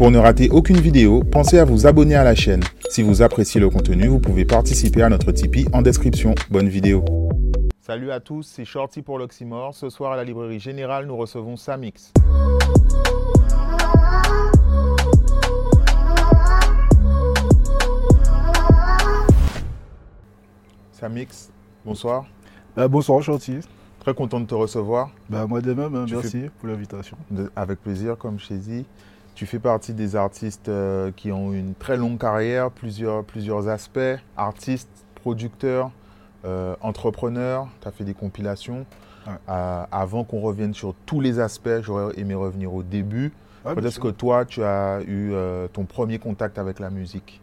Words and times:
Pour 0.00 0.10
ne 0.10 0.16
rater 0.16 0.48
aucune 0.48 0.78
vidéo, 0.80 1.22
pensez 1.22 1.58
à 1.58 1.66
vous 1.66 1.86
abonner 1.86 2.14
à 2.14 2.24
la 2.24 2.34
chaîne. 2.34 2.62
Si 2.88 3.02
vous 3.02 3.20
appréciez 3.20 3.60
le 3.60 3.68
contenu, 3.68 4.06
vous 4.06 4.18
pouvez 4.18 4.46
participer 4.46 5.02
à 5.02 5.10
notre 5.10 5.30
Tipeee 5.30 5.66
en 5.74 5.82
description. 5.82 6.34
Bonne 6.50 6.70
vidéo. 6.70 7.04
Salut 7.82 8.10
à 8.10 8.18
tous, 8.18 8.44
c'est 8.44 8.64
Shorty 8.64 9.02
pour 9.02 9.18
l'Oxymore. 9.18 9.74
Ce 9.74 9.90
soir 9.90 10.12
à 10.12 10.16
la 10.16 10.24
librairie 10.24 10.58
générale, 10.58 11.04
nous 11.04 11.18
recevons 11.18 11.58
Samix. 11.58 12.14
Samix, 20.92 21.50
bonsoir. 21.84 22.24
Euh, 22.78 22.88
bonsoir, 22.88 23.22
Shorty. 23.22 23.58
Très 24.00 24.14
content 24.14 24.40
de 24.40 24.46
te 24.46 24.54
recevoir. 24.54 25.10
Bah, 25.28 25.46
moi 25.46 25.60
de 25.60 25.74
même, 25.74 25.94
hein, 25.94 26.06
merci 26.10 26.46
pour 26.58 26.68
l'invitation. 26.68 27.18
De- 27.30 27.52
avec 27.54 27.82
plaisir, 27.82 28.16
comme 28.16 28.38
je 28.40 28.48
t'ai 28.48 28.56
dit. 28.56 28.86
Tu 29.40 29.46
fais 29.46 29.58
partie 29.58 29.94
des 29.94 30.16
artistes 30.16 30.68
euh, 30.68 31.12
qui 31.16 31.32
ont 31.32 31.54
une 31.54 31.74
très 31.74 31.96
longue 31.96 32.18
carrière, 32.18 32.70
plusieurs, 32.70 33.24
plusieurs 33.24 33.68
aspects, 33.68 34.18
artistes, 34.36 34.90
producteurs, 35.14 35.92
euh, 36.44 36.76
entrepreneurs, 36.82 37.66
tu 37.80 37.88
as 37.88 37.90
fait 37.90 38.04
des 38.04 38.12
compilations. 38.12 38.84
Ouais. 39.26 39.32
Euh, 39.48 39.84
avant 39.90 40.24
qu'on 40.24 40.40
revienne 40.40 40.74
sur 40.74 40.94
tous 41.06 41.22
les 41.22 41.40
aspects, 41.40 41.80
j'aurais 41.80 42.12
aimé 42.20 42.34
revenir 42.34 42.74
au 42.74 42.82
début. 42.82 43.32
Ouais, 43.64 43.74
Peut-être 43.74 43.98
que 43.98 44.08
toi, 44.08 44.44
tu 44.44 44.62
as 44.62 45.00
eu 45.06 45.32
euh, 45.32 45.68
ton 45.68 45.86
premier 45.86 46.18
contact 46.18 46.58
avec 46.58 46.78
la 46.78 46.90
musique. 46.90 47.40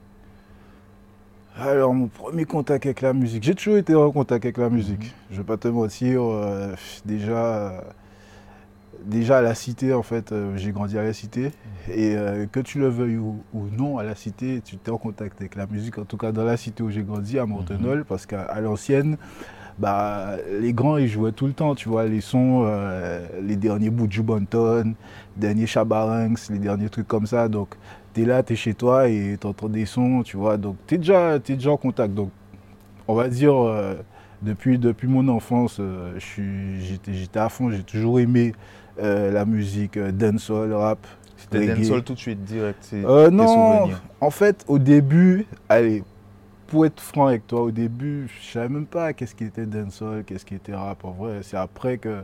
Alors, 1.58 1.96
mon 1.96 2.10
premier 2.10 2.46
contact 2.46 2.86
avec 2.86 3.02
la 3.02 3.14
musique, 3.14 3.42
j'ai 3.42 3.56
toujours 3.56 3.78
été 3.78 3.96
en 3.96 4.12
contact 4.12 4.46
avec 4.46 4.60
la 4.60 4.70
musique. 4.70 5.02
Mhm. 5.02 5.32
Je 5.32 5.38
vais 5.38 5.48
pas 5.48 5.58
te 5.58 5.68
mentir, 5.68 6.22
déjà, 7.06 7.84
déjà 9.06 9.40
à 9.40 9.42
la 9.42 9.56
cité, 9.56 9.94
en 9.94 10.04
fait, 10.04 10.32
euh, 10.32 10.56
j'ai 10.58 10.72
grandi 10.72 10.98
à 10.98 11.04
la 11.04 11.14
cité. 11.14 11.52
Et 11.90 12.16
euh, 12.16 12.46
que 12.48 12.60
tu 12.60 12.80
le 12.80 12.88
veuilles 12.88 13.18
ou, 13.18 13.44
ou 13.54 13.68
non, 13.78 13.98
à 13.98 14.04
la 14.04 14.16
cité, 14.16 14.62
tu 14.64 14.76
étais 14.76 14.92
en 14.92 14.98
contact 14.98 15.40
avec 15.40 15.56
la 15.56 15.68
musique. 15.68 15.98
En 15.98 16.06
tout 16.06 16.18
cas, 16.18 16.32
dans 16.32 16.44
la 16.44 16.58
cité 16.58 16.84
où 16.84 16.90
j'ai 16.90 17.04
grandi, 17.04 17.40
à 17.40 17.46
Montenol, 17.46 18.06
parce 18.06 18.26
qu'à 18.26 18.60
l'ancienne, 18.62 19.18
bah, 19.80 20.38
les 20.60 20.74
grands, 20.74 20.98
ils 20.98 21.08
jouaient 21.08 21.32
tout 21.32 21.48
le 21.48 21.54
temps, 21.54 21.76
tu 21.76 21.88
vois, 21.88 22.06
les 22.06 22.22
sons, 22.22 22.64
euh, 22.66 23.26
les 23.42 23.56
derniers 23.56 23.90
Buju 23.90 24.24
Banton, 24.24 24.96
derniers 25.36 25.68
Chabarangs, 25.68 26.36
les 26.50 26.60
derniers 26.60 26.90
trucs 26.90 27.08
comme 27.08 27.28
ça. 27.28 27.48
Donc, 27.48 27.76
tu 28.14 28.24
es 28.24 28.26
là, 28.26 28.44
tu 28.44 28.54
es 28.54 28.56
chez 28.56 28.74
toi 28.74 29.08
et 29.08 29.38
tu 29.40 29.48
entends 29.48 29.70
des 29.70 29.86
sons, 29.86 30.24
tu 30.24 30.38
vois. 30.38 30.58
Donc, 30.58 30.78
tu 30.88 30.96
es, 30.96 30.98
déjà 30.98 31.40
t'es 31.40 31.54
déjà 31.54 31.72
en 31.72 31.78
contact. 31.78 32.14
Donc, 32.14 32.32
on 33.08 33.16
va 33.16 33.30
dire, 33.30 33.54
depuis, 34.42 34.78
depuis 34.78 35.08
mon 35.08 35.28
enfance, 35.30 35.78
euh, 35.80 36.18
j'étais 36.20 37.40
à 37.40 37.50
fond, 37.50 37.72
j'ai 37.72 37.84
toujours 37.84 38.20
aimé 38.20 38.54
euh, 39.00 39.32
la 39.32 39.46
musique 39.46 39.98
euh, 39.98 40.12
dancehall, 40.12 40.74
rap. 40.74 41.06
C'était 41.38 41.68
dancehall 41.68 42.04
tout 42.04 42.14
de 42.14 42.20
suite, 42.20 42.44
direct. 42.44 42.90
Euh, 42.94 43.30
non, 43.30 43.48
souvenirs. 43.48 44.02
en 44.22 44.32
fait, 44.32 44.66
au 44.68 44.80
début, 44.80 45.46
allez, 45.70 46.04
pour 46.68 46.86
être 46.86 47.00
franc 47.00 47.28
avec 47.28 47.48
toi, 47.48 47.62
au 47.62 47.72
début, 47.72 48.28
je 48.42 48.52
savais 48.52 48.70
même 48.70 48.86
pas 48.88 49.14
qu'est-ce 49.14 49.36
qui 49.36 49.46
était 49.46 49.66
dancehall, 49.66 50.24
qu'est-ce 50.26 50.46
qui 50.46 50.56
était 50.56 50.76
rap. 50.76 51.06
En 51.06 51.12
vrai, 51.12 51.40
c'est 51.44 51.58
après 51.58 51.98
que 51.98 52.24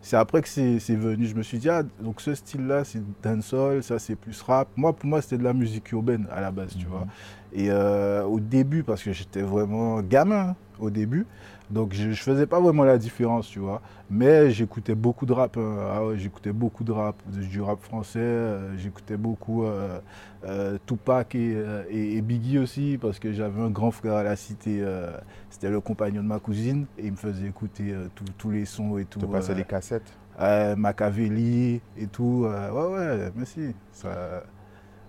c'est 0.00 0.16
après 0.16 0.42
que 0.42 0.48
c'est 0.48 0.78
venu. 0.96 1.26
Je 1.26 1.34
me 1.34 1.42
suis 1.42 1.58
dit, 1.58 1.70
ah, 1.70 1.82
donc 2.00 2.20
ce 2.20 2.34
style-là, 2.34 2.84
c'est 2.84 3.00
dancehall, 3.22 3.82
ça 3.82 3.98
c'est 3.98 4.16
plus 4.16 4.40
rap. 4.42 4.68
Moi, 4.76 4.92
pour 4.92 5.06
moi, 5.08 5.22
c'était 5.22 5.38
de 5.38 5.44
la 5.44 5.52
musique 5.54 5.92
urbaine 5.92 6.26
à 6.32 6.40
la 6.40 6.50
base, 6.50 6.74
tu 6.76 6.84
Mhm. 6.86 6.90
vois. 6.90 7.06
Et 7.52 7.70
euh, 7.70 8.24
au 8.24 8.40
début, 8.40 8.82
parce 8.82 9.02
que 9.02 9.12
j'étais 9.12 9.42
vraiment 9.42 10.00
gamin 10.02 10.56
au 10.80 10.90
début, 10.90 11.24
donc 11.70 11.92
je, 11.94 12.10
je 12.10 12.22
faisais 12.22 12.46
pas 12.46 12.60
vraiment 12.60 12.84
la 12.84 12.98
différence, 12.98 13.48
tu 13.48 13.58
vois. 13.58 13.80
Mais 14.10 14.50
j'écoutais 14.50 14.94
beaucoup 14.94 15.26
de 15.26 15.32
rap, 15.32 15.56
hein. 15.56 15.76
Ah 15.92 16.04
ouais, 16.06 16.18
j'écoutais 16.18 16.52
beaucoup 16.52 16.84
de 16.84 16.92
rap, 16.92 17.16
du 17.28 17.60
rap 17.60 17.80
français, 17.80 18.18
euh, 18.20 18.76
j'écoutais 18.76 19.16
beaucoup 19.16 19.64
euh, 19.64 19.98
euh, 20.44 20.78
Tupac 20.86 21.34
et, 21.34 21.54
euh, 21.56 21.82
et- 21.88 22.16
et 22.16 22.20
Biggie 22.22 22.58
aussi, 22.58 22.98
parce 23.00 23.18
que 23.18 23.32
j'avais 23.32 23.60
un 23.62 23.70
grand 23.70 23.90
frère 23.90 24.14
à 24.14 24.22
la 24.22 24.36
cité, 24.36 24.78
euh, 24.82 25.10
c'était 25.50 25.70
le 25.70 25.80
compagnon 25.80 26.22
de 26.22 26.28
ma 26.28 26.38
cousine, 26.38 26.86
et 26.98 27.06
il 27.06 27.12
me 27.12 27.16
faisait 27.16 27.46
écouter 27.46 27.92
euh, 27.92 28.08
tous- 28.38 28.50
les 28.50 28.66
sons 28.66 28.98
et 28.98 29.04
tout. 29.06 29.20
Tu 29.20 29.26
passais 29.26 29.52
euh, 29.52 29.56
les 29.56 29.64
cassettes. 29.64 30.12
euh, 30.40 30.76
Machiavelli 30.76 31.80
et 31.96 32.06
tout. 32.08 32.44
euh, 32.46 32.70
ouais, 32.70 32.94
ouais, 33.24 33.32
mais 33.34 33.44
si, 33.46 33.74
ça, 33.92 34.42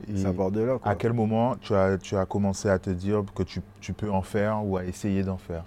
Et 0.07 0.17
ça 0.17 0.31
part 0.33 0.51
de 0.51 0.61
là. 0.61 0.77
Quoi. 0.77 0.91
à 0.91 0.95
quel 0.95 1.13
moment 1.13 1.55
tu 1.57 1.73
as, 1.73 1.97
tu 1.97 2.15
as 2.15 2.25
commencé 2.25 2.69
à 2.69 2.79
te 2.79 2.89
dire 2.89 3.23
que 3.33 3.44
tu, 3.44 3.61
tu 3.81 3.94
peux 3.94 4.09
en 4.09 4.21
faire 4.21 4.65
ou 4.65 4.77
à 4.77 4.85
essayer 4.85 5.23
d'en 5.23 5.38
faire? 5.38 5.63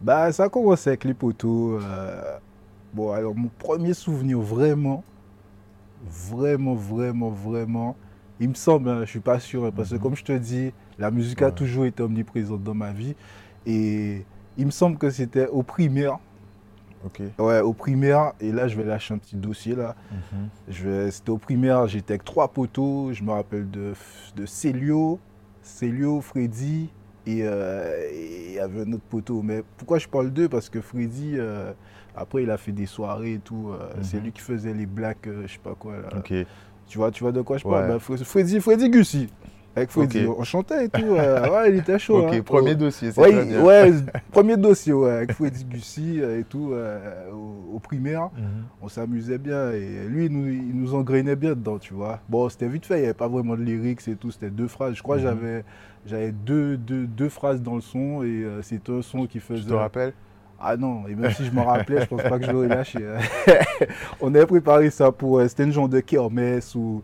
Bah, 0.00 0.32
ça 0.32 0.44
a 0.44 0.48
commencé 0.48 0.90
avec 0.90 1.04
les 1.04 1.14
poteaux. 1.14 1.78
euh, 1.80 2.38
Bon, 2.92 3.10
alors, 3.10 3.34
mon 3.34 3.48
premier 3.58 3.92
souvenir, 3.92 4.38
vraiment, 4.38 5.02
vraiment, 6.06 6.74
vraiment, 6.74 7.30
vraiment, 7.30 7.96
il 8.38 8.48
me 8.50 8.54
semble, 8.54 8.88
hein, 8.88 9.00
je 9.00 9.10
suis 9.10 9.20
pas 9.20 9.40
sûr, 9.40 9.64
hein, 9.64 9.70
parce 9.74 9.90
que 9.90 9.94
Mhm. 9.96 10.00
comme 10.00 10.14
je 10.16 10.24
te 10.24 10.32
dis, 10.32 10.72
la 10.98 11.10
musique 11.10 11.42
a 11.42 11.50
toujours 11.50 11.86
été 11.86 12.02
omniprésente 12.02 12.62
dans 12.62 12.74
ma 12.74 12.92
vie. 12.92 13.16
Et 13.66 14.24
il 14.56 14.66
me 14.66 14.70
semble 14.70 14.96
que 14.98 15.10
c'était 15.10 15.48
au 15.48 15.62
primaire. 15.62 16.18
Ok. 17.04 17.20
Ouais, 17.38 17.60
au 17.60 17.72
primaire. 17.72 18.32
Et 18.40 18.52
là, 18.52 18.68
je 18.68 18.76
vais 18.76 18.84
lâcher 18.84 19.12
un 19.14 19.18
petit 19.18 19.36
dossier 19.36 19.74
là. 19.74 19.94
Mhm. 20.12 20.48
Je 20.68 20.88
vais- 20.88 21.10
C'était 21.10 21.30
au 21.30 21.38
primaire, 21.38 21.86
j'étais 21.88 22.12
avec 22.14 22.24
trois 22.24 22.48
poteaux. 22.48 23.12
Je 23.12 23.22
me 23.24 23.32
rappelle 23.32 23.70
de, 23.70 23.92
de 24.36 24.46
Célio, 24.46 25.18
Célio, 25.62 26.20
Freddy 26.20 26.90
et 27.26 27.40
euh, 27.42 28.08
il 28.12 28.52
y 28.52 28.58
avait 28.58 28.82
un 28.82 28.92
autre 28.92 29.04
poteau. 29.08 29.42
Mais 29.42 29.62
pourquoi 29.76 29.98
je 29.98 30.08
parle 30.08 30.30
d'eux? 30.30 30.48
Parce 30.48 30.68
que 30.68 30.80
Freddy, 30.80 31.34
euh, 31.36 31.72
après, 32.16 32.42
il 32.42 32.50
a 32.50 32.56
fait 32.56 32.72
des 32.72 32.86
soirées 32.86 33.34
et 33.34 33.38
tout. 33.38 33.70
euh, 33.72 33.88
C'est 34.02 34.18
Mhm. 34.18 34.24
lui 34.24 34.32
qui 34.32 34.40
faisait 34.42 34.74
les 34.74 34.86
blacks, 34.86 35.26
euh, 35.26 35.42
je 35.46 35.52
sais 35.52 35.58
pas 35.62 35.74
quoi. 35.74 35.96
là. 35.96 36.08
Tu, 36.86 36.98
vois, 36.98 37.10
tu 37.10 37.22
vois 37.24 37.32
de 37.32 37.40
quoi 37.40 37.56
je 37.56 37.64
parle? 37.64 37.90
Ouais. 37.92 37.96
Fre- 37.96 38.22
Freddy, 38.24 38.60
Freddy 38.60 38.90
Gussi. 38.90 39.28
Avec 39.76 39.90
Freddy, 39.90 40.24
Ok. 40.26 40.36
on 40.38 40.44
chantait 40.44 40.84
et 40.84 40.88
tout. 40.88 41.14
euh, 41.16 41.50
ouais, 41.50 41.70
il 41.72 41.76
était 41.78 41.98
chaud. 41.98 42.18
Ok, 42.18 42.32
hein. 42.32 42.42
premier 42.44 42.74
dossier, 42.76 43.10
c'est 43.10 43.20
Ouais, 43.20 43.32
très 43.32 43.44
bien. 43.44 43.62
ouais, 43.64 43.90
premier 44.30 44.56
dossier, 44.56 44.92
ouais, 44.92 45.10
avec 45.10 45.32
Freddy 45.32 45.64
Gussi 45.64 46.20
euh, 46.20 46.38
et 46.40 46.44
tout, 46.44 46.70
euh, 46.72 47.30
au, 47.32 47.76
au 47.76 47.78
primaire 47.80 48.30
Mhm. 48.36 48.64
on 48.82 48.88
s'amusait 48.88 49.38
bien 49.38 49.70
et 49.72 50.06
lui 50.08 50.26
il 50.26 50.32
nous, 50.32 50.46
il 50.48 50.76
nous 50.78 50.94
engrainait 50.94 51.34
bien 51.36 51.50
dedans 51.50 51.78
tu 51.78 51.92
vois 51.94 52.20
bon 52.28 52.48
c'était 52.48 52.68
vite 52.68 52.86
fait 52.86 52.96
il 52.98 53.00
n'y 53.00 53.04
avait 53.06 53.14
pas 53.14 53.28
vraiment 53.28 53.56
de 53.56 53.62
lyrics 53.62 54.06
et 54.08 54.14
tout 54.14 54.30
c'était 54.30 54.50
deux 54.50 54.68
phrases 54.68 54.94
je 54.94 55.02
crois 55.02 55.16
que 55.16 55.22
Mhm. 55.22 55.28
j'avais 55.28 55.64
j'avais 56.06 56.32
deux, 56.32 56.76
deux, 56.76 57.06
deux 57.06 57.28
phrases 57.28 57.62
dans 57.62 57.74
le 57.76 57.80
son 57.80 58.22
et 58.22 58.26
euh, 58.44 58.62
c'était 58.62 58.92
un 58.92 59.02
son 59.02 59.26
qui 59.26 59.40
faisait 59.40 59.62
Tu 59.62 59.68
te 59.68 59.74
rappelles? 59.74 60.12
Ah 60.60 60.76
non 60.76 61.02
et 61.08 61.14
même 61.14 61.30
si 61.32 61.44
je 61.44 61.50
me 61.50 61.60
rappelais 61.62 62.00
je 62.02 62.06
pense 62.06 62.22
pas 62.22 62.38
que 62.38 62.44
je 62.44 62.50
l'aurais 62.52 62.68
lâché 62.68 62.98
hein. 62.98 63.18
on 64.20 64.34
avait 64.34 64.46
préparé 64.46 64.90
ça 64.90 65.10
pour 65.10 65.40
c'était 65.48 65.64
une 65.64 65.72
genre 65.72 65.88
de 65.88 66.00
kermesse 66.00 66.74
ou, 66.74 67.02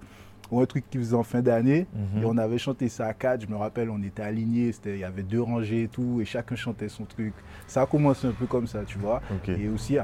ou 0.50 0.60
un 0.60 0.66
truc 0.66 0.84
qui 0.90 0.98
faisait 0.98 1.14
en 1.16 1.22
fin 1.22 1.40
d'année 1.40 1.86
Mhm. 1.94 2.22
et 2.22 2.24
on 2.26 2.36
avait 2.38 2.58
chanté 2.58 2.88
ça 2.88 3.06
à 3.06 3.14
quatre, 3.14 3.42
je 3.42 3.46
me 3.46 3.56
rappelle, 3.56 3.90
on 3.90 4.02
était 4.02 4.22
alignés, 4.22 4.72
c'était- 4.72 4.94
il 4.94 5.00
y 5.00 5.04
avait 5.04 5.22
deux 5.22 5.40
rangées 5.42 5.84
et 5.84 5.88
tout, 5.88 6.20
et 6.20 6.24
chacun 6.24 6.56
chantait 6.56 6.88
son 6.88 7.04
truc. 7.04 7.32
Ça 7.66 7.82
a 7.82 7.86
commencé 7.86 8.26
un 8.26 8.32
peu 8.32 8.46
comme 8.46 8.66
ça, 8.66 8.80
tu 8.84 8.98
vois. 8.98 9.20
Et 9.48 9.68
aussi, 9.68 9.96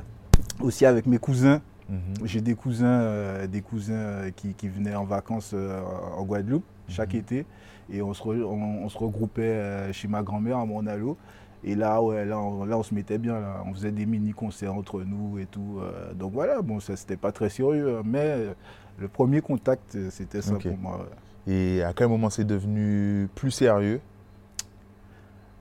aussi 0.60 0.86
avec 0.86 1.06
mes 1.06 1.18
cousins, 1.18 1.60
Mhm. 1.88 2.26
j'ai 2.26 2.40
des 2.40 2.54
cousins, 2.54 2.86
euh, 3.00 3.46
des 3.46 3.60
cousins 3.60 3.94
euh, 3.94 4.30
qui, 4.34 4.54
qui 4.54 4.68
venaient 4.68 4.94
en 4.96 5.04
vacances 5.04 5.52
euh, 5.54 5.80
en 6.16 6.24
Guadeloupe 6.24 6.64
chaque 6.88 7.14
Mhm. 7.14 7.20
été. 7.20 7.46
Et 7.92 8.02
on 8.02 8.12
se, 8.14 8.22
re- 8.22 8.42
on, 8.42 8.84
on 8.84 8.88
se 8.88 8.98
regroupait 8.98 9.92
chez 9.92 10.08
ma 10.08 10.22
grand-mère 10.22 10.58
à 10.58 10.66
Monalo. 10.66 11.16
Et 11.64 11.74
là, 11.74 12.02
ouais, 12.02 12.24
là, 12.24 12.38
on, 12.38 12.64
là, 12.64 12.76
on 12.78 12.82
se 12.82 12.94
mettait 12.94 13.18
bien. 13.18 13.40
Là. 13.40 13.62
On 13.66 13.72
faisait 13.72 13.90
des 13.92 14.06
mini-concerts 14.06 14.74
entre 14.74 15.02
nous 15.02 15.38
et 15.38 15.46
tout. 15.46 15.78
euh, 15.80 16.12
donc 16.12 16.32
voilà, 16.32 16.60
bon, 16.62 16.80
ça, 16.80 16.96
c'était 16.96 17.16
pas 17.16 17.30
très 17.32 17.48
sérieux. 17.48 17.98
hein, 17.98 18.02
Mais 18.04 18.48
le 18.98 19.08
premier 19.08 19.40
contact, 19.40 19.94
euh, 19.94 20.08
c'était 20.10 20.42
ça 20.42 20.54
pour 20.70 20.78
moi. 20.78 21.06
Et 21.46 21.82
à 21.82 21.92
quel 21.92 22.08
moment 22.08 22.30
c'est 22.30 22.44
devenu 22.44 23.28
plus 23.34 23.50
sérieux? 23.50 24.00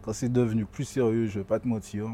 Quand 0.02 0.14
c'est 0.14 0.32
devenu 0.32 0.66
plus 0.66 0.86
sérieux, 0.86 1.26
je 1.28 1.40
vais 1.40 1.46
pas 1.46 1.60
te 1.60 1.68
mentir. 1.68 2.06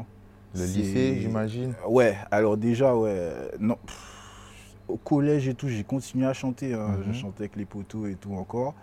Le 0.54 0.64
lycée, 0.66 1.20
j'imagine? 1.20 1.74
Ouais, 1.88 2.16
alors 2.30 2.56
déjà, 2.56 2.94
ouais, 2.96 3.30
non. 3.58 3.76
pff, 3.86 4.74
Au 4.88 4.96
collège 4.96 5.48
et 5.48 5.54
tout, 5.54 5.68
j'ai 5.68 5.84
continué 5.84 6.26
à 6.26 6.32
chanter. 6.34 6.74
hein. 6.74 6.96
Mhm. 6.98 7.04
Je 7.06 7.12
chantais 7.12 7.42
avec 7.44 7.56
les 7.56 7.64
poteaux 7.64 8.06
et 8.06 8.14
tout 8.16 8.34
encore. 8.34 8.74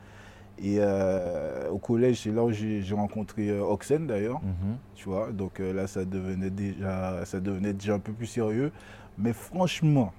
Et 0.61 0.77
euh, 0.79 1.69
au 1.69 1.77
collège, 1.77 2.21
c'est 2.23 2.31
là 2.31 2.43
où 2.43 2.51
j'ai 2.51 2.83
rencontré 2.93 3.49
euh, 3.49 3.61
Oxen 3.63 4.07
d'ailleurs, 4.07 4.41
Mhm. 4.41 4.77
tu 4.95 5.07
vois. 5.09 5.31
Donc 5.31 5.59
euh, 5.59 5.71
là, 5.73 5.87
ça 5.87 6.05
devenait, 6.05 6.49
déjà, 6.49 7.23
ça 7.25 7.39
devenait 7.39 7.73
déjà 7.73 7.93
un 7.93 7.99
peu 7.99 8.11
plus 8.11 8.25
sérieux. 8.25 8.71
Mais 9.17 9.33
franchement, 9.33 10.11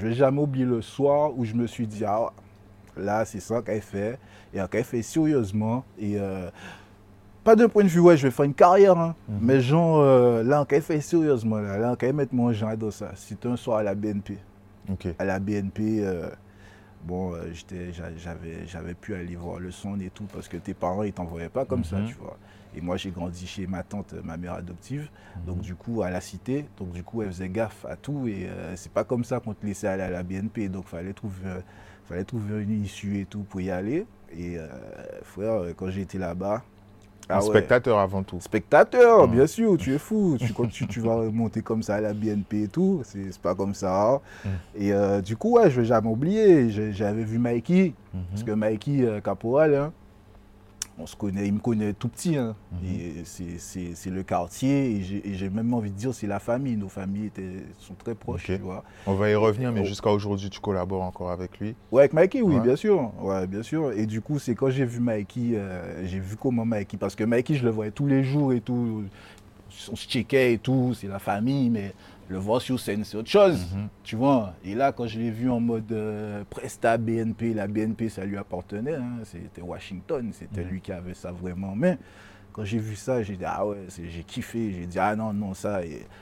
je 0.00 0.06
vais 0.06 0.14
jamais 0.14 0.40
oublier 0.40 0.64
le 0.64 0.80
soir 0.80 1.30
où 1.36 1.44
je 1.44 1.52
me 1.54 1.66
suis 1.66 1.86
dit, 1.86 2.04
ah, 2.06 2.32
là, 2.96 3.24
c'est 3.26 3.40
ça 3.40 3.60
qu'elle 3.60 3.82
fait. 3.82 4.18
Et 4.54 4.58
qu'elle 4.70 4.84
fait 4.84 5.02
sérieusement. 5.02 5.84
Et 5.98 6.18
euh, 6.18 6.48
pas 7.44 7.54
d'un 7.54 7.68
point 7.68 7.82
de 7.84 7.88
vue, 7.88 8.00
ouais, 8.00 8.16
je 8.16 8.22
vais 8.26 8.30
faire 8.30 8.46
une 8.46 8.54
carrière, 8.54 8.98
hein. 8.98 9.14
Mhm. 9.28 9.38
mais 9.42 9.60
genre, 9.60 9.98
euh, 10.00 10.42
là, 10.42 10.64
qu'elle 10.66 10.80
fait 10.82 11.00
sérieusement, 11.02 11.58
là, 11.58 11.76
là 11.76 11.96
qu'elle 11.96 12.14
mettre 12.14 12.34
mon 12.34 12.50
genre 12.52 12.76
dans 12.78 12.90
ça. 12.90 13.10
C'était 13.14 13.48
un 13.48 13.56
soir 13.56 13.78
à 13.78 13.82
la 13.82 13.94
BNP 13.94 14.38
à 15.20 15.24
la 15.24 15.38
BNP, 15.38 16.00
euh, 16.04 16.28
bon, 17.04 17.32
j'avais 18.66 18.94
pu 18.94 19.14
aller 19.14 19.36
voir 19.36 19.60
le 19.60 19.70
son 19.70 20.00
et 20.00 20.10
tout 20.10 20.24
parce 20.32 20.48
que 20.48 20.56
tes 20.56 20.74
parents, 20.74 21.04
ils 21.04 21.12
t'envoyaient 21.12 21.48
pas 21.50 21.64
comme 21.64 21.84
ça, 21.84 21.98
Mhm. 21.98 22.06
tu 22.08 22.14
vois. 22.14 22.36
Et 22.74 22.80
moi, 22.80 22.96
j'ai 22.96 23.10
grandi 23.10 23.46
chez 23.46 23.66
ma 23.66 23.82
tante, 23.82 24.14
ma 24.24 24.36
mère 24.36 24.54
adoptive, 24.54 25.08
donc 25.46 25.58
Mhm. 25.58 25.62
du 25.62 25.74
coup, 25.74 26.02
à 26.02 26.10
la 26.10 26.20
cité, 26.20 26.66
donc 26.78 26.92
du 26.92 27.02
coup, 27.02 27.22
elle 27.22 27.28
faisait 27.28 27.48
gaffe 27.48 27.84
à 27.88 27.96
tout 27.96 28.28
et 28.28 28.46
euh, 28.48 28.74
c'est 28.76 28.92
pas 28.92 29.04
comme 29.04 29.24
ça 29.24 29.40
qu'on 29.40 29.54
te 29.54 29.66
laissait 29.66 29.88
aller 29.88 30.02
à 30.02 30.10
la 30.10 30.22
BNP, 30.22 30.68
donc 30.68 30.86
fallait 30.86 31.12
trouver, 31.12 31.46
euh, 31.46 31.60
fallait 32.08 32.24
trouver 32.24 32.62
une 32.62 32.84
issue 32.84 33.20
et 33.20 33.24
tout 33.24 33.40
pour 33.40 33.60
y 33.60 33.70
aller. 33.70 34.06
Et 34.32 34.56
euh, 34.58 34.68
frère, 35.22 35.74
quand 35.76 35.90
j'étais 35.90 36.18
là-bas, 36.18 36.62
un 37.30 37.38
ah 37.38 37.40
spectateur 37.40 37.98
avant 37.98 38.22
tout. 38.22 38.40
Spectateur, 38.40 39.28
bien 39.28 39.46
sûr, 39.46 39.76
tu 39.76 39.94
es 39.94 39.98
fou. 39.98 40.36
Tu, 40.38 40.52
quand 40.52 40.66
tu, 40.66 40.86
tu, 40.86 41.00
vas 41.00 41.16
monter 41.30 41.62
comme 41.62 41.82
ça 41.82 41.96
à 41.96 42.00
la 42.00 42.12
BNP 42.12 42.64
et 42.64 42.68
tout, 42.68 43.02
c'est 43.04 43.38
pas 43.38 43.54
comme 43.54 43.74
ça. 43.74 44.14
Hein. 44.14 44.20
Mm. 44.44 44.48
Et 44.76 44.92
euh, 44.92 45.20
du 45.20 45.36
coup, 45.36 45.52
ouais, 45.52 45.70
je 45.70 45.80
vais 45.80 45.86
jamais 45.86 46.08
oublier. 46.08 46.70
J'avais 46.92 47.24
vu 47.24 47.38
Mikey, 47.38 47.94
mm-hmm. 48.14 48.18
parce 48.30 48.42
que 48.42 48.50
Mikey 48.52 49.02
euh, 49.02 49.20
Caporal, 49.20 49.74
hein, 49.74 49.92
on 51.00 51.06
se 51.06 51.16
connaît, 51.16 51.46
il 51.46 51.54
me 51.54 51.58
connaît 51.58 51.92
tout 51.92 52.08
petit. 52.08 52.36
Hein. 52.36 52.54
Mhm. 52.72 53.24
C'est 53.24 54.10
le 54.10 54.22
quartier 54.22 54.96
et 54.96 55.34
j'ai 55.34 55.50
même 55.50 55.72
envie 55.72 55.90
de 55.90 55.96
dire 55.96 56.14
c'est 56.14 56.26
la 56.26 56.38
famille. 56.38 56.76
Nos 56.76 56.88
familles 56.88 57.26
étaient, 57.26 57.64
sont 57.78 57.94
très 57.94 58.14
proches. 58.14 58.44
Tu 58.44 58.56
vois. 58.58 58.84
On 59.06 59.14
va 59.14 59.30
y 59.30 59.34
revenir, 59.34 59.72
mais 59.72 59.80
oh. 59.80 59.84
jusqu'à 59.84 60.10
aujourd'hui, 60.10 60.50
tu 60.50 60.60
collabores 60.60 61.02
encore 61.02 61.30
avec 61.30 61.58
lui? 61.58 61.74
Ouais, 61.90 62.02
avec 62.02 62.12
Mikey, 62.12 62.42
oui, 62.42 62.60
bien 62.60 62.76
sûr. 62.76 63.12
Ouais, 63.20 63.46
bien 63.46 63.62
sûr. 63.62 63.92
Et 63.92 64.06
du 64.06 64.20
coup, 64.20 64.38
c'est 64.38 64.54
quand 64.54 64.70
j'ai 64.70 64.84
vu 64.84 65.00
Mikey, 65.00 65.52
euh, 65.54 66.06
j'ai 66.06 66.20
vu 66.20 66.36
comment 66.36 66.64
Mikey, 66.64 66.96
parce 66.96 67.14
que 67.14 67.24
Mikey, 67.24 67.54
je 67.54 67.64
le 67.64 67.70
voyais 67.70 67.92
tous 67.92 68.06
les 68.06 68.22
jours 68.24 68.52
et 68.52 68.60
tout. 68.60 69.04
On 69.90 69.96
se 69.96 70.08
checkait 70.08 70.54
et 70.54 70.58
tout, 70.58 70.94
c'est 70.94 71.06
la 71.06 71.20
famille, 71.20 71.70
mais 71.70 71.94
le 72.30 72.38
voir 72.38 72.62
sur 72.62 72.78
scène, 72.78 73.02
c'est 73.04 73.16
autre 73.16 73.28
chose. 73.28 73.66
Mhm. 73.74 73.88
Tu 74.04 74.14
vois. 74.14 74.54
Et 74.64 74.74
là, 74.74 74.92
quand 74.92 75.06
je 75.06 75.18
l'ai 75.18 75.32
vu 75.32 75.50
en 75.50 75.58
mode 75.58 75.90
euh, 75.90 76.44
Presta 76.48 76.96
BNP, 76.96 77.54
la 77.54 77.66
BNP, 77.66 78.08
ça 78.08 78.24
lui 78.24 78.36
appartenait. 78.36 78.94
Hein. 78.94 79.18
C'était 79.24 79.62
Washington. 79.62 80.30
C'était 80.32 80.62
mhm. 80.62 80.70
lui 80.70 80.80
qui 80.80 80.92
avait 80.92 81.14
ça 81.14 81.32
vraiment 81.32 81.72
en 81.72 81.76
main. 81.76 81.96
Quand 82.52 82.64
j'ai 82.64 82.78
vu 82.78 82.94
ça, 82.94 83.22
j'ai 83.22 83.36
dit, 83.36 83.44
ah 83.44 83.66
ouais, 83.66 83.78
j'ai 83.88 84.22
kiffé. 84.22 84.72
J'ai 84.72 84.86
dit, 84.86 84.98
ah 84.98 85.16
non, 85.16 85.32
non, 85.32 85.54
ça, 85.54 85.80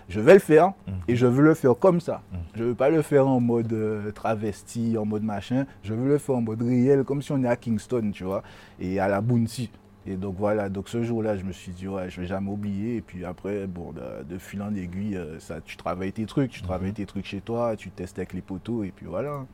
je 0.09 0.21
vais 0.21 0.35
le 0.35 0.39
faire. 0.39 0.69
Mhm. 0.87 0.95
Et 1.09 1.17
je 1.17 1.27
veux 1.27 1.43
le 1.43 1.53
faire 1.53 1.79
comme 1.79 2.01
ça. 2.01 2.23
Je 2.55 2.63
ne 2.63 2.69
veux 2.69 2.75
pas 2.75 2.89
le 2.89 3.03
faire 3.03 3.29
en 3.29 3.41
mode 3.41 3.73
euh, 3.75 4.11
travesti, 4.11 4.97
en 4.97 5.05
mode 5.05 5.23
machin. 5.23 5.67
Je 5.83 5.93
veux 5.93 6.09
le 6.09 6.19
faire 6.19 6.37
en 6.37 6.43
mode 6.43 6.63
réel, 6.63 7.05
comme 7.05 7.21
si 7.21 7.33
on 7.33 7.43
est 7.45 7.49
à 7.49 7.57
Kingston, 7.57 8.13
tu 8.15 8.25
vois, 8.25 8.43
et 8.81 8.99
à 8.99 9.09
la 9.09 9.21
Bounty. 9.21 9.71
Et 10.11 10.17
donc 10.17 10.37
voilà, 10.39 10.71
donc 10.71 10.89
ce 10.89 11.03
jour-là, 11.03 11.37
je 11.37 11.45
me 11.45 11.53
suis 11.53 11.73
dit, 11.73 11.87
ouais, 11.87 12.09
je 12.09 12.23
vais 12.23 12.27
jamais 12.27 12.51
oublier. 12.51 12.97
Et 12.97 13.01
puis 13.03 13.27
après, 13.27 13.67
bon, 13.67 13.93
de, 13.93 14.39
fil 14.39 14.63
en 14.63 14.75
aiguille, 14.75 15.17
euh, 15.17 15.39
ça, 15.39 15.61
tu 15.61 15.77
travailles 15.77 16.13
tes 16.13 16.25
trucs, 16.25 16.51
tu 16.51 16.63
travailles 16.63 16.89
mhm. 16.89 16.95
tes 16.95 17.05
trucs 17.07 17.27
chez 17.27 17.43
toi, 17.43 17.77
tu 17.77 17.91
testes 17.91 18.19
avec 18.19 18.33
les 18.33 18.41
poteaux, 18.41 18.85
et 18.85 18.91
puis 18.91 19.05
voilà. 19.05 19.45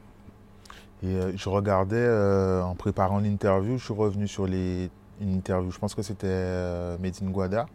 Et 1.03 1.09
euh, 1.09 1.33
je 1.37 1.49
regardais, 1.49 1.97
euh, 1.97 2.63
en 2.63 2.77
préparant 2.77 3.19
l'interview, 3.19 3.79
je 3.79 3.85
suis 3.85 3.95
revenu 3.95 4.29
sur 4.29 4.47
les, 4.47 4.91
une 5.21 5.35
interview, 5.35 5.73
je 5.73 5.79
pense 5.81 5.93
que 5.93 6.03
c'était 6.03 6.97
Medine 6.99 7.33
Guada. 7.33 7.67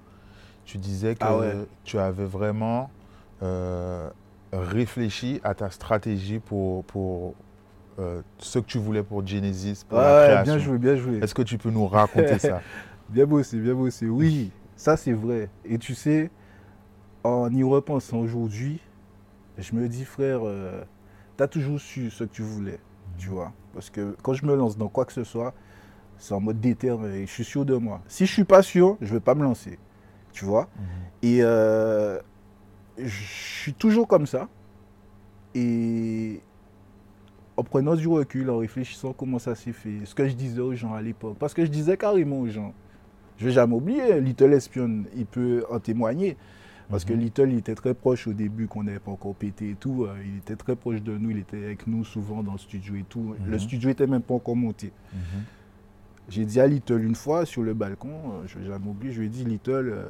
Tu 0.64 0.78
disais 0.78 1.16
que 1.16 1.24
ah 1.24 1.66
tu 1.84 2.00
avais 2.00 2.26
vraiment 2.26 2.90
réfléchi 4.54 5.42
à 5.44 5.54
ta 5.54 5.70
stratégie 5.70 6.40
pour, 6.40 6.86
pour 6.86 7.36
euh, 8.00 8.22
ce 8.38 8.60
que 8.60 8.66
tu 8.66 8.78
voulais 8.78 9.04
pour 9.04 9.26
Genesis, 9.26 9.84
pour 9.88 9.98
la 9.98 10.26
création. 10.26 10.44
Bien 10.44 10.58
joué, 10.58 10.78
bien 10.78 10.96
joué. 10.96 11.20
Est-ce 11.22 11.36
que 11.36 11.42
tu 11.42 11.58
peux 11.58 11.70
nous 11.70 11.88
raconter 11.88 12.40
ça? 12.40 12.62
Bien 13.10 13.26
bossé, 13.26 13.58
bien 13.58 13.74
bossé. 13.74 14.08
Oui, 14.08 14.52
ça 14.76 14.96
c'est 14.96 15.14
vrai. 15.14 15.50
Et 15.66 15.78
tu 15.78 15.96
sais, 15.96 16.32
en 17.24 17.52
y 17.54 17.64
repensant 17.64 18.20
aujourd'hui, 18.20 18.80
je 19.58 19.76
me 19.76 19.88
dis, 19.90 20.06
frère, 20.06 20.42
euh, 20.44 20.84
tu 21.38 21.44
as 21.44 21.48
toujours 21.48 21.80
su 21.80 22.10
ce 22.10 22.24
que 22.24 22.30
tu 22.30 22.42
voulais, 22.42 22.80
tu 23.18 23.30
vois. 23.30 23.52
Parce 23.74 23.90
que 23.90 24.16
quand 24.22 24.34
je 24.34 24.46
me 24.46 24.56
lance 24.56 24.78
dans 24.78 24.88
quoi 24.88 25.06
que 25.06 25.14
ce 25.14 25.24
soit, 25.24 25.54
c'est 26.18 26.34
en 26.34 26.40
mode 26.40 26.60
déterminé. 26.60 27.26
Je 27.26 27.32
suis 27.32 27.44
sûr 27.44 27.66
de 27.66 27.76
moi. 27.76 28.02
Si 28.08 28.26
je 28.26 28.32
suis 28.32 28.44
pas 28.44 28.62
sûr, 28.62 28.98
je 29.02 29.08
ne 29.08 29.14
vais 29.14 29.20
pas 29.20 29.36
me 29.36 29.44
lancer, 29.44 29.78
tu 30.32 30.46
vois. 30.46 30.70
Mhm. 30.78 30.86
Et 31.24 31.40
euh, 31.42 32.20
je 32.98 33.24
suis 33.24 33.74
toujours 33.74 34.08
comme 34.08 34.26
ça. 34.26 34.48
Et 35.56 36.42
en 37.60 37.64
prenant 37.64 37.96
du 37.96 38.08
recul, 38.08 38.50
en 38.50 38.58
réfléchissant 38.58 39.12
comment 39.12 39.38
ça 39.38 39.54
s'est 39.54 39.74
fait, 39.74 40.06
ce 40.06 40.16
que 40.16 40.26
je 40.28 40.34
disais 40.34 40.62
aux 40.62 40.76
gens 40.76 40.94
à 40.94 41.02
l'époque. 41.02 41.36
Parce 41.38 41.54
que 41.54 41.66
je 41.66 41.70
disais 41.70 41.98
carrément 41.98 42.40
aux 42.40 42.48
gens, 42.48 42.74
je 43.38 43.44
ne 43.44 43.50
vais 43.50 43.56
jamais 43.56 43.76
oublier, 43.76 44.22
Little 44.22 44.54
Espion, 44.54 45.04
il 45.16 45.26
peut 45.26 45.66
en 45.70 45.80
témoigner. 45.80 46.38
Parce 46.90 47.04
que 47.06 47.14
mhm. 47.14 47.20
Little, 47.20 47.52
il 47.52 47.58
était 47.58 47.76
très 47.76 47.94
proche 47.94 48.28
au 48.28 48.34
début, 48.34 48.68
qu'on 48.68 48.84
n'avait 48.84 49.00
pas 49.00 49.12
encore 49.12 49.36
pété 49.36 49.72
et 49.72 49.76
tout. 49.76 50.06
Euh, 50.06 50.16
il 50.26 50.38
était 50.38 50.56
très 50.56 50.76
proche 50.76 51.02
de 51.02 51.16
nous, 51.18 51.32
il 51.32 51.38
était 51.38 51.64
avec 51.64 51.86
nous 51.86 52.04
souvent 52.04 52.42
dans 52.42 52.54
le 52.54 52.58
studio 52.58 52.96
et 52.96 53.06
tout. 53.08 53.36
Le 53.46 53.52
mhm. 53.52 53.60
studio 53.60 53.90
était 53.90 54.08
même 54.08 54.22
pas 54.22 54.36
encore 54.36 54.56
monté. 54.56 54.94
Mhm. 55.14 55.44
J'ai 56.30 56.46
dit 56.46 56.62
à 56.62 56.66
Little 56.66 57.04
une 57.04 57.16
fois 57.16 57.46
sur 57.46 57.62
le 57.62 57.74
balcon, 57.74 58.10
euh, 58.10 58.48
je 58.48 58.58
ne 58.58 58.64
vais 58.64 58.70
jamais 58.70 58.88
oublier, 58.88 59.12
je 59.12 59.20
lui 59.20 59.28
ai 59.28 59.30
dit, 59.30 59.44
Little, 59.44 59.90
euh, 59.94 60.08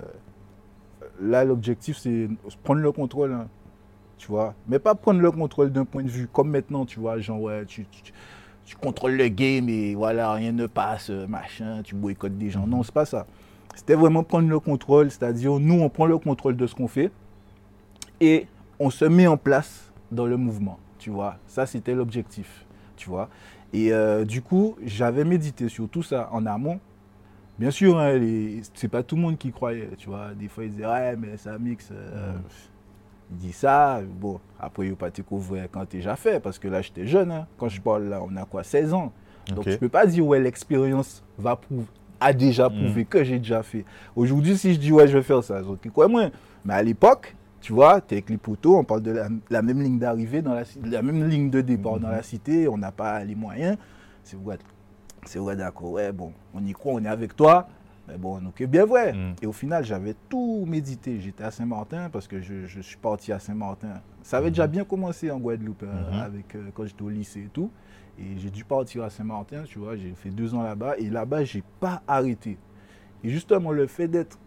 là 1.19 1.44
l'objectif 1.44 1.98
c'est 1.98 2.30
prendre 2.63 2.81
le 2.81 2.92
contrôle. 2.92 3.34
Hein 3.34 3.48
tu 4.19 4.27
vois. 4.27 4.54
Mais 4.68 4.77
pas 4.77 4.94
prendre 4.94 5.19
le 5.19 5.31
contrôle 5.31 5.71
d'un 5.71 5.86
point 5.86 6.04
de 6.04 6.10
vue 6.10 6.27
comme 6.31 6.51
maintenant, 6.51 6.86
tu 6.86 7.00
vois, 7.00 7.19
genre, 7.19 7.42
ouais, 7.42 7.66
tu, 7.66 7.88
tu, 8.66 8.75
contrôles 8.75 9.16
le 9.16 9.27
game 9.30 9.68
et 9.68 9.95
voilà, 9.95 10.31
rien 10.33 10.51
ne 10.51 10.68
passe, 10.68 11.10
machin, 11.10 11.81
tu 11.83 11.95
boycottes 11.95 12.38
des 12.38 12.51
gens. 12.51 12.68
Non, 12.68 12.83
c'est 12.83 12.94
pas 12.94 13.06
ça. 13.06 13.25
C'était 13.74 13.95
vraiment 13.95 14.24
prendre 14.24 14.48
le 14.48 14.60
contrôle, 14.60 15.10
c'est-à-dire, 15.10 15.60
nous, 15.60 15.81
on 15.81 15.89
prend 15.89 16.06
le 16.06 16.19
contrôle 16.19 16.56
de 16.56 16.68
ce 16.68 16.75
qu'on 16.75 16.88
fait 16.88 17.12
et 18.19 18.45
on 18.80 18.89
se 18.89 19.06
met 19.06 19.25
en 19.25 19.38
place 19.38 19.92
dans 20.12 20.25
le 20.25 20.38
mouvement, 20.38 20.77
tu 21.00 21.10
vois. 21.10 21.38
Ça, 21.48 21.66
c'était 21.66 21.95
l'objectif, 21.95 22.66
tu 22.95 23.10
vois. 23.10 23.30
Et 23.74 23.94
euh, 23.94 24.25
du 24.25 24.42
coup, 24.42 24.75
j'avais 24.83 25.24
médité 25.24 25.69
sur 25.69 25.89
tout 25.89 26.04
ça 26.04 26.30
en 26.31 26.45
amont. 26.45 26.80
Bien 27.57 27.71
sûr, 27.71 28.00
hein, 28.00 28.19
c'est 28.74 28.88
pas 28.88 29.04
tout 29.04 29.16
le 29.16 29.21
monde 29.21 29.38
qui 29.38 29.51
croyait, 29.51 29.89
tu 29.98 30.10
vois. 30.10 30.33
Des 30.33 30.48
fois, 30.48 30.63
ils 30.66 30.71
disaient, 30.71 30.86
ouais, 30.86 31.16
mais 31.16 31.38
ça 31.38 31.57
mixe. 31.57 31.89
Euh, 31.92 32.33
dit 33.30 33.54
ça, 33.54 34.02
bon, 34.02 34.40
après, 34.60 34.88
il 34.88 34.96
pas 34.96 35.10
découvrir 35.10 35.68
quand 35.72 35.86
tu 35.86 35.98
déjà 35.98 36.16
fait, 36.16 36.40
parce 36.40 36.60
que 36.60 36.68
là, 36.68 36.81
j'étais 36.81 37.06
jeune. 37.06 37.31
Hein. 37.31 37.48
Quand 37.58 37.70
je 37.70 37.80
parle 37.80 38.06
là, 38.06 38.22
on 38.22 38.36
a 38.36 38.46
quoi, 38.46 38.64
16 38.64 38.94
ans. 38.94 39.12
Donc, 39.54 39.66
je 39.66 39.72
ne 39.72 39.76
peux 39.78 39.90
pas 39.90 40.06
dire, 40.06 40.26
ouais, 40.26 40.40
l'expérience 40.40 41.24
va 41.38 41.56
prouver, 41.56 41.86
a 42.20 42.34
déjà 42.34 42.70
mm. 42.70 42.74
prouvé 42.74 43.06
que 43.06 43.24
j'ai 43.24 43.40
déjà 43.40 43.64
fait. 43.64 43.86
Aujourd'hui, 44.16 44.58
si 44.58 44.74
je 44.74 44.80
dis, 44.80 44.92
ouais, 44.92 45.08
je 45.08 45.18
vais 45.18 45.24
faire 45.24 45.44
ça, 45.44 45.62
ok, 45.62 45.90
quoi, 45.92 46.08
moins. 46.08 46.30
Mais 46.66 46.74
à 46.74 46.84
l'époque, 46.84 47.36
tu 47.62 47.74
vois, 47.74 48.02
tu 48.02 48.14
es 48.14 48.18
avec 48.18 48.30
les 48.30 48.38
poteaux, 48.38 48.78
on 48.78 48.84
parle 48.84 49.02
de 49.02 49.12
la, 49.50 49.62
même 49.62 49.81
ligne 49.81 50.00
d'arrivée, 50.00 50.42
dans 50.42 50.54
la, 50.54 50.64
la 50.84 51.02
même 51.02 51.28
ligne 51.28 51.50
de 51.50 51.62
départ 51.62 52.00
dans 52.00 52.10
la 52.10 52.24
cité, 52.24 52.68
on 52.68 52.78
n'a 52.78 52.92
pas 52.92 53.24
les 53.24 53.36
moyens. 53.36 53.78
C'est 54.24 54.40
vrai, 54.40 54.58
c'est 55.26 55.40
vrai, 55.40 55.56
d'accord, 55.56 55.92
ouais, 55.92 56.12
bon, 56.12 56.34
on 56.54 56.66
y 56.66 56.74
croit, 56.74 56.94
on 56.94 57.04
est 57.04 57.10
avec 57.10 57.36
toi. 57.36 57.68
Mais 58.09 58.17
bon, 58.17 58.39
donc 58.39 58.61
bien 58.63 58.85
vrai. 58.85 59.13
Mm. 59.13 59.35
Et 59.41 59.45
au 59.45 59.51
final, 59.51 59.83
j'avais 59.83 60.15
tout 60.29 60.65
médité. 60.67 61.19
J'étais 61.19 61.44
à 61.44 61.51
Saint-Martin 61.51 62.09
parce 62.09 62.27
que 62.27 62.41
je, 62.41 62.81
suis 62.81 62.97
parti 62.97 63.31
à 63.31 63.39
Saint-Martin. 63.39 64.01
Ça 64.23 64.38
avait 64.38 64.50
déjà 64.50 64.67
mm-hmm. 64.67 64.71
bien 64.71 64.83
commencé 64.83 65.31
en 65.31 65.39
Guadeloupe 65.39 65.83
euh, 65.83 65.88
mm-hmm. 65.88 66.21
avec, 66.23 66.56
euh, 66.56 66.69
quand 66.73 66.85
j'étais 66.85 67.03
au 67.03 67.09
lycée 67.09 67.41
et 67.41 67.50
tout. 67.51 67.71
Et 68.17 68.38
j'ai 68.38 68.50
dû 68.50 68.65
partir 68.65 69.03
à 69.03 69.09
Saint-Martin, 69.09 69.63
tu 69.63 69.79
vois. 69.79 69.95
J'ai 69.95 70.13
fait 70.15 70.29
deux 70.29 70.53
ans 70.53 70.63
là-bas. 70.63 70.97
Et 70.97 71.09
là-bas, 71.09 71.44
j'ai 71.44 71.63
pas 71.80 72.01
arrêté. 72.07 72.57
Et 73.23 73.30
justement, 73.30 73.71
le 73.71 73.87
fait 73.87 74.07
d'être 74.07 74.37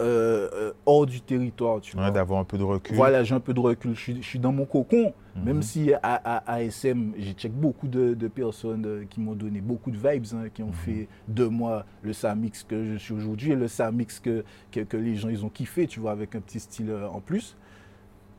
euh, 0.00 0.72
hors 0.86 1.06
du 1.06 1.20
territoire. 1.20 1.80
Tu 1.80 1.96
vois. 1.96 2.10
D'avoir 2.10 2.40
un 2.40 2.44
peu 2.44 2.58
de 2.58 2.64
recul. 2.64 2.96
Voilà, 2.96 3.24
j'ai 3.24 3.34
un 3.34 3.40
peu 3.40 3.54
de 3.54 3.60
recul. 3.60 3.94
Je 3.94 4.20
suis, 4.20 4.38
dans 4.38 4.52
mon 4.52 4.66
cocon. 4.66 5.12
Mhm. 5.36 5.44
Même 5.44 5.62
si 5.62 5.92
à, 6.02 6.52
ASM, 6.52 7.12
j'ai 7.16 7.32
check 7.32 7.52
beaucoup 7.52 7.88
de, 7.88 8.28
personnes 8.28 8.86
euh, 8.86 9.04
qui 9.08 9.20
m'ont 9.20 9.34
donné 9.34 9.60
beaucoup 9.60 9.90
de 9.90 9.96
vibes, 9.96 10.26
hein, 10.34 10.48
qui 10.52 10.62
ont 10.62 10.68
mhm. 10.68 10.72
fait 10.72 11.08
de 11.28 11.44
moi 11.44 11.84
le 12.02 12.12
Samix 12.12 12.64
que 12.64 12.84
je 12.84 12.96
suis 12.96 13.14
aujourd'hui 13.14 13.52
et 13.52 13.56
le 13.56 13.68
Samix 13.68 14.20
que, 14.20 14.44
que, 14.72 14.96
les 14.96 15.16
gens 15.16 15.28
ils 15.28 15.44
ont 15.44 15.48
kiffé, 15.48 15.86
tu 15.86 16.00
vois, 16.00 16.12
avec 16.12 16.34
un 16.34 16.40
petit 16.40 16.60
style 16.60 16.92
en 17.12 17.20
plus. 17.20 17.56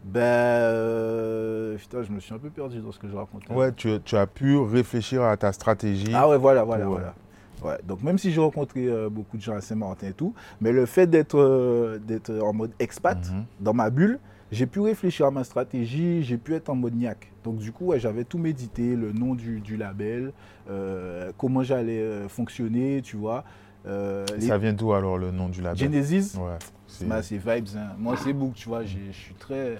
Ben, 0.03 1.77
putain, 1.77 2.03
je 2.03 2.11
me 2.11 2.19
suis 2.19 2.33
un 2.33 2.37
peu 2.37 2.49
perdu 2.49 2.79
dans 2.79 2.91
ce 2.91 2.99
que 2.99 3.07
je 3.07 3.15
racontais. 3.15 3.51
Ouais, 3.51 3.71
tu, 3.71 3.99
tu 4.03 4.15
as 4.15 4.27
pu 4.27 4.57
réfléchir 4.57 5.23
à 5.23 5.35
ta 5.35 5.51
stratégie. 5.51 6.11
Ah 6.13 6.29
ouais, 6.29 6.37
voilà, 6.37 6.63
voilà, 6.63 6.85
voilà. 6.85 7.15
Ouais, 7.63 7.77
donc 7.83 8.03
même 8.03 8.17
si 8.17 8.31
j'ai 8.31 8.41
rencontré 8.41 8.87
euh, 8.87 9.09
beaucoup 9.09 9.37
de 9.37 9.41
gens 9.41 9.55
à 9.55 9.61
Saint-Martin 9.61 10.07
et 10.07 10.13
tout, 10.13 10.33
mais 10.61 10.71
le 10.71 10.85
fait 10.85 11.07
d'être 11.07 11.39
euh, 11.39 11.99
en 12.41 12.53
mode 12.53 12.71
expat 12.79 13.17
mhm. 13.17 13.45
dans 13.59 13.73
ma 13.73 13.89
bulle, 13.89 14.19
j'ai 14.51 14.65
pu 14.65 14.79
réfléchir 14.79 15.25
à 15.25 15.31
ma 15.31 15.43
stratégie, 15.43 16.23
j'ai 16.23 16.37
pu 16.37 16.53
être 16.53 16.69
en 16.69 16.75
mode 16.75 16.95
niaque. 16.95 17.31
Donc 17.43 17.57
du 17.57 17.71
coup, 17.71 17.93
j'avais 17.97 18.23
tout 18.23 18.37
médité, 18.37 18.95
le 18.95 19.11
nom 19.11 19.35
du, 19.35 19.77
label, 19.77 20.33
euh, 20.69 21.31
comment 21.37 21.63
j'allais 21.63 22.27
fonctionner, 22.29 23.01
tu 23.01 23.17
vois. 23.17 23.43
Ça 23.85 24.57
vient 24.57 24.73
d'où 24.73 24.93
alors 24.93 25.17
le 25.17 25.31
nom 25.31 25.49
du 25.49 25.61
label? 25.61 25.77
Genesis? 25.77 26.37
Ouais. 26.37 26.57
C'est 26.87 27.37
vibes. 27.37 27.67
Hein. 27.75 27.95
Moi, 27.97 28.15
c'est 28.17 28.33
book, 28.33 28.53
tu 28.55 28.69
vois. 28.69 28.83
Je 28.83 29.11
suis 29.11 29.35
très. 29.35 29.79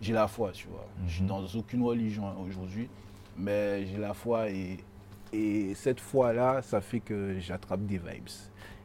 J'ai 0.00 0.12
la 0.14 0.28
foi, 0.28 0.52
tu 0.52 0.68
vois. 0.68 0.86
Je 1.06 1.12
suis 1.12 1.22
mhm. 1.22 1.28
dans 1.28 1.44
aucune 1.44 1.82
religion 1.82 2.24
aujourd'hui, 2.46 2.88
mais 3.36 3.86
j'ai 3.86 3.98
la 3.98 4.14
foi 4.14 4.48
et 4.48 4.78
et 5.32 5.74
cette 5.74 6.00
fois-là, 6.00 6.60
ça 6.62 6.80
fait 6.80 7.00
que 7.00 7.38
j'attrape 7.38 7.82
des 7.82 7.98
vibes. 7.98 8.28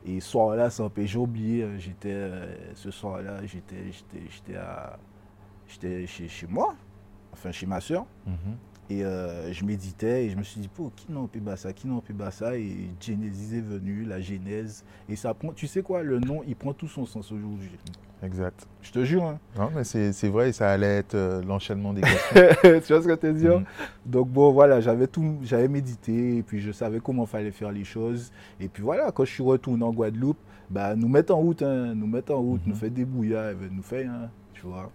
Et 0.06 0.20
soir-là, 0.20 0.70
empêche, 0.80 1.12
j'ai 1.12 1.18
oublié, 1.18 1.64
euh, 1.64 1.80
j'étais, 1.80 2.12
euh, 2.14 2.74
ce 2.76 2.92
soir-là, 2.92 3.44
j'étais, 3.46 3.92
j'étais, 3.92 4.58
j'étais, 5.68 6.06
chez, 6.06 6.28
chez, 6.28 6.48
moi, 6.48 6.76
enfin 7.34 7.52
chez 7.52 7.66
ma 7.66 7.82
soeur. 7.82 8.06
Mhm. 8.28 8.58
Et 8.90 9.04
euh, 9.04 9.52
je 9.52 9.66
méditais 9.66 10.26
et 10.26 10.30
je 10.30 10.38
me 10.38 10.44
suis 10.44 10.62
dit, 10.62 10.68
pour 10.68 10.94
qui 10.96 11.12
n'en 11.12 11.26
peut 11.26 11.40
pas 11.40 11.58
ça, 11.58 11.74
qui 11.74 11.88
n'en 11.88 12.02
peut 12.02 12.14
pas 12.14 12.30
ça 12.30 12.56
Et 12.56 12.90
Genesis 13.02 13.56
est 13.56 13.62
venu, 13.62 14.06
la 14.06 14.22
Genèse. 14.22 14.84
Et 15.10 15.16
ça 15.16 15.34
prend, 15.34 15.54
tu 15.54 15.66
sais 15.66 15.82
quoi, 15.82 16.04
le 16.04 16.20
nom, 16.20 16.44
il 16.48 16.56
prend 16.56 16.74
tout 16.74 16.88
son 16.88 17.06
sens 17.06 17.32
aujourd'hui. 17.32 17.72
Exact. 18.24 18.68
Je 18.82 18.92
te 18.92 19.04
jure. 19.04 19.24
Hein. 19.24 19.40
Non, 19.58 19.72
mais 19.76 19.84
c'est 19.84 20.30
vrai, 20.30 20.52
ça 20.52 20.70
allait 20.70 20.98
être 20.98 21.16
euh, 21.16 21.42
l'enchaînement 21.44 21.94
des 21.94 22.02
questions. 22.02 22.36
tu 22.62 22.94
vois 22.94 23.02
ce 23.02 23.08
que 23.08 23.16
te 23.16 23.28
dis 23.28 23.48
mm. 23.48 23.66
Donc 24.06 24.30
bon, 24.30 24.52
voilà, 24.52 24.80
j'avais 24.82 25.08
tout, 25.08 25.38
j'avais 25.44 25.68
médité 25.68 26.38
et 26.38 26.44
puis 26.44 26.62
je 26.62 26.72
savais 26.72 27.00
comment 27.00 27.26
fallait 27.26 27.52
faire 27.52 27.72
les 27.72 27.84
choses. 27.84 28.32
Et 28.60 28.68
puis 28.68 28.84
voilà, 28.84 29.12
quand 29.12 29.26
je 29.26 29.32
suis 29.32 29.44
retourné 29.44 29.84
en 29.84 29.92
Guadeloupe, 29.92 30.38
bah, 30.70 30.96
nous 30.96 31.08
mettre 31.08 31.34
en 31.34 31.40
route, 31.40 31.62
hein, 31.62 31.94
nous 31.96 32.08
mettre 32.08 32.34
en 32.34 32.40
route, 32.40 32.62
nous 32.66 32.74
mm-hmm. 32.74 32.78
fait 32.78 32.90
des 32.90 33.06
bouillards, 33.06 33.54
nous 33.72 33.84
fait, 33.84 34.06
hein, 34.06 34.30
tu 34.54 34.62
vois. 34.62 34.92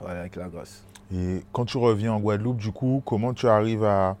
Voilà, 0.00 0.20
avec 0.20 0.36
la 0.36 0.48
grâce. 0.48 0.84
Et 1.12 1.42
quand 1.52 1.64
tu 1.64 1.78
reviens 1.78 2.12
en 2.12 2.20
Guadeloupe, 2.20 2.58
du 2.58 2.72
coup, 2.72 3.02
comment 3.04 3.34
tu 3.34 3.48
arrives 3.48 3.84
à, 3.84 4.16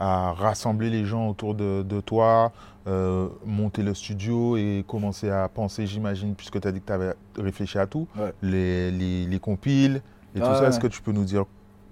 rassembler 0.00 0.90
les 0.90 1.04
gens 1.04 1.28
autour 1.28 1.54
de, 1.54 2.00
toi, 2.00 2.52
euh, 2.86 3.28
monter 3.44 3.82
le 3.82 3.94
studio 3.94 4.56
et 4.56 4.84
commencer 4.86 5.28
à 5.28 5.48
penser, 5.48 5.86
j'imagine, 5.86 6.34
puisque 6.34 6.60
tu 6.60 6.68
as 6.68 6.72
dit 6.72 6.80
que 6.80 6.86
tu 6.86 6.92
avais 6.92 7.14
réfléchi 7.36 7.78
à 7.78 7.86
tout, 7.86 8.06
les, 8.40 8.90
les, 8.90 9.38
compiles 9.40 10.00
et 10.36 10.40
tout 10.40 10.46
ça. 10.46 10.68
Est-ce 10.68 10.80
que 10.80 10.86
tu 10.86 11.02
peux 11.02 11.12
nous 11.12 11.24
dire 11.24 11.44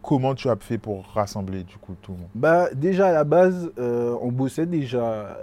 comment 0.03 0.37
tu 0.37 0.49
as 0.49 0.57
fait 0.57 0.79
pour 0.79 1.05
rassembler 1.15 1.65
du 1.65 1.79
coup 1.79 1.97
tout 2.01 2.13
le 2.13 2.19
monde? 2.19 2.29
Bah, 2.37 2.69
Déjà 2.73 3.09
à 3.09 3.13
la 3.13 3.25
base, 3.25 3.73
euh, 3.79 4.17
on 4.23 4.31
bossait 4.31 4.67
déjà 4.67 5.37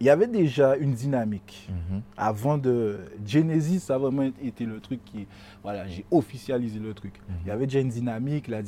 il 0.00 0.06
y 0.06 0.10
avait 0.10 0.26
déjà 0.26 0.76
une 0.76 0.92
dynamique. 0.92 1.68
Mhm. 1.68 2.02
Avant 2.16 2.58
de. 2.58 2.98
Genesis, 3.26 3.80
ça 3.80 3.96
a 3.96 3.98
vraiment 3.98 4.30
été 4.42 4.64
le 4.64 4.80
truc 4.80 5.00
qui. 5.04 5.26
Voilà, 5.62 5.86
j'ai 5.86 6.04
officialisé 6.10 6.78
le 6.78 6.94
truc. 6.94 7.14
Mhm. 7.28 7.36
Il 7.44 7.48
y 7.48 7.50
avait 7.50 7.66
déjà 7.66 7.80
une 7.80 7.88
dynamique, 7.88 8.48
la, 8.48 8.60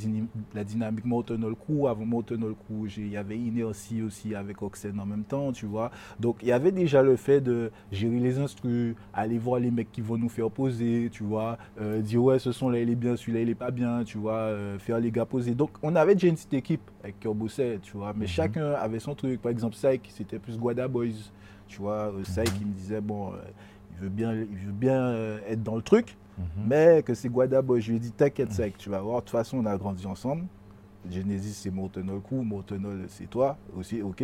la 0.55 0.65
dynamique 0.65 1.05
Mortonal 1.05 1.55
Crew. 1.55 1.89
Avant 1.89 2.05
Mortonal 2.05 2.55
Crew, 2.55 2.87
il 2.97 3.09
y 3.09 3.17
avait 3.17 3.39
Inercy 3.39 4.03
aussi 4.03 4.35
avec 4.35 4.61
Oxen 4.63 4.99
en 4.99 5.07
même 5.07 5.25
temps, 5.25 5.53
tu 5.53 5.67
vois. 5.67 5.91
Donc, 6.19 6.39
il 6.43 6.49
y 6.49 6.53
avait 6.53 6.73
déjà 6.73 7.03
le 7.03 7.17
fait 7.17 7.41
de 7.41 7.71
gérer 7.93 8.19
les 8.19 8.39
instrus, 8.39 8.95
aller 9.13 9.39
voir 9.39 9.61
les 9.61 9.71
mecs 9.71 9.93
qui 9.93 10.01
vont 10.01 10.19
nous 10.19 10.29
faire 10.29 10.51
poser, 10.51 11.09
tu 11.13 11.23
vois. 11.23 11.59
Euh, 11.81 12.01
dire, 12.01 12.23
ouais, 12.23 12.39
ce 12.39 12.53
son-là, 12.53 12.81
il 12.81 12.91
est 12.91 12.95
bien, 12.95 13.17
celui-là, 13.17 13.41
il 13.41 13.49
est 13.51 13.55
pas 13.55 13.71
bien, 13.71 14.05
tu 14.05 14.19
vois. 14.19 14.35
Euh, 14.35 14.79
faire 14.79 14.99
les 14.99 15.11
gars 15.11 15.27
poser. 15.27 15.55
Donc, 15.55 15.71
on 15.83 15.95
avait 15.97 16.15
déjà 16.15 16.29
une 16.29 16.35
petite 16.35 16.55
équipe 16.55 16.91
avec 17.03 17.19
qui 17.21 17.29
on 17.29 17.35
bossait, 17.35 17.79
tu 17.83 17.97
vois. 17.97 18.13
Mais 18.15 18.25
mhm. 18.25 18.29
chacun 18.29 18.73
avait 18.73 19.01
son 19.01 19.15
truc. 19.15 19.41
Par 19.41 19.51
exemple, 19.51 19.75
Psych, 19.75 20.11
c'était 20.11 20.39
plus 20.39 20.59
Guada 20.59 20.89
Boys. 20.89 21.31
Tu 21.71 21.79
vois, 21.79 22.13
euh, 22.13 22.25
ça 22.25 22.43
qui 22.43 22.65
me 22.65 22.73
disait, 22.73 23.01
bon, 23.01 23.33
euh, 23.33 23.37
il 23.93 24.03
veut 24.03 24.09
bien, 24.09 24.35
il 24.35 24.67
veut 24.67 24.73
bien 24.73 25.01
euh, 25.01 25.39
être 25.49 25.63
dans 25.63 25.77
le 25.77 25.83
truc, 25.83 26.17
mhm. 26.41 26.67
mais 26.67 27.03
que 27.03 27.15
c'est 27.15 27.29
Guadaboy. 27.29 27.81
Je 27.81 27.91
lui 27.91 27.97
ai 27.97 28.01
dit, 28.01 28.13
t'inquiète, 28.13 28.53
Saïk, 28.53 28.77
tu 28.77 28.91
vas 28.91 29.01
voir, 29.01 29.17
de 29.17 29.21
toute 29.23 29.31
façon, 29.31 29.59
on 29.59 29.67
a 29.67 29.77
grandi 29.77 30.07
ensemble. 30.07 30.45
Genesis, 31.09 31.55
c'est 31.55 31.71
Mortenol 31.71 32.21
coup, 32.21 32.43
Mortenol, 32.43 33.07
c'est 33.09 33.29
toi 33.29 33.57
aussi, 33.77 34.03
ok, 34.03 34.23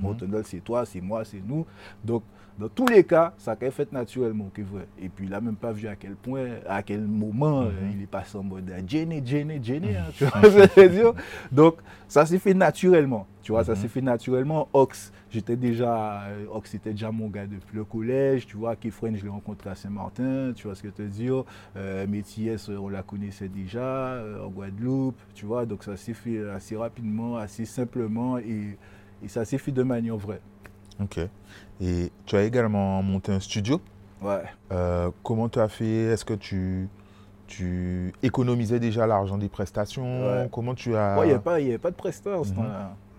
Mortenol, 0.00 0.42
c'est 0.46 0.60
toi, 0.60 0.86
c'est 0.86 1.00
moi, 1.00 1.24
c'est 1.24 1.42
nous. 1.46 1.66
Donc, 2.02 2.22
dans 2.58 2.68
tous 2.68 2.86
les 2.86 3.02
cas, 3.02 3.34
ça 3.36 3.56
a 3.60 3.70
fait 3.70 3.92
naturellement, 3.92 4.48
que 4.54 4.62
vrai. 4.62 4.86
Et 5.02 5.08
puis, 5.08 5.26
il 5.26 5.30
n'a 5.30 5.40
même 5.40 5.56
pas 5.56 5.72
vu 5.72 5.88
à 5.88 5.96
quel 5.96 6.14
point, 6.14 6.46
à 6.68 6.82
quel 6.82 7.00
moment, 7.00 7.62
mhm. 7.62 7.92
il 7.92 8.02
est 8.02 8.06
passé 8.06 8.38
en 8.38 8.44
mode 8.44 8.72
Jenny, 8.86 9.20
Jenny, 9.24 9.62
Jenny, 9.62 9.96
hein, 9.96 10.04
tu 10.16 10.24
vois 10.24 10.42
ce 10.42 10.66
que 10.66 10.70
je 10.74 10.80
veux 10.80 10.88
dire? 10.88 11.12
Donc, 11.50 11.76
ça 12.08 12.24
s'est 12.24 12.38
fait 12.38 12.54
naturellement, 12.54 13.26
tu 13.42 13.52
vois, 13.52 13.64
ça 13.64 13.72
mhm. 13.72 13.78
s'est 13.78 13.88
fait 13.88 14.00
naturellement. 14.00 14.68
Ox, 14.72 15.12
J'étais 15.34 15.56
déjà, 15.56 16.26
euh, 16.26 16.46
Ox 16.48 16.76
était 16.76 16.92
déjà 16.92 17.10
mon 17.10 17.26
gars 17.26 17.48
depuis 17.48 17.76
le 17.76 17.84
collège, 17.84 18.46
tu 18.46 18.56
vois, 18.56 18.76
Kefren, 18.76 19.16
je 19.16 19.24
l'ai 19.24 19.28
rencontré 19.28 19.68
à 19.68 19.74
Saint-Martin, 19.74 20.52
tu 20.54 20.68
vois 20.68 20.76
ce 20.76 20.82
que 20.84 20.90
je 20.96 21.02
veux 21.02 21.08
dire. 21.08 21.42
Euh, 21.74 22.06
Métis, 22.06 22.68
on 22.68 22.88
la 22.88 23.02
connaissait 23.02 23.48
déjà, 23.48 23.80
euh, 23.80 24.44
en 24.44 24.48
Guadeloupe, 24.48 25.18
tu 25.34 25.44
vois, 25.44 25.66
donc 25.66 25.82
ça 25.82 25.96
s'est 25.96 26.14
fait 26.14 26.48
assez 26.50 26.76
rapidement, 26.76 27.36
assez 27.36 27.64
simplement, 27.64 28.38
et, 28.38 28.78
ça 29.26 29.44
s'est 29.44 29.58
fait 29.58 29.72
de 29.72 29.82
manière 29.82 30.16
vraie. 30.16 30.40
Ok. 31.02 31.18
Et 31.80 32.12
tu 32.26 32.36
as 32.36 32.44
également 32.44 33.02
monté 33.02 33.32
un 33.32 33.40
studio 33.40 33.80
Ouais. 34.22 34.44
comment 35.24 35.48
tu 35.48 35.58
as 35.58 35.68
fait? 35.68 36.12
Est-ce 36.12 36.24
que 36.24 36.34
tu, 36.34 36.88
tu 37.48 38.12
économisais 38.22 38.78
déjà 38.78 39.04
l'argent 39.08 39.36
des 39.36 39.48
prestations? 39.48 40.48
Comment 40.52 40.76
tu 40.76 40.94
as. 40.94 41.16
Il 41.24 41.26
n'y 41.26 41.32
avait, 41.32 41.78
pas 41.78 41.90
de 41.90 41.96
prestations 41.96 42.54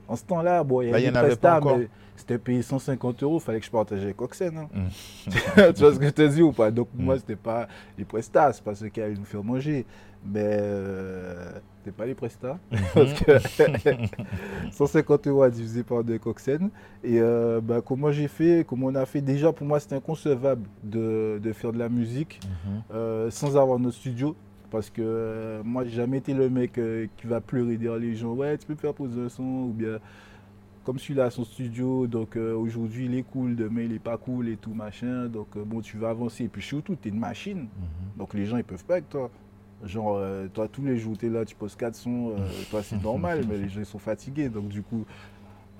en 0.07 0.15
ce 0.15 0.23
temps-là, 0.23 0.63
bon, 0.63 0.81
il 0.81 0.89
y, 0.89 0.93
avait 0.93 1.11
des 1.11 1.11
mais 1.11 1.89
c'était 2.15 2.37
payé 2.37 2.61
150 2.61 3.23
euros, 3.23 3.37
il 3.37 3.43
fallait 3.43 3.59
que 3.59 3.65
je 3.65 3.71
partage 3.71 4.01
avec 4.01 4.21
Oxen. 4.21 4.57
Hein. 4.57 4.69
Mm. 4.73 4.87
tu 5.73 5.81
vois 5.81 5.93
ce 5.93 5.99
que 5.99 6.05
je 6.05 6.11
te 6.11 6.27
dis 6.27 6.41
ou 6.41 6.53
pas? 6.53 6.71
Donc, 6.71 6.87
moi, 6.95 7.15
mm. 7.15 7.17
ce 7.17 7.23
n'était 7.23 7.35
pas 7.35 7.67
les 7.97 8.05
prestats, 8.05 8.53
c'est 8.53 8.63
pas 8.63 8.75
ce 8.75 8.85
qui 8.85 9.01
allaient 9.01 9.15
nous 9.15 9.25
faire 9.25 9.43
manger. 9.43 9.85
Mais 10.27 10.41
euh, 10.43 11.51
ce 11.85 11.91
pas 11.91 12.05
les 12.05 12.15
prestats. 12.15 12.57
Mm-hmm. 12.71 12.93
Parce 13.35 13.57
que 13.59 14.71
150 14.71 15.27
euros 15.27 15.43
à 15.43 15.49
diviser 15.49 15.83
par 15.83 16.03
deux 16.03 16.17
Coxen. 16.17 16.69
Et 17.03 17.19
euh, 17.19 17.59
bah, 17.61 17.81
comment 17.85 18.11
j'ai 18.11 18.27
fait, 18.27 18.65
comment 18.67 18.87
on 18.87 18.95
a 18.95 19.05
fait? 19.05 19.21
Déjà, 19.21 19.51
pour 19.51 19.67
moi, 19.67 19.79
c'était 19.79 19.95
inconcevable 19.95 20.67
de, 20.83 21.39
de, 21.43 21.53
faire 21.53 21.73
de 21.73 21.79
la 21.79 21.89
musique 21.89 22.39
mm-hmm. 22.41 22.95
euh, 22.95 23.29
sans 23.29 23.57
avoir 23.57 23.77
notre 23.77 23.97
studio. 23.97 24.35
Parce 24.75 24.89
que 24.89 25.01
euh, 25.01 25.61
moi, 25.63 25.85
j'ai 25.85 25.91
jamais 25.91 26.17
été 26.17 26.33
le 26.33 26.49
mec 26.49 26.77
euh, 26.77 27.07
qui 27.15 27.27
va 27.27 27.39
pleurer 27.39 27.77
derrière 27.77 27.97
les 27.97 28.13
gens. 28.13 28.33
Ouais, 28.33 28.57
tu 28.57 28.67
peux 28.67 28.75
faire 28.75 28.93
poser 28.93 29.21
un 29.21 29.29
son. 29.29 29.41
Ou 29.41 29.71
bien, 29.73 29.99
comme 30.83 30.99
celui-là, 30.99 31.29
son 31.29 31.45
studio. 31.45 32.07
Donc 32.07 32.35
euh, 32.35 32.53
aujourd'hui, 32.53 33.05
il 33.05 33.15
est 33.15 33.23
cool. 33.23 33.55
Demain, 33.55 33.83
il 33.83 33.93
est 33.93 33.99
pas 33.99 34.17
cool 34.17 34.49
et 34.49 34.57
tout, 34.57 34.73
machin. 34.73 35.27
Donc 35.27 35.57
bon, 35.57 35.79
tu 35.79 35.95
vas 35.97 36.09
avancer. 36.09 36.43
Et 36.43 36.47
puis 36.49 36.61
surtout, 36.61 36.97
tu 37.01 37.07
es 37.07 37.11
une 37.13 37.19
machine. 37.19 37.59
Mhm. 37.59 38.17
Donc 38.17 38.33
les 38.33 38.45
gens, 38.45 38.57
ils 38.57 38.65
peuvent 38.65 38.83
pas 38.83 38.95
avec 38.95 39.07
toi. 39.07 39.31
Genre, 39.85 40.21
toi, 40.53 40.67
tous 40.67 40.83
les 40.83 40.97
jours, 40.97 41.17
tu 41.17 41.27
es 41.27 41.29
là, 41.29 41.45
tu 41.45 41.55
poses 41.55 41.77
quatre 41.77 41.95
sons. 41.95 42.33
toi, 42.69 42.83
c'est 42.83 43.01
normal, 43.01 43.45
mais 43.47 43.57
les 43.57 43.69
gens, 43.69 43.79
ils 43.79 43.85
sont 43.85 43.97
fatigués. 43.97 44.49
Donc 44.49 44.67
du 44.67 44.81
coup, 44.81 45.05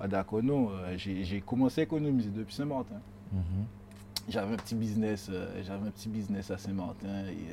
ah, 0.00 0.08
d'accord, 0.08 0.42
non. 0.42 0.70
j'ai 0.96 1.42
commencé 1.44 1.82
à 1.82 1.84
économiser 1.84 2.30
depuis 2.30 2.54
Saint-Martin. 2.54 2.96
Mhm. 3.30 3.40
J'avais 4.26 4.54
un 4.54 4.56
petit 4.56 4.74
business, 4.74 5.30
j'avais 5.62 5.86
un 5.86 5.90
petit 5.90 6.08
business 6.08 6.50
à 6.50 6.56
Saint-Martin 6.56 7.26
et 7.28 7.52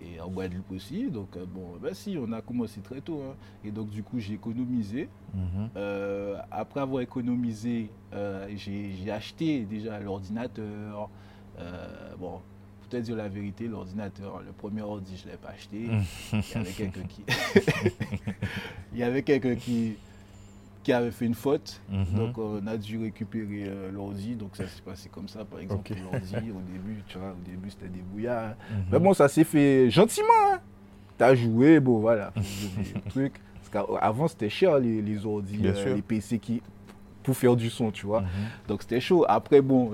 et 0.00 0.20
en 0.20 0.28
Guadeloupe 0.28 0.70
aussi. 0.72 1.10
Donc, 1.10 1.36
euh, 1.36 1.44
bon, 1.46 1.76
ben 1.80 1.94
si, 1.94 2.16
on 2.18 2.32
a 2.32 2.40
commencé 2.40 2.80
très 2.80 3.00
tôt. 3.00 3.22
Hein. 3.22 3.34
Et 3.64 3.70
donc, 3.70 3.90
du 3.90 4.02
coup, 4.02 4.18
j'ai 4.18 4.34
économisé. 4.34 5.08
Mhm. 5.34 5.70
Euh, 5.76 6.38
après 6.50 6.80
avoir 6.80 7.02
économisé, 7.02 7.90
euh, 8.12 8.48
j'ai 8.56 9.10
acheté 9.10 9.60
déjà 9.64 9.98
l'ordinateur. 10.00 11.08
bon, 12.18 12.40
pour 12.80 12.88
te 12.88 12.96
dire 12.96 13.16
la 13.16 13.28
vérité, 13.28 13.68
l'ordinateur, 13.68 14.42
le 14.44 14.52
premier 14.52 14.82
ordi, 14.82 15.16
je 15.16 15.26
ne 15.26 15.32
l'ai 15.32 15.38
pas 15.38 15.50
acheté. 15.50 15.88
Il 16.32 16.54
y 16.54 16.56
avait 16.56 16.72
quelqu'un 16.72 17.04
qui. 17.04 17.24
Il 18.92 18.98
y 18.98 19.02
avait 19.02 19.22
quelqu'un 19.22 19.54
qui 19.54 19.96
qui 20.82 20.92
avait 20.92 21.10
fait 21.10 21.26
une 21.26 21.34
faute. 21.34 21.80
Mhm. 21.88 22.04
Donc 22.14 22.38
on 22.38 22.66
a 22.66 22.76
dû 22.76 22.98
récupérer 22.98 23.64
euh, 23.66 23.90
l'ordi. 23.90 24.34
Donc 24.34 24.56
ça 24.56 24.66
s'est 24.66 24.82
passé 24.82 25.08
comme 25.08 25.28
ça, 25.28 25.44
par 25.44 25.60
exemple, 25.60 25.92
l'ordi. 26.10 26.50
Au 26.50 26.60
début, 26.60 27.02
tu 27.06 27.18
vois, 27.18 27.30
au 27.30 27.50
début 27.50 27.70
c'était 27.70 27.88
des 27.88 28.02
bouillards. 28.02 28.50
Hein. 28.50 28.56
Mhm. 28.70 28.84
Mais 28.92 28.98
bon, 28.98 29.14
ça 29.14 29.28
s'est 29.28 29.44
fait 29.44 29.90
gentiment. 29.90 30.26
Hein. 30.52 30.60
Tu 31.18 31.24
as 31.24 31.34
joué, 31.34 31.80
bon 31.80 31.98
voilà, 31.98 32.32
truc. 33.08 33.34
Parce 33.54 33.86
qu'avant 33.86 34.28
c'était 34.28 34.50
cher 34.50 34.78
les, 34.78 35.00
les 35.00 35.24
ordi, 35.24 35.60
euh, 35.64 35.94
les 35.94 36.02
PC 36.02 36.38
qui 36.38 36.62
pour 37.22 37.36
faire 37.36 37.54
du 37.54 37.70
son, 37.70 37.92
tu 37.92 38.04
vois. 38.04 38.22
Mhm. 38.22 38.28
Donc 38.66 38.82
c'était 38.82 39.00
chaud. 39.00 39.24
Après, 39.28 39.60
bon, 39.60 39.92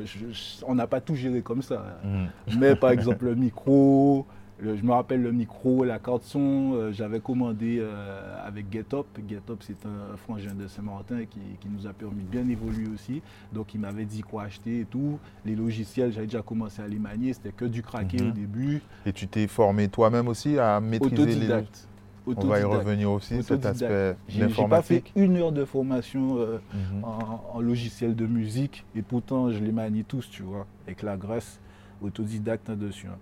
on 0.66 0.74
n'a 0.74 0.86
pas 0.86 1.00
tout 1.00 1.14
géré 1.14 1.42
comme 1.42 1.60
ça. 1.60 2.00
Hein. 2.02 2.28
Mais 2.58 2.74
par 2.74 2.90
exemple, 2.90 3.26
le 3.26 3.34
micro, 3.34 4.26
je 4.60 4.82
me 4.82 4.92
rappelle 4.92 5.22
le 5.22 5.32
micro, 5.32 5.84
la 5.84 5.98
carte 5.98 6.24
son, 6.24 6.72
euh, 6.74 6.92
j'avais 6.92 7.20
commandé 7.20 7.78
euh, 7.80 8.46
avec 8.46 8.70
GetUp. 8.72 9.06
GetUp, 9.28 9.62
c'est 9.62 9.86
un 9.86 10.16
frangin 10.16 10.54
de 10.54 10.66
Saint-Martin 10.66 11.24
qui, 11.26 11.68
nous 11.68 11.86
a 11.86 11.92
permis 11.92 12.22
de 12.22 12.28
bien 12.28 12.48
évoluer 12.48 12.88
aussi. 12.92 13.22
Donc, 13.52 13.74
il 13.74 13.80
m'avait 13.80 14.04
dit 14.04 14.22
quoi 14.22 14.44
acheter 14.44 14.80
et 14.80 14.84
tout. 14.84 15.18
Les 15.44 15.54
logiciels, 15.54 16.12
j'avais 16.12 16.26
déjà 16.26 16.42
commencé 16.42 16.82
à 16.82 16.88
les 16.88 16.98
manier. 16.98 17.32
C'était 17.32 17.52
que 17.52 17.66
du 17.66 17.82
craqué 17.82 18.20
au 18.20 18.26
mhm. 18.26 18.32
début. 18.32 18.82
Et 19.06 19.12
tu 19.12 19.28
t'es 19.28 19.46
formé 19.46 19.88
toi-même 19.88 20.28
aussi 20.28 20.58
à 20.58 20.80
maîtriser 20.80 21.22
Autodidacte. 21.22 21.88
les... 22.26 22.34
On 22.36 22.46
va 22.46 22.60
y 22.60 22.64
revenir 22.64 23.10
aussi, 23.10 23.42
cet 23.42 23.64
aspect 23.64 24.14
J'ai 24.28 24.48
pas 24.48 24.82
fait 24.82 25.02
une 25.16 25.38
heure 25.38 25.52
de 25.52 25.64
formation 25.64 26.36
euh, 26.38 26.58
mhm. 26.74 27.04
en, 27.04 27.60
logiciel 27.60 28.16
de 28.16 28.26
musique. 28.26 28.84
Et 28.96 29.02
pourtant, 29.02 29.50
je 29.50 29.58
les 29.58 29.72
manie 29.72 30.04
tous, 30.04 30.28
tu 30.28 30.42
vois, 30.42 30.66
avec 30.86 31.02
la 31.02 31.16
grâce 31.16 31.60
autodidacte 32.02 32.70
dessus. 32.70 33.06
Hein. 33.06 33.18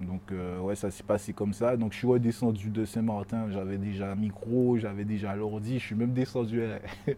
Donc, 0.00 0.20
euh, 0.30 0.60
ouais, 0.60 0.76
ça 0.76 0.90
s'est 0.90 1.02
passé 1.02 1.32
comme 1.32 1.52
ça. 1.52 1.76
Donc, 1.76 1.92
je 1.92 1.98
suis 1.98 2.06
redescendu 2.06 2.70
de 2.70 2.84
Saint-Martin. 2.84 3.50
J'avais 3.50 3.78
déjà 3.78 4.12
un 4.12 4.14
micro, 4.14 4.76
j'avais 4.78 5.04
déjà 5.04 5.34
l'ordi. 5.34 5.78
Je 5.78 5.84
suis 5.84 5.96
même 5.96 6.12
descendu, 6.12 6.62
je 7.06 7.14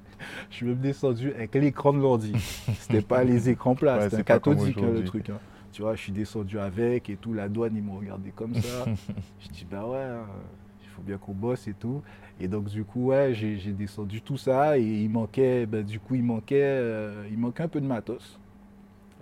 suis 0.50 0.66
même 0.66 0.78
descendu 0.78 1.32
avec 1.32 1.54
l'écran 1.54 1.92
de 1.92 1.98
l'ordi. 1.98 2.32
C'était 2.78 3.02
pas 3.02 3.22
les 3.22 3.50
écrans 3.50 3.74
plats, 3.76 4.08
c'était 4.08 4.16
un 4.16 4.22
cathodique 4.22 4.78
hein, 4.78 4.92
le 4.92 5.04
truc. 5.04 5.28
Hein. 5.28 5.38
Tu 5.72 5.82
vois, 5.82 5.94
je 5.94 6.00
suis 6.00 6.12
descendu 6.12 6.58
avec 6.58 7.10
et 7.10 7.16
tout. 7.16 7.34
La 7.34 7.48
douane, 7.48 7.76
ils 7.76 7.82
m'ont 7.82 7.98
regardé 7.98 8.30
comme 8.30 8.54
ça. 8.54 8.86
je 9.40 9.48
dis, 9.48 9.66
bah 9.70 9.86
ouais, 9.86 9.98
hein, 9.98 10.26
il 10.82 10.88
faut 10.88 11.02
bien 11.02 11.18
qu'on 11.18 11.34
bosse 11.34 11.68
et 11.68 11.74
tout. 11.74 12.02
Et 12.40 12.48
donc, 12.48 12.64
du 12.64 12.84
coup, 12.84 13.08
ouais, 13.08 13.34
j'ai 13.34 13.72
descendu 13.72 14.22
tout 14.22 14.38
ça 14.38 14.78
et 14.78 14.82
il 14.82 15.10
manquait, 15.10 15.66
bah, 15.66 15.82
du 15.82 16.00
coup, 16.00 16.14
il 16.14 16.22
manquait, 16.22 16.62
euh, 16.62 17.24
il 17.30 17.38
manquait 17.38 17.62
un 17.62 17.68
peu 17.68 17.82
de 17.82 17.86
matos. 17.86 18.39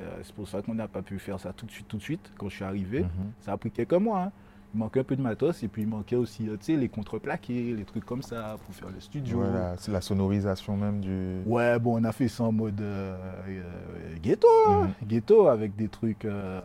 Euh, 0.01 0.19
c'est 0.23 0.35
pour 0.35 0.49
ça 0.49 0.63
qu'on 0.63 0.75
n'a 0.75 0.89
pas 0.89 1.03
pu 1.03 1.19
faire 1.19 1.41
ça 1.41 1.53
tout 1.53 1.67
de 1.67 1.71
suite, 1.71 1.89
tout 1.89 1.97
de 1.97 2.03
suite, 2.03 2.33
quand 2.39 2.49
je 2.49 2.55
suis 2.57 2.65
arrivé. 2.65 3.03
Mhm. 3.03 3.09
Ça 3.41 3.53
a 3.53 3.57
pris 3.57 3.71
quelques 3.71 3.93
mois. 3.95 4.23
Hein. 4.25 4.33
Il 4.75 4.81
manquait 4.81 5.01
un 5.01 5.05
peu 5.05 5.17
de 5.17 5.23
matos 5.23 5.63
et 5.63 5.69
puis 5.69 5.81
il 5.83 5.89
manquait 5.89 6.15
aussi 6.17 6.47
sais, 6.61 6.77
les 6.77 6.91
contreplaqués, 6.91 7.75
les 7.75 7.85
trucs 7.85 8.05
comme 8.05 8.21
ça 8.21 8.59
pour 8.67 8.75
faire 8.75 8.91
le 8.95 9.01
studio. 9.01 9.39
Voilà, 9.39 9.75
c'est 9.79 9.91
la 9.91 10.03
sonorisation 10.03 10.77
même 10.77 11.01
du. 11.01 11.39
Ouais, 11.47 11.79
bon, 11.79 11.99
on 11.99 12.05
a 12.05 12.13
fait 12.13 12.29
ça 12.29 12.45
en 12.45 12.53
mode 12.53 12.79
euh, 12.83 13.17
euh, 13.49 13.63
ghetto, 14.23 14.47
hein. 14.69 14.91
Mhm. 15.01 15.09
ghetto 15.09 15.49
avec 15.49 15.75
des 15.75 15.89
trucs. 15.89 16.27
Euh, 16.27 16.61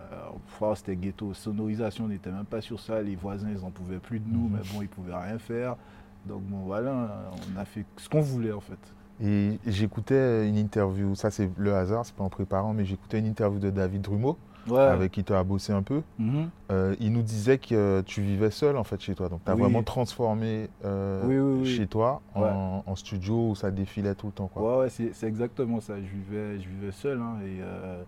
enfin, 0.47 0.75
c'était 0.75 0.97
ghetto. 0.97 1.33
Sonorisation, 1.33 2.03
on 2.03 2.07
n'était 2.09 2.29
même 2.29 2.43
pas 2.45 2.59
sur 2.59 2.79
ça. 2.81 3.01
Les 3.01 3.15
voisins, 3.15 3.47
ils 3.49 3.63
en 3.63 3.71
pouvaient 3.71 3.99
plus 3.99 4.19
de 4.19 4.27
nous, 4.29 4.49
Mhm. 4.49 4.51
mais 4.57 4.59
bon, 4.73 4.81
ils 4.81 4.89
pouvaient 4.89 5.15
rien 5.15 5.39
faire. 5.39 5.77
Donc 6.25 6.41
bon, 6.43 6.57
voilà, 6.65 7.31
on 7.55 7.59
a 7.59 7.63
fait 7.65 7.85
ce 7.97 8.09
qu'on 8.09 8.21
voulait 8.21 8.51
en 8.51 8.59
fait. 8.61 8.79
Et 9.21 9.59
j'écoutais 9.67 10.47
une 10.47 10.57
interview, 10.57 11.15
ça 11.15 11.29
c'est 11.31 11.49
le 11.57 11.75
hasard, 11.75 12.05
c'est 12.05 12.15
pas 12.15 12.23
en 12.23 12.29
préparant, 12.29 12.73
mais 12.73 12.85
j'écoutais 12.85 13.19
une 13.19 13.27
interview 13.27 13.59
de 13.59 13.69
David 13.69 14.01
Drumeau, 14.01 14.37
Ouais. 14.69 14.79
avec 14.79 15.11
qui 15.11 15.23
tu 15.25 15.33
as 15.33 15.43
bossé 15.43 15.73
un 15.73 15.83
peu. 15.83 16.01
Mhm. 16.17 16.49
Euh, 16.71 16.95
il 17.01 17.11
nous 17.11 17.21
disait 17.21 17.57
que 17.57 18.01
tu 18.05 18.21
vivais 18.21 18.49
seul 18.49 18.77
en 18.77 18.83
fait 18.85 18.99
chez 19.01 19.13
toi, 19.13 19.27
donc 19.29 19.41
tu 19.45 19.51
as 19.51 19.55
Oui. 19.55 19.61
vraiment 19.61 19.83
transformé 19.83 20.69
euh, 20.85 21.21
Oui, 21.25 21.37
oui, 21.37 21.59
oui. 21.61 21.75
chez 21.77 21.85
toi 21.87 22.21
en, 22.33 22.41
Ouais. 22.41 22.49
en 22.85 22.95
studio 22.95 23.49
où 23.49 23.55
ça 23.55 23.71
défilait 23.71 24.15
tout 24.15 24.27
le 24.27 24.31
temps. 24.33 24.47
Quoi. 24.47 24.77
Ouais, 24.79 24.83
ouais, 24.85 24.89
c'est 24.89 25.27
exactement 25.27 25.79
ça. 25.81 25.95
Je 25.97 26.07
vivais, 26.07 26.59
je 26.61 26.67
vivais 26.69 26.91
seul. 26.91 27.19
hein, 27.19 27.35
et 27.45 27.59
euh, 27.61 28.01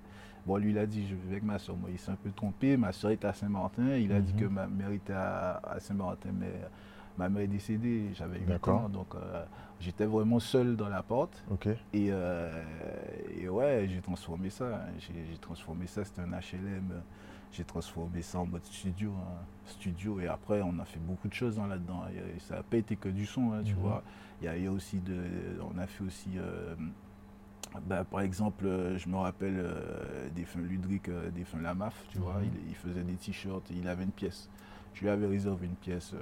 bon, 0.46 0.56
lui, 0.58 0.72
il 0.72 0.78
a 0.78 0.86
dit, 0.86 1.06
je 1.08 1.14
vivais 1.16 1.32
avec 1.34 1.44
ma 1.44 1.60
soeur. 1.60 1.76
Moi, 1.76 1.90
il 1.92 2.00
s'est 2.00 2.12
un 2.12 2.18
peu 2.24 2.32
trompé. 2.32 2.78
Ma 2.78 2.94
soeur 2.94 3.12
était 3.12 3.28
à 3.28 3.34
Saint-Martin. 3.34 3.96
Il 3.98 4.12
a 4.14 4.20
dit 4.22 4.34
Mhm. 4.34 4.40
que 4.40 4.46
ma 4.46 4.66
mère 4.68 4.92
était 4.92 5.14
à, 5.14 5.60
à 5.64 5.80
Saint-Martin, 5.82 6.30
mais 6.40 6.54
ma 7.18 7.30
mère 7.30 7.44
est 7.44 7.48
décédée. 7.48 8.10
J'avais 8.14 8.40
8 8.40 8.46
D'accord. 8.46 8.82
ans. 8.82 8.90
Donc, 8.90 9.16
euh, 9.16 9.44
j'étais 9.80 10.06
vraiment 10.06 10.40
seul 10.40 10.76
dans 10.76 10.90
la 10.90 11.04
porte. 11.04 11.44
Et, 11.94 12.08
euh, 12.12 12.64
et 13.40 13.48
ouais, 13.50 13.88
j'ai 13.90 14.02
transformé 14.02 14.50
ça. 14.50 14.66
hein. 14.76 14.80
J'ai 15.00 15.38
transformé 15.40 15.88
ça. 15.88 16.04
C'était 16.06 16.22
un 16.22 16.32
HLM. 16.32 17.02
J'ai 17.52 17.64
transformé 17.64 18.22
ça 18.22 18.40
en 18.40 18.46
mode 18.46 18.66
studio. 18.66 19.12
hein. 19.18 19.42
Studio. 19.66 20.20
Et 20.20 20.28
après, 20.28 20.62
on 20.62 20.78
a 20.80 20.86
fait 20.86 21.00
beaucoup 21.00 21.28
de 21.30 21.34
choses 21.34 21.58
hein, 21.60 21.68
là-dedans. 21.68 22.04
Ça 22.40 22.56
n'a 22.58 22.64
pas 22.64 22.78
été 22.78 22.96
que 22.98 23.10
du 23.10 23.26
son, 23.26 23.54
hein, 23.54 23.62
tu 23.64 23.74
Mhm. 23.74 23.80
vois. 23.80 24.04
Il 24.42 24.46
y, 24.46 24.48
a, 24.50 24.58
il 24.58 24.64
y 24.64 24.68
a 24.68 24.72
aussi 24.72 25.00
de. 25.00 25.16
On 25.74 25.78
a 25.78 25.88
fait 25.88 26.04
aussi. 26.04 26.30
euh, 26.38 26.76
bah, 27.88 28.04
par 28.06 28.22
exemple, 28.22 28.66
je 28.98 29.10
me 29.10 29.18
rappelle 29.18 29.56
euh, 29.58 30.30
Défunt 30.34 30.62
Ludwig, 30.62 31.10
euh, 31.10 31.30
Défunt 31.32 31.60
Lamaf, 31.62 31.94
tu 32.10 32.20
vois. 32.20 32.36
Mhm. 32.40 32.46
Il, 32.66 32.70
il 32.70 32.76
faisait 32.76 33.04
des 33.04 33.16
t-shirts. 33.16 33.70
Il 33.72 33.88
avait 33.88 34.04
une 34.04 34.12
pièce. 34.12 34.50
Je 34.94 35.02
lui 35.02 35.10
avais 35.10 35.26
réservé 35.28 35.66
une 35.68 35.76
pièce. 35.76 36.14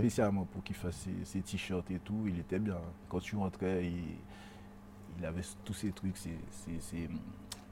Spécialement 0.00 0.44
pour 0.44 0.62
qu'il 0.62 0.76
fasse 0.76 0.96
ses, 0.96 1.24
ses 1.24 1.40
t-shirts 1.42 1.90
et 1.90 1.98
tout. 1.98 2.24
Il 2.26 2.38
était 2.38 2.58
bien. 2.58 2.78
Quand 3.08 3.20
tu 3.20 3.36
rentrais, 3.36 3.86
il, 3.86 4.04
il 5.18 5.24
avait 5.24 5.42
tous 5.64 5.74
ces 5.74 5.92
trucs, 5.92 6.16
ses, 6.16 6.36
ses, 6.50 6.80
ses- 6.80 7.08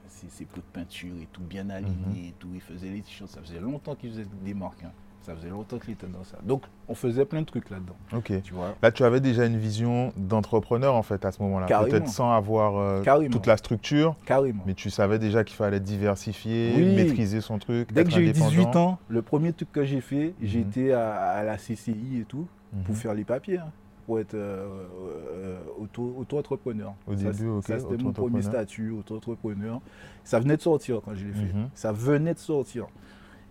ses- 0.09 0.29
ses 0.31 0.45
pots 0.47 0.57
de 0.61 0.67
peinture 0.73 1.15
et 1.21 1.27
tout, 1.33 1.43
bien 1.43 1.69
alignés 1.71 2.29
et 2.29 2.35
tout. 2.39 2.49
Il 2.55 2.61
faisait 2.61 2.91
les 2.91 3.03
t-shirts. 3.03 3.31
Ça 3.31 3.41
faisait 3.43 3.61
longtemps 3.61 3.95
qu'il 3.95 4.11
faisait 4.11 4.27
des 4.43 4.55
marques. 4.55 4.85
hein. 4.85 4.93
Ça 5.29 5.35
faisait 5.37 5.51
longtemps 5.51 5.79
qu'il 5.79 5.93
était 5.93 6.07
dans 6.07 6.25
ça. 6.25 6.39
Donc, 6.43 6.63
on 6.89 6.95
faisait 6.95 7.27
plein 7.27 7.41
de 7.43 7.47
trucs 7.47 7.69
là-dedans. 7.69 7.95
Ok. 8.17 8.33
Tu 8.43 8.55
vois 8.55 8.75
Là, 8.83 8.91
tu 8.91 9.05
avais 9.05 9.21
déjà 9.21 9.45
une 9.45 9.59
vision 9.59 10.13
d'entrepreneur 10.17 10.95
en 10.95 11.03
fait 11.03 11.23
à 11.27 11.33
ce 11.33 11.43
moment-là. 11.43 11.67
Carrément. 11.67 11.91
Peut-être 11.91 12.09
sans 12.09 12.33
avoir 12.33 12.79
euh, 12.79 13.03
toute 13.31 13.47
la 13.47 13.59
structure, 13.59 14.17
Carrément. 14.25 14.63
mais 14.67 14.73
tu 14.73 14.89
savais 14.89 15.19
déjà 15.19 15.45
qu'il 15.45 15.57
fallait 15.57 15.81
diversifier, 15.81 16.73
Oui. 16.77 16.97
maîtriser 16.97 17.43
son 17.43 17.59
truc. 17.59 17.93
Dès 17.93 18.05
que 18.05 18.11
j'ai 18.11 18.23
eu 18.23 18.31
indépendant. 18.31 18.49
18 18.51 18.77
ans, 18.77 18.99
le 19.09 19.21
premier 19.21 19.53
truc 19.53 19.71
que 19.71 19.85
j'ai 19.85 20.01
fait, 20.01 20.29
Mhm. 20.41 20.47
j'étais 20.47 20.93
à, 20.93 21.13
à 21.15 21.45
la 21.45 21.59
CCI 21.59 22.21
et 22.21 22.25
tout, 22.25 22.47
pour 22.87 22.95
Mhm. 22.95 23.01
faire 23.01 23.15
les 23.15 23.25
papiers. 23.25 23.59
hein, 23.59 23.71
pour 24.07 24.19
être 24.21 24.33
euh, 24.33 24.87
euh, 25.35 25.59
auto- 25.79 26.15
auto-entrepreneur. 26.19 26.95
Au 27.07 27.15
Ça, 27.15 27.31
début, 27.31 27.49
ok, 27.49 27.65
Ça, 27.67 27.79
c'était 27.79 28.03
mon 28.03 28.13
premier 28.13 28.41
statut, 28.41 28.91
auto-entrepreneur. 28.93 29.83
Ça 30.25 30.41
venait 30.41 30.57
de 30.57 30.63
sortir 30.63 31.03
quand 31.05 31.15
je 31.15 31.27
l'ai 31.27 31.33
fait. 31.35 31.53
Mhm. 31.53 31.69
Ça 31.75 31.93
venait 31.93 32.33
de 32.33 32.39
sortir. 32.39 32.87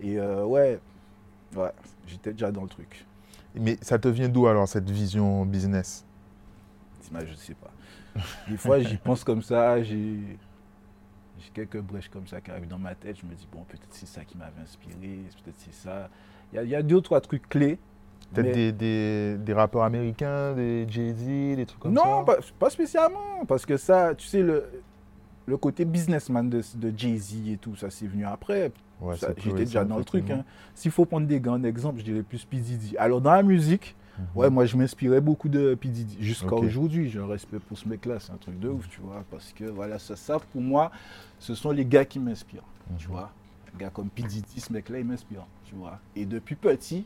Et 0.00 0.18
euh, 0.18 0.44
ouais, 0.44 0.80
ouais 1.56 1.72
j'étais 2.06 2.32
déjà 2.32 2.50
dans 2.52 2.62
le 2.62 2.68
truc. 2.68 3.04
Mais 3.54 3.76
ça 3.82 3.98
te 3.98 4.08
vient 4.08 4.28
d'où 4.28 4.46
alors 4.46 4.68
cette 4.68 4.88
vision 4.90 5.44
business? 5.46 6.04
Je 7.26 7.34
sais 7.34 7.54
pas. 7.54 7.70
Des 8.48 8.56
fois, 8.58 8.80
j'y 8.80 8.96
pense 8.96 9.24
comme 9.24 9.42
ça, 9.42 9.82
j'ai 9.82 10.38
quelques 11.54 11.80
brèches 11.80 12.08
comme 12.10 12.26
ça 12.26 12.40
qui 12.40 12.50
arrivent 12.50 12.68
dans 12.68 12.78
ma 12.78 12.94
tête. 12.94 13.16
Je 13.20 13.26
me 13.26 13.34
dis, 13.34 13.48
bon, 13.50 13.62
peut-être 13.64 13.86
c'est 13.90 14.06
ça 14.06 14.24
qui 14.24 14.36
m'avait 14.36 14.60
inspiré, 14.62 15.22
peut-être 15.42 15.56
c'est 15.58 15.72
ça. 15.74 16.10
Il 16.52 16.56
y, 16.56 16.58
a- 16.58 16.62
il 16.64 16.68
y 16.68 16.74
a 16.74 16.82
deux 16.82 16.96
ou 16.96 17.00
trois 17.00 17.20
trucs 17.20 17.48
clés. 17.48 17.78
Peut-être 18.34 18.46
mais- 18.46 18.72
des, 18.72 18.72
des, 18.72 19.38
des 19.38 19.52
rappeurs 19.54 19.82
américains, 19.84 20.52
des 20.54 20.86
Jay-Z, 20.88 21.56
des 21.56 21.64
trucs 21.66 21.80
comme 21.80 21.94
non, 21.94 22.20
ça? 22.20 22.24
pas, 22.26 22.36
pas 22.58 22.70
spécialement. 22.70 23.44
Parce 23.46 23.64
que 23.64 23.76
ça, 23.78 24.14
tu 24.14 24.26
sais, 24.26 24.42
le, 24.42 24.68
le 25.48 25.56
côté 25.56 25.84
businessman 25.84 26.48
de, 26.48 26.62
de 26.76 26.92
Jay-Z 26.96 27.48
et 27.48 27.56
tout, 27.56 27.74
ça 27.74 27.90
c'est 27.90 28.06
venu 28.06 28.24
après. 28.26 28.70
Ouais, 29.00 29.14
J'étais 29.38 29.52
déjà 29.64 29.84
dans 29.84 29.96
le 29.98 30.04
truc. 30.04 30.30
hein. 30.30 30.44
S'il 30.74 30.90
faut 30.90 31.04
prendre 31.06 31.26
des 31.26 31.40
grands 31.40 31.62
exemples, 31.64 32.00
je 32.00 32.04
dirais 32.04 32.22
plus 32.22 32.44
P. 32.44 32.58
Diddy. 32.58 32.96
Alors 32.98 33.20
dans 33.20 33.32
la 33.32 33.42
musique, 33.42 33.94
Mhm. 34.18 34.24
ouais, 34.34 34.50
moi 34.50 34.66
je 34.66 34.76
m'inspirais 34.76 35.20
beaucoup 35.20 35.48
de 35.48 35.74
P. 35.76 35.88
Diddy. 35.88 36.16
Jusqu'à 36.20 36.54
aujourd'hui, 36.56 37.08
j'ai 37.08 37.20
un 37.20 37.26
respect 37.26 37.60
pour 37.60 37.78
ce 37.78 37.88
mec-là. 37.88 38.18
C'est 38.18 38.32
un 38.32 38.36
truc 38.36 38.58
de 38.58 38.68
ouf, 38.68 38.88
tu 38.88 39.00
vois. 39.00 39.24
Parce 39.30 39.52
que 39.52 39.64
voilà, 39.64 39.98
ça, 40.00 40.16
ça 40.16 40.38
pour 40.52 40.60
moi, 40.60 40.90
ce 41.38 41.54
sont 41.54 41.70
les 41.70 41.84
gars 41.86 42.04
qui 42.04 42.18
m'inspirent. 42.18 42.64
Tu 42.98 43.06
Mhm. 43.06 43.12
vois. 43.12 43.30
Un 43.74 43.78
gars 43.78 43.90
comme 43.90 44.08
P. 44.10 44.22
Diddy, 44.24 44.60
ce 44.60 44.72
mec-là, 44.72 44.98
il 44.98 45.04
m'inspire. 45.04 45.46
Tu 45.64 45.74
vois. 45.76 46.00
Et 46.16 46.26
depuis 46.26 46.56
petit, 46.56 47.04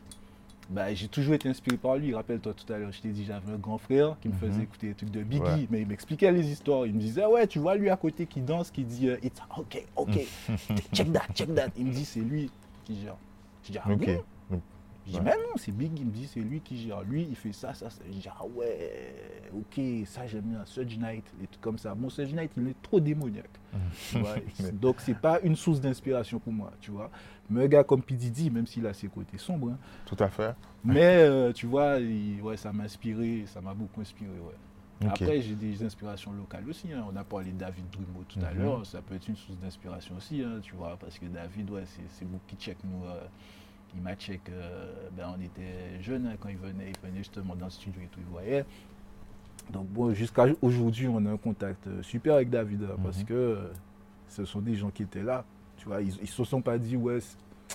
bah, 0.69 0.93
j'ai 0.93 1.07
toujours 1.07 1.33
été 1.33 1.49
inspiré 1.49 1.77
par 1.77 1.97
lui. 1.97 2.13
Rappelle-toi 2.13 2.53
tout 2.53 2.71
à 2.73 2.77
l'heure, 2.77 2.91
je 2.91 3.01
t'ai 3.01 3.09
dit, 3.09 3.25
j'avais 3.25 3.51
un 3.51 3.57
grand 3.57 3.77
frère 3.77 4.17
qui 4.21 4.29
me 4.29 4.33
Mhm. 4.33 4.39
faisait 4.39 4.63
écouter 4.63 4.87
des 4.87 4.95
trucs 4.95 5.11
de 5.11 5.23
Biggie, 5.23 5.41
Ouais. 5.41 5.67
mais 5.69 5.81
il 5.81 5.87
m'expliquait 5.87 6.31
les 6.31 6.47
histoires. 6.49 6.85
Il 6.85 6.93
me 6.93 6.99
disait, 6.99 7.25
ouais, 7.25 7.47
tu 7.47 7.59
vois 7.59 7.75
lui 7.75 7.89
à 7.89 7.97
côté 7.97 8.25
qui 8.27 8.41
danse, 8.41 8.71
qui 8.71 8.83
dit, 8.83 9.09
euh, 9.09 9.17
It's 9.23 9.39
ok, 9.57 9.85
ok, 9.95 10.19
check 10.93 11.11
that, 11.13 11.25
check 11.33 11.53
that. 11.55 11.69
Il 11.77 11.85
me 11.87 11.91
dit, 11.91 12.05
c'est 12.05 12.19
lui 12.21 12.49
qui 12.85 13.01
gère. 13.01 13.15
Je 13.63 13.71
dis, 13.73 13.77
ah 13.83 13.89
Ok. 13.91 13.99
bon? 14.05 14.13
Donc, 14.15 14.25
Je 15.05 15.11
dis, 15.11 15.17
ouais. 15.17 15.23
mais 15.23 15.31
non, 15.31 15.57
c'est 15.57 15.71
Biggie. 15.71 16.01
Il 16.01 16.05
me 16.07 16.11
dit, 16.11 16.27
c'est 16.27 16.39
lui 16.39 16.61
qui 16.61 16.77
gère. 16.77 17.01
Lui, 17.03 17.23
il 17.29 17.35
fait 17.35 17.51
ça, 17.53 17.73
ça, 17.73 17.89
ça. 17.89 18.01
Je 18.07 18.11
dis, 18.19 18.27
ah 18.29 18.45
ouais, 18.55 19.13
ok, 19.53 19.81
ça 20.05 20.25
j'aime 20.27 20.41
bien. 20.45 20.65
Surge 20.65 20.97
Knight, 20.97 21.25
des 21.39 21.47
trucs 21.47 21.61
comme 21.61 21.77
ça. 21.77 21.93
Bon, 21.93 22.09
Surge 22.09 22.33
Knight, 22.33 22.51
il 22.57 22.69
est 22.69 22.81
trop 22.81 22.99
démoniaque. 22.99 23.49
tu 24.11 24.19
vois. 24.19 24.35
Donc, 24.73 24.97
c'est 24.99 25.17
pas 25.17 25.39
une 25.41 25.55
source 25.55 25.81
d'inspiration 25.81 26.39
pour 26.39 26.53
moi, 26.53 26.71
tu 26.79 26.91
vois. 26.91 27.09
Mais 27.49 27.63
un 27.65 27.67
gars 27.67 27.83
comme 27.83 28.01
P. 28.01 28.15
Diddy, 28.15 28.49
même 28.49 28.65
s'il 28.67 28.85
a 28.87 28.93
ses 28.93 29.07
côtés 29.09 29.37
sombres, 29.37 29.71
hein, 29.71 29.77
Tout 30.05 30.15
à 30.19 30.29
fait. 30.29 30.55
mais 30.85 31.17
euh, 31.17 31.51
tu 31.51 31.65
vois, 31.65 31.99
il- 31.99 32.41
ouais, 32.41 32.55
ça 32.55 32.71
m'a 32.71 32.83
inspiré, 32.83 33.43
ça 33.47 33.59
m'a 33.61 33.73
beaucoup 33.73 33.99
inspiré. 34.01 34.29
Ouais. 34.31 35.07
Après, 35.09 35.41
j'ai 35.41 35.55
des 35.55 35.83
inspirations 35.83 36.31
locales 36.31 36.69
aussi. 36.69 36.93
hein. 36.93 37.03
On 37.11 37.15
a 37.17 37.25
parlé 37.25 37.51
de 37.51 37.57
David 37.57 37.83
Drumeau 37.91 38.23
tout 38.29 38.39
à 38.39 38.53
Mhm. 38.53 38.59
l'heure. 38.61 38.85
Ça 38.85 39.01
peut 39.01 39.15
être 39.15 39.27
une 39.27 39.35
source 39.35 39.57
d'inspiration 39.59 40.15
aussi, 40.15 40.41
hein, 40.41 40.59
tu 40.61 40.75
vois, 40.75 40.95
parce 40.97 41.19
que 41.19 41.25
David, 41.25 41.69
ouais, 41.71 41.83
c'est 41.87 42.03
c'est 42.07 42.23
beaucoup 42.25 42.45
qui 42.47 42.55
check 42.55 42.77
nous. 42.85 43.03
euh, 43.05 43.19
il 43.95 44.01
m'a 44.01 44.15
check. 44.15 44.41
euh, 44.49 44.93
ben, 45.15 45.33
on 45.37 45.41
était 45.41 46.01
jeunes 46.01 46.27
hein, 46.27 46.35
quand 46.39 46.49
il 46.49 46.57
venait. 46.57 46.91
Il 46.91 47.07
venait 47.07 47.17
justement 47.19 47.55
dans 47.55 47.65
le 47.65 47.71
studio 47.71 48.01
et 48.01 48.07
tout, 48.07 48.19
il 48.19 48.31
voyait. 48.31 48.65
Donc 49.71 49.87
bon, 49.87 50.13
jusqu'à 50.13 50.45
aujourd'hui, 50.61 51.07
on 51.07 51.25
a 51.25 51.31
un 51.31 51.37
contact 51.37 51.87
euh, 51.87 52.01
super 52.03 52.35
avec 52.35 52.49
David 52.49 52.83
hein, 52.83 52.95
parce 53.03 53.19
Mhm. 53.19 53.25
que 53.25 53.57
ce 54.27 54.45
sont 54.45 54.59
des 54.61 54.75
gens 54.75 54.89
qui 54.89 55.03
étaient 55.03 55.23
là. 55.23 55.45
Tu 55.77 55.85
vois, 55.87 56.01
ils, 56.01 56.15
ils 56.21 56.27
se 56.27 56.43
sont 56.43 56.61
pas 56.61 56.77
dit 56.77 56.97
ouais, 56.97 57.19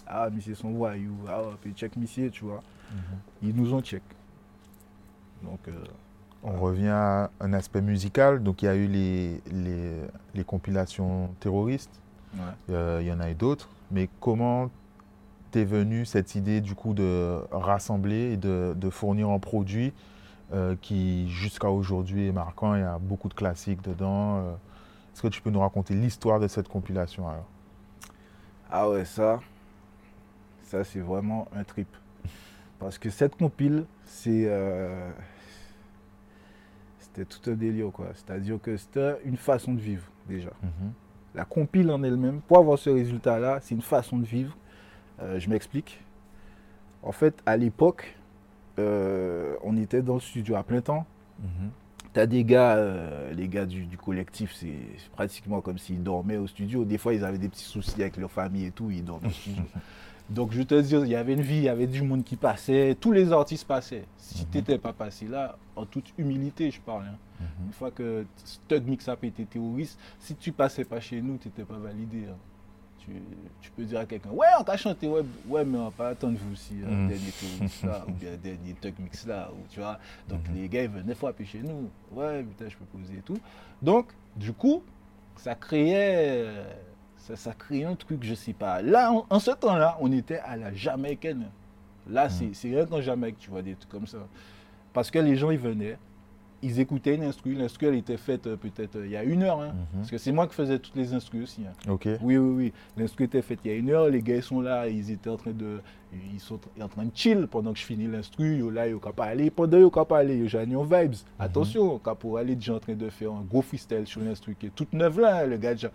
ah 0.07 0.29
monsieur 0.31 0.55
son 0.55 0.71
voyou, 0.73 1.15
ah 1.29 1.43
puis 1.61 1.73
check 1.73 1.97
monsieur, 1.97 2.31
tu 2.31 2.45
vois. 2.45 2.63
Mhm. 2.93 3.01
Ils 3.51 3.55
nous 3.57 3.73
ont 3.75 3.81
check. 3.81 4.03
Donc 5.43 5.61
euh, 5.69 5.73
On 6.43 6.59
revient 6.61 6.89
à 6.89 7.31
un 7.41 7.53
aspect 7.53 7.81
musical. 7.81 8.43
Donc, 8.43 8.63
il 8.63 8.67
y 8.67 8.69
a 8.69 8.75
eu 8.77 8.87
les, 8.87 9.41
les, 9.51 10.01
les 10.35 10.45
compilations 10.45 11.29
terroristes. 11.41 12.01
ouais. 12.35 12.41
Euh, 12.71 12.99
il 13.03 13.07
y 13.09 13.13
en 13.13 13.21
a 13.21 13.31
eu 13.31 13.35
d'autres. 13.35 13.69
Mais 13.91 14.09
comment 14.21 14.71
t'es 15.51 15.65
venue 15.65 16.05
cette 16.05 16.35
idée 16.35 16.61
du 16.61 16.75
coup 16.75 16.95
de 16.95 17.39
rassembler 17.51 18.33
et 18.33 18.37
de, 18.37 18.75
de 18.77 18.91
fournir 18.91 19.31
un 19.31 19.39
produit 19.39 19.93
euh, 20.53 20.77
qui 20.81 21.29
jusqu'à 21.31 21.71
aujourd'hui 21.71 22.29
est 22.29 22.33
marquant 22.33 22.75
Il 22.75 22.81
y 22.81 22.85
a 22.85 22.99
beaucoup 22.99 23.29
de 23.29 23.35
classiques 23.35 23.83
dedans. 23.83 24.39
euh. 24.39 24.53
Est-ce 25.13 25.23
que 25.23 25.29
tu 25.29 25.43
peux 25.43 25.51
nous 25.51 25.61
raconter 25.61 25.95
l'histoire 25.95 26.39
de 26.41 26.47
cette 26.49 26.69
compilation 26.69 27.29
alors? 27.29 27.47
Ah 28.71 28.89
ouais, 28.89 29.05
ça, 29.05 29.41
ça 30.63 30.85
c'est 30.85 31.01
vraiment 31.01 31.49
un 31.57 31.65
trip. 31.65 31.89
Parce 32.79 32.99
que 32.99 33.11
cette 33.11 33.35
compile, 33.37 33.85
c'est, 34.05 34.45
euh, 34.47 35.11
c'était 37.01 37.25
tout 37.25 37.51
un 37.51 37.55
délire 37.55 37.91
quoi. 37.93 38.09
C'est-à-dire 38.15 38.61
que 38.63 38.77
c'était 38.77 39.17
une 39.25 39.37
façon 39.37 39.73
de 39.73 39.81
vivre 39.81 40.05
déjà. 40.29 40.51
Mhm. 40.63 40.93
La 41.35 41.45
compile 41.45 41.91
en 41.91 42.03
elle-même, 42.03 42.41
pour 42.41 42.59
avoir 42.59 42.79
ce 42.79 42.91
résultat-là, 42.91 43.59
c'est 43.61 43.75
une 43.75 43.83
façon 43.83 44.19
de 44.19 44.25
vivre. 44.25 44.57
Euh, 45.21 45.39
je 45.39 45.49
m'explique. 45.51 46.01
En 47.03 47.13
fait, 47.13 47.35
à 47.47 47.57
l'époque, 47.57 48.17
euh, 48.79 49.55
on 49.63 49.77
était 49.77 50.03
dans 50.03 50.15
le 50.15 50.21
studio 50.21 50.55
à 50.57 50.63
plein 50.63 50.81
temps. 50.81 51.07
Mhm. 51.41 51.71
T'as 52.13 52.27
des 52.27 52.43
gars, 52.45 52.77
euh, 52.77 53.33
les 53.33 53.49
gars 53.49 53.67
du, 53.67 53.85
du 53.85 53.97
collectif, 53.99 54.53
c'est 54.55 54.75
pratiquement 55.13 55.61
comme 55.61 55.79
s'ils 55.79 56.03
dormaient 56.03 56.37
au 56.39 56.47
studio. 56.47 56.85
Des 56.85 56.99
fois, 56.99 57.15
ils 57.15 57.25
avaient 57.25 57.39
des 57.39 57.49
petits 57.49 57.65
soucis 57.65 58.01
avec 58.01 58.17
leur 58.17 58.31
famille 58.31 58.65
et 58.67 58.71
tout, 58.71 58.91
ils 58.91 59.05
dormaient 59.05 59.29
au 59.29 59.33
studio. 59.33 59.63
Donc, 60.31 60.53
je 60.53 60.63
te 60.63 60.79
dis, 60.81 60.95
il 60.95 61.09
y 61.09 61.15
avait 61.15 61.33
une 61.35 61.41
vie, 61.41 61.57
il 61.57 61.63
y 61.63 61.69
avait 61.71 61.87
du 61.87 62.03
monde 62.03 62.23
qui 62.23 62.37
passait, 62.37 62.95
tous 63.01 63.13
les 63.13 63.33
artistes 63.33 63.67
passaient. 63.67 64.05
Si 64.19 64.43
Mhm. 64.45 64.49
tu 64.51 64.59
n'étais 64.59 64.79
pas 64.79 64.93
passé 64.93 65.27
là, 65.27 65.57
en 65.77 65.87
toute 65.87 66.13
humilité, 66.19 66.71
je 66.71 66.81
parle. 66.81 67.05
hein. 67.07 67.17
Mhm. 67.41 67.67
Une 67.67 67.73
fois 67.73 67.91
que 67.91 68.27
Stug 68.45 68.87
Mix 68.87 69.09
était 69.23 69.45
terroriste, 69.45 69.99
si 70.19 70.35
tu 70.35 70.53
passais 70.53 70.85
pas 70.85 71.01
chez 71.01 71.23
nous, 71.23 71.37
tu 71.39 71.49
n'étais 71.49 71.65
pas 71.65 71.79
validé. 71.79 72.25
hein. 72.31 72.37
Tu, 73.09 73.23
tu 73.63 73.71
peux 73.73 73.85
dire 73.85 74.01
à 74.01 74.07
quelqu'un, 74.07 74.31
ouais, 74.31 74.47
on 74.61 74.65
t'a 74.65 74.77
chanté, 74.77 75.09
ouais, 75.09 75.23
ouais, 75.49 75.65
mais 75.65 75.79
on 75.79 75.85
va 75.85 75.91
pas 75.91 76.09
attendre 76.11 76.39
vous 76.41 76.53
aussi, 76.53 76.75
euh, 76.83 76.87
Mm. 76.87 77.09
dernier 77.09 77.31
touriste 77.33 77.85
là, 77.85 78.05
ou 78.07 78.13
bien 78.13 78.31
dernier 78.37 78.75
Tug 78.81 78.95
Mix 78.99 79.27
là, 79.27 79.51
ou 79.53 79.57
tu 79.71 79.81
vois. 79.81 79.99
Donc 80.29 80.41
Mhm. 80.49 80.55
les 80.57 80.69
gars, 80.69 80.83
ils 80.85 80.89
venaient 80.91 81.15
frapper 81.15 81.45
chez 81.45 81.61
nous. 81.61 81.89
Ouais, 82.13 82.43
putain, 82.43 82.69
je 82.69 82.77
peux 82.77 82.85
poser 82.85 83.15
et 83.15 83.23
tout. 83.23 83.39
Donc, 83.83 84.07
du 84.37 84.53
coup, 84.53 84.83
ça 85.37 85.55
créait, 85.55 86.47
ça, 87.17 87.37
ça 87.37 87.53
créait 87.53 87.85
un 87.85 87.95
truc, 87.95 88.23
je 88.23 88.35
sais 88.35 88.53
pas. 88.53 88.83
Là, 88.83 89.13
en, 89.13 89.27
en 89.31 89.39
ce 89.39 89.51
temps-là, 89.53 89.97
on 90.01 90.11
était 90.13 90.39
à 90.39 90.57
la 90.57 90.73
jamaïcaine. 90.75 91.47
Là, 92.09 92.29
c'est 92.31 92.55
c'est 92.55 92.69
rien 92.71 92.87
qu'en 92.87 93.01
Jamaïque, 93.03 93.39
tu 93.39 93.51
vois, 93.51 93.61
des 93.63 93.75
trucs 93.75 93.91
comme 93.91 94.07
ça. 94.07 94.19
Parce 94.95 95.11
que 95.11 95.19
les 95.19 95.37
gens, 95.37 95.51
ils 95.51 95.59
venaient, 95.59 95.99
ils 96.63 96.81
écoutaient 96.81 97.15
une 97.15 97.23
instru. 97.23 97.55
L'instru, 97.55 97.87
elle 97.87 97.95
était 97.95 98.17
faite 98.17 98.47
euh, 98.47 98.57
peut-être 98.57 98.97
euh, 98.97 99.07
il 99.07 99.13
y 99.13 99.17
a 99.17 99.23
une 99.23 99.43
heure. 99.45 99.61
hein. 99.61 99.69
Mhm. 99.69 99.99
Parce 99.99 100.11
que 100.11 100.19
c'est 100.19 100.33
moi 100.33 100.47
qui 100.49 100.55
faisais 100.55 100.79
toutes 100.79 100.97
les 100.97 101.15
instrus 101.15 101.43
aussi. 101.45 101.63
hein. 101.67 101.91
Ok. 101.93 102.09
Oui, 102.23 102.37
oui, 102.37 102.39
oui. 102.39 102.73
L'instru 102.97 103.25
était 103.25 103.43
faite 103.43 103.61
il 103.65 103.71
y 103.71 103.75
a 103.75 103.77
une 103.77 103.91
heure. 103.91 104.09
Les 104.09 104.23
gars, 104.23 104.37
ils 104.37 104.43
sont 104.43 104.61
là. 104.61 104.89
Ils 104.89 105.11
étaient 105.11 105.31
en 105.31 105.37
train 105.37 105.53
de, 105.53 105.81
ils 106.33 106.41
sont 106.41 106.59
en 106.81 106.89
train 106.89 107.05
de 107.05 107.11
chill 107.15 107.47
pendant 107.51 107.73
que 107.73 107.79
je 107.79 107.85
finis 107.85 108.07
l'instru. 108.09 108.57
Yo 108.57 108.71
là, 108.71 108.89
yo 108.89 108.99
pas 108.99 109.27
aller. 109.27 109.51
Pendant 109.51 109.79
yo 109.79 109.91
pas 109.91 110.19
aller, 110.19 110.37
yo 110.37 110.47
j'ai 110.49 110.65
vibes. 110.65 111.15
Attention, 111.39 111.99
quand 111.99 112.17
pour 112.17 112.39
aller 112.39 112.55
déjà 112.57 112.75
en 112.75 112.81
train 112.81 112.95
de 112.95 113.09
faire 113.09 113.33
un 113.33 113.43
gros 113.43 113.63
freestyle 113.63 114.07
sur 114.07 114.21
l'instru 114.21 114.57
qui 114.59 114.67
est 114.67 114.75
toute 114.75 114.93
neuve 114.93 115.21
là, 115.21 115.39
hein, 115.43 115.47
le 115.47 115.57
gars 115.59 115.75
déjà. 115.75 115.91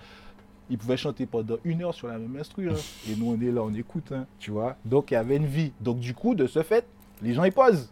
Il 0.70 0.78
pouvait 0.78 0.96
chanter 0.96 1.26
pendant 1.26 1.58
une 1.66 1.84
heure 1.84 1.94
sur 1.94 2.08
la 2.08 2.18
même 2.18 2.38
instru. 2.38 2.70
hein. 2.70 2.76
Et 3.12 3.16
nous, 3.18 3.32
on 3.32 3.42
est 3.42 3.52
là, 3.52 3.62
on 3.64 3.74
écoute, 3.74 4.14
hein, 4.14 4.26
tu 4.40 4.52
vois. 4.52 4.78
Donc, 4.86 5.12
il 5.12 5.16
y 5.16 5.18
avait 5.18 5.36
une 5.36 5.46
vie. 5.46 5.74
Donc, 5.82 6.00
du 6.00 6.14
coup, 6.14 6.36
de 6.36 6.48
ce 6.48 6.64
fait, 6.64 6.88
les 7.22 7.34
gens, 7.34 7.44
ils 7.44 7.52
posent. 7.52 7.92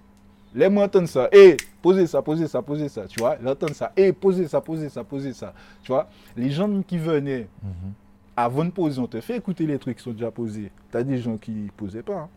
Les 0.54 0.68
moi 0.70 0.86
entendre 0.86 1.08
ça. 1.08 1.30
Et 1.32 1.56
posez 1.82 2.08
ça, 2.08 2.22
posez 2.22 2.48
ça, 2.48 2.62
posez 2.62 2.90
ça. 2.90 3.06
Tu 3.08 3.20
vois, 3.20 3.38
là, 3.42 3.52
entendre 3.52 3.74
ça. 3.74 3.92
Et 3.96 4.12
posez 4.12 4.48
ça, 4.48 4.60
posez 4.62 4.90
ça, 4.90 5.04
posez 5.04 5.34
ça. 5.34 5.54
Tu 5.84 5.92
vois, 5.92 6.08
les 6.36 6.50
gens 6.52 6.70
qui 6.82 6.98
venaient 6.98 7.48
Mhm. 7.64 7.94
avant 8.36 8.66
de 8.66 8.72
poser, 8.72 9.00
on 9.00 9.08
te 9.08 9.22
fait 9.22 9.38
écouter 9.38 9.66
les 9.66 9.78
trucs 9.80 9.98
qui 9.98 10.04
sont 10.04 10.12
déjà 10.12 10.32
posés. 10.32 10.72
T'as 10.92 11.04
des 11.04 11.18
gens 11.20 11.38
qui 11.38 11.70
posaient 11.78 12.04
pas. 12.04 12.14
hein. 12.16 12.30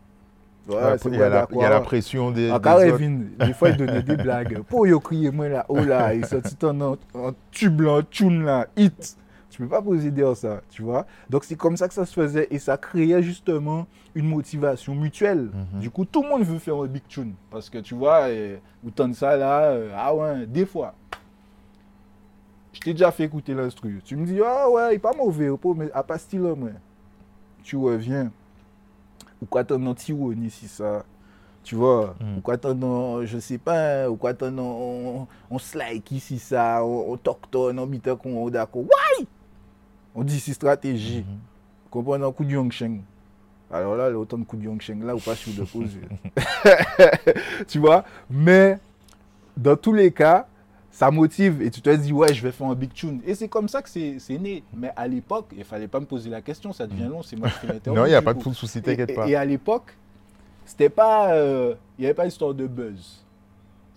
Ouais, 0.66 0.76
il, 1.04 1.12
y 1.12 1.16
a 1.16 1.28
la, 1.28 1.30
d'accord. 1.40 1.58
il 1.58 1.62
y 1.62 1.64
a 1.66 1.68
la 1.68 1.80
pression 1.80 2.30
des. 2.30 2.50
En 2.50 2.56
des 2.56 2.62
carré, 2.62 2.92
des 2.92 3.52
fois, 3.52 3.68
ils 3.68 3.76
donnaient 3.76 4.02
des 4.02 4.16
blagues. 4.16 4.62
Pour 4.68 4.86
yo 4.86 4.98
crier, 4.98 5.30
moi 5.30 5.46
là, 5.48 5.66
oh 5.68 5.78
là, 5.84 6.14
il 6.14 6.24
sortit 6.24 6.56
en, 6.64 6.80
en, 6.80 6.96
en 7.14 7.32
tube 7.50 7.82
là, 7.82 7.98
en 7.98 8.02
tune 8.02 8.44
là, 8.44 8.66
hit. 8.74 9.18
Tu 9.54 9.62
peux 9.62 9.68
pas 9.68 9.80
poser 9.80 10.10
derrière 10.10 10.36
ça, 10.36 10.62
tu 10.68 10.82
vois. 10.82 11.06
Donc 11.30 11.44
c'est 11.44 11.54
comme 11.54 11.76
ça 11.76 11.86
que 11.86 11.94
ça 11.94 12.04
se 12.04 12.12
faisait 12.12 12.48
et 12.50 12.58
ça 12.58 12.76
créait 12.76 13.22
justement 13.22 13.86
une 14.16 14.26
motivation 14.26 14.96
mutuelle. 14.96 15.48
Mhm. 15.72 15.78
Du 15.80 15.90
coup, 15.90 16.04
tout 16.04 16.24
le 16.24 16.28
monde 16.28 16.42
veut 16.42 16.58
faire 16.58 16.74
un 16.74 16.86
big 16.88 17.06
tune. 17.06 17.34
Parce 17.52 17.70
que 17.70 17.78
tu 17.78 17.94
vois, 17.94 18.22
euh, 18.22 18.56
ou 18.82 18.90
tant 18.90 19.06
de 19.06 19.12
ça 19.12 19.36
là, 19.36 19.66
euh, 19.66 19.92
ah 19.96 20.12
ouais, 20.12 20.44
des 20.46 20.66
fois. 20.66 20.92
Je 22.72 22.80
t'ai 22.80 22.94
déjà 22.94 23.12
fait 23.12 23.22
écouter 23.22 23.54
l'instru. 23.54 24.02
Tu 24.04 24.16
me 24.16 24.26
dis, 24.26 24.40
ah 24.44 24.68
ouais, 24.68 24.90
il 24.90 24.96
est 24.96 24.98
pas 24.98 25.12
mauvais, 25.12 25.48
mais 25.76 25.88
à 25.92 26.02
pas 26.02 26.18
style, 26.18 26.40
moi. 26.40 26.70
Tu 27.62 27.76
reviens. 27.76 28.32
Ou 29.40 29.46
quoi 29.46 29.62
t'en 29.62 29.86
as 29.86 29.96
si 30.50 30.66
ça? 30.66 31.04
Tu 31.62 31.76
vois, 31.76 32.16
Mm. 32.18 32.38
ou 32.38 32.40
quoi 32.40 32.58
t'en 32.58 33.20
as, 33.20 33.24
je 33.26 33.38
sais 33.38 33.58
pas, 33.58 34.10
ou 34.10 34.16
quoi 34.16 34.34
t'en 34.34 34.58
as, 34.58 34.60
on, 34.60 35.28
on 35.48 35.58
slike 35.60 36.10
ici 36.10 36.40
ça, 36.40 36.84
on, 36.84 37.12
on 37.12 37.18
on 37.54 37.86
bite 37.86 38.12
qu'on 38.16 38.50
d'accord. 38.50 38.82
Ouais! 38.82 39.26
On 40.14 40.22
dit 40.22 40.38
c'est 40.40 40.52
stratégie. 40.52 41.24
Mhm. 41.26 41.38
Comprends 41.90 42.22
un 42.22 42.32
coup 42.32 42.44
de 42.44 42.50
Yongsheng. 42.52 43.00
Alors 43.70 43.96
là, 43.96 44.10
autant 44.12 44.38
de 44.38 44.44
coup 44.44 44.56
de 44.56 44.64
Yongsheng 44.64 45.02
là, 45.04 45.14
ou 45.16 45.18
pas 45.18 45.34
sûr 45.34 45.52
de 45.54 45.64
poser. 45.64 46.00
tu 47.66 47.78
vois? 47.78 48.04
Mais 48.30 48.78
dans 49.56 49.76
tous 49.76 49.92
les 49.92 50.10
cas, 50.12 50.46
ça 50.90 51.10
motive 51.10 51.60
et 51.62 51.70
tu 51.70 51.80
te 51.80 51.90
dis, 51.96 52.12
ouais, 52.12 52.32
je 52.32 52.42
vais 52.42 52.52
faire 52.52 52.68
un 52.68 52.74
big 52.74 52.92
tune. 52.92 53.20
Et 53.26 53.34
c'est 53.34 53.48
comme 53.48 53.68
ça 53.68 53.82
que 53.82 53.88
c'est 53.88 54.18
c'est 54.18 54.38
né. 54.38 54.62
Mais 54.76 54.90
à 54.96 55.08
l'époque, 55.08 55.46
il 55.56 55.64
fallait 55.64 55.88
pas 55.88 55.98
me 56.00 56.06
poser 56.06 56.30
la 56.30 56.40
question, 56.42 56.72
ça 56.72 56.86
devient 56.86 57.08
long, 57.08 57.22
c'est 57.22 57.36
moi 57.36 57.48
qui 57.50 57.66
l'interview. 57.66 58.00
Non, 58.00 58.06
il 58.06 58.10
n'y 58.10 58.14
a 58.14 58.22
pas 58.22 58.34
coup. 58.34 58.50
de 58.50 58.54
souci, 58.54 58.78
Et- 58.78 58.82
t'inquiète 58.82 59.10
et, 59.10 59.14
pas. 59.14 59.26
et 59.28 59.34
à 59.34 59.44
l'époque, 59.44 59.96
c'était 60.64 60.88
pas. 60.90 61.32
euh, 61.34 61.74
Il 61.98 62.02
n'y 62.02 62.06
avait 62.06 62.14
pas 62.14 62.24
l'histoire 62.24 62.54
de 62.54 62.66
buzz. 62.66 63.24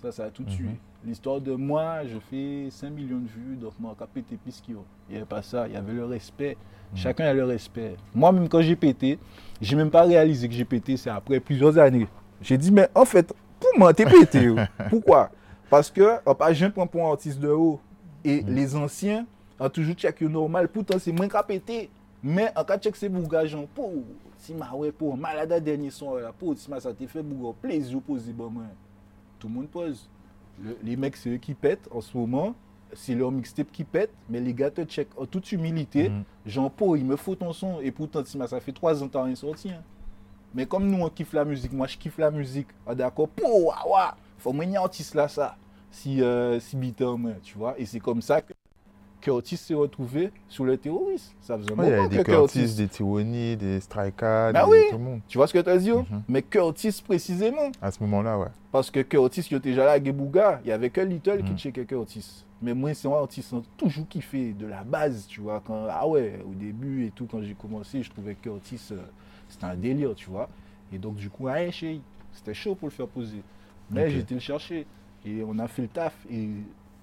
Ça, 0.02 0.12
ça 0.12 0.26
a 0.26 0.30
tout 0.30 0.44
de 0.44 0.50
Mhm. 0.50 0.56
suite. 0.56 0.82
l'histoire 1.06 1.42
de 1.42 1.54
moi, 1.54 2.06
je 2.06 2.18
fais 2.20 2.70
5 2.70 2.90
millions 2.90 3.20
de 3.20 3.28
vues, 3.28 3.56
donc 3.56 3.74
moi, 3.80 3.96
quand 3.98 4.08
pété 4.08 4.38
Pisquio, 4.38 4.84
il 5.08 5.14
n'y 5.14 5.18
avait 5.18 5.26
pas 5.26 5.42
ça, 5.42 5.68
il 5.68 5.74
y 5.74 5.78
avait 5.78 5.94
le 5.94 6.06
respect. 6.06 6.58
Mm. 6.94 6.98
Chacun 6.98 7.26
a 7.26 7.34
le 7.34 7.46
respect. 7.46 7.96
Moi, 8.14 8.32
même 8.32 8.50
quand 8.50 8.62
j'ai 8.62 8.76
pété, 8.76 9.20
j'ai 9.62 9.76
même 9.76 9.92
pas 9.92 10.04
réalisé 10.04 10.48
que 10.48 10.54
j'ai 10.54 10.66
pété, 10.66 10.98
c'est 10.98 11.10
après 11.10 11.40
plusieurs 11.40 11.78
années. 11.78 12.08
J'ai 12.42 12.58
dit, 12.58 12.72
mais 12.72 12.90
en 12.94 13.06
fait, 13.06 13.34
pour 13.60 13.70
moi, 13.78 13.94
t'es 13.94 14.06
pété. 14.06 14.50
Oh? 14.50 14.56
Pourquoi 14.90 15.32
Parce 15.70 15.90
que, 15.90 16.18
on 16.26 16.36
pas 16.36 16.54
je 16.54 16.66
prends 16.68 16.88
pour 16.88 17.08
un 17.08 17.12
artiste 17.12 17.40
de 17.40 17.50
haut. 17.50 17.80
Et 18.24 18.42
mm. 18.42 18.54
les 18.54 18.76
anciens 18.76 19.26
ont 19.60 19.70
toujours 19.70 19.96
checké 19.96 20.28
normal. 20.28 20.68
Pourtant, 20.68 20.98
c'est 21.00 21.12
moins 21.12 21.28
qu'à 21.28 21.44
péter. 21.44 21.90
Mais 22.24 22.52
en 22.56 22.64
cas 22.64 22.78
de 22.78 22.84
check, 22.84 22.96
c'est 22.96 23.10
bougageant. 23.10 23.68
Pour, 23.74 23.92
si 24.38 24.54
ma 24.54 24.74
ouais, 24.74 24.92
pour, 24.92 25.16
malade 25.18 25.52
à 25.52 25.60
dernier 25.60 25.90
son, 25.90 26.16
là, 26.16 26.32
pour, 26.38 26.58
si 26.58 26.70
ma 26.70 26.80
ça 26.80 26.94
te 26.94 27.06
fait 27.08 27.22
bougon, 27.22 27.54
plaisir, 27.54 28.00
poser, 28.02 28.34
bon, 28.34 28.50
moi. 28.50 28.64
Tout 29.40 29.48
le 29.48 29.54
monde 29.54 29.68
pose. 29.68 30.10
Le- 30.62 30.78
les 30.84 30.96
mecs, 30.96 31.16
c'est 31.18 31.30
eux 31.30 31.38
qui 31.38 31.54
pètent 31.54 31.88
en 31.92 32.02
ce 32.02 32.18
moment. 32.18 32.56
C'est 32.94 33.16
leur 33.16 33.32
mixtape 33.32 33.72
qui 33.72 33.84
pète, 33.84 34.12
mais 34.30 34.40
les 34.40 34.54
gars 34.54 34.72
te 34.72 34.84
check 34.86 35.10
en 35.18 35.26
toute 35.26 35.52
humilité. 35.52 36.10
Mhm. 36.10 36.24
Jean 36.46 36.70
Paul, 36.70 36.98
il 36.98 37.06
me 37.06 37.16
faut 37.18 37.36
ton 37.36 37.52
son. 37.54 37.82
Et 37.82 37.92
pourtant, 37.92 38.24
ça 38.24 38.60
fait 38.62 38.72
trois 38.72 39.04
ans 39.04 39.08
que 39.08 39.14
t'as 39.14 39.24
rien 39.24 39.36
sorti. 39.36 39.70
hein. 39.72 39.84
Mais 40.56 40.66
comme 40.66 40.88
nous, 40.90 41.04
on 41.04 41.10
kiffe 41.10 41.34
la 41.34 41.44
musique, 41.46 41.74
moi, 41.74 41.88
je 41.88 41.98
kiffe 41.98 42.18
la 42.18 42.32
musique. 42.32 42.68
Ah, 42.86 42.96
d'accord, 42.96 43.28
pour, 43.28 43.66
ouais, 43.68 44.02
faut 44.38 44.54
mener 44.54 44.78
artiste 44.78 45.14
là, 45.16 45.28
ça. 45.28 45.58
Si, 45.92 46.22
euh, 46.22 46.60
si 46.60 46.78
main, 46.78 47.34
tu 47.44 47.58
vois. 47.58 47.76
Et 47.80 47.86
c'est 47.86 48.00
comme 48.00 48.22
ça 48.22 48.42
que 48.42 48.54
Curtis 49.28 49.58
s'est 49.58 49.74
retrouvé 49.74 50.32
sur 50.48 50.64
le 50.64 50.78
terrorisme. 50.78 51.34
Ça 51.42 51.58
faisait 51.58 51.74
un 51.74 51.76
Ouais, 51.76 51.90
moment 51.98 52.08
que 52.10 52.16
des 52.16 52.24
Curtis, 52.24 52.76
des 52.76 52.88
Tironi, 52.88 53.58
des 53.58 53.82
Strika, 53.82 54.54
Bah 54.54 54.64
des- 54.64 54.72
oui. 54.72 54.78
tout 54.90 54.98
le 54.98 55.04
monde. 55.04 55.20
Tu 55.28 55.38
vois 55.38 55.48
ce 55.48 55.54
que 55.54 55.60
tu 55.60 55.70
as 55.70 55.78
dit 55.78 55.92
Mhm. 55.92 56.24
Mais 56.30 56.42
Curtis 56.42 57.02
précisément. 57.06 57.70
À 57.82 57.92
ce 57.92 58.02
moment-là, 58.04 58.40
ouais. 58.40 58.48
Parce 58.72 58.90
que 58.90 59.02
Curtis, 59.02 59.42
il 59.52 59.58
était 59.58 59.70
déjà 59.72 59.84
là 59.84 59.92
à 59.92 60.04
Gebouga. 60.04 60.62
Il 60.64 60.70
y 60.70 60.72
avait 60.72 60.90
que 60.90 61.02
Little 61.02 61.44
qui 61.44 61.52
Mhm. 61.52 61.58
checkait 61.58 61.86
Curtis. 61.86 62.46
Mais 62.62 62.74
moi, 62.74 62.94
c'est 62.94 63.08
un 63.10 63.12
artiste 63.12 63.50
qui 63.50 63.56
a 63.58 63.62
toujours 63.76 64.08
kiffé 64.08 64.54
de 64.54 64.66
la 64.66 64.84
base, 64.86 65.28
tu 65.28 65.42
vois. 65.42 65.62
Quand, 65.66 65.86
ah 65.90 66.08
ouais, 66.08 66.40
au 66.50 66.54
début 66.54 67.06
et 67.06 67.12
tout, 67.12 67.28
quand 67.30 67.42
j'ai 67.44 67.54
commencé, 67.54 68.02
je 68.04 68.10
trouvais 68.10 68.34
que 68.36 68.44
Curtis, 68.44 68.80
euh, 68.94 68.96
c'était 69.50 69.66
un 69.66 69.76
délire, 69.76 70.16
tu 70.16 70.30
vois. 70.30 70.48
Et 70.94 70.98
donc, 70.98 71.16
du 71.16 71.30
coup, 71.30 71.50
ah, 71.50 71.70
chérie, 71.70 72.02
c'était 72.32 72.54
chaud 72.54 72.76
pour 72.76 72.88
le 72.88 72.94
faire 72.94 73.08
poser. 73.08 73.44
Mais 73.92 74.06
Ok. 74.06 74.10
j'ai 74.12 74.20
été 74.20 74.34
le 74.36 74.40
chercher. 74.40 74.86
Et 75.26 75.44
on 75.46 75.60
a 75.60 75.68
fait 75.68 75.82
le 75.82 75.88
taf. 75.90 76.14
Et 76.32 76.48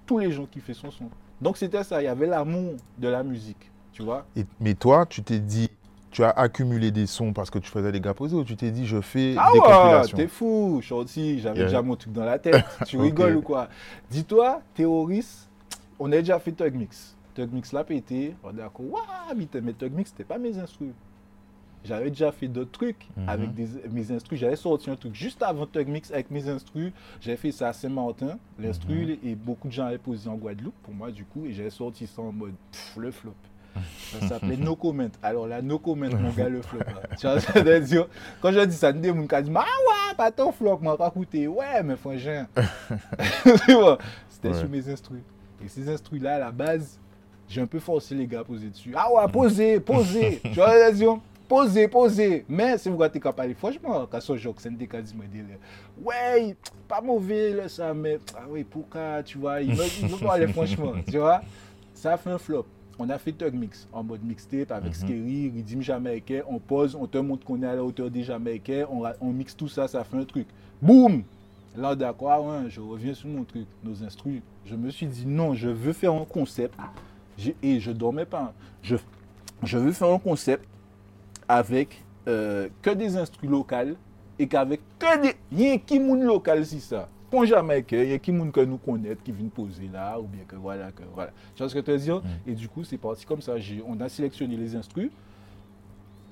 tous 0.07 0.19
les 0.19 0.33
gens 0.33 0.47
kiffaient 0.47 0.73
son 0.75 0.91
son. 0.91 1.11
Donc, 1.45 1.59
c'était 1.59 1.85
ça. 1.85 2.01
Il 2.01 2.07
y 2.07 2.09
avait 2.09 2.27
l'amour 2.27 2.73
de 2.99 3.07
la 3.09 3.23
musique, 3.23 3.71
tu 3.93 4.03
vois. 4.03 4.25
Et- 4.35 4.47
mais 4.61 4.73
toi, 4.75 5.05
tu 5.05 5.23
t'es 5.23 5.39
dit, 5.39 5.69
tu 6.11 6.25
as 6.25 6.31
accumulé 6.31 6.91
des 6.91 7.07
sons 7.07 7.35
parce 7.35 7.51
que 7.51 7.59
tu 7.59 7.71
faisais 7.71 7.93
des 7.93 8.01
gars 8.01 8.15
posés 8.15 8.35
ou 8.35 8.45
tu 8.45 8.57
t'es 8.57 8.71
dit, 8.71 8.87
je 8.87 9.01
fais 9.03 9.35
Ah 9.37 9.51
des 9.53 9.59
ouais, 9.59 9.65
compilations? 9.67 10.17
t'es 10.17 10.27
fou, 10.27 10.81
Shorty, 10.83 11.41
j'avais 11.41 11.59
Yeah. 11.59 11.67
déjà 11.67 11.83
mon 11.83 11.97
truc 11.97 12.15
dans 12.15 12.25
la 12.25 12.39
tête. 12.39 12.65
Tu 12.87 12.97
rigoles 12.99 13.37
ou 13.37 13.43
quoi? 13.43 13.69
Dis-toi, 14.11 14.63
terroriste, 14.75 15.51
on 15.99 16.11
a 16.13 16.17
déjà 16.17 16.39
fait 16.39 16.53
Tug 16.53 16.75
Mix. 16.75 17.15
Tug 17.35 17.53
Mix 17.53 17.73
l'a 17.73 17.85
pété, 17.85 18.35
on 18.43 18.51
est 18.51 18.55
d'accord, 18.55 18.87
waouh, 18.91 19.37
mais 19.63 19.73
Tug 19.75 19.93
Mix, 19.93 20.11
c'était 20.13 20.25
pas 20.25 20.39
mes 20.39 20.57
instrus. 20.59 20.93
J'avais 21.85 22.09
déjà 22.11 22.33
fait 22.33 22.49
d'autres 22.49 22.71
trucs 22.73 23.07
Mhm. 23.17 23.29
avec 23.29 23.55
des, 23.55 23.69
mes 23.93 24.11
instrus. 24.11 24.39
J'avais 24.41 24.57
sorti 24.57 24.89
un 24.91 24.97
truc 24.97 25.15
juste 25.15 25.43
avant 25.43 25.67
Tug 25.67 25.87
Mix 25.89 26.11
avec 26.11 26.31
mes 26.31 26.49
instrus. 26.49 26.93
J'avais 27.21 27.37
fait 27.37 27.53
ça 27.53 27.69
à 27.69 27.73
Saint-Martin, 27.73 28.39
l'instru, 28.59 29.07
Mhm. 29.23 29.29
et 29.31 29.35
beaucoup 29.35 29.69
de 29.69 29.73
gens 29.73 29.87
avaient 29.87 29.99
posé 29.99 30.29
en 30.29 30.35
Guadeloupe 30.37 30.75
pour 30.83 30.95
moi, 30.95 31.11
du 31.11 31.25
coup, 31.25 31.45
et 31.47 31.53
j'avais 31.53 31.71
sorti 31.71 32.07
ça 32.07 32.23
en 32.23 32.33
mode 32.33 32.55
pff, 32.73 32.97
le 32.97 33.11
flop. 33.11 33.35
Ça 34.21 34.21
s'appelait 34.29 34.57
No 34.57 34.77
Comment. 34.77 35.09
Alors 35.23 35.47
là, 35.49 35.61
No 35.61 35.79
Comment, 35.79 36.09
mon 36.09 36.31
gars, 36.31 36.49
le 36.49 36.63
flop. 36.63 36.79
là. 36.79 37.03
Tu 37.19 37.27
vois, 37.27 37.81
dire, 37.81 38.07
quand 38.41 38.53
je 38.53 38.61
dis 38.61 38.77
ça, 38.77 38.93
des 38.93 39.09
gens 39.09 39.15
qui 39.27 39.43
disent, 39.43 39.53
ah 39.57 39.61
ouais, 39.61 40.15
pas 40.17 40.31
ton 40.31 40.53
flop, 40.53 40.79
moi, 40.81 40.97
pas 40.97 41.11
coûté. 41.11 41.49
Ouais, 41.49 41.83
mais 41.83 41.97
frangin. 41.97 42.47
C'était 44.31 44.49
Ouais. 44.49 44.55
sur 44.59 44.69
mes 44.69 44.89
instrus. 44.89 45.21
Et 45.65 45.69
ces 45.69 45.89
instrus-là, 45.89 46.37
à 46.37 46.39
la 46.39 46.51
base, 46.53 46.99
j'ai 47.49 47.61
un 47.61 47.67
peu 47.67 47.79
forcé 47.79 48.15
les 48.15 48.27
gars 48.27 48.41
à 48.41 48.45
poser 48.45 48.69
dessus. 48.69 48.93
Ah 48.97 49.13
ouais, 49.13 49.31
posez, 49.33 49.81
posez. 49.81 50.41
tu 50.43 50.49
vois, 50.55 50.91
dire, 50.93 51.19
posez, 51.49 51.89
posez. 51.89 52.45
Mais 52.49 52.79
si 52.79 52.89
vous 52.89 52.97
regardez 52.97 53.21
qu'à 53.21 53.33
parler, 53.33 53.55
franchement, 53.55 54.07
quand 54.11 54.19
c'est 54.21 54.69
un 54.69 54.73
des 54.73 54.87
cas, 54.87 54.99
me 54.99 55.27
dire, 55.27 55.45
ouais, 56.03 56.57
pas 56.89 57.01
mauvais, 57.01 57.53
là, 57.53 57.69
ça, 57.69 57.93
mais, 57.95 58.19
ah 58.37 58.43
oui, 58.49 58.65
pourquoi, 58.65 59.23
tu 59.23 59.39
vois, 59.39 59.61
il 59.61 59.75
veut 59.75 60.17
pas 60.25 60.35
aller, 60.35 60.47
franchement, 60.49 60.93
tu 61.11 61.19
vois. 61.19 61.43
Ça 61.95 62.13
a 62.15 62.17
fait 62.17 62.31
un 62.31 62.39
flop. 62.39 62.67
On 62.99 63.09
a 63.11 63.19
fait 63.19 63.33
Tug 63.33 63.55
Mix 63.55 63.89
en 63.93 64.05
mode 64.05 64.23
mixtape 64.23 64.71
avec 64.71 64.91
Mhm. 64.91 64.95
Scary, 64.95 65.53
Rhythm 65.55 65.81
Jamaïcain. 65.81 66.43
On 66.49 66.59
pose, 66.61 66.95
on 66.95 67.07
te 67.07 67.19
montre 67.19 67.45
qu'on 67.45 67.61
est 67.63 67.67
à 67.67 67.75
la 67.75 67.83
hauteur 67.83 68.09
des 68.11 68.23
Jamaïcains. 68.23 68.87
On, 68.91 69.03
on 69.21 69.33
mixe 69.33 69.57
tout 69.57 69.67
ça, 69.69 69.89
ça 69.89 70.05
fait 70.05 70.17
un 70.17 70.25
truc. 70.25 70.47
Boum 70.81 71.23
Là, 71.77 71.97
d'accord, 71.97 72.47
ouais, 72.47 72.71
je 72.71 72.81
reviens 72.81 73.13
sur 73.15 73.29
mon 73.29 73.43
truc, 73.43 73.67
nos 73.83 74.01
instrus. 74.05 74.41
Je 74.65 74.77
me 74.77 74.91
suis 74.91 75.07
dit, 75.07 75.27
non, 75.27 75.55
je 75.55 75.69
veux 75.69 75.93
faire 75.93 76.13
un 76.13 76.25
concept. 76.25 76.75
Et 77.65 77.81
je 77.81 77.91
dormais 77.91 78.27
pas. 78.27 78.43
hein. 78.43 78.53
Je, 78.81 78.95
je 79.65 79.77
veux 79.77 79.91
faire 79.91 80.11
un 80.11 80.21
concept 80.21 80.65
avec 81.55 82.05
euh, 82.27 82.69
que 82.83 82.91
des 82.91 83.17
instrus 83.17 83.49
locales 83.49 83.95
et 84.39 84.47
qu'avec 84.47 84.81
que 84.99 85.23
des. 85.23 85.35
Il 85.53 85.61
y 85.61 85.71
a 85.71 85.79
qui 85.79 86.01
moun 86.01 86.23
local, 86.23 86.65
si 86.67 86.81
ça. 86.81 87.09
Pas 87.31 87.45
Jamaïcain, 87.45 88.03
il 88.03 88.11
y 88.11 88.13
a 88.13 88.19
qui 88.19 88.33
moun 88.33 88.51
que 88.51 88.61
nous 88.61 88.77
connaît 88.77 89.17
qui 89.23 89.33
viennent 89.33 89.51
poser 89.51 89.89
là, 89.93 90.19
ou 90.19 90.25
bien 90.25 90.43
que 90.47 90.57
voilà, 90.57 90.91
que 90.91 91.03
voilà. 91.15 91.31
Tu 91.55 91.63
vois 91.63 91.69
ce 91.69 91.75
que 91.75 91.85
je 91.85 91.93
veux 91.93 91.99
dire 91.99 92.23
Et 92.47 92.55
du 92.55 92.69
coup, 92.69 92.85
c'est 92.85 92.99
parti 92.99 93.25
comme 93.25 93.41
ça. 93.41 93.55
On 93.87 94.01
a 94.01 94.09
sélectionné 94.09 94.57
les 94.57 94.75
instrus. 94.75 95.11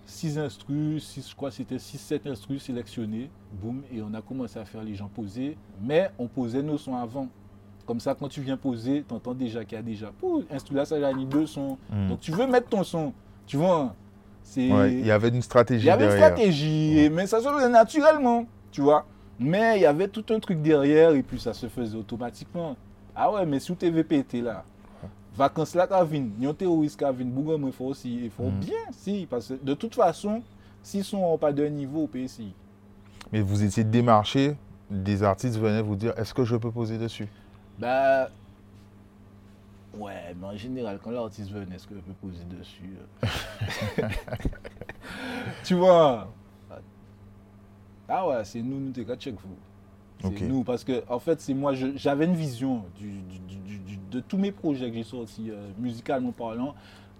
six 0.07 0.39
instrus, 0.39 1.05
six, 1.05 1.31
je 1.31 1.35
crois 1.35 1.51
que 1.51 1.57
c'était 1.57 1.77
6-7 1.77 2.29
instrus 2.29 2.63
sélectionnés, 2.63 3.31
boum, 3.53 3.83
et 3.93 4.03
on 4.03 4.13
a 4.15 4.21
commencé 4.21 4.59
à 4.59 4.65
faire 4.65 4.83
les 4.83 4.95
gens 4.95 5.09
poser, 5.09 5.57
mais 5.81 6.11
on 6.19 6.27
posait 6.27 6.63
nos 6.63 6.79
sons 6.79 6.97
avant. 6.97 7.29
Comme 7.87 8.01
ça, 8.01 8.15
quand 8.15 8.29
tu 8.29 8.41
viens 8.41 8.57
poser, 8.57 9.05
tu 9.07 9.15
entends 9.15 9.35
déjà 9.35 9.65
qu'il 9.65 9.77
y 9.77 9.79
a 9.79 9.83
déjà, 9.83 10.13
pour 10.19 10.43
instru 10.51 10.75
là, 10.75 10.85
ça 10.85 10.97
a 10.97 11.13
mis 11.13 11.27
deux 11.27 11.47
sons. 11.47 11.79
Hmm. 11.91 12.09
Donc 12.11 12.21
tu 12.21 12.33
veux 12.33 12.47
mettre 12.47 12.69
ton 12.69 12.85
son, 12.85 13.13
tu 13.47 13.57
vois. 13.57 13.95
Ouais, 14.57 14.93
il 14.93 15.07
y 15.07 15.11
avait 15.11 15.29
une 15.29 15.43
stratégie 15.43 15.85
Il 15.85 15.89
y 15.89 15.91
avait 15.91 16.05
une 16.05 16.11
derrière. 16.11 16.27
stratégie, 16.35 17.09
mais 17.13 17.27
ça 17.27 17.41
se 17.41 17.49
faisait 17.49 17.69
naturellement, 17.69 18.47
tu 18.71 18.81
vois. 18.83 19.07
Mais 19.39 19.79
il 19.79 19.83
y 19.83 19.87
avait 19.87 20.09
tout 20.09 20.25
un 20.31 20.39
truc 20.39 20.61
derrière 20.61 21.11
et 21.13 21.23
puis 21.23 21.41
ça 21.41 21.53
se 21.55 21.67
faisait 21.69 21.97
automatiquement. 21.97 22.77
Ah 23.15 23.31
ouais, 23.33 23.47
mais 23.47 23.59
sous 23.61 23.75
TVP 23.75 24.25
là, 24.43 24.65
vacances 25.35 25.75
là, 25.75 25.87
Kavin, 25.87 26.29
yon 26.41 26.55
terroriste 26.55 26.99
Kavin, 26.99 27.25
Bougon, 27.25 27.61
il 27.67 27.73
faut 27.73 27.87
aussi, 27.87 28.25
il 28.25 28.31
faut 28.31 28.45
Mhm. 28.51 28.59
bien, 28.61 28.75
si, 28.93 29.27
parce 29.29 29.49
que 29.49 29.55
de 29.63 29.75
toute 29.75 29.95
façon, 29.95 30.43
s'ils 30.83 31.05
sont 31.05 31.37
pas 31.39 31.53
d'un 31.53 31.69
niveau 31.71 32.03
au 32.03 32.07
PSI, 32.07 32.53
Mais 33.33 33.41
vous 33.41 33.63
étiez 33.65 33.85
démarché, 33.85 34.57
des 34.91 35.23
artistes 35.23 35.57
venaient 35.59 35.81
vous 35.83 35.97
dire 35.97 36.13
est-ce 36.19 36.35
que 36.35 36.45
je 36.45 36.57
peux 36.57 36.71
poser 36.71 36.99
dessus? 36.99 37.29
Bah. 37.79 38.29
Ouais, 39.95 40.35
mais 40.41 40.47
en 40.47 40.57
général, 40.57 40.99
quand 41.03 41.11
l'artiste 41.11 41.51
venait, 41.51 41.77
est-ce 41.77 41.87
que 41.87 41.95
je 41.95 42.01
peux 42.01 42.13
poser 42.15 42.45
dessus 42.45 42.97
euh? 43.23 44.09
Tu 45.65 45.75
vois? 45.75 46.33
Ah 48.09 48.27
ouais, 48.29 48.45
c'est 48.45 48.63
nous, 48.63 48.81
nous, 48.81 48.91
t'es 48.91 49.05
qu'à 49.05 49.17
check 49.17 49.35
vous. 49.35 49.57
C'est 50.21 50.29
nous, 50.49 50.63
parce 50.65 50.85
que, 50.85 51.03
en 51.09 51.19
fait, 51.19 51.41
c'est 51.41 51.55
moi, 51.55 51.73
j'avais 51.75 52.25
une 52.27 52.35
vision 52.35 52.85
du, 52.97 53.11
du- 53.23 53.39
du- 53.41 53.57
du- 53.57 53.79
du- 53.79 53.99
de 54.11 54.21
tous 54.21 54.39
mes 54.39 54.53
projets 54.53 54.89
que 54.91 54.97
j'ai 54.97 55.03
sortis, 55.03 55.51
euh, 55.51 55.69
musicalement 55.79 56.33
parlant. 56.33 56.75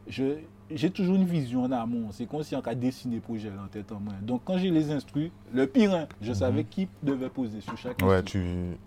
Je- 0.07 0.39
J'ai 0.75 0.91
toujours 0.91 1.17
une 1.17 1.25
vision 1.25 1.65
en 1.65 1.73
amont. 1.73 2.09
C'est 2.13 2.27
comme 2.27 2.43
si 2.43 2.55
on 2.57 2.61
a 2.61 2.75
dessiné 2.75 3.17
le 3.17 3.21
projet 3.21 3.51
en 3.51 3.69
tête 3.69 3.91
en 3.93 4.01
main. 4.01 4.13
Donc, 4.23 4.43
quand 4.45 4.59
j'ai 4.59 4.71
les 4.71 4.91
instruits, 4.91 5.31
le 5.53 5.67
pire, 5.67 5.95
hein, 5.95 6.07
je 6.21 6.33
savais 6.33 6.65
qui 6.65 6.89
devait 7.03 7.29
poser 7.29 7.61
sur 7.61 7.77
chaque 7.77 8.01
Mhm. 8.03 8.09
Ouais, 8.09 8.17
instru. 8.17 8.41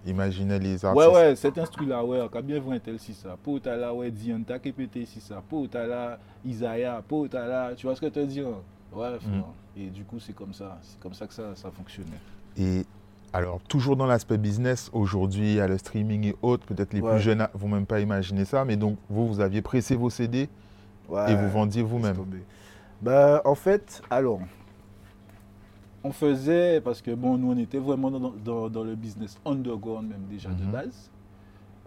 tu 0.04 0.10
imaginais 0.10 0.60
les 0.60 0.84
artistes. 0.86 1.08
Ouais, 1.08 1.14
ouais, 1.14 1.36
cet 1.36 1.58
instru-là, 1.58 2.04
ouais, 2.04 2.20
on 2.22 2.38
a 2.38 2.42
bien 2.42 2.60
vu 2.60 2.72
un 2.72 2.80
tel 2.80 3.00
si 3.00 3.14
ça. 3.14 3.38
Pour 3.42 3.60
t'as 3.62 3.76
là, 3.76 3.94
ouais, 3.94 4.12
Diane, 4.12 4.44
t'as 4.46 4.60
pété 4.60 5.06
si 5.06 5.20
ça. 5.20 5.42
Pour 5.48 5.68
t'as 5.70 5.86
là, 5.88 6.20
Isaiah, 6.46 7.02
pour 7.08 7.28
t'as 7.30 7.46
là, 7.48 7.72
tu 7.76 7.86
vois 7.88 7.96
ce 7.96 8.02
que 8.02 8.08
je 8.08 8.12
te 8.12 8.20
dis 8.26 8.40
hein? 8.42 8.48
Ouais, 8.94 9.18
frère. 9.20 9.44
Et 9.78 9.88
du 9.88 10.04
coup, 10.06 10.20
c'est 10.20 10.34
comme 10.34 10.54
ça. 10.54 10.78
C'est 10.82 11.00
comme 11.00 11.14
ça 11.14 11.28
que 11.28 11.34
ça, 11.34 11.54
ça 11.56 11.70
fonctionnait. 11.70 12.10
Et 12.58 12.86
alors, 13.34 13.60
toujours 13.68 13.98
dans 13.98 14.06
l'aspect 14.06 14.38
business, 14.38 14.90
aujourd'hui, 14.94 15.50
il 15.52 15.56
y 15.56 15.60
a 15.60 15.68
le 15.68 15.78
streaming 15.78 16.28
et 16.28 16.36
autres, 16.42 16.66
peut-être 16.66 16.94
les 16.94 17.02
Ouais. 17.02 17.12
plus 17.12 17.20
jeunes 17.20 17.40
ne 17.40 17.60
vont 17.60 17.68
même 17.68 17.86
pas 17.86 18.00
imaginer 18.00 18.46
ça, 18.46 18.64
mais 18.64 18.78
donc 18.78 18.98
vous, 19.10 19.28
vous 19.28 19.42
aviez 19.42 19.62
pressé 19.62 19.96
vos 19.98 20.10
CD 20.10 20.48
Ouais. 21.10 21.32
et 21.32 21.36
vous 21.36 21.50
vendiez 21.50 21.84
vous-même. 21.84 22.16
Bah, 23.02 23.42
en 23.46 23.56
fait, 23.56 24.02
alors, 24.10 24.40
on 26.04 26.12
faisait, 26.12 26.82
parce 26.82 27.02
que 27.02 27.12
bon, 27.12 27.38
nous, 27.38 27.52
on 27.52 27.58
était 27.58 27.80
vraiment 27.80 28.12
dans, 28.12 28.32
dans- 28.44 28.70
dans 28.70 28.84
le 28.84 28.96
business 28.96 29.40
underground 29.46 30.08
même 30.10 30.24
déjà 30.30 30.50
de 30.50 30.64
Mhm. 30.64 30.72
base. 30.72 31.10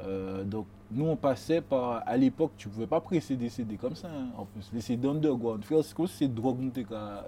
Euh, 0.00 0.44
donc, 0.44 0.66
nous, 0.90 1.06
on 1.06 1.16
passait 1.16 1.60
par, 1.60 2.02
à 2.06 2.16
l'époque, 2.16 2.52
tu 2.56 2.68
pouvais 2.68 2.86
pas 2.86 3.00
presser 3.00 3.36
des 3.36 3.48
CD 3.48 3.76
comme 3.76 3.94
ça, 3.96 4.08
hein, 4.08 4.28
en 4.36 4.44
plus, 4.44 4.70
les 4.72 4.80
CD 4.80 5.08
underground. 5.08 5.62
C'est 5.68 5.94
comme 5.94 6.06
si 6.06 6.16
c'est 6.18 6.28
drogue, 6.34 6.58
nous, 6.60 6.70
t'es 6.70 6.84
qu'à 6.84 7.24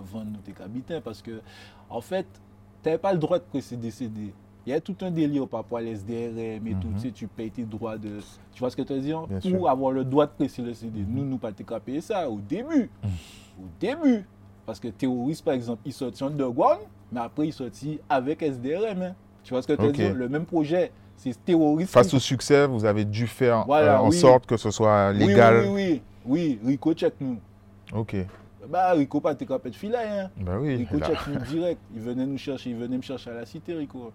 vendre, 0.00 0.26
nous, 0.32 0.38
t'es 0.44 0.52
qu'à 0.52 0.64
habiter, 0.64 1.00
parce 1.00 1.22
que, 1.22 1.40
en 1.88 2.00
fait, 2.00 2.26
tu 2.82 2.88
n'avais 2.88 2.98
pas 2.98 3.12
le 3.12 3.18
droit 3.18 3.38
de 3.38 3.44
presser 3.44 3.76
des 3.76 3.90
CD. 3.90 4.32
Il 4.66 4.70
y 4.70 4.72
a 4.74 4.80
tout 4.80 4.96
un 5.00 5.10
délire 5.10 5.48
par 5.48 5.60
rapport 5.60 5.78
à 5.78 5.80
l'SDRM 5.82 6.66
et 6.66 6.74
tout, 6.80 6.88
Mhm. 6.88 6.94
tu 6.94 7.00
sais, 7.00 7.10
tu 7.12 7.26
payes 7.26 7.50
tes 7.50 7.62
droits 7.64 7.96
de... 7.96 8.18
Tu 8.52 8.60
vois 8.60 8.70
ce 8.70 8.76
que 8.76 8.82
tu 8.82 8.92
veux 8.92 9.00
dire 9.00 9.22
Pour 9.26 9.40
sûr. 9.42 9.68
avoir 9.68 9.90
le 9.92 10.04
droit 10.04 10.26
de 10.26 10.32
presser 10.32 10.60
le 10.62 10.74
CD. 10.74 11.00
Nous, 11.08 11.24
nous, 11.24 11.38
pas 11.38 11.50
qu'à 11.52 11.80
payer 11.80 12.00
ça 12.00 12.28
au 12.28 12.38
début. 12.38 12.90
Au 13.58 13.64
début. 13.80 14.24
Parce 14.66 14.78
que 14.78 14.88
Terroriste, 14.88 15.44
par 15.44 15.54
exemple, 15.54 15.80
il 15.86 15.92
sortit 15.92 16.22
underground, 16.22 16.80
mais 17.10 17.20
après, 17.20 17.48
il 17.48 17.52
sortit 17.52 17.98
avec 18.08 18.42
SDRM. 18.42 19.02
hein. 19.02 19.14
Tu 19.42 19.54
vois 19.54 19.62
ce 19.62 19.66
que 19.66 19.72
tu 19.72 19.82
veux 19.82 19.88
Ok. 19.88 19.94
dire 19.94 20.14
Le 20.14 20.28
même 20.28 20.44
projet, 20.44 20.92
c'est 21.16 21.32
Terroriste. 21.44 21.92
Face 21.92 22.12
au 22.12 22.18
succès, 22.18 22.66
vous 22.66 22.84
avez 22.84 23.04
dû 23.06 23.26
faire 23.26 23.64
Voilà, 23.66 23.96
euh, 23.96 24.02
en 24.04 24.10
oui. 24.10 24.16
sorte 24.16 24.44
que 24.46 24.56
ce 24.58 24.70
soit 24.70 25.12
légal. 25.12 25.64
Oui, 25.64 25.68
oui, 25.68 25.72
oui. 25.74 26.02
Oui, 26.26 26.58
Rico 26.66 26.92
check 26.92 27.14
nous. 27.20 27.38
Ok. 27.94 28.14
Bah, 28.68 28.92
Rico, 28.92 29.20
pas 29.20 29.34
t'es 29.34 29.46
de 29.46 29.52
hein. 29.54 30.30
Bah 30.36 30.58
oui. 30.60 30.76
Rico 30.76 30.98
check 31.00 31.16
nous 31.28 31.40
direct. 31.46 31.80
Il 31.94 32.00
venait 32.02 32.26
nous 32.26 32.36
chercher, 32.38 32.70
il 32.70 32.76
venait 32.76 32.98
me 32.98 33.02
chercher 33.02 33.30
à 33.30 33.34
la 33.34 33.46
cité, 33.46 33.74
Rico. 33.74 34.12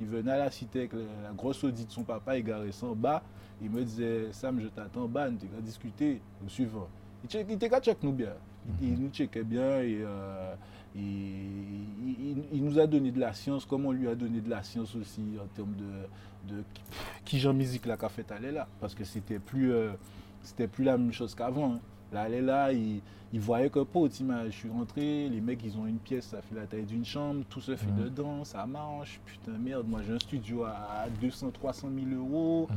Il 0.00 0.06
venait 0.06 0.32
à 0.32 0.38
la 0.38 0.50
cité 0.50 0.80
avec 0.80 0.92
la 0.92 1.32
grosse 1.36 1.62
Audi 1.64 1.84
de 1.84 1.90
son 1.90 2.02
papa 2.04 2.36
égaré 2.36 2.70
sans 2.72 2.94
bas. 2.94 3.22
Il 3.60 3.70
me 3.70 3.82
disait, 3.82 4.28
Sam, 4.32 4.60
je 4.60 4.68
t'attends, 4.68 5.08
ban, 5.08 5.32
t'es 5.38 5.46
qu'à 5.46 5.60
discuter 5.60 6.20
au 6.44 6.48
suivant. 6.48 6.88
Il 7.34 7.50
était 7.52 7.68
qu'à 7.68 7.80
check 7.80 7.98
nous 8.02 8.12
bien. 8.12 8.32
Il, 8.80 8.90
il 8.90 9.00
nous 9.00 9.10
checkait 9.10 9.42
bien 9.42 9.80
et, 9.80 9.98
euh, 10.02 10.54
il, 10.94 12.62
nous 12.62 12.78
a 12.78 12.86
donné 12.86 13.10
de 13.10 13.18
la 13.20 13.32
science, 13.32 13.64
comme 13.64 13.86
on 13.86 13.92
lui 13.92 14.08
a 14.08 14.14
donné 14.14 14.40
de 14.40 14.48
la 14.50 14.62
science 14.62 14.94
aussi 14.94 15.22
en 15.42 15.46
termes 15.54 15.74
de, 15.74 16.54
de 16.54 16.62
qui- 17.24 17.38
Jean 17.38 17.52
musique 17.54 17.86
là 17.86 17.96
qu'a 17.96 18.08
fait 18.08 18.30
aller 18.30 18.52
là. 18.52 18.68
Parce 18.80 18.94
que 18.94 19.04
c'était 19.04 19.38
plus, 19.38 19.72
euh, 19.72 19.92
c'était 20.42 20.68
plus 20.68 20.84
la 20.84 20.96
même 20.98 21.12
chose 21.12 21.34
qu'avant. 21.34 21.74
hein. 21.74 21.80
Là, 22.12 22.22
aller 22.22 22.40
là, 22.40 22.72
il, 22.72 23.00
il 23.32 23.40
voyait 23.40 23.68
que 23.68 23.80
pas, 23.80 24.00
je 24.46 24.50
suis 24.50 24.68
rentré, 24.70 25.28
les 25.28 25.40
mecs 25.40 25.60
ils 25.64 25.76
ont 25.76 25.86
une 25.86 25.98
pièce, 25.98 26.26
ça 26.28 26.40
fait 26.40 26.54
la 26.54 26.66
taille 26.66 26.84
d'une 26.86 27.04
chambre, 27.04 27.44
tout 27.50 27.60
se 27.60 27.76
fait 27.76 27.90
Mhm. 27.90 28.04
dedans, 28.04 28.44
ça 28.44 28.64
marche, 28.66 29.20
putain 29.26 29.52
merde, 29.58 29.86
moi 29.86 30.00
j'ai 30.06 30.14
un 30.14 30.18
studio 30.18 30.64
à 30.64 31.06
200, 31.20 31.50
300 31.52 31.88
000 31.94 32.20
euros. 32.22 32.68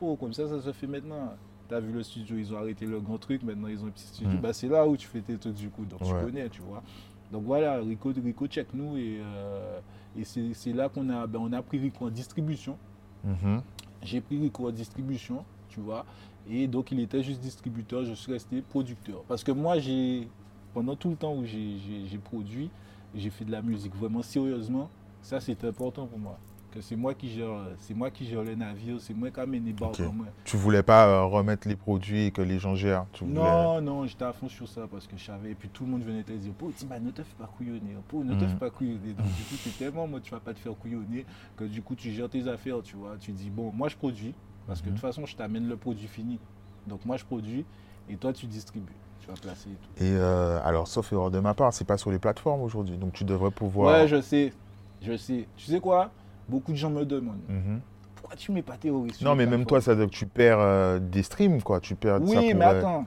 Oh, 0.00 0.16
comme 0.16 0.32
ça 0.32 0.48
ça 0.48 0.60
se 0.60 0.72
fait 0.72 0.88
maintenant. 0.88 1.34
T'as 1.68 1.78
vu 1.78 1.92
le 1.92 2.02
studio, 2.02 2.36
ils 2.36 2.52
ont 2.52 2.58
arrêté 2.58 2.84
le 2.86 3.00
grand 3.00 3.18
truc, 3.18 3.42
maintenant 3.44 3.68
ils 3.68 3.82
ont 3.82 3.86
un 3.86 3.90
petit 3.90 4.06
studio. 4.06 4.32
Mhm. 4.32 4.40
Bah, 4.40 4.52
c'est 4.52 4.68
là 4.68 4.86
où 4.86 4.96
tu 4.96 5.06
fais 5.06 5.20
tes 5.20 5.36
trucs 5.38 5.54
du 5.54 5.68
coup, 5.70 5.84
donc 5.84 6.00
tu 6.02 6.10
connais, 6.24 6.48
tu 6.48 6.60
vois. 6.60 6.82
Donc 7.30 7.44
voilà, 7.44 7.76
Rico, 7.78 8.10
Rico 8.12 8.46
check 8.48 8.66
nous 8.74 8.96
et, 8.96 9.20
euh, 9.22 9.78
et 10.18 10.24
c'est 10.24 10.52
c'est 10.54 10.72
là 10.72 10.88
qu'on 10.88 11.08
a, 11.08 11.26
ben, 11.26 11.38
on 11.40 11.52
a 11.52 11.62
pris 11.62 11.78
Rico 11.78 12.06
en 12.06 12.10
distribution. 12.10 12.76
Mhm. 13.24 13.62
J'ai 14.02 14.20
pris 14.20 14.38
Rico 14.40 14.68
en 14.68 14.72
distribution, 14.72 15.44
tu 15.68 15.80
vois. 15.80 16.04
Et 16.50 16.66
donc, 16.66 16.90
il 16.90 17.00
était 17.00 17.22
juste 17.22 17.40
distributeur, 17.40 18.04
je 18.04 18.14
suis 18.14 18.32
resté 18.32 18.62
producteur. 18.62 19.22
Parce 19.28 19.44
que 19.44 19.52
moi, 19.52 19.78
j'ai, 19.78 20.28
pendant 20.74 20.96
tout 20.96 21.10
le 21.10 21.16
temps 21.16 21.34
où 21.34 21.44
j'ai- 21.44 22.18
produit, 22.18 22.70
j'ai 23.14 23.30
fait 23.30 23.44
de 23.44 23.50
la 23.52 23.62
musique 23.62 23.94
vraiment 23.94 24.22
sérieusement. 24.22 24.90
Ça, 25.22 25.40
c'est 25.40 25.64
important 25.64 26.06
pour 26.06 26.18
moi. 26.18 26.38
Que 26.72 26.80
c'est 26.80 26.96
moi 26.96 27.14
qui 27.14 27.30
gère, 27.30 27.68
c'est 27.78 27.94
moi 27.94 28.10
qui 28.10 28.24
gère 28.26 28.42
le 28.42 28.54
navire, 28.54 28.98
c'est 29.00 29.12
moi 29.14 29.30
qui 29.30 29.38
amène 29.40 29.64
les 29.66 29.72
barques. 29.72 30.00
Tu 30.44 30.56
voulais 30.56 30.82
pas 30.82 31.06
euh, 31.06 31.24
remettre 31.24 31.68
les 31.68 31.76
produits 31.76 32.26
et 32.26 32.30
que 32.30 32.40
les 32.42 32.58
gens 32.58 32.74
gèrent? 32.74 33.06
Tu 33.12 33.24
voulais... 33.24 33.40
Non, 33.40 33.80
non, 33.82 34.06
j'étais 34.06 34.24
à 34.24 34.32
fond 34.32 34.48
sur 34.48 34.66
ça 34.66 34.88
parce 34.88 35.06
que 35.06 35.16
je 35.16 35.24
savais. 35.24 35.50
Et 35.50 35.54
puis 35.54 35.68
tout 35.68 35.84
le 35.84 35.90
monde 35.90 36.02
venait 36.02 36.22
te 36.24 36.32
dire, 36.32 36.52
Pour, 36.54 36.70
ne 36.70 37.10
te 37.10 37.22
fais 37.22 37.34
pas 37.38 37.46
couillonner, 37.46 37.94
ne 37.94 38.34
te 38.34 38.44
Mhm. 38.44 38.48
fais 38.50 38.56
pas 38.56 38.70
couillonner. 38.70 39.12
Donc 39.12 39.26
du 39.26 39.44
coup, 39.44 39.56
tu 39.62 39.68
es 39.68 39.72
tellement, 39.72 40.06
moi, 40.08 40.20
tu 40.20 40.30
vas 40.30 40.40
pas 40.40 40.54
te 40.54 40.58
faire 40.58 40.74
couillonner 40.76 41.26
que 41.56 41.64
du 41.64 41.82
coup, 41.82 41.94
tu 41.94 42.10
gères 42.10 42.30
tes 42.30 42.48
affaires, 42.48 42.82
tu 42.82 42.96
vois. 42.96 43.16
Tu 43.18 43.32
dis, 43.32 43.50
bon, 43.50 43.70
moi, 43.72 43.88
je 43.88 43.96
produis 43.96 44.34
parce 44.66 44.80
que 44.80 44.86
de 44.86 44.90
Mhm. 44.90 44.96
toute 44.96 45.02
façon, 45.06 45.26
je 45.26 45.36
t'amène 45.36 45.68
le 45.68 45.76
produit 45.76 46.06
fini. 46.08 46.38
Donc 46.86 47.04
moi, 47.04 47.16
je 47.16 47.24
produis 47.24 47.64
et 48.08 48.16
toi, 48.16 48.32
tu 48.32 48.46
distribues. 48.46 48.92
Tu 49.20 49.28
vas 49.28 49.34
placer 49.34 49.68
et 49.70 49.74
tout. 49.74 50.02
Et 50.04 50.10
euh, 50.16 50.58
alors, 50.64 50.88
sauf 50.88 51.12
erreur 51.12 51.30
de 51.30 51.38
ma 51.38 51.54
part, 51.54 51.72
c'est 51.72 51.84
pas 51.84 51.96
sur 51.96 52.10
les 52.10 52.18
plateformes 52.18 52.60
aujourd'hui. 52.62 52.96
Donc 52.96 53.12
tu 53.12 53.24
devrais 53.24 53.50
pouvoir. 53.52 54.00
Ouais, 54.02 54.08
je 54.08 54.20
sais. 54.20 54.52
Je 55.00 55.16
sais. 55.16 55.46
Tu 55.56 55.66
sais 55.66 55.78
quoi? 55.80 56.10
Beaucoup 56.48 56.72
de 56.72 56.76
gens 56.76 56.90
me 56.90 57.04
demandent, 57.04 57.38
Mhm. 57.48 57.80
pourquoi 58.16 58.34
tu 58.36 58.50
mets 58.50 58.62
pas 58.62 58.76
terroriste 58.76 59.16
sur 59.16 59.28
Non, 59.28 59.36
mais 59.36 59.46
même 59.46 59.64
toi, 59.64 59.80
ça 59.80 59.94
veut 59.94 60.00
dire 60.06 60.10
que 60.12 60.16
tu 60.18 60.26
perds 60.26 60.58
euh, 60.58 60.98
des 60.98 61.22
streams, 61.22 61.62
quoi. 61.62 61.78
Tu 61.80 61.94
perds. 61.94 62.18
ça 62.18 62.24
Oui, 62.24 62.34
mais 62.48 62.52
pourrait- 62.54 62.78
attends. 62.78 63.06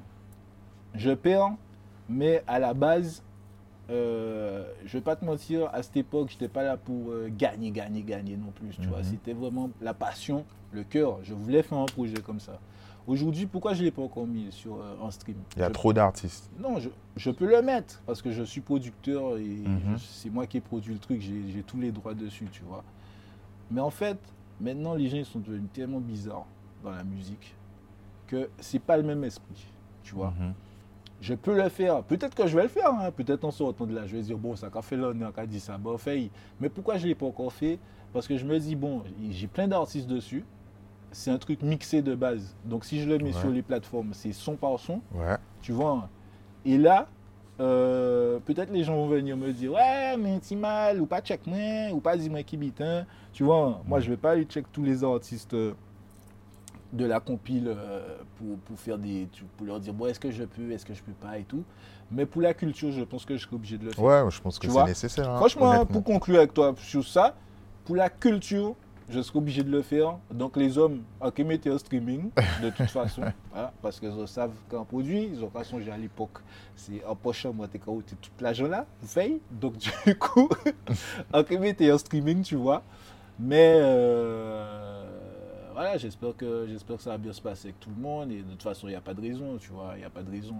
Je 0.94 1.12
perds, 1.12 1.52
mais 2.08 2.44
à 2.48 2.60
la 2.60 2.74
base, 2.74 3.22
euh, 3.90 4.66
je 4.86 4.94
vais 4.98 5.02
pas 5.04 5.16
te 5.16 5.24
mentir, 5.26 5.70
à 5.74 5.84
cette 5.84 5.98
époque, 5.98 6.30
j'étais 6.32 6.48
pas 6.48 6.64
là 6.64 6.78
pour 6.78 7.10
euh, 7.12 7.30
gagner, 7.30 7.72
gagner, 7.72 8.02
gagner 8.02 8.38
non 8.38 8.52
plus. 8.52 8.76
Tu 8.82 8.88
vois, 8.88 9.00
Mhm. 9.00 9.04
c'était 9.04 9.34
vraiment 9.34 9.70
la 9.82 9.94
passion, 9.94 10.46
le 10.76 10.84
cœur. 10.84 11.18
Je 11.24 11.34
voulais 11.34 11.64
faire 11.64 11.78
un 11.80 11.86
projet 11.86 12.16
comme 12.26 12.40
ça. 12.40 12.60
Aujourd'hui, 13.08 13.46
pourquoi 13.46 13.74
je 13.76 13.84
l'ai 13.84 13.92
pas 13.92 14.02
encore 14.02 14.26
mis 14.26 14.52
sur 14.52 14.76
euh, 14.76 14.96
en 15.00 15.12
stream? 15.12 15.38
Il 15.56 15.60
y 15.60 15.64
a 15.64 15.68
Je- 15.68 15.74
trop 15.74 15.94
d'artistes. 15.94 16.50
Non, 16.60 16.80
je, 16.80 16.90
je 17.16 17.30
peux 17.32 17.46
le 17.48 17.62
mettre 17.62 18.02
parce 18.06 18.22
que 18.22 18.32
je 18.32 18.44
suis 18.44 18.62
producteur 18.62 19.38
et 19.38 19.44
Mhm. 19.44 19.98
c'est 20.00 20.30
moi 20.32 20.46
qui 20.48 20.58
ai 20.58 20.62
produit 20.62 20.94
le 20.94 21.00
truc. 21.00 21.22
J'ai 21.22 21.62
tous 21.64 21.80
les 21.80 21.92
droits 21.92 22.14
dessus, 22.16 22.48
tu 22.52 22.64
vois. 22.64 22.84
Mais 23.72 23.82
en 23.82 23.90
fait, 23.92 24.18
maintenant, 24.60 24.94
les 24.96 25.08
gens 25.08 25.18
ils 25.18 25.26
sont 25.26 25.40
devenus 25.40 25.70
tellement 25.74 26.00
bizarres 26.00 26.46
dans 26.84 26.92
la 26.92 27.04
musique 27.04 27.56
que 28.28 28.50
c'est 28.60 28.80
pas 28.80 28.98
le 28.98 29.04
même 29.04 29.24
esprit, 29.24 29.66
tu 30.04 30.16
vois. 30.16 30.34
Mhm. 30.40 30.54
Je 31.22 31.34
peux 31.36 31.56
le 31.56 31.70
faire. 31.70 32.04
Peut-être 32.04 32.36
que 32.36 32.46
je 32.48 32.56
vais 32.56 32.64
le 32.64 32.70
faire. 32.70 32.92
hein. 32.92 33.12
Peut-être 33.12 33.44
en 33.46 33.52
sortant 33.52 33.86
de 33.86 33.94
là, 33.96 34.06
je 34.08 34.16
vais 34.18 34.22
dire, 34.24 34.38
bon, 34.38 34.56
ça 34.56 34.70
qu'a 34.70 34.82
fait 34.82 34.98
là, 34.98 35.12
on 35.16 35.22
a 35.42 35.46
dit 35.46 35.60
ça, 35.60 35.78
bon, 35.78 35.98
fait. 35.98 36.30
Mais 36.60 36.70
pourquoi 36.70 36.98
je 36.98 37.04
ne 37.04 37.10
l'ai 37.10 37.16
pas 37.16 37.26
encore 37.28 37.54
fait? 37.54 37.78
Parce 38.14 38.28
que 38.28 38.36
je 38.38 38.46
me 38.46 38.60
dis, 38.60 38.76
bon, 38.76 39.04
j'ai 39.30 39.48
plein 39.48 39.68
d'artistes 39.68 40.08
dessus. 40.08 40.44
C'est 41.18 41.32
un 41.32 41.38
truc 41.38 41.62
mixé 41.62 42.02
de 42.02 42.14
base. 42.14 42.54
Donc 42.66 42.84
si 42.84 43.00
je 43.02 43.08
le 43.08 43.18
mets 43.18 43.34
Ouais. 43.34 43.40
sur 43.40 43.50
les 43.50 43.62
plateformes, 43.62 44.14
c'est 44.14 44.34
son 44.34 44.58
par 44.58 44.78
son, 44.78 44.96
Ouais. 45.14 45.38
tu 45.62 45.72
vois. 45.72 45.92
hein. 45.92 46.10
Et 46.66 46.78
là, 46.78 47.08
euh, 47.62 48.38
peut-être 48.44 48.70
les 48.70 48.84
gens 48.84 48.96
vont 48.98 49.08
venir 49.08 49.38
me 49.38 49.54
dire, 49.54 49.72
ouais, 49.72 50.18
mais 50.18 50.40
c'est 50.42 50.58
mal, 50.58 51.00
ou 51.00 51.06
pas 51.06 51.22
check 51.22 51.48
moi, 51.48 51.90
ou 51.94 52.02
pas 52.02 52.18
dis-moi 52.18 52.44
qui 52.44 52.58
bite. 52.58 52.82
hein. 52.82 53.06
Tu 53.32 53.44
vois, 53.46 53.66
hein. 53.66 53.78
moi, 53.88 54.00
Mhm. 54.00 54.04
je 54.04 54.10
vais 54.10 54.18
pas 54.18 54.32
aller 54.32 54.44
check 54.44 54.66
tous 54.74 54.84
les 54.84 55.04
artistes. 55.06 55.54
euh, 55.54 55.74
de 56.94 57.04
la 57.06 57.20
compile 57.20 57.68
euh, 57.68 58.20
pour, 58.38 58.58
pour, 58.60 58.80
faire 58.80 58.98
des, 58.98 59.28
pour 59.58 59.66
leur 59.68 59.80
dire 59.82 59.94
bon, 59.94 60.06
est-ce 60.06 60.20
que 60.20 60.32
je 60.32 60.44
peux, 60.46 60.72
est-ce 60.72 60.86
que 60.86 60.94
je 60.94 61.02
peux 61.04 61.12
pas 61.14 61.38
et 61.38 61.44
tout. 61.44 61.64
Mais 62.10 62.26
pour 62.26 62.42
la 62.42 62.54
culture, 62.54 62.90
je 62.92 63.04
pense 63.04 63.26
que 63.26 63.36
je 63.36 63.44
serai 63.46 63.56
obligé 63.56 63.78
de 63.78 63.86
le 63.86 63.92
faire. 63.92 64.04
Ouais, 64.04 64.22
je 64.30 64.40
pense 64.42 64.58
que 64.60 64.70
c'est 64.70 64.84
nécessaire. 64.86 65.30
Hein, 65.30 65.36
Franchement, 65.38 65.86
pour 65.86 66.04
conclure 66.04 66.38
avec 66.38 66.54
toi 66.54 66.74
sur 66.78 67.06
ça, 67.06 67.36
pour 67.84 67.98
la 67.98 68.10
culture, 68.10 68.76
je 69.10 69.22
serai 69.22 69.38
obligé 69.38 69.64
de 69.64 69.72
le 69.72 69.82
faire. 69.82 70.18
Donc 70.32 70.58
les 70.58 70.78
hommes, 70.78 71.04
ok, 71.22 71.40
mettez 71.40 71.70
un 71.70 71.78
streaming, 71.78 72.30
de 72.62 72.70
toute 72.70 72.90
façon, 72.90 73.24
hein, 73.56 73.70
parce 73.82 74.00
qu'ils 74.00 74.28
savent 74.28 74.56
qu'un 74.70 74.84
produit, 74.84 75.30
ils 75.32 75.44
ont 75.44 75.50
pas 75.50 75.64
songé 75.64 75.92
à 75.92 75.98
l'époque. 75.98 76.40
C'est 76.76 77.04
en 77.06 77.16
poche, 77.16 77.46
moi, 77.46 77.68
t'es 77.68 77.80
toute 77.80 78.42
la 78.42 78.54
journée 78.54 78.72
là, 78.72 78.86
veille. 79.02 79.40
Donc 79.52 79.78
du 79.78 80.16
coup, 80.20 80.50
ok, 81.34 81.52
mettez 81.52 81.92
un 81.92 81.98
streaming, 81.98 82.42
tu 82.42 82.56
vois. 82.56 82.84
Mais 83.40 83.76
euh, 83.78 85.04
voilà, 85.74 85.98
j'espère 85.98 86.36
que, 86.38 86.66
j'espère 86.68 86.98
que 86.98 87.04
ça 87.04 87.12
va 87.12 87.18
bien 87.18 87.34
se 87.34 87.42
passer 87.42 87.68
avec 87.68 87.80
tout 87.80 87.90
le 87.96 88.02
monde. 88.02 88.32
Et 88.32 88.42
de 88.42 88.52
toute 88.52 88.64
façon, 88.64 88.88
il 88.88 88.92
n'y 88.92 88.96
a 88.96 89.02
pas 89.02 89.14
de 89.14 89.22
raison, 89.22 89.58
tu 89.58 89.72
vois, 89.72 89.92
il 89.96 90.00
n'y 90.00 90.06
a 90.06 90.10
pas 90.10 90.24
de 90.24 90.32
raison. 90.32 90.56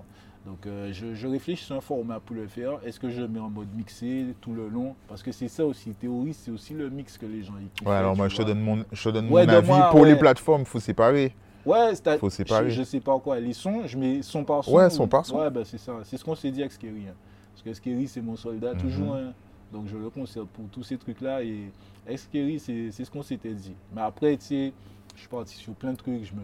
Donc 0.46 0.68
euh, 0.68 0.92
je, 0.94 1.28
réfléchis 1.28 1.66
sur 1.66 1.76
un 1.76 1.82
format 1.82 2.20
pour 2.20 2.36
le 2.36 2.48
faire. 2.48 2.80
Est-ce 2.86 3.00
que 3.00 3.10
je 3.10 3.22
le 3.22 3.28
mets 3.28 3.40
en 3.40 3.50
mode 3.50 3.68
mixé 3.76 4.28
tout 4.42 4.54
le 4.54 4.68
long? 4.68 4.96
Parce 5.08 5.24
que 5.24 5.32
c'est 5.32 5.48
ça 5.48 5.66
aussi, 5.66 5.92
théorie, 5.96 6.34
c'est 6.34 6.52
aussi 6.52 6.74
le 6.74 6.90
mix 6.90 7.18
que 7.18 7.26
les 7.26 7.44
gens 7.44 7.54
y 7.54 7.88
Ouais, 7.88 7.96
alors 7.96 8.16
moi 8.16 8.28
je 8.28 8.38
te 8.38 8.44
donne 8.44 8.60
mon, 8.60 8.86
je 8.92 9.10
donne 9.10 9.28
mon 9.28 9.38
avis. 9.38 9.72
pour 9.90 10.06
les 10.06 10.16
plateformes, 10.16 10.62
il 10.62 10.68
faut 10.68 10.80
séparer. 10.80 11.34
Ouais, 11.66 11.94
c'est 11.96 12.20
faut 12.20 12.30
séparer. 12.30 12.70
Je, 12.70 12.82
ne 12.82 12.86
sais 12.86 13.00
pas 13.00 13.18
quoi. 13.20 13.40
Les 13.40 13.54
sons, 13.54 13.88
je 13.88 13.98
mets 13.98 14.22
son 14.22 14.44
par 14.44 14.64
son. 14.64 14.72
Ouais, 14.72 14.90
son 14.92 15.08
par 15.08 15.26
son. 15.26 15.40
Ouais, 15.40 15.50
ben 15.50 15.66
c'est 15.66 15.80
ça. 15.80 15.94
C'est 16.04 16.18
ce 16.18 16.24
qu'on 16.24 16.36
s'est 16.36 16.52
dit 16.52 16.62
avec 16.62 16.72
Skerry. 16.72 17.08
Hein. 17.10 17.16
Parce 17.54 17.64
que 17.64 17.74
Skerry, 17.74 18.08
c'est 18.08 18.22
mon 18.22 18.36
soldat 18.36 18.74
mhm. 18.76 18.82
toujours. 18.82 19.16
Hein. 19.16 19.34
Donc 19.74 19.88
je 19.88 19.98
le 19.98 20.12
conserve 20.12 20.46
pour 20.46 20.66
tous 20.72 20.84
ces 20.84 20.98
trucs-là. 20.98 21.42
Et 21.42 21.72
Skerry, 22.16 22.60
c'est 22.60 22.92
ce 22.92 23.10
qu'on 23.10 23.24
s'était 23.24 23.54
dit. 23.54 23.74
Mais 23.96 24.02
après, 24.02 24.38
tu 24.38 24.46
sais, 24.46 24.74
je 25.16 25.22
suis 25.22 25.30
parti 25.30 25.56
sur 25.56 25.74
plein 25.74 25.94
de 25.94 25.98
trucs. 25.98 26.24
Je 26.24 26.34
me 26.34 26.42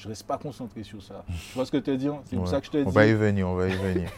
je 0.00 0.08
reste 0.08 0.26
pas 0.26 0.38
concentré 0.38 0.82
sur 0.82 1.02
ça. 1.02 1.24
Tu 1.28 1.54
vois 1.54 1.66
ce 1.66 1.70
que 1.70 1.76
tu 1.76 1.82
te 1.84 1.90
dis 1.90 2.08
C'est 2.24 2.36
pour 2.36 2.48
ça 2.48 2.60
que 2.60 2.66
je 2.66 2.70
te 2.70 2.78
dis. 2.78 2.84
On 2.86 2.90
va 2.90 3.06
y 3.06 3.12
venir, 3.12 3.48
on 3.48 3.54
va 3.54 3.68
y 3.68 3.76
venir. 3.76 4.10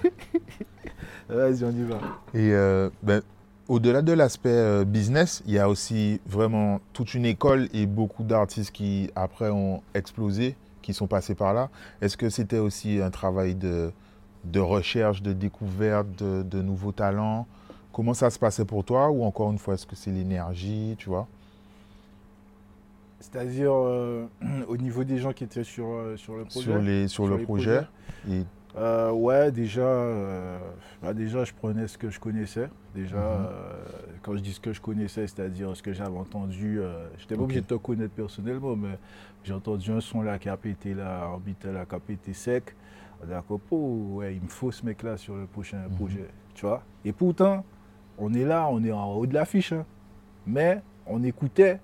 Vas-y, 1.29 1.65
on 1.65 1.71
y 1.71 1.83
va. 1.83 1.97
Et 2.35 2.53
euh, 2.53 2.89
ben, 3.03 3.21
au-delà 3.69 4.01
de 4.01 4.13
l'aspect 4.13 4.51
euh, 4.51 4.85
business, 4.85 5.43
il 5.45 5.55
y 5.55 5.59
a 5.59 5.69
aussi 5.69 6.21
vraiment 6.25 6.81
toute 6.93 7.15
une 7.15 7.25
école 7.25 7.69
et 7.75 7.87
beaucoup 7.87 8.23
d'artistes 8.23 8.71
qui, 8.71 9.11
après, 9.17 9.51
ont 9.51 9.83
explosé, 9.95 10.57
qui 10.83 10.95
sont 10.95 11.09
passés 11.09 11.35
par 11.35 11.53
là. 11.53 11.69
Est-ce 12.01 12.17
que 12.17 12.31
c'était 12.31 12.59
aussi 12.59 13.01
un 13.01 13.11
travail 13.11 13.57
de, 13.57 13.91
de 14.45 14.61
recherche, 14.61 15.21
de 15.21 15.33
découverte 15.33 16.07
de, 16.17 16.45
de 16.45 16.63
nouveaux 16.63 16.93
talents? 16.93 17.49
Comment 17.93 18.15
ça 18.15 18.31
se 18.31 18.39
passait 18.39 18.65
pour 18.65 18.85
toi? 18.85 19.11
Ou 19.11 19.25
encore 19.25 19.51
une 19.51 19.59
fois, 19.59 19.75
est-ce 19.75 19.87
que 19.87 19.97
c'est 19.97 20.13
l'énergie, 20.13 20.95
tu 20.97 21.09
vois? 21.09 21.27
C'est-à-dire 23.23 23.73
euh, 23.73 24.27
au 24.69 24.77
niveau 24.77 25.05
des 25.05 25.19
gens 25.19 25.33
qui 25.33 25.45
étaient 25.45 25.65
sur, 25.65 25.87
euh, 25.87 26.17
sur 26.17 26.37
le 26.37 26.45
projet 26.45 26.65
Sur, 26.65 26.79
les, 26.79 27.09
sur, 27.09 27.27
le 27.27 27.39
projet, 27.39 27.83
euh, 28.77 29.11
Ouais, 29.13 29.53
déjà, 29.53 30.59
bah, 31.03 31.15
déjà, 31.15 31.45
je 31.45 31.53
prenais 31.53 31.87
ce 31.87 31.97
que 31.97 32.11
je 32.11 32.19
connaissais. 32.19 32.69
Déjà, 32.95 33.17
mhm. 33.17 34.19
quand 34.23 34.35
je 34.35 34.41
dis 34.41 34.53
ce 34.53 34.61
que 34.61 34.73
je 34.73 34.81
connaissais, 34.81 35.27
c'est-à-dire 35.27 35.77
ce 35.77 35.83
que 35.83 35.93
j'avais 35.93 36.17
entendu, 36.17 36.81
je 37.17 37.23
n'étais 37.23 37.37
pas 37.37 37.43
obligé 37.43 37.61
de 37.61 37.67
te 37.67 37.75
connaître 37.75 38.15
personnellement, 38.15 38.75
mais 38.75 38.99
j'ai 39.45 39.53
entendu 39.53 39.91
un 39.93 40.01
son 40.01 40.23
là 40.23 40.39
qui 40.39 40.49
a 40.49 40.57
pété 40.57 40.95
là, 40.95 41.29
orbital 41.29 41.75
là, 41.75 41.87
qui 41.87 41.95
a 41.95 42.01
pété 42.01 42.33
sec. 42.33 42.75
D'accord, 43.29 43.61
ouais, 43.71 44.35
il 44.35 44.43
me 44.43 44.49
faut 44.49 44.73
ce 44.73 44.85
mec-là 44.85 45.17
sur 45.17 45.37
le 45.37 45.47
prochain 45.47 45.87
mhm. 45.89 45.97
projet, 45.97 46.29
tu 46.55 46.67
vois. 46.67 46.83
Et 47.05 47.13
pourtant, 47.13 47.65
on 48.19 48.35
est 48.35 48.45
là, 48.45 48.69
on 48.71 48.83
est 48.83 48.93
en 48.93 49.13
haut 49.13 49.27
de 49.27 49.35
l'affiche, 49.35 49.73
hein. 49.73 49.85
mais 50.47 50.83
on 51.07 51.23
écoutait 51.23 51.79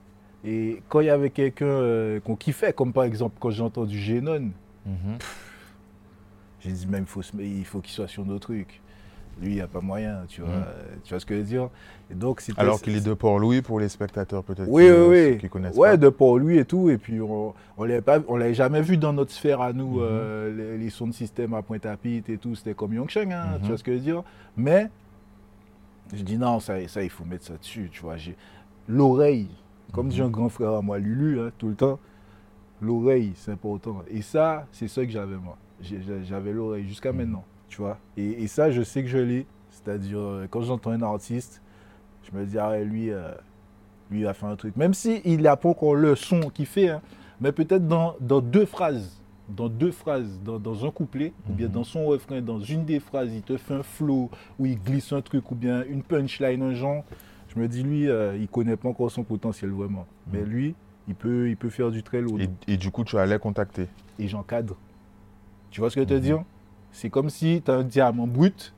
et 0.45 0.83
quand 0.89 1.01
il 1.01 1.07
y 1.07 1.11
avait 1.11 1.31
quelqu'un 1.31 1.67
euh, 1.67 2.21
qu'on 2.21 2.37
kiffait, 2.37 2.73
comme 2.73 2.93
par 2.93 3.05
exemple 3.05 3.37
quand 3.41 3.51
j'ai 3.51 3.63
entendu 3.63 3.99
Genon, 3.99 4.51
mhm. 4.87 5.19
j'ai 6.61 6.73
dit 6.73 6.87
même 6.87 7.07
il 7.39 7.65
faut 7.65 7.81
qu'il 7.81 7.93
soit 7.93 8.09
sur 8.09 8.25
nos 8.25 8.39
trucs. 8.39 8.81
Lui, 9.41 9.51
il 9.51 9.55
n'y 9.55 9.61
a 9.61 9.69
pas 9.69 9.81
moyen, 9.81 10.25
tu 10.27 10.41
vois, 10.41 10.51
mhm. 10.51 10.65
tu 11.05 11.11
vois 11.11 11.21
ce 11.21 11.27
que 11.27 11.35
je 11.35 11.41
veux 11.41 11.47
dire. 11.47 11.69
Et 12.11 12.15
donc, 12.15 12.43
Alors 12.57 12.83
qu'il 12.83 12.97
est 12.97 13.07
de 13.07 13.15
Port-Louis 13.15 13.63
pour 13.63 13.79
les 13.79 13.89
spectateurs 13.89 14.43
peut-être 14.43 14.69
oui, 14.69 14.87
qui, 14.87 14.91
oui, 14.91 15.39
oui. 15.41 15.49
connaissent 15.49 15.77
ouais, 15.77 15.97
de 15.97 16.09
Port-Louis 16.09 16.59
et 16.59 16.65
tout. 16.65 16.91
Et 16.91 16.99
puis, 16.99 17.21
on 17.21 17.55
ne 17.79 18.39
l'avait 18.39 18.55
jamais 18.55 18.83
vu 18.83 18.97
dans 18.97 19.13
notre 19.13 19.31
sphère 19.31 19.61
à 19.61 19.73
nous, 19.73 19.99
mhm. 19.99 20.03
euh, 20.03 20.77
les, 20.77 20.91
sons 20.91 21.07
de 21.07 21.13
système 21.13 21.55
à 21.55 21.63
Pointe-à-Pitre 21.63 22.31
et 22.31 22.39
tout. 22.39 22.57
C'était 22.57 22.75
comme 22.75 22.95
Yongcheng, 22.95 23.31
hein, 23.31 23.59
tu 23.61 23.69
vois 23.69 23.79
ce 23.79 23.85
que 23.85 23.93
je 23.93 23.99
veux 23.99 24.03
dire. 24.03 24.25
Mais, 24.57 24.91
je 26.13 26.23
dis 26.25 26.37
non, 26.37 26.59
ça, 26.59 26.75
ça, 26.89 27.05
il 27.05 27.11
faut 27.11 27.25
mettre 27.25 27.45
ça 27.45 27.57
dessus, 27.57 27.91
tu 27.93 28.03
vois. 28.03 28.17
L'oreille, 28.89 29.51
comme 29.93 30.09
dit 30.09 30.21
un 30.21 30.29
grand 30.29 30.49
frère 30.49 30.73
à 30.73 30.83
moi, 30.83 30.99
Lulu, 30.99 31.41
hein, 31.41 31.51
tout 31.59 31.69
le 31.69 31.75
temps, 31.75 31.99
l'oreille, 32.81 33.33
c'est 33.35 33.53
important. 33.53 34.03
Et 34.09 34.23
ça, 34.23 34.67
c'est 34.73 34.89
ça 34.89 35.05
que 35.05 35.11
j'avais 35.11 35.37
moi. 35.37 35.57
J'avais 35.81 36.53
l'oreille 36.53 36.87
jusqu'à 36.87 37.13
mhm. 37.13 37.19
maintenant, 37.19 37.45
tu 37.69 37.81
vois. 37.81 37.99
Et, 38.17 38.47
ça, 38.47 38.71
je 38.71 38.83
sais 38.83 39.03
que 39.03 39.09
je 39.09 39.19
l'ai. 39.19 39.47
C'est-à-dire, 39.71 40.19
euh, 40.19 40.47
quand 40.51 40.63
j'entends 40.63 40.91
un 40.91 41.03
artiste, 41.03 41.63
je 42.25 42.37
me 42.37 42.45
dis, 42.45 42.59
ah, 42.59 42.79
lui, 42.81 43.11
euh, 43.11 43.31
lui, 44.11 44.21
il 44.21 44.27
a 44.27 44.35
fait 44.35 44.47
un 44.47 44.57
truc. 44.57 44.77
Même 44.77 44.95
s'il 44.95 45.21
il 45.25 45.43
n'a 45.43 45.57
pas 45.57 45.69
encore 45.69 45.95
le 45.95 46.17
son 46.17 46.41
qu'il 46.51 46.67
fait, 46.67 46.89
hein, 46.89 47.03
mais 47.41 47.53
peut-être 47.53 47.87
dans, 47.87 48.17
deux 48.21 48.67
phrases, 48.67 49.21
dans 49.49 49.69
deux 49.69 49.93
phrases, 49.93 50.41
dans, 50.43 50.85
un 50.85 50.91
couplet, 50.91 51.33
ou 51.49 51.53
bien 51.53 51.69
mhm. 51.69 51.73
dans 51.73 51.85
son 51.85 52.07
refrain, 52.07 52.41
dans 52.41 52.61
une 52.61 52.85
des 52.85 52.99
phrases, 52.99 53.33
il 53.33 53.43
te 53.43 53.57
fait 53.57 53.75
un 53.75 53.83
flow, 53.83 54.31
ou 54.59 54.67
il 54.67 54.79
glisse 54.79 55.13
un 55.13 55.21
truc, 55.21 55.51
ou 55.53 55.55
bien 55.55 55.85
une 55.89 56.03
punchline, 56.03 56.63
un 56.63 56.75
genre. 56.75 57.05
Je 57.49 57.59
me 57.59 57.69
dis, 57.69 57.83
lui, 57.83 58.03
il 58.03 58.11
euh, 58.11 58.37
il 58.37 58.49
connaît 58.49 58.77
pas 58.77 58.89
encore 58.89 59.11
son 59.11 59.25
potentiel 59.25 59.71
vraiment. 59.71 60.07
Mais 60.33 60.41
mm. 60.41 60.45
lui, 60.45 60.75
il 61.09 61.15
peut, 61.15 61.49
il 61.49 61.57
peut 61.57 61.71
faire 61.71 61.91
du 61.91 62.03
très 62.03 62.21
lourd. 62.21 62.39
Et, 62.67 62.77
du 62.77 62.91
coup, 62.91 63.05
tu 63.05 63.17
allais 63.17 63.39
contacter 63.39 63.89
Et 64.19 64.29
j'encadre. 64.29 64.77
Tu 65.71 65.81
vois 65.81 65.91
ce 65.91 65.97
que 65.97 66.03
je 66.03 66.07
te 66.07 66.15
mm-hmm. 66.15 66.21
dis 66.21 66.33
C'est 66.93 67.11
comme 67.11 67.31
si 67.31 67.63
tu 67.65 67.71
as 67.71 67.75
un 67.75 67.85
diamant 67.85 68.27
brut. 68.27 68.75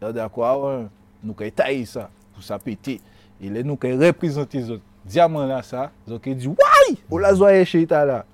D'accord, 0.00 0.64
ouais, 0.64 0.86
nous 1.22 1.34
avons 1.38 1.50
taillé 1.50 1.84
ça 1.84 2.10
pour 2.32 2.42
ça 2.42 2.58
péter. 2.58 3.00
Et 3.40 3.48
là, 3.48 3.62
nous 3.62 3.78
avons 3.82 3.98
représenté 3.98 4.62
ce 4.62 4.78
diamant 5.04 5.46
là, 5.46 5.62
ça. 5.62 5.90
Ils 6.06 6.12
ont 6.12 6.20
dit, 6.24 6.48
ouais, 6.48 6.96
on 7.10 7.18
l'a 7.18 7.34
zoé 7.34 7.64
chez 7.64 7.86
là. 7.86 8.24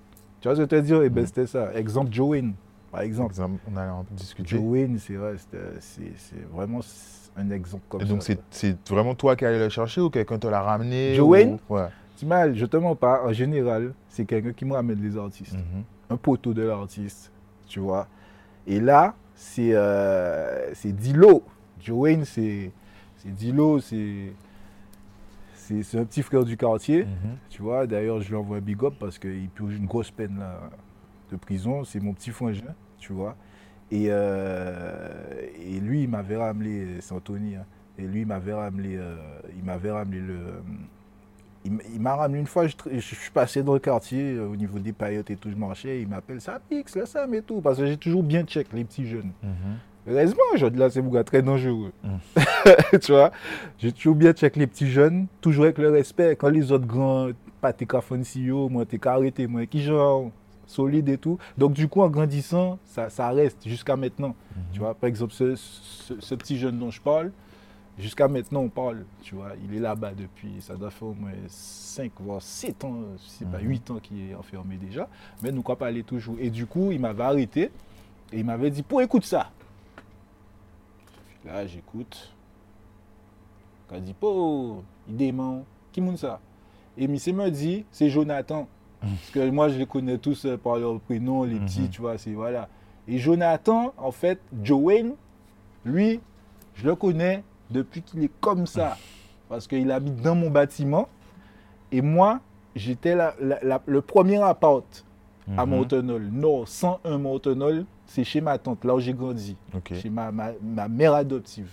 Tu 0.40 0.48
vois 0.48 0.56
ce 0.56 0.62
que 0.62 0.76
je 0.76 0.80
te 0.80 0.86
dis 0.86 0.92
Et 0.92 1.04
eh 1.04 1.08
bien, 1.08 1.22
mm. 1.22 1.26
c'était 1.26 1.46
ça. 1.46 1.72
Exemple, 1.74 2.12
Joanne, 2.12 2.54
par 2.90 3.00
exemple. 3.02 3.34
on 3.40 3.76
allait 3.76 3.90
en 3.90 4.04
discuter. 4.10 4.56
Joanne, 4.56 4.98
c'est 4.98 5.14
vrai, 5.14 5.36
c'est 5.80 6.46
vraiment 6.52 6.80
un 7.36 7.50
exemple 7.50 7.84
comme 7.88 8.02
Et 8.02 8.04
donc 8.04 8.22
c'est 8.22 8.76
vraiment 8.88 9.14
toi 9.14 9.36
qui 9.36 9.44
allais 9.44 9.58
le 9.58 9.68
chercher 9.68 10.00
ou 10.00 10.10
quelqu'un 10.10 10.38
te 10.38 10.46
l'a 10.46 10.62
ramené 10.62 11.14
Joanne 11.14 11.58
Ouais. 11.68 11.88
mal, 12.24 12.56
je 12.56 12.66
te 12.66 12.76
mens 12.76 12.94
pas, 12.94 13.22
en 13.24 13.32
général, 13.32 13.92
c'est 14.08 14.24
quelqu'un 14.24 14.52
qui 14.52 14.64
me 14.64 14.72
ramène 14.72 15.00
les 15.02 15.18
artistes. 15.18 15.54
Mhm. 15.54 15.84
Un 16.10 16.16
poteau 16.16 16.54
de 16.54 16.62
l'artiste, 16.62 17.30
tu 17.66 17.80
vois. 17.80 18.08
Et 18.66 18.80
là, 18.80 19.14
c'est 19.34 19.70
euh, 19.72 20.72
Dilo. 20.84 21.42
Joanne, 21.80 22.24
c'est 22.24 22.72
Dilo, 23.24 23.80
c'est 23.80 24.32
c'est 25.54 25.98
un 25.98 26.04
petit 26.04 26.22
frère 26.22 26.44
du 26.44 26.56
quartier, 26.56 27.04
mhm. 27.04 27.36
tu 27.50 27.60
vois. 27.60 27.88
D'ailleurs, 27.88 28.20
je 28.20 28.28
lui 28.28 28.36
envoie 28.36 28.58
un 28.58 28.60
big 28.60 28.82
up 28.84 28.94
parce 29.00 29.18
qu'il 29.18 29.48
purge 29.48 29.74
une 29.74 29.86
grosse 29.86 30.12
peine 30.12 30.38
là, 30.38 30.60
de 31.30 31.36
prison. 31.36 31.82
C'est 31.82 31.98
mon 31.98 32.12
petit 32.14 32.30
frangin, 32.30 32.74
tu 32.98 33.12
vois. 33.12 33.34
Et, 33.90 34.06
euh, 34.08 35.08
et 35.60 35.80
lui, 35.80 36.02
il 36.02 36.08
m'avait 36.08 36.36
ramené, 36.36 37.00
c'est 37.00 37.14
Anthony, 37.14 37.56
hein. 37.56 37.64
et 37.98 38.02
lui, 38.02 38.22
il 38.22 38.26
m'avait 38.26 38.52
ramené, 38.52 38.96
euh, 38.96 39.16
il 39.56 39.64
m'avait 39.64 39.90
ramené 39.90 40.18
le. 40.18 40.38
Il 41.64 42.00
m'a 42.00 42.14
ramené 42.14 42.38
une 42.38 42.46
fois, 42.46 42.68
je, 42.68 43.00
suis 43.00 43.30
passé 43.32 43.60
dans 43.64 43.74
le 43.74 43.80
quartier, 43.80 44.34
euh, 44.34 44.46
au 44.46 44.54
niveau 44.54 44.78
des 44.78 44.92
paillettes 44.92 45.32
et 45.32 45.36
tout, 45.36 45.50
je 45.50 45.56
marchais, 45.56 46.00
il 46.00 46.06
m'appelle, 46.06 46.40
ça 46.40 46.60
pique, 46.68 46.94
là, 46.94 47.06
ça, 47.06 47.26
mais 47.26 47.42
tout, 47.42 47.60
parce 47.60 47.78
que 47.78 47.86
j'ai 47.86 47.96
toujours 47.96 48.22
bien 48.22 48.44
check 48.44 48.68
les 48.72 48.84
petits 48.84 49.04
jeunes. 49.04 49.32
Mm-hmm. 49.44 50.08
Heureusement, 50.08 50.42
aujourd'hui, 50.54 50.78
là, 50.78 50.90
c'est 50.90 51.10
gars 51.10 51.24
très 51.24 51.42
dangereux. 51.42 51.92
Mm. 52.04 52.98
tu 53.02 53.10
vois, 53.10 53.32
j'ai 53.78 53.90
toujours 53.90 54.14
bien 54.14 54.32
check 54.32 54.54
les 54.54 54.68
petits 54.68 54.88
jeunes, 54.88 55.26
toujours 55.40 55.64
avec 55.64 55.78
le 55.78 55.90
respect. 55.90 56.36
Quand 56.36 56.50
les 56.50 56.70
autres 56.70 56.86
grands, 56.86 57.30
pas 57.60 57.72
tes 57.72 57.84
CEO, 57.84 58.68
moi, 58.68 58.86
t'es 58.86 59.04
arrêté, 59.04 59.48
moi, 59.48 59.66
qui 59.66 59.82
genre, 59.82 60.30
solide 60.66 61.08
et 61.08 61.18
tout. 61.18 61.38
Donc 61.56 61.72
du 61.72 61.88
coup, 61.88 62.02
en 62.02 62.08
grandissant, 62.08 62.78
ça, 62.84 63.08
ça 63.10 63.28
reste 63.30 63.66
jusqu'à 63.66 63.96
maintenant. 63.96 64.34
Mhm. 64.54 64.62
Tu 64.72 64.78
vois, 64.80 64.94
par 64.94 65.08
exemple, 65.08 65.32
ce, 65.32 65.54
ce, 65.56 66.34
petit 66.34 66.58
jeune 66.58 66.78
dont 66.78 66.90
je 66.90 67.00
parle, 67.00 67.32
jusqu'à 67.98 68.28
maintenant, 68.28 68.60
on 68.60 68.68
parle. 68.68 69.04
Tu 69.22 69.34
vois, 69.34 69.52
il 69.64 69.74
est 69.76 69.80
là-bas 69.80 70.12
depuis, 70.14 70.60
ça 70.60 70.74
doit 70.74 70.90
faire 70.90 71.08
au 71.08 71.14
moins 71.14 71.32
5 71.48 72.12
voire 72.20 72.42
7 72.42 72.84
ans, 72.84 72.98
c'est 73.26 73.48
pas 73.48 73.60
8 73.60 73.90
mhm. 73.90 73.96
ans 73.96 74.00
qu'il 74.00 74.30
est 74.30 74.34
enfermé 74.34 74.76
déjà. 74.76 75.08
Mais 75.42 75.52
nous 75.52 75.62
pas 75.62 75.76
parler 75.76 76.02
toujours. 76.02 76.36
Et 76.40 76.50
du 76.50 76.66
coup, 76.66 76.92
il 76.92 77.00
m'avait 77.00 77.24
arrêté 77.24 77.70
et 78.32 78.38
il 78.40 78.44
m'avait 78.44 78.70
dit, 78.70 78.82
pour 78.82 79.00
écoute 79.02 79.24
ça. 79.24 79.50
Là, 81.44 81.66
j'écoute. 81.66 82.32
Il 83.94 84.02
dit, 84.02 84.14
pour, 84.14 84.82
il 85.08 85.16
dément. 85.16 85.64
Qui 85.92 86.00
monte 86.00 86.18
ça? 86.18 86.40
Et 86.98 87.04
il 87.04 87.10
me 87.10 87.48
dit, 87.50 87.84
c'est 87.90 88.10
Jonathan. 88.10 88.68
Parce 89.14 89.30
que 89.32 89.50
moi, 89.50 89.68
je 89.68 89.78
les 89.78 89.86
connais 89.86 90.18
tous 90.18 90.44
euh, 90.46 90.56
par 90.56 90.76
leur 90.76 90.98
prénom, 91.00 91.44
les 91.44 91.58
petits, 91.60 91.82
mhm. 91.82 91.88
tu 91.90 92.00
vois, 92.00 92.18
c'est 92.18 92.32
voilà. 92.32 92.68
Et 93.08 93.18
Jonathan, 93.18 93.92
en 93.96 94.10
fait, 94.10 94.40
Joanne, 94.62 95.12
lui, 95.84 96.20
je 96.74 96.86
le 96.86 96.94
connais 96.94 97.44
depuis 97.70 98.02
qu'il 98.02 98.22
est 98.24 98.30
comme 98.40 98.66
ça. 98.66 98.96
Parce 99.48 99.66
qu'il 99.68 99.90
habite 99.92 100.16
dans 100.22 100.34
mon 100.34 100.50
bâtiment. 100.50 101.08
Et 101.92 102.02
moi, 102.02 102.40
j'étais 102.74 103.16
le 103.86 104.00
premier 104.00 104.42
appart 104.42 105.04
à 105.56 105.64
Mhm. 105.64 105.70
Mortenol. 105.70 106.28
Non, 106.32 106.66
101 106.66 107.18
Mortenol, 107.18 107.84
c'est 108.06 108.24
chez 108.24 108.40
ma 108.40 108.58
tante, 108.58 108.84
là 108.84 108.94
où 108.96 108.98
j'ai 109.00 109.14
grandi, 109.14 109.56
chez 109.94 110.10
ma, 110.10 110.32
ma, 110.32 110.50
ma 110.60 110.88
mère 110.88 111.14
adoptive. 111.14 111.70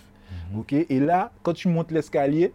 Ok, 0.56 0.72
et 0.72 1.00
là, 1.00 1.32
quand 1.42 1.52
tu 1.54 1.66
montes 1.68 1.90
l'escalier, 1.90 2.52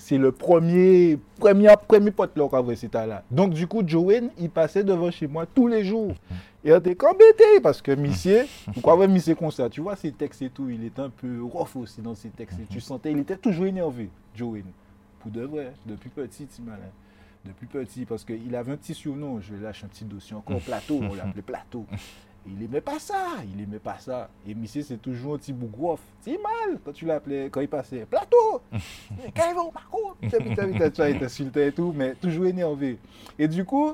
c'est 0.00 0.16
le 0.16 0.32
premier, 0.32 1.18
premier, 1.38 1.68
premier 1.86 2.10
pote 2.10 2.34
là 2.34 2.48
qu'on 2.48 2.74
cet 2.74 2.94
là. 2.94 3.22
Donc, 3.30 3.52
du 3.52 3.66
coup, 3.66 3.82
Joanne, 3.86 4.30
il 4.38 4.48
passait 4.48 4.82
devant 4.82 5.10
chez 5.10 5.26
moi 5.26 5.44
tous 5.44 5.68
les 5.68 5.84
jours. 5.84 6.14
Et 6.64 6.72
on 6.72 6.78
était 6.78 6.96
embêté 7.04 7.60
parce 7.62 7.82
que 7.82 7.92
Missier, 7.92 8.44
pourquoi 8.72 8.94
avoir 8.94 9.08
Missier 9.08 9.34
comme 9.34 9.50
ça 9.50 9.68
Tu 9.68 9.82
vois, 9.82 9.96
ses 9.96 10.12
textes 10.12 10.40
et 10.40 10.48
tout, 10.48 10.70
il 10.70 10.84
était 10.84 11.02
un 11.02 11.10
peu 11.10 11.42
rough 11.42 11.76
aussi 11.76 12.00
dans 12.00 12.14
ses 12.14 12.30
textes. 12.30 12.58
Et 12.60 12.66
tu 12.72 12.80
sentais, 12.80 13.12
il 13.12 13.18
était 13.18 13.36
toujours 13.36 13.66
énervé, 13.66 14.08
Joanne. 14.34 14.72
Pour 15.20 15.30
de 15.30 15.42
vrai, 15.42 15.74
depuis 15.84 16.08
petit, 16.08 16.46
petit 16.46 16.62
malin. 16.62 16.78
Depuis 17.44 17.66
petit, 17.66 18.06
parce 18.06 18.24
qu'il 18.24 18.54
avait 18.56 18.72
un 18.72 18.76
petit 18.76 18.94
surnom, 18.94 19.40
je 19.40 19.54
lâche 19.54 19.84
un 19.84 19.88
petit 19.88 20.04
dossier 20.04 20.34
encore, 20.34 20.60
Plateau, 20.60 21.00
on 21.02 21.14
l'appelait 21.14 21.42
Plateau. 21.42 21.84
Il 22.46 22.62
aimait 22.62 22.80
pas 22.80 22.98
ça, 22.98 23.26
il 23.54 23.60
aimait 23.62 23.78
pas 23.78 23.98
ça. 23.98 24.30
Et 24.48 24.54
Missier, 24.54 24.82
c'est 24.82 24.96
toujours 24.96 25.34
un 25.34 25.38
petit 25.38 25.52
bougrof. 25.52 26.00
C'est 26.22 26.38
mal 26.42 26.78
quand 26.84 26.92
tu 26.92 27.04
l'appelais, 27.04 27.48
quand 27.50 27.60
il 27.60 27.68
passait. 27.68 28.06
Plateau 28.06 28.62
Mais 28.72 29.30
Quand 29.36 29.44
il 29.50 29.54
va 29.54 29.62
au 29.62 29.70
parcours 29.70 30.16
Putain, 30.20 30.38
putain, 30.38 30.90
tu 30.90 31.60
et 31.60 31.72
tout, 31.72 31.92
mais 31.94 32.14
toujours 32.14 32.46
énervé. 32.46 32.98
Et 33.38 33.46
du 33.46 33.64
coup, 33.64 33.92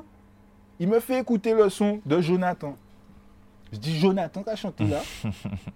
il 0.79 0.87
me 0.87 0.99
fait 0.99 1.19
écouter 1.19 1.53
le 1.53 1.69
son 1.69 1.99
de 2.05 2.21
Jonathan. 2.21 2.75
Je 3.73 3.77
dis 3.79 3.99
Jonathan 3.99 4.43
qui 4.43 4.49
a 4.49 4.55
chanté 4.55 4.85
là? 4.85 5.01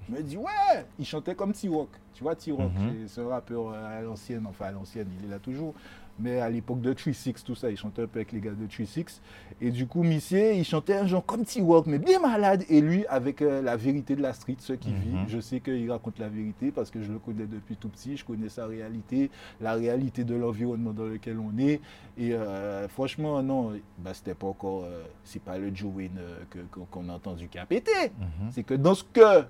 Il 0.08 0.16
me 0.16 0.22
dit 0.22 0.38
ouais, 0.38 0.86
il 0.98 1.06
chantait 1.06 1.36
comme 1.36 1.52
T-Rock. 1.52 1.90
Tu 2.14 2.24
vois 2.24 2.36
T-Rock, 2.36 2.72
Mhm. 2.74 2.94
c'est 3.08 3.16
c'est 3.16 3.22
un 3.22 3.28
rappeur 3.28 3.68
euh, 3.68 4.00
à 4.00 4.02
l'ancienne, 4.02 4.46
enfin 4.48 4.68
à 4.68 4.72
l'ancienne, 4.72 5.08
il 5.20 5.26
est 5.28 5.30
là 5.30 5.40
toujours. 5.40 5.74
Mais 6.22 6.40
à 6.40 6.50
l'époque 6.50 6.82
de 6.82 6.94
3-6, 6.94 7.44
tout 7.44 7.56
ça, 7.56 7.70
il 7.72 7.78
chantait 7.78 8.04
un 8.04 8.08
peu 8.08 8.20
avec 8.20 8.32
les 8.32 8.40
gars 8.40 8.52
de 8.52 8.68
3-6. 8.68 9.20
Et 9.60 9.72
du 9.72 9.88
coup, 9.88 10.04
Missier, 10.04 10.54
il 10.56 10.64
chantait 10.64 10.96
un 10.96 11.08
genre 11.08 11.26
comme 11.26 11.44
T-Rock, 11.46 11.86
mais 11.88 11.98
bien 12.00 12.20
malade. 12.20 12.64
Et 12.70 12.80
lui, 12.82 13.06
avec 13.08 13.42
euh, 13.42 13.62
la 13.62 13.76
vérité 13.76 14.16
de 14.16 14.22
la 14.22 14.34
street, 14.34 14.58
ce 14.60 14.74
qu'il 14.74 14.94
Mhm. 14.94 15.00
vit, 15.02 15.18
je 15.28 15.40
sais 15.40 15.60
qu'il 15.60 15.90
raconte 15.92 16.20
la 16.20 16.30
vérité 16.30 16.72
parce 16.72 16.92
que 16.92 17.02
je 17.02 17.12
le 17.12 17.20
connais 17.20 17.46
depuis 17.46 17.76
tout 17.76 17.90
petit, 17.90 18.18
je 18.18 18.26
connais 18.26 18.50
sa 18.50 18.66
réalité, 18.68 19.32
la 19.60 19.74
réalité 19.74 20.24
de 20.24 20.36
l'environnement 20.36 20.92
dans 20.92 21.06
lequel 21.06 21.38
on 21.40 21.58
est. 21.60 21.80
Et 22.18 22.34
euh, 22.34 22.88
franchement, 22.88 23.42
non, 23.42 23.74
bah, 23.98 24.14
c'était 24.14 24.34
pas 24.36 24.48
encore, 24.48 24.84
euh, 24.86 25.04
c'est 25.24 25.42
pas 25.42 25.58
le 25.58 25.72
que- 25.72 26.80
qu'on 26.92 27.10
a 27.10 27.14
entendu 27.14 27.48
qui 27.48 27.58
a 27.58 27.66
pété. 27.66 27.92
Mhm. 28.20 28.50
C'est 28.52 28.64
que 28.64 28.74
dans 28.76 28.94
ce 28.94 29.04
que 29.04 29.44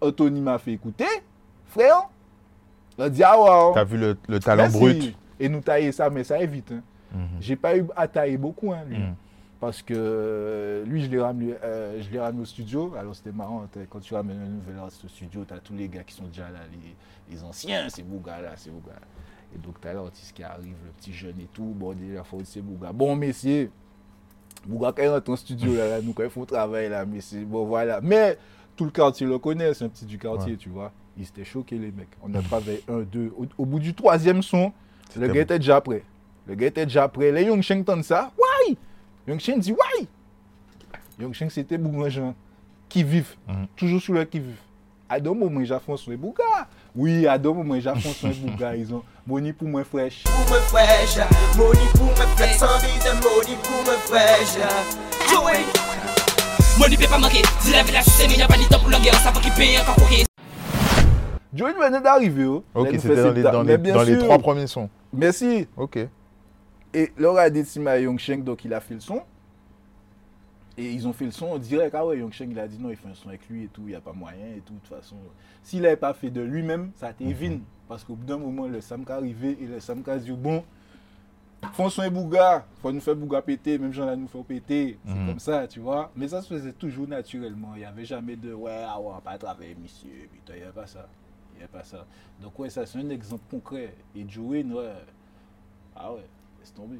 Anthony 0.00 0.40
m'a 0.40 0.58
fait 0.58 0.72
écouter, 0.72 1.04
frère, 1.66 2.08
on 2.98 3.02
a 3.02 3.08
dit 3.10 3.22
ah 3.22 3.40
ouais. 3.40 3.72
T'as 3.74 3.84
vu 3.84 3.96
le, 3.98 4.16
le 4.28 4.40
talent 4.40 4.62
merci. 4.64 4.78
brut? 4.78 5.14
Et 5.40 5.48
nous 5.48 5.60
tailler 5.60 5.92
ça, 5.92 6.10
mais 6.10 6.24
ça 6.24 6.40
est 6.40 6.46
vite. 6.46 6.72
hein. 6.72 6.82
Mhm. 7.14 7.20
J'ai 7.40 7.56
pas 7.56 7.76
eu 7.76 7.86
à 7.96 8.06
tailler 8.08 8.36
beaucoup, 8.36 8.72
hein, 8.72 8.82
lui. 8.86 8.98
Mhm. 8.98 9.14
Parce 9.60 9.82
que 9.82 9.94
euh, 9.96 10.84
lui, 10.84 11.02
je 11.02 11.10
l'ai 11.10 11.20
ramené, 11.20 11.54
euh, 11.64 12.00
je 12.00 12.18
ramené 12.18 12.42
au 12.42 12.44
studio. 12.44 12.94
Alors 12.98 13.16
c'était 13.16 13.32
marrant, 13.32 13.66
quand 13.90 13.98
tu 14.00 14.14
ramènes 14.14 14.40
un 14.40 14.46
nouvel 14.48 14.78
artiste 14.78 15.04
au 15.04 15.08
studio, 15.08 15.44
tu 15.46 15.52
as 15.54 15.58
tous 15.58 15.74
les 15.74 15.88
gars 15.88 16.04
qui 16.04 16.14
sont 16.14 16.26
déjà 16.28 16.48
là, 16.50 16.60
les, 16.70 17.34
les 17.34 17.42
anciens, 17.42 17.88
ces 17.88 18.02
Bouga 18.04 18.40
là, 18.40 18.50
ces 18.56 18.70
Bouga. 18.70 18.92
Et 19.54 19.58
donc 19.58 19.80
tu 19.80 19.88
as 19.88 19.94
l'artiste 19.94 20.32
qui 20.36 20.44
arrive, 20.44 20.76
le 20.84 20.92
petit 21.00 21.12
jeune 21.12 21.40
et 21.40 21.48
tout. 21.52 21.64
Bon, 21.74 21.92
déjà, 21.92 22.22
faut 22.22 22.38
c'est 22.44 22.60
Bouga. 22.62 22.92
Bon, 22.92 23.16
messieurs, 23.16 23.70
Bouga, 24.66 24.92
quand 24.94 25.02
il 25.02 25.08
rentre 25.08 25.30
au 25.30 25.36
studio, 25.36 25.74
là, 25.74 25.88
là, 25.88 26.02
nous, 26.02 26.12
quand 26.12 26.24
il 26.24 26.30
faut 26.30 26.44
travailler, 26.44 26.88
là, 26.88 27.04
messieurs, 27.04 27.44
bon, 27.44 27.64
voilà. 27.64 28.00
Mais 28.00 28.38
tout 28.76 28.84
le 28.84 28.90
quartier 28.92 29.26
le 29.26 29.38
connaît, 29.38 29.74
c'est 29.74 29.84
un 29.84 29.88
petit 29.88 30.04
du 30.04 30.18
quartier, 30.18 30.52
Ouais. 30.52 30.58
tu 30.58 30.68
vois. 30.68 30.92
Ils 31.16 31.24
étaient 31.24 31.44
choqués, 31.44 31.78
les 31.78 31.90
mecs. 31.90 32.08
On 32.22 32.32
a 32.34 32.42
travaillé 32.42 32.82
un, 32.88 33.00
deux. 33.00 33.32
Au, 33.36 33.46
au 33.56 33.66
bout 33.66 33.80
du 33.80 33.92
troisième 33.94 34.40
son, 34.42 34.72
le 35.16 35.28
gars 35.28 35.42
était 35.42 35.58
déjà 35.58 35.80
prêt. 35.80 36.02
Le 36.46 36.54
gars 36.54 36.66
était 36.66 36.86
déjà 36.86 37.08
prêt. 37.08 37.30
Les 37.32 37.44
Young 37.44 37.62
Sheng 37.62 37.80
entendent 37.80 38.04
ça. 38.04 38.30
Why? 38.38 38.76
Young 39.26 39.38
Sheng 39.40 39.58
dit 39.60 39.72
why? 39.72 40.06
Young 41.20 41.32
Sheng, 41.34 41.50
c'était 41.50 41.78
beaucoup 41.78 42.08
gens 42.08 42.34
qui 42.88 43.02
vivent, 43.02 43.34
Mhm. 43.46 43.66
toujours 43.76 44.00
sous 44.00 44.12
le 44.12 44.24
qui 44.24 44.38
vivent. 44.40 44.56
À 45.10 45.18
deux 45.20 45.32
moments, 45.32 45.64
j'affonce 45.64 46.06
les 46.06 46.16
bougas. 46.16 46.66
Oui, 46.94 47.26
à 47.26 47.38
deux 47.38 47.52
moments, 47.52 47.78
j'affonce 47.80 48.22
les 48.22 48.30
bougas. 48.30 48.76
Ils 48.76 48.94
ont 48.94 49.02
money 49.26 49.52
pour 49.52 49.66
moi 49.68 49.82
fraîche. 49.84 50.22
pour 50.24 50.54
me 50.54 50.60
fresh 50.60 51.16
Money 51.56 51.78
pour 51.94 52.06
me 52.06 52.36
flex 52.36 52.62
Envie 52.62 52.98
de 52.98 53.12
money 53.22 53.58
pour 53.62 53.80
me 53.84 53.96
fresh 54.06 54.58
Joey 55.30 55.64
Money 56.78 56.96
peut 56.96 57.08
pas 57.08 57.18
manquer, 57.18 57.42
si 57.60 57.72
la 57.72 57.82
vie 57.82 57.92
la 57.92 58.02
sucée, 58.02 58.26
mais 58.28 58.36
y'a 58.36 58.46
pas 58.46 58.56
de 58.56 58.64
temps 58.68 58.78
pour 58.78 58.90
la 58.90 59.00
guerre, 59.00 59.14
ça 59.20 59.30
va 59.30 59.40
qui 59.40 59.50
paye 59.50 59.78
encore 59.78 59.96
pour 59.96 60.08
Joey 61.54 61.72
venait 61.72 62.00
d'arriver. 62.00 62.44
oh. 62.44 62.62
Ok, 62.74 62.88
il 62.92 63.00
c'était 63.00 63.16
dans 63.22 63.32
les, 63.32 63.42
dans 63.42 63.62
les, 63.62 63.78
bien 63.78 63.94
dans 63.94 64.02
les 64.02 64.18
trois 64.18 64.38
premiers 64.38 64.66
sons. 64.66 64.88
Merci. 65.12 65.66
Ok. 65.76 65.98
Et 66.94 67.12
Laura 67.18 67.42
a 67.42 67.50
dit 67.50 67.64
à 67.86 67.98
Young 68.00 68.18
Sheng, 68.18 68.42
donc 68.42 68.64
il 68.64 68.72
a 68.74 68.80
fait 68.80 68.94
le 68.94 69.00
son. 69.00 69.22
Et 70.76 70.92
ils 70.92 71.08
ont 71.08 71.12
fait 71.12 71.24
le 71.24 71.32
son 71.32 71.46
en 71.46 71.58
direct. 71.58 71.94
Ah 71.94 72.06
ouais, 72.06 72.18
Young 72.18 72.32
Sheng, 72.32 72.50
il 72.50 72.58
a 72.58 72.68
dit 72.68 72.78
non, 72.78 72.90
il 72.90 72.96
fait 72.96 73.08
un 73.08 73.14
son 73.14 73.28
avec 73.28 73.48
lui 73.48 73.64
et 73.64 73.68
tout, 73.68 73.82
il 73.86 73.88
n'y 73.88 73.94
a 73.94 74.00
pas 74.00 74.12
moyen 74.12 74.46
et 74.56 74.60
tout. 74.60 74.74
De 74.74 74.78
toute 74.78 74.88
façon, 74.96 75.16
s'il 75.62 75.82
n'avait 75.82 75.96
pas 75.96 76.14
fait 76.14 76.30
de 76.30 76.40
lui-même, 76.40 76.92
ça 76.94 77.08
a 77.08 77.10
été 77.10 77.30
vine. 77.32 77.62
Parce 77.88 78.04
qu'au 78.04 78.14
bout 78.14 78.24
d'un 78.24 78.38
moment, 78.38 78.66
le 78.68 78.80
Sam 78.80 79.02
est 79.02 79.10
arrivé 79.10 79.58
et 79.60 79.66
le 79.66 79.80
Sam 79.80 80.02
a 80.06 80.18
dit 80.18 80.30
bon, 80.30 80.62
font 81.72 81.90
son 81.90 82.04
et 82.04 82.10
Bouga, 82.10 82.64
faut 82.80 82.92
nous 82.92 83.00
faire 83.00 83.16
Bouga 83.16 83.42
péter, 83.42 83.76
même 83.78 83.92
gens 83.92 84.06
là 84.06 84.14
nous 84.14 84.28
font 84.28 84.44
péter. 84.44 84.98
C'est 85.04 85.14
Mhm. 85.14 85.26
comme 85.26 85.38
ça, 85.40 85.66
tu 85.66 85.80
vois. 85.80 86.12
Mais 86.14 86.28
ça 86.28 86.40
se 86.42 86.54
faisait 86.54 86.72
toujours 86.72 87.08
naturellement. 87.08 87.72
Il 87.74 87.78
n'y 87.80 87.84
avait 87.84 88.04
jamais 88.04 88.36
de 88.36 88.52
ouais, 88.54 88.84
ah 88.86 89.00
ouais, 89.00 89.12
pas 89.24 89.36
travailler, 89.36 89.76
monsieur. 89.82 90.28
Putain, 90.32 90.52
il 90.54 90.58
n'y 90.58 90.62
avait 90.62 90.72
pas 90.72 90.86
ça. 90.86 91.08
Il 91.58 91.62
n'y 91.62 91.64
avait 91.64 91.72
pas 91.78 91.82
ça. 91.84 92.06
Donc, 92.40 92.56
ouais, 92.60 92.70
ça, 92.70 92.86
c'est 92.86 92.98
un 92.98 93.10
exemple 93.10 93.42
concret. 93.50 93.92
Et 94.14 94.24
Joey, 94.28 94.62
ouais. 94.62 94.92
Ah 95.96 96.12
ouais, 96.12 96.24
laisse 96.60 96.72
tomber. 96.72 96.98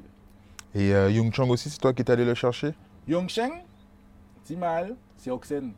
Et 0.74 0.92
euh, 0.92 1.09
Young 1.12 1.32
Chang 1.32 1.48
aussi, 1.48 1.70
c'est 1.70 1.78
toi 1.78 1.92
qui 1.94 2.02
es 2.02 2.11
allé 2.11 2.24
le 2.24 2.34
chercher? 2.34 2.74
Young 3.06 3.28
Sheng, 3.28 3.52
c'est 4.42 4.56
mal, 4.56 4.96
c'est 5.16 5.30
Oxen. 5.30 5.72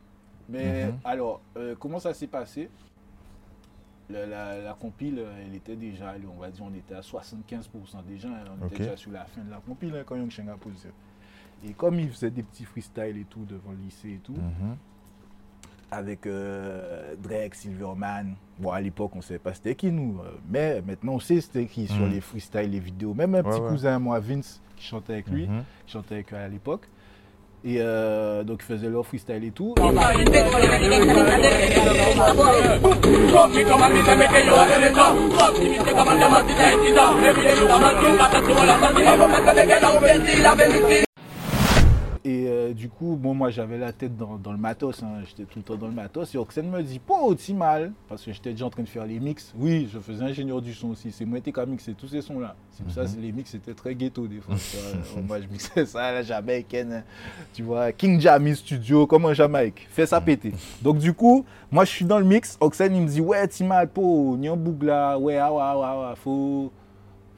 Mais 0.49 0.87
Mhm. 0.87 0.97
alors, 1.03 1.41
euh, 1.57 1.75
comment 1.79 1.99
ça 1.99 2.13
s'est 2.15 2.25
passé? 2.27 2.69
La, 4.09 4.25
la 4.59 4.73
compile, 4.73 5.19
euh, 5.19 5.31
elle 5.45 5.55
était 5.55 5.75
déjà, 5.75 6.15
on 6.35 6.39
va 6.39 6.49
dire, 6.49 6.63
on 6.65 6.73
était 6.73 6.95
à 6.95 7.01
75% 7.01 8.01
déjà. 8.05 8.27
hein, 8.29 8.43
on 8.61 8.65
était 8.65 8.79
déjà 8.79 8.97
sur 8.97 9.11
la 9.11 9.23
fin 9.25 9.41
de 9.43 9.51
la 9.51 9.57
compile 9.59 9.95
hein, 9.95 10.03
quand 10.05 10.15
Young 10.15 10.31
Sheng 10.31 10.49
a 10.49 10.55
posé. 10.57 10.89
Et 11.63 11.73
comme 11.73 11.99
il 11.99 12.09
faisait 12.09 12.31
des 12.31 12.41
petits 12.43 12.65
freestyles 12.65 13.17
et 13.17 13.25
tout 13.29 13.45
devant 13.45 13.71
le 13.71 13.77
lycée 13.77 14.13
et 14.15 14.19
tout, 14.23 14.33
Mhm. 14.33 14.75
Avec 15.91 16.25
euh, 16.25 17.13
Drake, 17.21 17.53
Silverman. 17.55 18.35
Bon, 18.59 18.71
à 18.71 18.79
l'époque, 18.81 19.11
on 19.13 19.17
ne 19.17 19.23
savait 19.23 19.39
pas 19.39 19.53
c'était 19.53 19.75
qui 19.75 19.91
nous, 19.91 20.19
euh, 20.23 20.29
mais 20.49 20.81
maintenant 20.87 21.13
on 21.13 21.19
sait 21.19 21.41
c'était 21.41 21.65
qui 21.65 21.87
sur 21.87 22.05
Mhm. 22.05 22.11
les 22.11 22.21
freestyles, 22.21 22.71
les 22.71 22.79
vidéos. 22.79 23.13
Même 23.13 23.35
un 23.35 23.41
Ouais, 23.43 23.49
petit 23.51 23.59
ouais. 23.61 23.69
cousin 23.69 23.95
à 23.95 23.99
moi, 23.99 24.19
Vince, 24.19 24.61
qui 24.77 24.85
chantait 24.85 25.13
avec 25.13 25.27
lui, 25.27 25.47
Mhm. 25.47 25.63
qui 25.85 25.91
chantait 25.93 26.15
avec 26.15 26.33
eux 26.33 26.37
à 26.37 26.47
l'époque. 26.47 26.87
Et 27.63 27.75
euh, 27.79 28.43
donc, 28.43 28.61
ils 28.63 28.65
faisaient 28.65 28.89
leur 28.89 29.05
freestyle 29.05 29.43
et 29.43 29.51
tout. 29.51 29.75
Et 42.31 42.47
euh, 42.47 42.73
du 42.73 42.87
coup, 42.87 43.17
bon, 43.19 43.33
moi 43.33 43.49
j'avais 43.49 43.77
la 43.77 43.91
tête 43.91 44.15
dans, 44.15 44.37
dans 44.37 44.53
le 44.53 44.57
matos, 44.57 45.03
hein, 45.03 45.21
j'étais 45.27 45.43
tout 45.43 45.59
le 45.59 45.63
temps 45.63 45.75
dans 45.75 45.87
le 45.87 45.93
matos. 45.93 46.33
Et 46.33 46.37
Oxen 46.37 46.69
me 46.69 46.81
dit, 46.81 46.99
pas 46.99 47.19
aussi 47.19 47.53
mal, 47.53 47.91
parce 48.07 48.23
que 48.23 48.31
j'étais 48.31 48.51
déjà 48.51 48.65
en 48.65 48.69
train 48.69 48.83
de 48.83 48.87
faire 48.87 49.05
les 49.05 49.19
mix. 49.19 49.53
Oui, 49.57 49.89
je 49.91 49.99
faisais 49.99 50.23
ingénieur 50.23 50.61
du 50.61 50.73
son 50.73 50.91
aussi, 50.91 51.11
c'est 51.11 51.25
moi 51.25 51.41
qui 51.41 51.49
ai 51.49 51.65
mixé 51.65 51.93
tous 51.93 52.07
ces 52.07 52.21
sons-là. 52.21 52.55
C'est 52.71 52.83
pour 52.83 52.93
ça 52.93 53.03
que 53.03 53.19
les 53.19 53.33
mix 53.33 53.51
c'était 53.51 53.73
très 53.73 53.95
ghetto 53.95 54.27
des 54.27 54.39
fois. 54.39 54.55
vois. 54.55 55.21
moi 55.27 55.41
je 55.41 55.47
mixais 55.47 55.85
ça 55.85 56.05
à 56.05 56.11
la 56.13 56.21
jamaïcaine, 56.21 57.03
tu 57.53 57.63
vois, 57.63 57.91
King 57.91 58.19
Jammy 58.19 58.55
Studio, 58.55 59.05
comme 59.05 59.25
en 59.25 59.33
Jamaïque, 59.33 59.87
fais 59.89 60.05
ça 60.05 60.21
péter. 60.21 60.53
Donc 60.81 60.99
du 60.99 61.13
coup, 61.13 61.43
moi 61.69 61.83
je 61.83 61.89
suis 61.89 62.05
dans 62.05 62.19
le 62.19 62.25
mix, 62.25 62.57
Oxen 62.61 62.95
il 62.95 63.01
me 63.01 63.07
dit, 63.07 63.19
ouais, 63.21 63.45
ti 63.49 63.65
mal, 63.65 63.89
po, 63.89 64.37
nyan 64.37 64.55
bougla, 64.55 65.19
ouais, 65.19 65.37
ah, 65.37 65.51
ouais, 65.51 65.61
ah, 65.61 65.77
ouais, 65.77 65.85
ah, 65.85 66.09
ouais, 66.09 66.15
faut, 66.15 66.71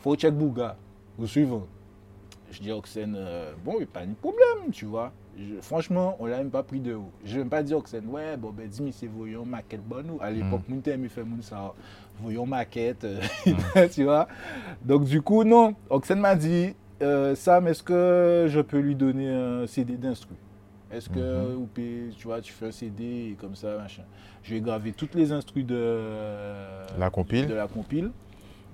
faut 0.02 0.16
check 0.16 0.36
bouga, 0.36 0.78
au 1.18 1.26
suivant. 1.26 1.66
Je 2.54 2.62
dis 2.62 2.70
à 2.70 2.78
Oxen, 2.78 3.16
euh, 3.18 3.52
bon, 3.66 3.74
il 3.74 3.78
n'y 3.80 3.84
a 3.84 3.88
pas 3.88 4.06
de 4.06 4.14
problème, 4.14 4.72
tu 4.72 4.86
vois. 4.86 5.12
Je- 5.36 5.60
franchement, 5.62 6.16
on 6.20 6.28
l'a 6.28 6.38
même 6.38 6.52
pas 6.52 6.62
pris 6.62 6.80
de 6.80 6.94
haut. 6.94 7.10
Je 7.26 7.40
ne 7.40 7.44
vais 7.44 7.50
pas 7.50 7.64
dire 7.64 7.78
Oxen, 7.78 8.06
ouais, 8.08 8.38
bon, 8.38 8.52
ben, 8.52 8.68
dis-moi, 8.68 8.92
c'est 8.94 9.08
voyons 9.08 9.44
maquette 9.44 9.84
bonne 9.84 10.12
ou? 10.12 10.20
À 10.22 10.30
l'époque, 10.30 10.62
mon 10.70 10.80
thème, 10.80 11.04
il 11.04 11.10
fait 11.10 11.24
mon 11.24 11.42
ça. 11.42 11.74
Voyons 12.22 12.46
maquette, 12.46 13.06
euh, 13.06 13.20
tu 13.92 14.04
vois. 14.04 14.28
Donc, 14.86 15.06
du 15.06 15.20
coup, 15.24 15.44
non. 15.44 15.74
Oxen 15.90 16.20
m'a 16.20 16.36
dit, 16.36 16.76
euh, 17.02 17.34
Sam, 17.34 17.68
est-ce 17.68 17.82
que 17.82 18.46
je 18.48 18.62
peux 18.62 18.78
lui 18.80 18.94
donner 18.94 19.30
un 19.34 19.66
CD 19.66 19.98
d'instru? 19.98 20.36
Est-ce 20.92 21.10
que, 21.10 21.56
ou 21.56 21.68
puis, 21.74 22.14
tu 22.16 22.28
vois, 22.28 22.40
tu 22.40 22.54
fais 22.54 22.68
un 22.68 22.72
CD 22.72 23.32
et 23.32 23.38
comme 23.42 23.56
ça, 23.56 23.78
machin? 23.80 24.04
Je 24.44 24.54
vais 24.54 24.62
graver 24.62 24.92
toutes 24.92 25.16
les 25.16 25.32
instrus 25.32 25.66
de 25.66 27.00
La 27.00 27.10
compile. 27.10 27.48
de 27.48 27.56
la 27.56 27.68
compile. 27.68 28.12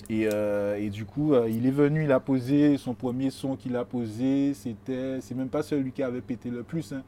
Et, 0.10 0.28
euh, 0.32 0.78
et 0.80 0.89
du 0.89 1.06
coup, 1.06 1.34
euh, 1.34 1.50
il 1.50 1.66
est 1.66 1.72
venu, 1.72 2.04
il 2.04 2.12
a 2.12 2.20
posé 2.20 2.78
son 2.78 2.93
premier 2.93 3.30
son 3.30 3.56
qu'il 3.56 3.76
a 3.76 3.86
posé. 3.86 4.54
C'était, 4.54 5.20
c'est 5.22 5.36
même 5.36 5.50
pas 5.50 5.62
celui 5.64 5.91
qui 5.91 6.02
avait 6.04 6.22
pété 6.22 6.50
le 6.50 6.64
plus. 6.64 6.93
hein. 6.93 7.04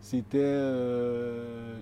C'était, 0.00 0.38
euh, 0.40 1.76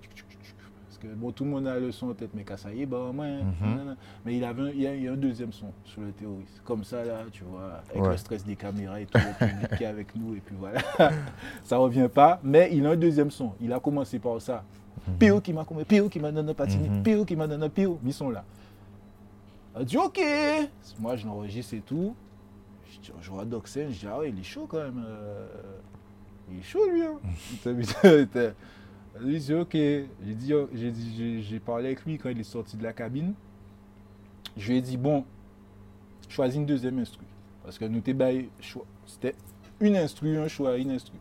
Parce 0.87 0.99
que 0.99 1.07
bon, 1.09 1.33
tout 1.33 1.45
le 1.45 1.51
monde 1.51 1.67
a 1.67 1.79
le 1.79 1.93
son 1.93 2.09
en 2.11 2.15
tête, 2.15 2.31
mais 2.35 2.45
ça 2.57 2.73
y 2.73 2.83
est, 2.83 2.87
bah, 2.87 3.11
moi, 3.13 3.27
Mhm. 3.27 3.45
nanana. 3.61 3.97
mais 4.25 4.37
il, 4.37 4.45
avait 4.45 4.63
un, 4.63 4.69
il, 4.71 4.81
y 5.03 5.09
a, 5.09 5.13
un 5.13 5.17
deuxième 5.17 5.53
son 5.53 5.67
sur 5.85 6.01
le 6.01 6.13
terroriste. 6.13 6.63
Comme 6.65 6.85
ça, 6.85 7.05
là, 7.05 7.19
tu 7.31 7.45
vois, 7.45 7.83
avec 7.91 8.03
Ouais. 8.03 8.11
le 8.11 8.17
stress 8.17 8.45
des 8.47 8.57
caméras 8.57 9.01
et 9.01 9.07
tout, 9.07 9.19
le 9.19 9.47
public 9.47 9.77
qui 9.77 9.83
est 9.85 9.87
avec 9.87 10.15
nous, 10.17 10.35
et 10.37 10.41
puis 10.41 10.55
voilà. 10.59 10.81
ça 11.65 11.77
revient 11.77 12.09
pas, 12.13 12.41
mais 12.43 12.71
il 12.73 12.87
a 12.87 12.91
un 12.91 12.97
deuxième 12.97 13.31
son. 13.31 13.53
Il 13.61 13.73
a 13.73 13.81
commencé 13.81 14.19
par 14.19 14.41
ça. 14.41 14.65
Pio 15.19 15.41
qui 15.41 15.53
m'a 15.53 15.65
commis, 15.65 15.85
Pio 15.85 16.09
qui 16.09 16.19
m'a 16.21 16.33
donné 16.33 16.53
un 16.53 16.55
patini, 16.55 16.89
Mhm. 16.89 17.03
Pio 17.03 17.25
qui 17.27 17.37
m'a 17.37 17.47
donné 17.47 17.67
un 17.67 17.69
Pio, 17.69 17.99
ils 18.07 18.13
sont 18.15 18.31
là. 18.31 18.43
Il 19.75 19.81
a 19.81 19.85
dit 19.85 19.99
ok. 19.99 20.21
Moi, 20.99 21.17
je 21.17 21.27
l'enregistre 21.27 21.75
et 21.75 21.81
tout. 21.81 22.15
Je, 22.91 23.01
dis- 23.01 23.13
je 23.21 23.31
vois 23.31 23.45
Doxen, 23.45 23.91
je 23.91 23.99
dis 24.01 24.07
ah 24.09 24.19
ouais, 24.19 24.31
il 24.31 24.39
est 24.39 24.45
chaud 24.45 24.67
quand 24.69 24.83
même. 24.83 25.05
euh, 25.07 25.47
il 26.51 26.59
est 26.59 26.63
chaud 26.63 26.89
lui. 26.91 27.03
Hein. 27.03 27.19
Lui, 29.21 29.41
c'est 29.41 29.55
ok. 29.55 29.73
J'ai 29.73 30.35
dit, 30.35 30.55
oh, 30.55 30.69
j'ai 30.75 30.91
dit, 30.91 31.61
parlé 31.65 31.87
avec 31.87 32.05
lui 32.05 32.19
quand 32.19 32.31
il 32.31 32.41
est 32.41 32.43
sorti 32.43 32.77
de 32.77 32.83
la 32.83 32.93
cabine. 32.93 33.35
Je 34.57 34.71
lui 34.73 34.79
ai 34.79 34.81
dit 34.81 34.97
bon, 34.97 35.25
choisis 36.29 36.57
une 36.57 36.67
deuxième 36.67 36.99
instru. 36.99 37.25
Parce 37.63 37.79
que 37.79 37.85
nous 37.85 38.01
t'es 38.01 38.15
c'était 39.07 39.35
une 39.81 39.97
instru, 39.97 40.37
un 40.39 40.49
choix, 40.49 40.77
une 40.77 40.91
instru. 40.91 41.17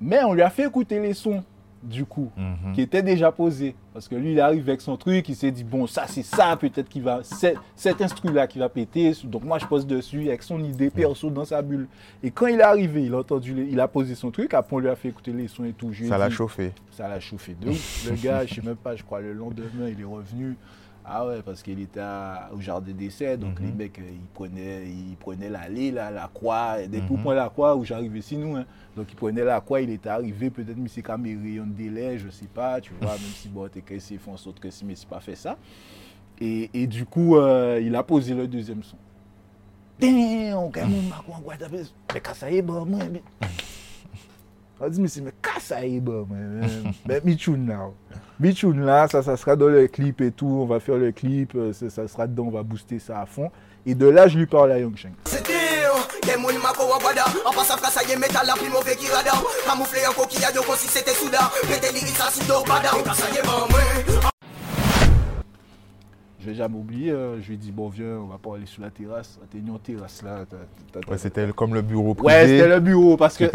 Mais 0.00 0.22
on 0.22 0.32
lui 0.34 0.42
a 0.42 0.50
fait 0.50 0.66
écouter 0.66 1.00
les 1.00 1.14
sons, 1.14 1.42
du 1.82 2.04
coup, 2.04 2.30
Mhm. 2.36 2.72
qui 2.74 2.80
étaient 2.82 3.02
déjà 3.02 3.30
posés. 3.32 3.74
Parce 3.92 4.08
que 4.08 4.14
lui, 4.14 4.32
il 4.32 4.40
arrive 4.40 4.68
avec 4.68 4.80
son 4.80 4.96
truc, 4.96 5.28
il 5.28 5.34
s'est 5.36 5.50
dit, 5.50 5.64
bon, 5.64 5.86
ça, 5.86 6.04
c'est 6.06 6.22
ça, 6.22 6.56
peut-être 6.56 6.88
qu'il 6.88 7.02
va, 7.02 7.20
c'est- 7.22 7.54
cet 7.76 8.00
instru-là 8.00 8.46
qui 8.46 8.58
va 8.58 8.68
péter. 8.68 9.12
Donc 9.24 9.44
moi, 9.44 9.58
je 9.58 9.66
pose 9.66 9.86
dessus 9.86 10.28
avec 10.28 10.42
son 10.42 10.62
idée 10.62 10.90
perso 10.90 11.30
dans 11.30 11.44
sa 11.44 11.62
bulle. 11.62 11.88
Et 12.22 12.30
quand 12.30 12.46
il 12.46 12.60
est 12.60 12.62
arrivé, 12.62 13.04
il 13.04 13.14
a 13.14 13.18
entendu, 13.18 13.66
il 13.70 13.80
a 13.80 13.88
posé 13.88 14.14
son 14.14 14.30
truc, 14.30 14.54
après 14.54 14.76
on 14.76 14.78
lui 14.80 14.88
a 14.88 14.96
fait 14.96 15.08
écouter 15.08 15.32
les 15.32 15.48
sons 15.48 15.64
et 15.64 15.72
tout. 15.72 15.92
Ça 16.08 16.18
l'a 16.18 16.30
chauffé. 16.30 16.72
ça 16.90 17.08
l'a 17.08 17.20
chauffé 17.20 17.54
de 17.60 17.70
ouf. 17.70 18.08
Le 18.10 18.16
gars, 18.16 18.44
je 18.44 18.54
sais 18.54 18.62
même 18.62 18.76
pas, 18.76 18.96
je 18.96 19.02
crois 19.04 19.20
le 19.20 19.32
lendemain, 19.32 19.88
il 19.88 20.00
est 20.00 20.04
revenu. 20.04 20.56
Ah 21.10 21.26
ouais, 21.26 21.40
parce 21.42 21.62
qu'il 21.62 21.80
était 21.80 22.02
au 22.52 22.60
jardin 22.60 22.92
d'essai, 22.92 23.38
donc 23.38 23.58
Mhm. 23.60 23.66
les 23.66 23.72
mecs, 23.72 23.98
euh, 23.98 24.02
ils 24.12 24.26
prenaient, 24.34 24.86
ils 24.86 25.16
prenaient 25.16 25.48
l'allée, 25.48 25.90
là, 25.90 26.10
la 26.10 26.28
croix, 26.32 26.76
dès 26.86 26.98
Mhm. 27.00 27.06
vous 27.08 27.16
prenez 27.16 27.36
la 27.36 27.48
croix, 27.48 27.74
où 27.76 27.84
j'arrivais 27.84 28.20
nous, 28.36 28.56
hein. 28.56 28.66
donc 28.94 29.10
ils 29.10 29.16
prenaient 29.16 29.42
la 29.44 29.60
croix, 29.62 29.80
il 29.80 29.88
était 29.88 30.10
arrivé, 30.10 30.50
peut-être 30.50 30.76
mis 30.76 30.90
ses 30.90 31.02
caméras 31.02 31.64
en 31.64 31.66
délai, 31.66 32.18
je 32.18 32.28
sais 32.28 32.46
pas, 32.46 32.78
tu 32.82 32.92
vois, 33.00 33.12
même 33.22 33.32
si 33.34 33.48
bon, 33.48 33.66
t'es 33.68 33.80
cassé, 33.80 34.14
ils 34.14 34.20
font 34.20 34.36
que 34.60 34.68
si, 34.70 34.84
mais 34.84 34.94
c'est 34.94 35.08
pas 35.08 35.20
fait 35.20 35.34
ça. 35.36 35.56
Et, 36.40 36.68
et 36.74 36.86
du 36.86 37.06
coup, 37.06 37.36
euh, 37.36 37.80
il 37.82 37.96
a 37.96 38.02
posé 38.02 38.34
le 38.34 38.46
deuxième 38.46 38.82
son. 38.82 38.96
Damn, 39.98 40.70
quand 40.70 40.86
même, 40.88 41.10
mais 42.14 42.20
quand 42.20 42.34
ça 42.34 42.50
y 42.50 42.58
est, 42.58 42.62
bon, 42.62 42.84
moi, 42.84 43.00
on 44.80 44.88
dit, 44.88 45.00
mais 45.00 45.08
c'est 45.08 45.20
mais 45.20 45.32
est, 45.96 46.00
bon, 46.00 46.26
mais, 46.30 46.68
mais 47.06 47.20
Michoun 47.24 47.66
là. 47.66 47.90
Michoun 48.38 48.84
là, 48.84 49.08
ça, 49.08 49.22
ça 49.22 49.36
sera 49.36 49.56
dans 49.56 49.66
le 49.68 49.88
clip 49.88 50.20
et 50.20 50.30
tout. 50.30 50.46
On 50.46 50.66
va 50.66 50.78
faire 50.80 50.96
le 50.96 51.10
clip, 51.12 51.52
euh, 51.56 51.72
ça, 51.72 52.06
sera 52.06 52.26
dedans, 52.26 52.44
on 52.46 52.50
va 52.50 52.62
booster 52.62 52.98
ça 52.98 53.20
à 53.20 53.26
fond. 53.26 53.50
Et 53.84 53.94
de 53.94 54.06
là, 54.06 54.28
je 54.28 54.38
lui 54.38 54.46
parle 54.46 54.72
à 54.72 54.78
la 54.78 54.86
mwen 54.86 55.14
Je 66.40 66.46
vais 66.46 66.54
jamais 66.54 66.76
oublier, 66.76 67.10
euh, 67.10 67.40
je 67.40 67.48
lui 67.48 67.54
ai 67.54 67.56
dit, 67.56 67.72
bon, 67.72 67.88
viens, 67.88 68.18
on 68.18 68.26
va 68.26 68.38
pas 68.38 68.54
aller 68.54 68.66
sur 68.66 68.82
la 68.82 68.90
terrasse. 68.90 69.38
En 69.42 69.78
terrasse 69.78 70.22
là. 70.22 70.44
Ouais, 71.08 71.18
c'était 71.18 71.48
comme 71.54 71.74
le 71.74 71.82
bureau 71.82 72.14
privé. 72.14 72.32
Ouais, 72.32 72.46
c'était 72.46 72.68
le 72.68 72.80
bureau 72.80 73.16
parce 73.16 73.36
que 73.36 73.44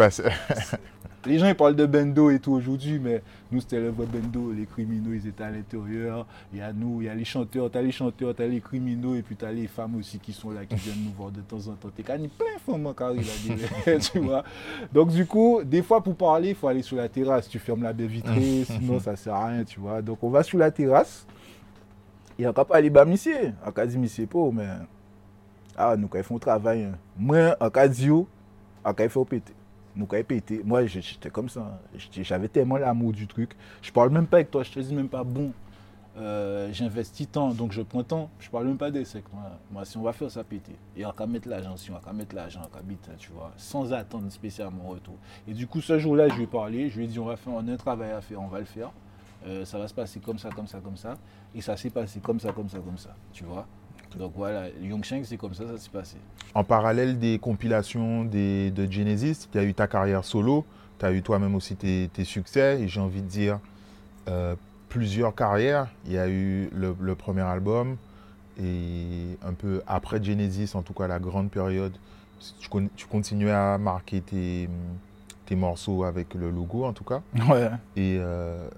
les 1.26 1.40
gens 1.40 1.48
ils 1.48 1.56
parlent 1.56 1.76
de 1.76 1.86
bendo 1.86 2.30
et 2.30 2.40
tout 2.40 2.52
aujourd'hui, 2.54 3.00
mais 3.00 3.22
nous 3.52 3.62
c'était 3.62 3.80
le 3.80 3.90
vrai 3.90 4.06
bendo. 4.06 4.52
Les 4.52 4.66
criminaux 4.66 5.14
ils 5.14 5.28
étaient 5.28 5.44
à 5.44 5.52
l'intérieur. 5.52 6.26
Il 6.52 6.60
y 6.60 6.62
a 6.62 6.74
nous, 6.74 7.02
il 7.02 7.06
y 7.06 7.10
a 7.10 7.16
les 7.16 7.26
chanteurs, 7.26 7.70
t'as 7.72 7.82
les 7.82 7.92
chanteurs, 7.92 8.34
t'as 8.36 8.48
les 8.48 8.60
criminaux 8.60 9.16
et 9.16 9.22
puis 9.22 9.36
t'as 9.36 9.52
les 9.52 9.68
femmes 9.68 9.96
aussi 9.96 10.20
qui 10.20 10.34
sont 10.34 10.52
là, 10.52 10.66
qui 10.66 10.76
viennent 10.76 11.04
nous 11.06 11.14
voir 11.18 11.32
de 11.32 11.42
temps 11.42 11.68
en 11.68 11.74
temps. 11.74 11.90
T'es 11.96 12.04
quand 12.04 12.18
même 12.18 12.30
plein 12.30 12.56
de 12.56 12.72
femmes 12.72 12.86
en 12.86 12.94
carré 12.94 13.18
là, 13.18 14.00
tu 14.12 14.20
vois. 14.20 14.44
Donc 14.92 15.12
du 15.12 15.26
coup, 15.26 15.62
des 15.64 15.82
fois 15.82 16.04
pour 16.04 16.16
parler, 16.16 16.50
il 16.50 16.56
faut 16.56 16.68
aller 16.68 16.82
sur 16.82 16.98
la 16.98 17.10
terrasse. 17.10 17.48
Tu 17.48 17.60
fermes 17.60 17.84
la 17.84 17.94
baie 17.94 18.08
vitrée, 18.08 18.64
sinon 18.66 19.00
ça 19.00 19.16
sert 19.16 19.36
à 19.36 19.48
rien, 19.48 19.64
tu 19.64 19.80
vois. 19.80 20.02
Donc 20.02 20.24
on 20.24 20.30
va 20.30 20.44
sur 20.44 20.58
la 20.58 20.72
terrasse. 20.72 21.26
Ne 22.40 22.52
peut 22.52 22.64
pas 22.66 22.76
aller 22.78 22.90
bas 22.90 23.06
monsieur. 23.06 23.54
On 23.66 23.72
peut 23.72 23.86
dire 23.88 24.00
monsieur 24.00 24.26
pas, 24.28 24.52
mais 24.52 24.68
ah, 25.78 25.96
nous 25.98 26.08
quand 26.08 26.18
ils 26.18 26.24
font 26.24 26.40
travail. 26.40 26.84
hein. 26.84 26.98
Moi, 27.18 27.56
en 27.60 27.70
cas 27.70 27.88
de 27.88 27.94
Zio, 27.94 28.28
on 28.86 28.94
peut 28.94 29.08
faire 29.08 29.26
péter. 29.26 29.54
Nous 29.96 30.08
ils 30.14 30.24
péter. 30.24 30.62
Moi, 30.66 30.86
j'étais 30.88 31.30
comme 31.30 31.50
ça. 31.50 31.80
J'avais 32.12 32.48
tellement 32.48 32.78
l'amour 32.78 33.12
du 33.14 33.28
truc. 33.28 33.56
Je 33.82 33.92
parle 33.92 34.10
même 34.10 34.26
pas 34.28 34.38
avec 34.38 34.50
toi. 34.52 34.64
Je 34.64 34.72
te 34.72 34.80
dis 34.80 34.94
même 34.96 35.08
pas 35.10 35.24
bon. 35.24 35.52
euh, 36.18 36.70
J'investis 36.74 37.30
tant, 37.32 37.50
donc 37.54 37.72
je 37.72 37.82
prends 37.84 38.04
tant. 38.04 38.30
Je 38.40 38.50
parle 38.50 38.66
même 38.68 38.78
pas 38.78 38.90
des 38.92 39.06
sectes. 39.06 39.28
Moi, 39.72 39.86
si 39.86 39.98
on 39.98 40.02
va 40.02 40.14
faire 40.14 40.30
ça 40.32 40.44
péter, 40.44 40.76
et 40.98 41.06
on 41.06 41.12
va 41.12 41.26
mettre 41.28 41.48
l'argent, 41.48 41.76
si 41.78 41.92
on 41.92 41.98
va 42.00 42.14
mettre 42.14 42.36
l'argent, 42.36 42.62
on 42.72 42.76
va 42.76 42.84
mettre, 42.84 43.16
tu 43.18 43.32
vois, 43.32 43.52
sans 43.58 43.94
attendre 43.94 44.32
spécialement 44.32 44.88
retour. 44.90 45.16
Et 45.48 45.54
du 45.54 45.68
coup, 45.68 45.82
ce 45.82 45.98
jour-là, 46.00 46.28
je 46.30 46.36
lui 46.36 46.44
ai 46.44 46.48
parlé. 46.48 46.90
Je 46.90 46.98
lui 46.98 47.06
ai 47.06 47.08
dit, 47.08 47.20
on 47.20 47.26
va 47.26 47.36
faire, 47.36 47.54
on 47.54 47.68
a 47.68 47.72
un 47.72 47.78
travail 47.78 48.12
à 48.12 48.22
faire, 48.22 48.42
on 48.42 48.48
va 48.48 48.60
le 48.60 48.66
faire. 48.66 48.92
Euh, 49.46 49.66
ça 49.66 49.78
va 49.78 49.88
se 49.88 49.94
passer 49.94 50.20
comme 50.20 50.38
ça, 50.39 50.50
comme 50.50 50.68
ça, 50.68 50.80
comme 50.80 50.98
ça. 50.98 51.16
Et 51.54 51.62
ça 51.62 51.76
s'est 51.76 51.89
passé 51.89 52.20
comme 52.20 52.39
ça, 52.39 52.52
comme 52.54 52.70
ça, 52.70 52.80
comme 52.80 52.98
ça. 52.98 53.16
Tu 53.34 53.44
vois? 53.44 53.66
Donc 54.18 54.34
voilà, 54.36 54.70
Yongsheng, 54.82 55.24
c'est 55.24 55.38
comme 55.38 55.54
ça, 55.56 55.66
ça 55.68 55.78
s'est 55.78 55.89
passé. 55.89 56.18
En 56.54 56.64
parallèle 56.64 57.18
des 57.18 57.39
compilations 57.39 58.24
des, 58.24 58.70
de 58.70 58.89
Genesis, 58.89 59.48
tu 59.52 59.58
as 59.58 59.64
eu 59.64 59.74
ta 59.74 59.88
carrière 59.88 60.24
solo, 60.24 60.66
tu 61.00 61.06
as 61.06 61.12
eu 61.12 61.24
toi-même 61.24 61.56
aussi 61.56 61.76
tes, 61.76 62.10
tes 62.14 62.24
succès, 62.24 62.80
et 62.82 62.88
j'ai 62.88 63.02
envie 63.02 63.24
de 63.24 63.28
dire 63.28 63.60
euh, 64.28 64.56
plusieurs 64.88 65.34
carrières. 65.34 65.88
Il 66.06 66.12
y 66.12 66.20
a 66.20 66.30
eu 66.30 66.70
le, 66.74 66.96
le 67.00 67.16
premier 67.16 67.41
album, 67.41 67.98
et 68.62 69.36
un 69.44 69.54
peu 69.54 69.82
après 69.88 70.24
Genesis, 70.24 70.76
en 70.76 70.84
tout 70.84 70.94
cas 70.94 71.08
la 71.08 71.18
grande 71.18 71.50
période, 71.50 71.94
tu, 72.60 72.70
con- 72.70 72.89
tu 72.96 73.08
continuais 73.08 73.52
à 73.52 73.80
marquer 73.80 74.22
tes, 74.22 74.70
tes 75.48 75.56
morceaux 75.56 76.04
avec 76.04 76.36
le 76.36 76.52
logo, 76.52 76.86
en 76.86 76.94
tout 76.94 77.04
cas. 77.04 77.22
Ouais. 77.50 77.72
Et 77.96 78.18
euh, 78.20 78.70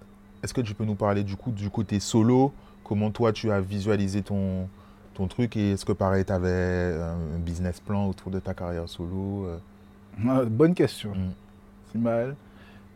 est-ce 0.45 0.53
que 0.53 0.61
tu 0.61 0.73
peux 0.75 0.85
nous 0.85 0.95
parler 0.95 1.23
du 1.23 1.35
coup 1.35 1.51
du 1.51 1.69
côté 1.69 1.99
solo? 1.99 2.53
Comment 2.83 3.09
toi 3.11 3.33
tu 3.33 3.51
as 3.51 3.59
visualisé 3.59 4.21
ton, 4.21 4.67
ton 5.15 5.27
truc? 5.27 5.57
Et 5.57 5.71
est-ce 5.71 5.85
que 5.85 5.91
pareil 5.91 6.23
tu 6.23 6.31
avais 6.31 6.95
un 7.01 7.39
business 7.39 7.79
plan 7.79 8.07
autour 8.07 8.31
de 8.31 8.39
ta 8.39 8.53
carrière 8.53 8.87
solo 8.87 9.45
euh? 9.47 9.57
Ah, 10.27 10.43
Bonne 10.45 10.75
question. 10.75 11.11
Mm. 11.15 11.31
C'est 11.91 11.99
mal. 11.99 12.35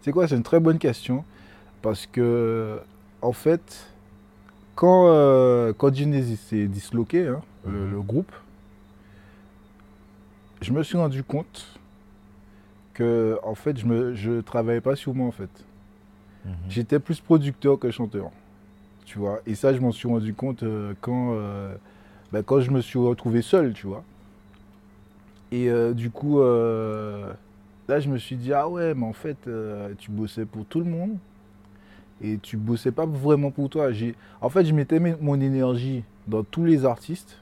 C'est 0.04 0.12
quoi? 0.12 0.28
C'est 0.28 0.36
une 0.36 0.44
très 0.44 0.60
bonne 0.60 0.78
question. 0.78 1.26
Parce 1.82 2.06
que, 2.06 2.80
en 3.22 3.34
fait, 3.34 3.88
quand, 4.76 5.08
euh, 5.10 5.74
quand 5.78 5.94
Genesis 5.94 6.38
s'est 6.38 6.68
disloqué, 6.68 7.28
hein, 7.28 7.42
le, 7.66 7.72
Mhm. 7.72 7.92
le 7.92 8.02
groupe, 8.02 8.32
je 10.62 10.72
me 10.72 10.84
suis 10.84 10.98
rendu 10.98 11.24
compte 11.24 11.80
que, 12.94 13.40
en 13.44 13.56
fait, 13.56 13.78
je 13.78 13.86
ne 13.88 14.14
je 14.14 14.42
travaillais 14.42 14.82
pas 14.82 14.96
sur 14.96 15.16
moi, 15.16 15.28
en 15.28 15.32
fait. 15.32 15.50
Mhm. 16.46 16.54
J'étais 16.70 17.00
plus 17.00 17.20
producteur 17.20 17.78
que 17.80 17.92
chanteur. 17.92 18.32
Tu 19.06 19.18
vois. 19.18 19.40
Et 19.48 19.56
ça, 19.56 19.74
je 19.74 19.80
m'en 19.80 19.92
suis 19.92 20.08
rendu 20.08 20.34
compte 20.34 20.64
euh, 20.64 20.94
quand, 21.02 21.34
euh, 21.34 21.74
ben, 22.32 22.44
quand 22.44 22.60
je 22.62 22.70
me 22.72 22.80
suis 22.82 23.00
retrouvé 23.00 23.42
seul, 23.42 23.74
tu 23.74 23.88
vois. 23.88 24.04
Et 25.52 25.70
euh, 25.70 25.94
du 25.94 26.12
coup, 26.12 26.40
euh, 26.42 27.34
là, 27.88 28.00
je 28.00 28.10
me 28.10 28.18
suis 28.18 28.36
dit, 28.36 28.54
ah 28.54 28.70
ouais, 28.70 28.94
mais 28.94 29.06
en 29.06 29.14
fait, 29.14 29.50
tu 29.98 30.12
bossais 30.12 30.46
pour 30.46 30.66
tout 30.66 30.80
le 30.80 30.86
monde. 30.86 31.18
Et 32.22 32.38
tu 32.38 32.58
bossais 32.58 32.92
pas 32.92 33.06
vraiment 33.06 33.50
pour 33.50 33.70
toi. 33.70 33.92
J'ai- 33.92 34.14
En 34.42 34.50
fait, 34.50 34.66
je 34.66 34.74
mettais 34.74 35.00
mon 35.00 35.40
énergie 35.40 36.04
dans 36.28 36.44
tous 36.44 36.66
les 36.66 36.86
artistes, 36.86 37.38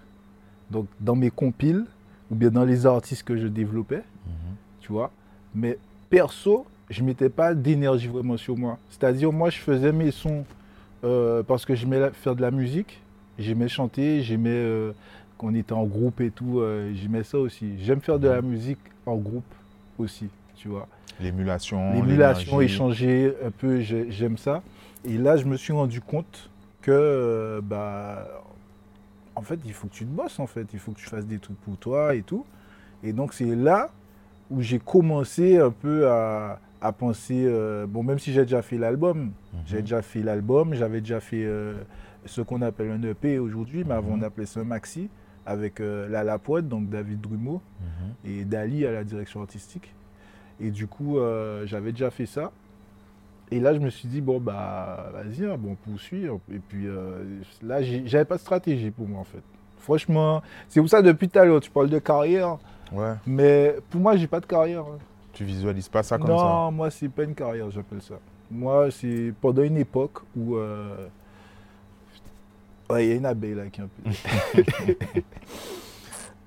donc 0.71 0.85
dans 0.99 1.15
mes 1.15 1.31
compiles, 1.31 1.85
ou 2.31 2.35
bien 2.35 2.51
dans 2.51 2.63
les 2.63 2.85
artistes 2.85 3.23
que 3.23 3.35
je 3.37 3.47
développais 3.47 4.03
Mhm. 4.25 4.55
tu 4.81 4.91
vois. 4.91 5.11
Mais 5.55 5.77
perso, 6.09 6.65
je 6.89 7.03
mettais 7.03 7.29
pas 7.29 7.53
d'énergie 7.53 8.07
vraiment 8.07 8.37
sur 8.37 8.57
moi. 8.57 8.77
C'est-à-dire, 8.89 9.31
moi, 9.31 9.49
je 9.49 9.57
faisais 9.57 9.91
mes 9.91 10.11
sons 10.11 10.45
euh, 11.03 11.43
parce 11.43 11.65
que 11.65 11.75
j'aimais 11.75 12.09
faire 12.13 12.35
de 12.35 12.41
la 12.41 12.51
musique, 12.51 13.01
j'aimais 13.37 13.67
chanter, 13.67 14.21
j'aimais 14.23 14.49
euh, 14.51 14.91
qu'on 15.37 15.53
était 15.53 15.73
en 15.73 15.85
groupe 15.85 16.21
et 16.21 16.31
tout, 16.31 16.59
euh, 16.59 16.91
j'aimais 16.95 17.23
ça 17.23 17.37
aussi. 17.39 17.73
J'aime 17.79 18.01
faire 18.01 18.19
de 18.19 18.27
la 18.27 18.41
musique 18.41 18.79
en 19.05 19.15
groupe 19.17 19.43
aussi, 19.99 20.29
tu 20.55 20.67
vois. 20.69 20.87
L'émulation. 21.19 21.93
L'émulation, 21.93 22.61
échanger 22.61 23.33
un 23.45 23.51
peu, 23.51 23.79
j'ai- 23.81 24.11
j'aime 24.11 24.37
ça. 24.37 24.61
Et 25.05 25.17
là, 25.17 25.37
je 25.37 25.45
me 25.45 25.57
suis 25.57 25.73
rendu 25.73 26.01
compte 26.01 26.49
que, 26.81 26.91
euh, 26.91 27.61
bah, 27.61 28.27
en 29.35 29.41
fait, 29.41 29.59
il 29.65 29.73
faut 29.73 29.87
que 29.87 29.93
tu 29.93 30.05
te 30.05 30.09
bosses, 30.09 30.39
en 30.39 30.47
fait. 30.47 30.67
Il 30.73 30.79
faut 30.79 30.91
que 30.91 30.99
tu 30.99 31.05
fasses 31.05 31.25
des 31.25 31.37
trucs 31.39 31.57
pour 31.61 31.77
toi 31.77 32.15
et 32.15 32.21
tout. 32.23 32.45
Et 33.03 33.13
donc, 33.13 33.33
c'est 33.33 33.45
là 33.55 33.89
où 34.49 34.61
j'ai 34.61 34.79
commencé 34.79 35.57
un 35.57 35.69
peu 35.71 36.07
à, 36.09 36.59
à 36.81 36.91
penser, 36.91 37.43
euh, 37.45 37.85
bon, 37.87 38.03
même 38.03 38.19
si 38.19 38.31
j'ai 38.33 38.43
déjà 38.43 38.61
fait 38.61 38.77
l'album, 38.77 39.17
Mhm. 39.53 39.59
j'ai 39.65 39.81
déjà 39.81 40.01
fait 40.01 40.21
l'album, 40.21 40.73
j'avais 40.73 41.01
déjà 41.01 41.19
fait 41.19 41.43
euh, 41.45 41.73
ce 42.25 42.41
qu'on 42.41 42.61
appelle 42.61 42.91
un 42.91 43.01
EP 43.03 43.39
aujourd'hui, 43.39 43.83
mais 43.85 43.93
avant 43.95 44.15
Mhm. 44.15 44.19
on 44.23 44.25
appelait 44.25 44.45
ça 44.45 44.59
un 44.59 44.63
maxi, 44.63 45.09
avec 45.45 45.79
euh, 45.79 46.07
Lala 46.07 46.37
Poète, 46.37 46.67
donc 46.67 46.89
David 46.89 47.21
Drumeau 47.21 47.61
Mhm. 47.81 48.31
et 48.31 48.45
Dali 48.45 48.85
à 48.85 48.91
la 48.91 49.03
direction 49.03 49.41
artistique. 49.41 49.93
Et 50.59 50.71
du 50.71 50.87
coup, 50.87 51.17
j'avais 51.65 51.91
déjà 51.91 52.09
fait 52.09 52.25
ça. 52.25 52.51
Et 53.51 53.59
là, 53.59 53.73
je 53.75 53.79
me 53.79 53.89
suis 53.91 54.09
dit, 54.09 54.21
bon, 54.21 54.39
bah, 54.41 55.11
vas-y, 55.13 55.45
hein, 55.45 55.55
bon, 55.57 55.75
poursuis. 55.75 56.25
Et 56.51 56.57
puis 56.59 56.87
là, 57.61 57.81
j'avais 57.81 58.25
pas 58.25 58.35
de 58.37 58.41
stratégie 58.41 58.89
pour 58.89 59.07
moi, 59.07 59.19
en 59.19 59.23
fait. 59.23 59.43
Franchement, 59.77 60.41
c'est 60.67 60.79
pour 60.79 60.89
ça, 60.89 61.03
depuis 61.03 61.29
tout 61.29 61.37
à 61.37 61.45
l'heure, 61.45 61.61
tu 61.61 61.69
parles 61.69 61.89
de 61.91 61.99
carrière. 61.99 62.57
Ouais. 62.91 63.13
Mais 63.27 63.75
pour 63.91 64.01
moi, 64.01 64.15
j'ai 64.17 64.25
pas 64.27 64.39
de 64.39 64.47
carrière. 64.47 64.81
hein. 64.81 64.97
Tu 65.37 65.43
visualises 65.45 65.87
pas 65.87 66.01
ça 66.01 66.17
comme 66.17 66.31
non, 66.31 66.71
moi, 66.71 66.89
c'est 66.89 67.09
pas 67.09 67.21
une 67.23 67.35
carrière, 67.35 67.69
j'appelle 67.69 68.01
ça. 68.01 68.15
Moi, 68.49 68.89
c'est 68.89 69.31
pendant 69.39 69.61
une 69.61 69.77
époque 69.77 70.21
où. 70.35 70.55
euh, 70.55 71.07
Ouais, 72.89 73.05
il 73.05 73.09
y 73.09 73.11
a 73.11 73.15
une 73.17 73.25
abeille 73.27 73.53
là 73.53 73.67
qui 73.67 73.81
est 73.81 73.83
un 73.83 73.87
peu. 73.87 74.63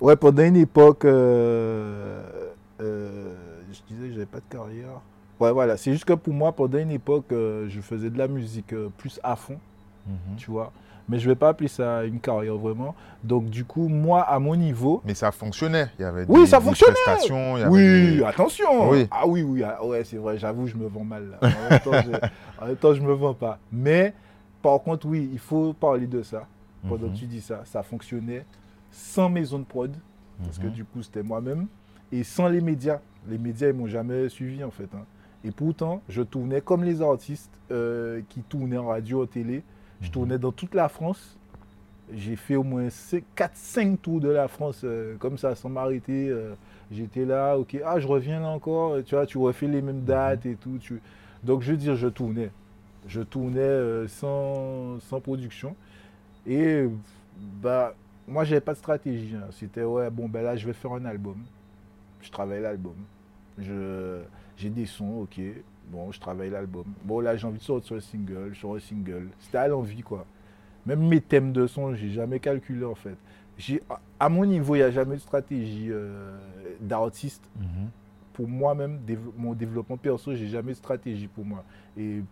ouais, 0.00 0.16
pendant 0.16 0.42
une 0.42 0.56
époque. 0.56 1.04
euh, 1.04 2.50
euh, 2.80 3.32
Je 3.70 3.94
disais 3.94 4.08
que 4.08 4.12
j'avais 4.14 4.26
pas 4.26 4.38
de 4.40 4.44
carrière. 4.56 5.00
Ouais, 5.38 5.52
voilà. 5.52 5.76
C'est 5.76 5.92
juste 5.92 6.04
que 6.04 6.14
pour 6.14 6.34
moi, 6.34 6.50
pendant 6.50 6.78
une 6.78 6.90
époque, 6.90 7.26
je 7.30 7.80
faisais 7.80 8.10
de 8.10 8.18
la 8.18 8.26
musique 8.26 8.74
plus 8.96 9.20
à 9.22 9.36
fond, 9.36 9.58
ça. 10.04 10.10
Mhm. 10.12 10.36
tu 10.36 10.50
vois. 10.50 10.72
Mais 11.10 11.18
je 11.18 11.28
vais 11.28 11.34
pas 11.34 11.48
appeler 11.48 11.68
ça 11.68 12.04
une 12.04 12.20
carrière 12.20 12.56
vraiment. 12.56 12.94
Donc, 13.24 13.50
du 13.50 13.64
coup, 13.64 13.88
moi, 13.88 14.22
à 14.22 14.38
mon 14.38 14.54
niveau. 14.54 15.02
Mais 15.04 15.14
ça 15.14 15.32
fonctionnait. 15.32 15.88
Il 15.98 16.02
y 16.02 16.04
avait 16.04 16.24
Oui, 16.28 16.42
des, 16.42 16.46
ça 16.46 16.58
des 16.60 16.64
fonctionnait. 16.66 16.94
prestations. 17.04 17.56
il 17.56 17.60
y 17.60 17.62
avait 17.64 17.70
Oui, 17.72 18.16
des- 18.18 18.24
attention. 18.24 18.90
Oui. 18.90 19.08
Ah 19.10 19.26
oui, 19.26 19.42
oui, 19.42 19.62
ah, 19.64 19.84
ouais, 19.84 20.04
c'est 20.04 20.16
vrai, 20.18 20.38
j'avoue, 20.38 20.66
je 20.68 20.76
me 20.76 20.86
vends 20.86 21.04
mal. 21.04 21.28
Là. 21.30 21.48
En, 21.48 21.70
même 21.70 21.80
temps, 21.80 21.92
je, 21.92 22.62
en 22.62 22.66
même 22.68 22.76
temps, 22.76 22.94
je 22.94 23.02
me 23.02 23.12
vends 23.12 23.34
pas. 23.34 23.58
Mais 23.72 24.14
par 24.62 24.80
contre, 24.82 25.06
oui, 25.06 25.28
il 25.32 25.38
faut 25.40 25.72
parler 25.72 26.06
de 26.06 26.22
ça. 26.22 26.46
Pendant 26.88 27.08
Mhm. 27.08 27.12
que 27.12 27.18
tu 27.18 27.26
dis 27.26 27.40
ça, 27.42 27.62
ça 27.64 27.82
fonctionnait 27.82 28.46
sans 28.90 29.28
maison 29.28 29.58
de 29.58 29.64
prod, 29.64 29.94
parce 30.42 30.58
que 30.58 30.66
Mhm. 30.66 30.72
du 30.72 30.84
coup, 30.84 31.02
c'était 31.02 31.22
moi-même, 31.22 31.66
et 32.12 32.22
sans 32.24 32.48
les 32.48 32.60
médias. 32.60 33.00
Les 33.28 33.36
médias, 33.36 33.68
ils 33.68 33.74
m'ont 33.74 33.86
jamais 33.86 34.28
suivi, 34.30 34.64
en 34.64 34.70
fait. 34.70 34.88
hein. 34.94 35.04
Et 35.44 35.50
pourtant, 35.50 36.00
je 36.08 36.22
tournais 36.22 36.60
comme 36.60 36.84
les 36.84 37.02
artistes 37.02 37.50
euh, 37.70 38.20
qui 38.28 38.40
tournaient 38.42 38.78
en 38.78 38.86
radio, 38.86 39.22
en 39.22 39.26
télé. 39.26 39.62
Je 40.00 40.10
tournais 40.10 40.38
dans 40.38 40.52
toute 40.52 40.74
la 40.74 40.88
France. 40.88 41.36
J'ai 42.14 42.36
fait 42.36 42.56
au 42.56 42.64
moins 42.64 42.88
4-5 43.36 43.98
tours 43.98 44.20
de 44.20 44.28
la 44.30 44.48
France 44.48 44.82
euh, 44.84 45.16
comme 45.18 45.38
ça, 45.38 45.54
sans 45.54 45.68
m'arrêter. 45.68 46.28
euh, 46.28 46.54
J'étais 46.92 47.24
là, 47.24 47.56
ok, 47.58 47.78
ah, 47.84 48.00
je 48.00 48.06
reviens 48.08 48.40
là 48.40 48.48
encore. 48.48 48.96
Tu 49.04 49.14
vois, 49.14 49.26
tu 49.26 49.38
refais 49.38 49.68
les 49.68 49.82
mêmes 49.82 50.02
dates 50.04 50.46
et 50.46 50.56
tout. 50.56 50.78
Donc, 51.44 51.62
je 51.62 51.72
veux 51.72 51.76
dire, 51.78 51.96
je 51.96 52.08
tournais. 52.08 52.50
Je 53.08 53.22
tournais 53.22 53.60
euh, 53.60 54.08
sans, 54.08 55.00
sans 55.00 55.20
production. 55.20 55.76
Et 56.46 56.84
bah, 57.62 57.94
moi, 58.28 58.44
j'avais 58.44 58.60
pas 58.60 58.72
de 58.74 58.78
stratégie. 58.78 59.36
hein. 59.36 59.48
C'était, 59.52 59.84
ouais, 59.84 60.10
bon, 60.10 60.28
ben 60.28 60.42
là, 60.42 60.56
je 60.56 60.66
vais 60.66 60.72
faire 60.74 60.92
un 60.92 61.04
album. 61.06 61.36
Je 62.22 62.30
travaille 62.30 62.62
l'album. 62.62 62.96
J'ai 64.56 64.70
des 64.70 64.86
sons, 64.86 65.22
ok. 65.22 65.40
Bon, 65.90 66.12
je 66.12 66.20
travaille 66.20 66.50
l'album. 66.50 66.84
Bon, 67.04 67.20
là, 67.20 67.36
j'ai 67.36 67.46
envie 67.46 67.58
de 67.58 67.62
sortir 67.64 67.96
un 67.96 68.00
single. 68.00 68.50
Je 68.52 68.60
sors 68.60 68.76
un 68.76 68.80
single. 68.80 69.28
C'était 69.40 69.58
à 69.58 69.68
l'envie, 69.68 70.02
quoi. 70.02 70.24
Même 70.86 71.06
mes 71.06 71.20
thèmes 71.20 71.52
de 71.52 71.66
son, 71.66 71.94
j'ai 71.94 72.10
jamais 72.10 72.38
calculé, 72.40 72.84
en 72.84 72.94
fait. 72.94 73.16
J'ai- 73.58 73.82
à- 74.18 74.28
mon 74.28 74.44
niveau, 74.46 74.74
il 74.76 74.78
n'y 74.78 74.84
a 74.84 74.90
jamais 74.90 75.16
de 75.16 75.20
stratégie 75.20 75.88
euh, 75.90 76.38
d'artiste. 76.80 77.42
Mhm. 77.58 77.88
Pour 78.32 78.48
moi-même, 78.48 79.00
dév- 79.06 79.18
mon 79.36 79.52
développement 79.52 79.96
perso, 79.96 80.34
j'ai 80.34 80.46
jamais 80.48 80.72
de 80.72 80.76
stratégie 80.76 81.26
pour 81.26 81.44
moi. 81.44 81.64
Et 81.98 82.22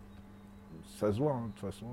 ça 0.97 1.11
se 1.11 1.19
voit, 1.19 1.33
hein, 1.33 1.47
de 1.47 1.59
toute 1.59 1.71
façon. 1.71 1.85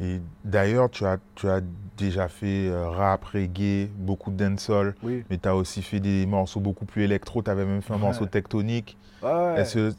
Et 0.00 0.20
d'ailleurs, 0.44 0.88
tu 0.90 1.04
as, 1.04 1.18
tu 1.34 1.48
as 1.48 1.60
déjà 1.96 2.28
fait 2.28 2.68
euh, 2.68 2.88
rap, 2.88 3.24
reggae, 3.24 3.88
beaucoup 3.96 4.30
de 4.30 4.36
dancehall, 4.36 4.94
Oui. 5.02 5.24
mais 5.28 5.38
tu 5.38 5.48
as 5.48 5.54
aussi 5.54 5.82
fait 5.82 6.00
des 6.00 6.24
morceaux 6.26 6.60
beaucoup 6.60 6.84
plus 6.84 7.02
électro. 7.02 7.42
Tu 7.42 7.50
avais 7.50 7.64
même 7.64 7.82
fait 7.82 7.92
un 7.92 7.96
Ouais. 7.96 8.02
morceau 8.02 8.26
tectonique. 8.26 8.96
Ouais. 9.22 9.54
Est-ce 9.60 9.74
que 9.74 9.94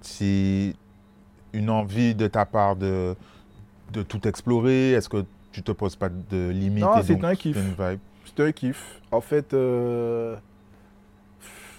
c'est 0.00 0.74
une 1.52 1.70
envie 1.70 2.14
de 2.14 2.26
ta 2.26 2.46
part 2.46 2.76
de, 2.76 3.14
de 3.92 4.02
tout 4.02 4.26
explorer 4.26 4.92
Est-ce 4.92 5.08
que 5.08 5.24
tu 5.52 5.62
te 5.62 5.72
poses 5.72 5.96
pas 5.96 6.08
de 6.08 6.50
limites 6.50 6.84
Non, 6.84 6.98
et 6.98 7.02
c'est 7.02 7.24
un 7.24 7.34
kiff. 7.34 7.56
c'est 8.24 8.42
un 8.44 8.52
kiff. 8.52 9.00
En 9.10 9.20
fait, 9.20 9.52
euh, 9.52 10.36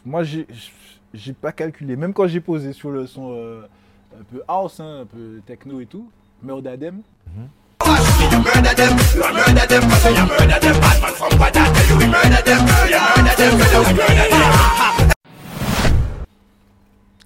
moi, 0.06 0.24
j'ai 0.24 0.46
j'ai 1.14 1.34
pas 1.34 1.52
calculé. 1.52 1.96
Même 1.96 2.14
quand 2.14 2.28
j'ai 2.28 2.42
posé 2.42 2.74
sur 2.74 2.90
le 2.90 3.06
son 3.08 3.32
euh, 3.34 3.62
un 4.20 4.24
peu 4.24 4.42
house, 4.48 4.80
hein, 4.80 5.02
un 5.02 5.06
peu 5.06 5.42
techno 5.46 5.80
et 5.82 5.86
tout, 5.86 6.10
Murder 6.42 6.76
you 6.82 6.92
a 14.24 14.71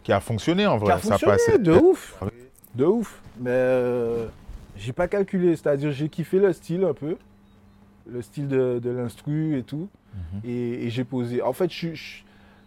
Qui 0.06 0.14
a 0.14 0.20
fonctionné 0.22 0.66
en 0.68 0.78
qui 0.78 0.86
vrai. 0.86 0.94
a 0.94 1.00
ça 1.00 1.10
fonctionné 1.18 1.34
passait. 1.34 1.60
de 1.60 1.72
ouf. 1.74 2.24
De 2.76 2.86
ouf. 2.86 3.22
Mais 3.40 3.50
euh, 3.52 4.28
j'ai 4.78 4.94
pas 4.94 5.08
calculé. 5.10 5.56
C'est-à-dire, 5.58 5.92
j'ai 5.92 6.08
kiffé 6.10 6.40
le 6.40 6.54
style 6.54 6.84
un 6.86 6.94
peu. 6.94 7.18
Le 8.08 8.22
style 8.22 8.48
de, 8.48 8.80
de 8.82 8.90
l'instru 8.92 9.58
et 9.58 9.64
tout. 9.64 9.90
Mhm. 10.14 10.42
Et, 10.46 10.86
et 10.86 10.90
j'ai 10.92 11.04
posé. 11.04 11.42
En 11.42 11.54
fait, 11.54 11.70
je, 11.72 11.76
suis- 11.76 11.96
je, 11.96 12.18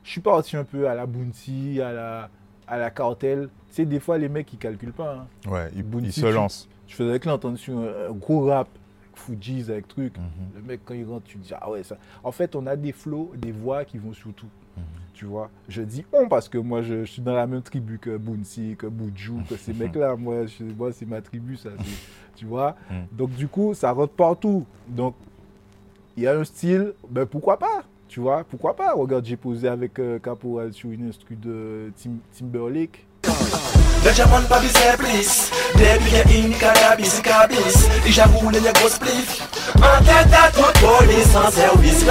je 0.03 0.11
suis 0.11 0.21
parti 0.21 0.57
un 0.57 0.65
peu 0.65 0.89
à 0.89 0.95
la 0.95 1.07
Bounty, 1.07 1.81
à 1.81 1.93
la, 1.93 2.29
à 2.67 2.77
la 2.77 2.91
cartel. 2.91 3.49
Tu 3.69 3.75
sais, 3.77 3.85
des 3.85 4.01
fois, 4.01 4.19
les 4.19 4.29
mecs, 4.29 4.53
ils 4.53 4.59
calculent 4.59 4.93
pas. 4.93 5.15
hein. 5.47 5.51
Ouais, 5.51 5.71
il, 5.77 5.85
Bounty, 5.85 6.07
il 6.09 6.13
se 6.13 6.27
tu- 6.27 6.33
lance. 6.33 6.69
Je 6.89 6.95
faisais 6.97 7.21
que 7.21 7.29
l'entendre 7.29 7.57
sur 7.57 7.79
un, 7.79 8.09
un 8.11 8.13
gros 8.13 8.47
rap, 8.47 8.67
avec 8.69 9.41
Fujis, 9.41 9.71
avec 9.71 9.87
truc. 9.87 10.17
Mhm. 10.19 10.25
Le 10.57 10.63
mec, 10.63 10.81
quand 10.85 10.95
il 10.95 11.05
rentre, 11.07 11.25
tu 11.27 11.39
te 11.39 11.47
dis, 11.47 11.53
ah 11.61 11.71
ouais, 11.71 11.85
ça. 11.85 11.97
En 12.25 12.33
fait, 12.33 12.57
on 12.57 12.67
a 12.67 12.75
des 12.75 12.93
flows, 12.93 13.33
des 13.37 13.53
voix 13.53 13.85
qui 13.85 13.99
vont 13.99 14.13
sur 14.13 14.33
tout. 14.33 14.49
Mhm. 14.79 14.85
Tu 15.15 15.25
vois, 15.25 15.51
je 15.69 15.83
dis 15.83 16.05
on 16.13 16.29
parce 16.29 16.49
que 16.49 16.59
moi, 16.59 16.81
je, 16.83 17.05
je 17.05 17.11
suis 17.11 17.23
dans 17.23 17.35
la 17.35 17.47
même 17.47 17.63
tribu 17.63 17.99
que 17.99 18.17
Bouncy, 18.17 18.77
que 18.79 18.87
Boudjou, 18.87 19.41
que 19.49 19.57
ces 19.57 19.73
mecs-là. 19.75 20.15
Moi, 20.17 20.47
je- 20.47 20.65
moi 20.65 20.91
c'est 20.93 21.07
ma 21.07 21.21
tribu, 21.21 21.57
ça. 21.57 21.71
c'est- 21.79 21.85
Tu 22.37 22.47
vois 22.47 22.77
Mhm. 22.91 23.07
Donc, 23.13 23.31
du 23.35 23.49
coup, 23.49 23.75
ça 23.75 23.91
rentre 23.91 24.13
partout. 24.13 24.65
Donc, 24.87 25.15
il 26.17 26.23
y 26.23 26.27
a 26.29 26.39
un 26.39 26.45
style, 26.45 26.93
ben 27.11 27.27
pourquoi 27.27 27.59
pas 27.59 27.83
Tu 28.09 28.21
vois, 28.21 28.45
pourquoi 28.45 28.75
pas 28.77 28.93
Regarde, 28.95 29.25
j'ai 29.27 29.37
posé 29.37 29.67
avec 29.69 29.99
euh, 29.99 30.19
Caporal 30.21 30.73
sur 30.73 30.91
une 30.91 31.09
instru 31.09 31.35
de 31.37 31.93
Tim- 32.01 32.19
Timberlake. 32.39 33.05
Benjamin 34.05 34.41
pas 34.49 34.61
bizarre, 34.61 34.97
please. 34.97 35.51
Depuis 35.75 36.23
qu'il 36.23 36.41
y 36.41 36.45
a 36.45 36.47
une 36.47 36.55
cannabis, 36.55 37.21
cannabis. 37.21 37.89
Déjà 38.05 38.25
roule 38.27 38.53
les 38.53 38.61
gros 38.61 38.89
spliff. 38.89 39.43
En 39.77 39.99
tête 40.05 40.33
à 40.33 40.51
toute 40.53 40.81
police 40.81 41.35
en 41.37 41.51
service. 41.51 42.07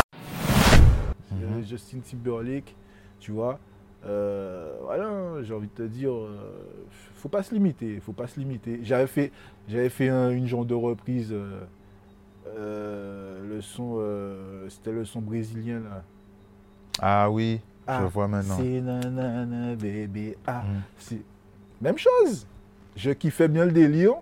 Justin 1.67 1.99
Timberlake, 1.99 2.75
tu 3.19 3.31
vois. 3.31 3.59
Euh, 4.05 4.73
voilà, 4.83 5.11
j'ai 5.43 5.53
envie 5.53 5.67
de 5.67 5.73
te 5.73 5.83
dire, 5.83 6.13
euh, 6.13 6.37
faut 7.15 7.29
pas 7.29 7.43
se 7.43 7.53
limiter, 7.53 7.99
faut 7.99 8.13
pas 8.13 8.27
se 8.27 8.39
limiter. 8.39 8.79
J'avais 8.83 9.07
fait, 9.07 9.31
j'avais 9.67 9.89
fait 9.89 10.09
un- 10.09 10.29
une 10.29 10.47
genre 10.47 10.65
de 10.65 10.75
reprise, 10.75 11.31
euh, 11.33 11.59
euh, 12.47 13.39
le 13.47 13.61
son, 13.61 13.99
c'était 14.69 14.91
le 14.91 15.05
son 15.05 15.21
brésilien 15.21 15.79
là. 15.81 16.03
Ah 16.99 17.29
oui, 17.29 17.59
Ah, 17.85 18.01
je 18.03 18.07
vois 18.07 18.27
maintenant. 18.27 18.57
C'est 18.57 18.81
nanana 18.81 19.75
bébé, 19.75 20.37
ah, 20.45 20.63
Mm. 20.63 20.81
c'est 20.97 21.21
même 21.81 21.97
chose. 21.97 22.47
Je 22.95 23.11
kiffais 23.11 23.47
bien 23.47 23.65
le 23.65 23.71
délire. 23.71 24.13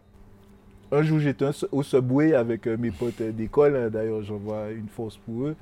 Un 0.91 1.01
jour, 1.01 1.19
j'étais 1.19 1.45
au 1.71 1.81
Subway 1.83 2.33
avec 2.33 2.67
mes 2.67 2.91
potes 2.91 3.21
d'école. 3.21 3.75
hein, 3.75 3.89
D'ailleurs, 3.89 4.21
j'envoie 4.23 4.69
une 4.71 4.87
force 4.87 5.17
pour 5.17 5.45
eux, 5.47 5.55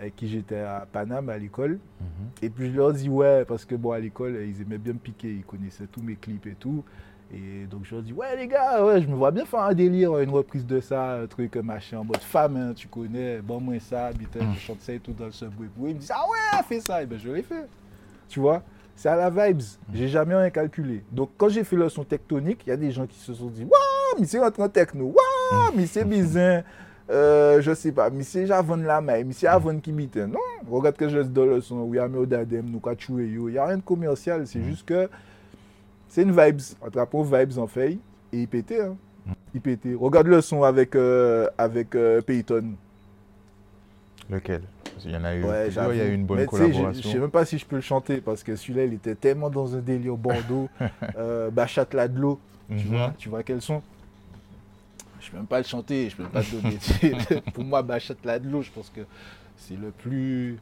avec 0.00 0.16
qui 0.16 0.28
j'étais 0.28 0.60
à 0.60 0.86
Paname 0.90 1.28
à 1.28 1.38
l'école. 1.38 1.78
Mhm. 2.00 2.28
Et 2.42 2.50
puis 2.50 2.70
je 2.70 2.76
leur 2.76 2.92
dis 2.92 3.08
ouais, 3.08 3.44
parce 3.44 3.64
que 3.64 3.74
bon, 3.74 3.92
à 3.92 3.98
l'école, 3.98 4.38
ils 4.46 4.62
aimaient 4.62 4.78
bien 4.78 4.92
me 4.92 4.98
piquer, 4.98 5.28
ils 5.28 5.44
connaissaient 5.44 5.86
tous 5.86 6.02
mes 6.02 6.14
clips 6.14 6.46
et 6.46 6.54
tout. 6.54 6.84
Et 7.32 7.66
donc 7.66 7.84
je 7.84 7.94
leur 7.94 8.02
dis 8.02 8.12
ouais, 8.12 8.36
les 8.36 8.46
gars, 8.46 8.84
ouais, 8.84 9.02
je 9.02 9.06
me 9.06 9.14
vois 9.14 9.30
bien 9.30 9.44
faire 9.44 9.60
un 9.60 9.74
délire, 9.74 10.18
une 10.18 10.30
reprise 10.30 10.64
de 10.64 10.80
ça, 10.80 11.16
un 11.20 11.26
truc 11.26 11.56
machin 11.56 11.98
en 11.98 12.04
mode 12.04 12.18
femme, 12.18 12.56
hein, 12.56 12.72
tu 12.74 12.88
connais, 12.88 13.40
bon, 13.42 13.60
moi 13.60 13.78
ça, 13.80 14.10
putain, 14.16 14.40
je 14.54 14.58
chante 14.58 14.80
ça 14.80 14.92
et 14.94 14.98
tout 14.98 15.12
dans 15.12 15.26
le 15.26 15.32
subway. 15.32 15.68
Ils 15.78 15.94
me 15.94 16.00
disent 16.00 16.12
ah 16.14 16.24
ouais, 16.28 16.62
fais 16.66 16.80
ça, 16.80 17.02
et 17.02 17.06
ben 17.06 17.18
je 17.18 17.30
l'ai 17.30 17.42
fait. 17.42 17.68
Tu 18.28 18.40
vois, 18.40 18.62
c'est 18.96 19.08
à 19.08 19.16
la 19.16 19.28
vibes, 19.30 19.62
j'ai 19.92 20.08
jamais 20.08 20.34
rien 20.34 20.50
calculé. 20.50 21.04
Donc 21.12 21.30
quand 21.36 21.48
j'ai 21.50 21.64
fait 21.64 21.76
le 21.76 21.88
son 21.88 22.04
tectonique, 22.04 22.62
il 22.66 22.70
y 22.70 22.72
a 22.72 22.76
des 22.76 22.90
gens 22.90 23.06
qui 23.06 23.18
se 23.18 23.34
sont 23.34 23.48
dit 23.48 23.64
waouh, 23.64 24.20
mais 24.20 24.26
c'est 24.26 24.40
en 24.40 24.68
techno, 24.68 25.06
waouh, 25.06 25.72
mais 25.76 25.86
c'est 25.86 26.04
bizarre. 26.04 26.62
Euh, 27.10 27.62
je 27.62 27.72
sais 27.74 27.92
pas, 27.92 28.10
mais 28.10 28.22
c'est 28.22 28.46
Javon 28.46 28.76
la 28.76 29.00
main, 29.00 29.24
mais 29.24 29.32
c'est 29.32 29.46
Javon 29.46 29.78
qui 29.80 29.92
bite. 29.92 30.16
Non, 30.16 30.38
regarde 30.70 30.96
que 30.96 31.08
je 31.08 31.20
dans 31.20 31.46
le 31.46 31.60
son, 31.62 31.80
oui, 31.82 31.98
Amé 31.98 32.18
Odadem, 32.18 32.66
nous 32.70 32.80
Kachoué, 32.80 33.26
yo. 33.28 33.48
Il 33.48 33.52
n'y 33.52 33.58
a 33.58 33.64
rien 33.66 33.78
de 33.78 33.82
commercial, 33.82 34.46
c'est 34.46 34.62
juste 34.62 34.86
que 34.86 35.08
c'est 36.08 36.22
une 36.22 36.32
vibes. 36.32 36.60
Attrapons 36.86 37.22
vibes 37.22 37.58
en 37.58 37.66
fait, 37.66 37.92
et 37.92 37.98
il 38.32 38.48
pétait. 38.48 38.82
Hein. 38.82 38.96
Il 39.54 39.60
pétait. 39.62 39.94
Regarde 39.94 40.26
le 40.26 40.40
son 40.42 40.62
avec, 40.64 40.94
euh, 40.96 41.48
avec 41.56 41.94
euh, 41.94 42.20
Peyton. 42.20 42.72
Lequel? 44.30 44.62
Qu'il 44.98 45.12
y 45.12 45.16
en 45.16 45.24
a 45.24 45.34
eu. 45.34 45.44
Ouais, 45.44 45.64
plusieurs, 45.64 45.94
il 45.94 45.98
y 45.98 46.00
a 46.02 46.06
eu 46.08 46.14
une 46.14 46.26
bonne 46.26 46.38
Mais 46.38 46.44
sais, 46.46 46.50
je- 46.66 46.72
collaboration. 46.72 47.10
sais 47.10 47.18
même 47.18 47.30
pas 47.30 47.44
si 47.46 47.56
je 47.56 47.64
peux 47.64 47.76
le 47.76 47.82
chanter 47.82 48.20
parce 48.20 48.42
que 48.42 48.56
celui-là, 48.56 48.84
il 48.84 48.94
était 48.94 49.14
tellement 49.14 49.48
dans 49.48 49.74
un 49.74 49.78
délire 49.80 50.16
Bordeaux, 50.16 50.68
euh, 51.16 51.50
Bachat 51.50 51.86
Ladlo. 51.94 52.38
Tu 52.68 52.74
Mhm. 52.74 52.80
vois, 52.96 53.14
tu 53.16 53.28
vois 53.30 53.42
quels 53.42 53.62
sont 53.62 53.80
Je 55.20 55.30
peux 55.30 55.36
même 55.36 55.46
pas 55.46 55.58
le 55.58 55.64
chanter, 55.64 56.08
je 56.10 56.16
peux 56.16 56.22
même 56.22 56.32
pas 56.32 56.42
te 56.42 56.54
donner. 56.54 57.40
Pour 57.54 57.64
moi, 57.64 57.82
Bachat 57.82 58.14
Ladlo, 58.24 58.62
je 58.62 58.70
pense 58.70 58.88
que 58.90 59.00
c'est 59.56 59.76
le 59.76 59.90
plus, 59.90 60.58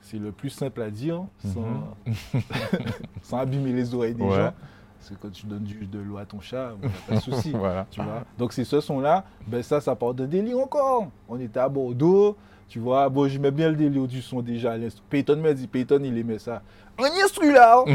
c'est 0.00 0.18
le 0.18 0.32
plus 0.32 0.50
simple 0.50 0.82
à 0.82 0.90
dire, 0.90 1.22
sans, 1.52 1.94
sans 3.22 3.38
abîmer 3.38 3.72
les 3.72 3.94
oreilles 3.94 4.14
des 4.14 4.22
Ouais. 4.24 4.36
gens. 4.36 4.54
Parce 4.98 5.10
que 5.10 5.14
quand 5.20 5.32
tu 5.32 5.46
donnes 5.46 5.64
du, 5.64 5.86
de 5.86 5.98
l'eau 5.98 6.16
à 6.18 6.24
ton 6.24 6.40
chat, 6.40 6.72
il 6.80 6.88
n'y 6.88 6.94
a 6.94 6.98
pas 7.08 7.14
de 7.16 7.20
souci. 7.20 7.50
Voilà. 7.54 7.86
tu 7.90 8.00
vois. 8.00 8.22
Donc 8.38 8.52
c'est 8.52 8.64
ce 8.64 8.80
son-là, 8.80 9.24
ben 9.48 9.60
ça, 9.62 9.80
ça 9.80 9.96
part 9.96 10.14
de 10.14 10.26
délire 10.26 10.58
encore. 10.58 11.08
On 11.28 11.40
était 11.40 11.58
à 11.58 11.68
Bordeaux, 11.68 12.36
tu 12.68 12.78
vois. 12.78 13.08
Bon, 13.08 13.26
j'aimais 13.28 13.50
bien 13.50 13.68
le 13.70 13.74
délire 13.76 14.06
du 14.06 14.22
son 14.22 14.40
déjà. 14.42 14.76
l'instru- 14.78 15.02
Peyton 15.10 15.36
m'a 15.38 15.54
dit, 15.54 15.66
Peyton, 15.66 16.00
il 16.04 16.16
aimait 16.18 16.38
ça. 16.38 16.62
On 16.98 17.04
y 17.06 17.20
instru 17.20 17.52
là 17.52 17.82
hein. 17.84 17.94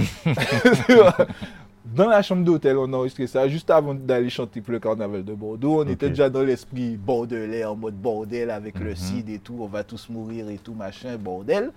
Dans 1.96 2.10
la 2.10 2.22
chambre 2.22 2.44
d'hôtel, 2.44 2.78
on 2.78 2.92
a 2.94 2.98
enregistré 2.98 3.28
ça 3.28 3.48
juste 3.48 3.70
avant 3.70 3.94
d'aller 3.94 4.30
chanter 4.30 4.62
pour 4.62 4.72
le 4.74 4.80
carnaval 4.80 5.24
de 5.24 5.34
Bordeaux. 5.34 5.82
On 5.84 5.88
était 5.88 6.10
déjà 6.10 6.30
dans 6.30 6.44
l'esprit 6.44 6.98
bordelais, 6.98 7.64
en 7.64 7.76
mode 7.76 7.96
bordel 7.96 8.50
avec 8.50 8.80
le 8.80 8.90
Mhm. 8.90 8.96
CID 8.96 9.30
et 9.30 9.40
tout. 9.40 9.58
On 9.60 9.68
va 9.68 9.84
tous 9.84 10.10
mourir 10.10 10.50
et 10.50 10.58
tout, 10.58 10.74
machin, 10.74 11.16
bordel. 11.18 11.72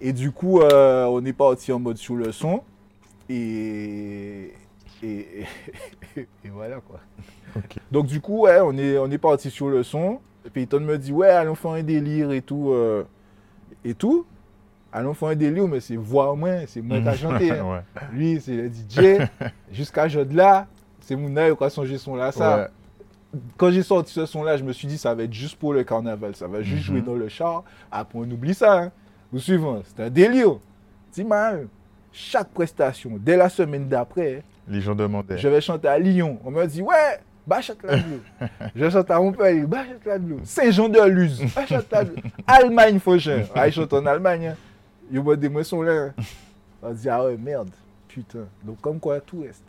Et 0.00 0.12
du 0.12 0.30
coup, 0.32 0.60
euh, 0.60 1.04
on 1.06 1.24
est 1.24 1.32
parti 1.32 1.72
en 1.72 1.78
mode 1.78 1.96
sous 1.96 2.16
le 2.16 2.32
son. 2.32 2.62
Et, 3.28 4.52
et, 5.02 5.44
et 6.16 6.26
voilà 6.52 6.80
quoi. 6.80 7.00
Donc 7.90 8.06
du 8.06 8.20
coup, 8.20 8.42
ouais, 8.42 8.58
on 8.62 8.76
est, 8.76 8.98
on 8.98 9.10
est 9.10 9.18
parti 9.18 9.50
sur 9.50 9.68
le 9.68 9.82
son. 9.82 10.18
Peyton 10.52 10.80
me 10.80 10.96
dit, 10.98 11.12
ouais, 11.12 11.28
allons 11.28 11.54
faire 11.54 11.72
un 11.72 11.82
délire 11.82 12.30
et 12.32 12.42
tout. 12.42 12.70
euh, 12.72 13.04
et 13.84 13.94
tout. 13.94 14.26
Allons 14.98 15.12
faire 15.12 15.28
un 15.28 15.34
délire, 15.34 15.68
mais 15.68 15.80
c'est 15.80 15.96
voix 15.96 16.34
moins, 16.34 16.60
c'est 16.66 16.80
moi 16.80 16.98
qui 17.00 17.08
a 17.08 17.14
chanté. 17.14 17.50
hein. 17.50 17.64
Ouais. 17.70 17.80
Lui, 18.12 18.40
c'est 18.40 18.56
le 18.56 18.68
DJ. 18.68 19.28
Jusqu'à 19.70 20.06
là, 20.08 20.66
c'est 21.00 21.14
mon 21.16 21.36
œil 21.36 21.52
a 21.60 21.68
changé 21.68 21.98
son 21.98 22.16
là. 22.16 22.32
Ça, 22.32 22.56
Ouais. 22.56 23.40
quand 23.58 23.70
j'ai 23.70 23.82
sorti 23.82 24.12
ce 24.14 24.24
son-là, 24.24 24.56
je 24.56 24.64
me 24.64 24.72
suis 24.72 24.88
dit, 24.88 24.96
ça 24.96 25.14
va 25.14 25.24
être 25.24 25.32
juste 25.34 25.56
pour 25.58 25.74
le 25.74 25.84
carnaval. 25.84 26.34
Ça 26.34 26.46
va 26.48 26.62
juste 26.62 26.88
Mhm. 26.88 26.94
jouer 26.94 27.00
dans 27.02 27.14
le 27.14 27.28
char. 27.28 27.62
Après, 27.92 28.18
on 28.18 28.22
oublie 28.30 28.54
ça. 28.54 28.78
Hein. 28.84 28.92
Vous 29.30 29.38
suivez 29.38 29.66
C'est 29.94 30.02
un 30.04 30.08
délire. 30.10 30.56
T'imagines 31.12 31.68
Chaque 32.12 32.48
prestation, 32.48 33.12
dès 33.20 33.36
la 33.36 33.50
semaine 33.50 33.88
d'après, 33.88 34.42
Les 34.66 34.80
gens 34.80 34.94
demandaient. 34.94 35.36
je 35.36 35.48
vais 35.48 35.60
chanter 35.60 35.88
à 35.88 35.98
Lyon. 35.98 36.38
On 36.46 36.50
me 36.50 36.64
dit, 36.66 36.80
ouais, 36.80 37.20
Bachat 37.46 37.74
la 37.84 37.96
Bleu. 37.98 38.22
je 38.74 38.88
chante 38.90 39.10
à 39.10 39.18
Montpellier, 39.20 39.66
Bachat. 39.66 40.18
Saint-Jean-de-Luz, 40.42 41.42
Bachat 41.54 41.82
la 41.92 42.04
Bleu. 42.04 42.16
Allemagne, 42.46 42.98
prochain. 42.98 43.42
Ah, 43.54 43.68
ils 43.68 43.72
chantent 43.74 43.92
en 43.92 44.06
Allemagne. 44.06 44.46
Hein. 44.48 44.56
Ils 45.10 45.22
me 45.22 45.36
des 45.36 45.64
sont 45.64 45.82
là. 45.82 46.10
On 46.82 46.92
dit, 46.92 47.08
ah 47.08 47.24
ouais, 47.24 47.36
merde. 47.36 47.70
Putain. 48.08 48.46
Donc, 48.62 48.80
comme 48.80 49.00
quoi, 49.00 49.20
tout 49.20 49.40
reste. 49.40 49.64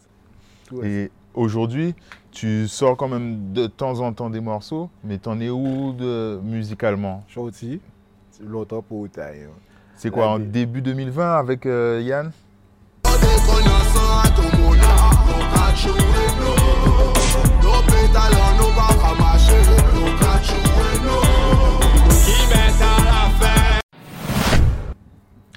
Tout 0.67 0.77
reste. 0.77 0.87
Et 0.87 1.11
aujourd'hui, 1.33 1.95
tu 2.31 2.67
sors 2.67 2.97
quand 2.97 3.07
même 3.07 3.53
de 3.53 3.67
temps 3.67 3.99
en 3.99 4.13
temps 4.13 4.29
des 4.29 4.41
morceaux, 4.41 4.89
mais 5.03 5.17
t'en 5.17 5.39
es 5.39 5.49
où 5.49 5.93
de, 5.93 6.39
musicalement? 6.43 7.23
C'est 8.31 8.45
longtemps 8.45 8.81
pour 8.81 9.09
taille. 9.09 9.43
hein. 9.43 9.49
C'est 9.95 10.11
quoi, 10.11 10.29
en 10.29 10.39
début 10.39 10.81
2020 10.81 11.37
avec 11.37 11.65
euh, 11.65 12.01
Yann? 12.03 12.31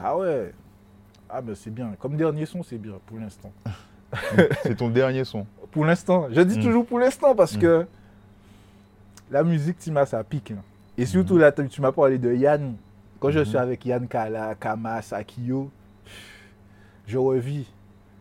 Ah 0.03 0.17
ouais. 0.17 0.53
Ah 1.29 1.41
ben 1.41 1.55
c'est 1.55 1.71
bien. 1.71 1.93
Comme 1.99 2.17
dernier 2.17 2.47
son, 2.47 2.63
c'est 2.63 2.79
bien 2.79 2.95
pour 3.07 3.19
l'instant. 3.19 3.53
C'est 4.65 4.75
ton 4.77 4.89
dernier 4.89 5.25
son. 5.25 5.47
Pour 5.71 5.85
l'instant. 5.85 6.27
Je 6.33 6.41
dis 6.41 6.59
Mm. 6.59 6.63
toujours 6.63 6.85
pour 6.87 6.99
l'instant 6.99 7.35
parce 7.35 7.57
Mm. 7.57 7.61
que 7.61 7.87
la 9.31 9.45
musique, 9.45 9.79
Tima, 9.79 10.05
ça 10.07 10.25
pique. 10.25 10.51
hein. 10.51 10.63
Et 10.99 11.07
surtout, 11.07 11.37
Mm. 11.37 11.39
là, 11.41 11.53
tu 11.53 11.69
tu 11.69 11.81
m'as 11.81 11.93
parlé 11.93 12.19
de 12.19 12.33
Yann. 12.35 12.75
Quand 13.21 13.31
je 13.31 13.45
suis 13.45 13.57
avec 13.59 13.85
Yann 13.87 14.09
Kala, 14.09 14.55
Kamas, 14.59 15.13
Akio, 15.13 15.71
je 17.07 17.19
revis. 17.19 17.67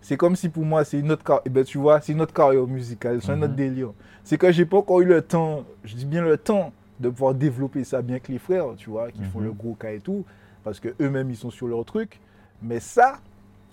C'est 0.02 0.18
comme 0.18 0.36
si 0.36 0.50
pour 0.50 0.66
moi, 0.66 0.84
c'est 0.84 1.00
une 1.00 1.12
autre 1.12 1.24
car- 1.24 1.42
eh 1.46 1.50
ben, 1.50 1.64
tu 1.64 1.78
vois, 1.78 2.02
c'est 2.02 2.12
une 2.14 2.22
autre 2.22 2.34
carrière 2.34 2.68
musicale, 2.68 3.22
c'est 3.22 3.32
un 3.32 3.36
Mhm. 3.38 3.44
autre 3.44 3.56
délire. 3.56 3.92
C'est 4.24 4.38
que 4.38 4.52
j'ai 4.52 4.66
pas 4.66 4.78
encore 4.78 5.02
eu 5.02 5.06
le 5.06 5.22
temps, 5.22 5.64
je 5.84 5.96
dis 5.96 6.06
bien 6.06 6.22
le 6.22 6.38
temps, 6.38 6.72
de 7.00 7.10
pouvoir 7.10 7.34
développer 7.34 7.84
ça 7.84 8.02
bien 8.02 8.20
que 8.20 8.32
les 8.32 8.40
frères, 8.40 8.66
tu 8.78 8.90
vois, 8.90 9.10
qui 9.12 9.24
font 9.24 9.40
le 9.40 9.52
gros 9.52 9.74
cas 9.74 9.92
et 9.92 10.00
tout, 10.00 10.26
parce 10.70 10.80
que 10.80 10.90
eux-mêmes 11.02 11.30
ils 11.30 11.36
sont 11.38 11.50
sur 11.50 11.68
leur 11.68 11.84
truc. 11.86 12.20
Mais 12.62 12.80
ça, 12.80 13.20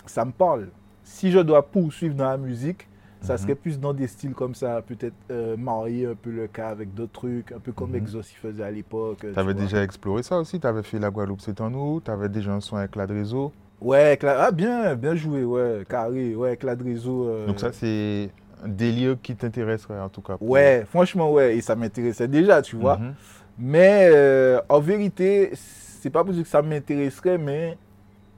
ça 0.05 0.25
me 0.25 0.31
parle. 0.31 0.67
Si 1.03 1.31
je 1.31 1.39
dois 1.39 1.61
poursuivre 1.65 2.15
dans 2.15 2.29
la 2.29 2.37
musique, 2.37 2.87
ça 3.21 3.33
Mhm. 3.33 3.39
serait 3.39 3.55
plus 3.55 3.79
dans 3.79 3.93
des 3.93 4.07
styles 4.07 4.33
comme 4.33 4.53
ça, 4.55 4.81
peut-être 4.81 5.15
euh, 5.31 5.57
marier 5.57 6.05
un 6.05 6.15
peu 6.15 6.29
le 6.31 6.47
cas 6.47 6.69
avec 6.69 6.93
d'autres 6.93 7.13
trucs, 7.13 7.51
un 7.51 7.59
peu 7.59 7.71
comme 7.71 7.89
Mhm. 7.91 7.95
Exos 7.97 8.31
il 8.31 8.35
faisait 8.37 8.63
à 8.63 8.71
l'époque. 8.71 9.19
tu 9.21 9.31
T'avais 9.33 9.53
vois. 9.53 9.61
déjà 9.63 9.83
exploré 9.83 10.23
ça 10.23 10.37
aussi? 10.39 10.59
T'avais 10.59 10.83
fait 10.83 10.99
La 10.99 11.09
Guadeloupe, 11.09 11.41
c'est 11.41 11.59
en 11.61 11.69
nous 11.69 11.99
T'avais 11.99 12.29
déjà 12.29 12.53
un 12.53 12.61
son 12.61 12.75
avec 12.77 12.95
la 12.95 13.05
Réseau? 13.05 13.51
Ouais, 13.81 14.17
ah 14.23 14.51
bien, 14.51 14.95
bien 14.95 15.15
joué, 15.15 15.43
ouais, 15.43 15.83
carré, 15.87 16.35
ouais, 16.35 16.57
Clad 16.57 16.81
Réseau. 16.81 17.27
euh, 17.27 17.45
Donc 17.47 17.59
ça, 17.59 17.71
c'est 17.71 18.29
un 18.63 18.67
délire 18.69 19.17
qui 19.21 19.35
t'intéresserait 19.35 19.99
en 19.99 20.09
tout 20.09 20.21
cas. 20.21 20.37
pour- 20.37 20.49
Ouais, 20.49 20.83
franchement, 20.89 21.31
ouais, 21.31 21.57
et 21.57 21.61
ça 21.61 21.75
m'intéressait 21.75 22.27
déjà, 22.27 22.61
tu 22.63 22.75
vois. 22.75 22.97
Mhm. 22.97 23.13
Mais 23.59 24.09
euh, 24.11 24.59
en 24.69 24.79
vérité, 24.79 25.51
c'est 25.97 26.09
pas 26.09 26.23
pour 26.23 26.33
dire 26.33 26.43
que 26.43 26.49
ça 26.49 26.61
m'intéresserait, 26.61 27.37
mais 27.37 27.77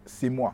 c'est 0.06 0.30
moi. 0.30 0.54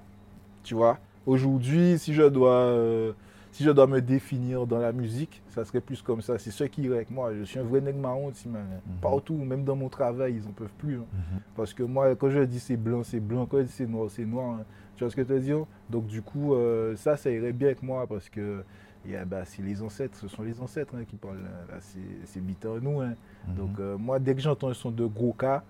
Tu 0.63 0.73
vois? 0.75 0.97
Aujourd'hui, 1.25 1.97
si 1.97 2.13
je 2.13 2.23
dois 2.23 2.51
euh, 2.53 3.13
si 3.51 3.63
je 3.63 3.71
dois 3.71 3.87
me 3.87 4.01
définir 4.01 4.67
dans 4.67 4.79
la 4.79 4.91
musique, 4.91 5.41
ça 5.49 5.63
serait 5.63 5.79
plus 5.79 6.01
comme 6.01 6.21
ça. 6.21 6.37
C'est 6.37 6.51
ce 6.51 6.65
qui 6.65 6.81
irait 6.83 6.97
avec 6.97 7.09
moi. 7.11 7.33
Je 7.33 7.43
suis 7.43 7.57
un 7.59 7.63
vrai 7.63 7.79
nègre 7.79 7.99
marron, 7.99 8.31
man. 8.47 8.65
Mhm. 8.85 8.95
Partout, 9.01 9.35
même 9.37 9.63
dans 9.63 9.75
mon 9.77 9.87
travail, 9.87 10.35
ils 10.35 10.47
en 10.47 10.51
peuvent 10.51 10.73
plus. 10.77 10.95
hein. 10.97 11.05
Mhm. 11.13 11.39
Parce 11.55 11.73
que 11.73 11.83
moi, 11.83 12.13
quand 12.15 12.29
je 12.29 12.39
dis 12.41 12.59
c'est 12.59 12.75
blanc, 12.77 13.03
c'est 13.03 13.19
blanc. 13.21 13.45
Quand 13.45 13.59
je 13.59 13.63
dis 13.63 13.71
c'est 13.71 13.87
noir, 13.87 14.09
c'est 14.09 14.25
noir. 14.25 14.59
hein. 14.59 14.63
Tu 14.97 15.03
vois 15.03 15.11
ce 15.11 15.15
que 15.15 15.23
je 15.23 15.27
veux 15.33 15.39
dire 15.39 15.65
Donc 15.89 16.07
du 16.07 16.21
coup, 16.21 16.53
euh, 16.53 16.95
ça, 16.95 17.15
ça 17.17 17.29
irait 17.29 17.53
bien 17.53 17.67
avec 17.69 17.81
moi 17.83 18.05
parce 18.07 18.27
que 18.29 18.63
yeah, 19.05 19.23
bah, 19.25 19.43
c'est 19.45 19.61
les 19.61 19.81
ancêtres, 19.81 20.17
ce 20.17 20.27
sont 20.27 20.43
les 20.43 20.59
ancêtres 20.61 20.93
hein, 20.97 21.03
qui 21.07 21.15
parlent. 21.15 21.37
c'est 21.79 22.67
en 22.67 22.79
nous. 22.81 23.01
hein. 23.01 23.13
Mhm. 23.47 23.55
Donc 23.55 23.79
euh, 23.79 23.97
moi, 23.97 24.19
dès 24.19 24.35
que 24.35 24.41
j'entends 24.41 24.69
un 24.69 24.73
son 24.73 24.91
de 24.91 25.05
gros 25.05 25.33
cas, 25.33 25.63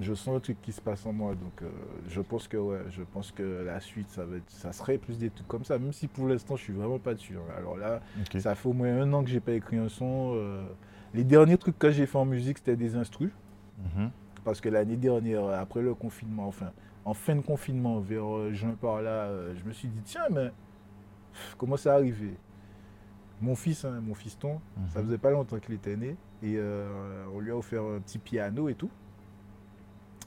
je 0.00 0.12
sens 0.14 0.36
un 0.36 0.40
truc 0.40 0.60
qui 0.62 0.72
se 0.72 0.80
passe 0.80 1.06
en 1.06 1.12
moi. 1.12 1.34
Donc 1.34 1.62
euh, 1.62 1.68
je 2.08 2.20
pense 2.20 2.48
que 2.48 2.56
ouais, 2.56 2.80
je 2.90 3.02
pense 3.02 3.30
que 3.32 3.62
la 3.64 3.80
suite, 3.80 4.08
ça, 4.10 4.24
va 4.24 4.36
être- 4.36 4.50
ça 4.50 4.72
serait 4.72 4.98
plus 4.98 5.18
des 5.18 5.30
trucs 5.30 5.46
comme 5.48 5.64
ça. 5.64 5.78
Même 5.78 5.92
si 5.92 6.08
pour 6.08 6.26
l'instant, 6.28 6.56
je 6.56 6.62
suis 6.62 6.72
vraiment 6.72 6.98
pas 6.98 7.14
dessus. 7.14 7.36
hein. 7.36 7.52
Alors 7.56 7.76
là, 7.76 8.00
ça 8.38 8.54
fait 8.54 8.68
au 8.68 8.72
moins 8.72 8.88
un 9.00 9.12
an 9.12 9.22
que 9.22 9.30
j'ai 9.30 9.40
pas 9.40 9.52
écrit 9.52 9.76
un 9.78 9.88
son. 9.88 10.32
euh. 10.34 10.64
les 11.14 11.24
derniers 11.24 11.58
trucs 11.58 11.78
que 11.78 11.90
j'ai 11.90 12.06
fait 12.06 12.18
en 12.18 12.24
musique, 12.24 12.58
c'était 12.58 12.76
des 12.76 12.96
instrus. 12.96 13.30
Mhm. 13.96 14.10
Parce 14.44 14.60
que 14.60 14.68
l'année 14.68 14.96
dernière, 14.96 15.46
après 15.46 15.80
le 15.80 15.94
confinement, 15.94 16.46
enfin, 16.48 16.70
en 17.04 17.14
fin 17.14 17.36
de 17.36 17.40
confinement, 17.40 18.00
vers 18.00 18.26
euh, 18.36 18.52
juin 18.52 18.76
par 18.80 19.00
là, 19.00 19.28
je 19.54 19.64
me 19.64 19.72
suis 19.72 19.88
dit, 19.88 20.00
tiens, 20.04 20.26
mais 20.30 20.50
comment 21.56 21.76
ça 21.76 21.94
arrivé 21.94 22.34
Mon 23.40 23.54
fils, 23.56 23.84
hein, 23.84 24.00
mon 24.02 24.14
fiston, 24.14 24.60
ça 24.88 25.00
Mhm. 25.00 25.06
faisait 25.06 25.18
pas 25.18 25.30
longtemps 25.30 25.58
qu'il 25.58 25.74
était 25.74 25.96
né, 25.96 26.16
et 26.42 26.54
euh, 26.56 27.24
on 27.34 27.40
lui 27.40 27.50
a 27.50 27.56
offert 27.56 27.82
un 27.82 28.00
petit 28.00 28.18
piano 28.18 28.68
et 28.68 28.74
tout. 28.74 28.90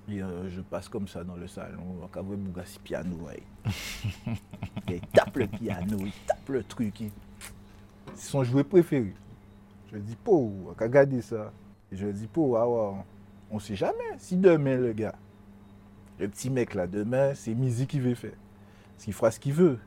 Et 0.10 0.22
euh, 0.22 0.50
je 0.50 0.62
passe 0.62 0.88
comme 0.88 1.08
ça 1.08 1.24
dans 1.24 1.36
le 1.36 1.48
salon, 1.48 1.84
on 2.02 2.06
va 2.06 2.22
voir 2.22 2.38
Bougassi 2.38 2.80
piano, 2.80 3.16
ouais. 3.26 3.44
Il 4.90 5.02
tape 5.14 5.36
le 5.36 5.48
piano, 5.48 5.98
il 6.00 6.14
tape 6.26 6.48
le 6.50 6.64
truc. 6.64 7.02
il- 7.02 7.12
C'est 8.16 8.30
son 8.32 8.44
jouet 8.44 8.64
préféré. 8.64 9.14
Je 9.92 9.98
dis, 9.98 10.16
po, 10.16 10.54
on 10.66 10.70
va 10.70 10.76
regarder 10.86 11.22
ça. 11.22 11.52
Et 11.92 11.98
je 11.98 12.08
dis, 12.08 12.28
po, 12.28 12.56
ah 12.56 12.68
ouais, 12.68 12.98
on 13.52 13.60
sait 13.60 13.76
jamais. 13.76 13.94
Si 14.18 14.38
demain, 14.38 14.78
le 14.78 14.94
gars, 14.94 15.16
le 16.20 16.28
petit 16.30 16.50
mec 16.50 16.74
là, 16.74 16.88
demain, 16.88 17.34
c'est 17.36 17.54
musique 17.54 17.90
qu'il 17.92 18.02
veut 18.02 18.16
faire. 18.16 18.34
S'il 18.98 19.14
fera 19.14 19.30
ce 19.30 19.40
qu'il 19.40 19.54
veut. 19.54 19.78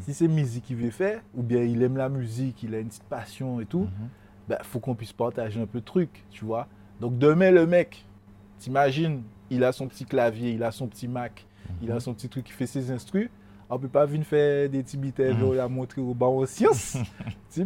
Si 0.00 0.14
c'est 0.14 0.28
musique 0.28 0.64
qu'il 0.64 0.76
veut 0.76 0.90
faire, 0.90 1.22
ou 1.34 1.42
bien 1.42 1.62
il 1.62 1.82
aime 1.82 1.96
la 1.96 2.08
musique, 2.08 2.62
il 2.62 2.74
a 2.74 2.78
une 2.78 2.88
petite 2.88 3.02
passion 3.04 3.60
et 3.60 3.66
tout, 3.66 3.84
Mhm. 3.84 4.08
ben, 4.48 4.58
faut 4.62 4.80
qu'on 4.80 4.94
puisse 4.94 5.12
partager 5.12 5.60
un 5.60 5.66
peu 5.66 5.80
de 5.80 5.84
trucs, 5.84 6.24
tu 6.30 6.44
vois. 6.44 6.68
Donc 7.00 7.18
demain, 7.18 7.50
le 7.50 7.66
mec, 7.66 8.04
t'imagines, 8.58 9.22
il 9.52 9.64
a 9.64 9.72
son 9.72 9.86
petit 9.88 10.04
clavier, 10.04 10.50
il 10.52 10.62
a 10.62 10.70
son 10.72 10.86
petit 10.88 11.08
Mac, 11.08 11.44
il 11.80 11.88
Mhm. 11.90 11.96
a 11.96 12.00
son 12.00 12.14
petit 12.14 12.28
truc, 12.28 12.48
il 12.48 12.52
fait 12.52 12.66
ses 12.66 12.90
instrus. 12.90 13.28
On 13.70 13.78
peut 13.78 13.88
pas 13.88 14.04
venir 14.04 14.26
faire 14.26 14.68
des 14.68 14.82
petits 14.82 14.98
bitets, 14.98 15.32
Mhm. 15.32 15.54
la 15.54 15.68
montrer 15.68 16.00
au 16.02 16.12
bas 16.14 16.26
en 16.26 16.44
science. 16.44 16.96
Petit 17.50 17.64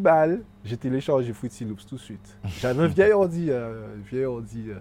j'ai 0.64 0.76
téléchargé 0.76 1.32
Fruity 1.32 1.64
Loops 1.64 1.86
tout 1.86 1.96
de 1.96 2.00
suite. 2.00 2.38
J'avais 2.60 2.82
un 2.84 2.86
vieil 2.88 3.12
ordi, 3.12 3.46
euh, 3.50 3.94
vieil 4.08 4.24
ordi, 4.24 4.64
euh, 4.68 4.78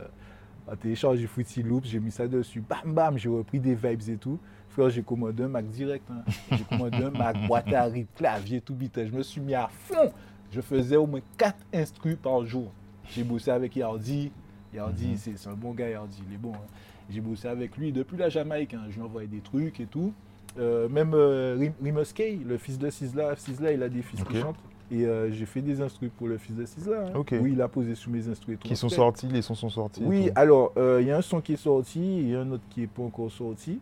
à 0.72 0.76
télécharger 0.76 1.26
Fruity 1.28 1.62
Loops, 1.64 1.88
j'ai 1.88 2.00
mis 2.00 2.12
ça 2.12 2.28
dessus, 2.28 2.60
bam 2.62 2.94
bam, 2.94 3.18
j'ai 3.18 3.30
repris 3.30 3.60
des 3.60 3.74
vibes 3.76 4.10
et 4.10 4.18
tout. 4.18 4.38
Frère, 4.70 4.90
j'ai 4.90 5.04
commandé 5.04 5.44
un 5.44 5.48
Mac 5.48 5.68
direct. 5.68 6.04
hein. 6.12 6.24
J'ai 6.52 6.64
commandé 6.64 6.98
un 6.98 7.10
Mac, 7.12 7.38
boîte 7.48 7.72
à 7.74 7.84
rythme, 7.84 8.10
clavier, 8.16 8.62
tout 8.62 8.74
bitais. 8.76 9.08
Je 9.08 9.14
me 9.14 9.24
suis 9.24 9.42
mis 9.42 9.54
à 9.56 9.70
fond. 9.72 10.12
Je 10.52 10.62
faisais 10.62 10.96
au 10.98 11.08
moins 11.08 11.22
4 11.38 11.56
instrus 11.74 12.18
par 12.22 12.46
jour. 12.46 12.72
J'ai 13.10 13.24
bossé 13.24 13.52
avec 13.52 13.76
Yardi. 13.76 14.32
Yardi, 14.76 15.08
Mhm. 15.10 15.18
c'est 15.18 15.38
c'est 15.38 15.50
un 15.50 15.54
bon 15.54 15.72
gars, 15.72 15.90
Yardi, 15.90 16.22
il 16.30 16.36
est 16.36 16.38
bon. 16.38 16.54
hein. 16.54 16.68
J'ai 17.10 17.22
bossé 17.22 17.48
avec 17.48 17.78
lui 17.78 17.92
depuis 17.92 18.18
la 18.18 18.30
Jamaïque. 18.30 18.74
hein. 18.74 18.84
Je 18.90 18.96
lui 18.96 19.02
envoyais 19.04 19.28
des 19.28 19.40
trucs 19.42 19.80
et 19.80 19.86
tout. 19.86 20.14
Euh, 20.58 20.88
même 20.90 21.14
euh, 21.14 21.56
Rim- 21.60 21.74
Rimus 21.84 22.14
Kay, 22.14 22.40
le 22.46 22.58
fils 22.58 22.80
de 22.80 22.90
Sizzla, 22.90 23.36
Sizzla, 23.36 23.72
il 23.74 23.84
a 23.84 23.90
des 23.90 24.02
fils 24.02 24.24
qui 24.24 24.40
chantent. 24.40 24.56
Et 24.92 25.06
euh, 25.06 25.32
j'ai 25.32 25.46
fait 25.48 25.62
des 25.62 25.82
instrus 25.82 26.12
pour 26.18 26.28
le 26.28 26.38
fils 26.38 26.56
de 26.56 26.66
Sizzla. 26.66 27.08
hein. 27.08 27.24
Oui, 27.42 27.52
il 27.54 27.62
a 27.62 27.68
posé 27.68 27.96
sous 27.96 28.10
mes 28.10 28.28
instrus. 28.28 28.58
Qui 28.60 28.76
sont 28.76 28.88
sortis, 28.90 29.28
les 29.28 29.42
sons 29.42 29.56
sont 29.56 29.70
sortis. 29.70 30.04
oui, 30.06 30.30
alors, 30.36 30.72
euh, 30.78 31.00
il 31.02 31.08
y 31.08 31.12
a 31.12 31.18
un 31.18 31.22
son 31.22 31.42
qui 31.42 31.54
est 31.54 31.58
sorti, 31.58 32.00
il 32.20 32.30
y 32.30 32.36
a 32.36 32.42
un 32.42 32.52
autre 32.52 32.64
qui 32.70 32.82
n'est 32.82 32.88
pas 32.88 33.02
encore 33.04 33.32
sorti. 33.32 33.80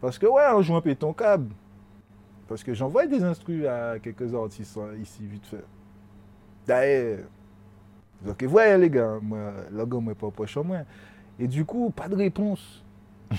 Parce 0.00 0.18
que, 0.18 0.26
ouais, 0.26 0.42
on 0.54 0.62
joue 0.62 0.74
un 0.74 0.80
peu 0.80 0.94
ton 0.96 1.12
câble. 1.12 1.54
Parce 2.48 2.62
que 2.64 2.74
j'envoie 2.74 3.06
des 3.06 3.22
instrus 3.22 3.64
à 3.66 3.98
quelques 4.00 4.34
artistes 4.34 4.78
ici, 5.00 5.24
vite 5.26 5.46
fait. 5.46 5.64
D'ailleurs, 6.66 7.20
donc, 8.24 8.42
vous 8.42 8.50
voyez 8.50 8.78
les 8.78 8.90
gars, 8.90 9.18
moi, 9.20 9.52
là, 9.72 9.84
moi, 9.86 10.14
pas 10.14 10.30
proche 10.30 10.56
en 10.56 10.64
moi. 10.64 10.78
Et 11.38 11.48
du 11.48 11.64
coup, 11.64 11.90
pas 11.90 12.08
de 12.08 12.14
réponse. 12.14 12.82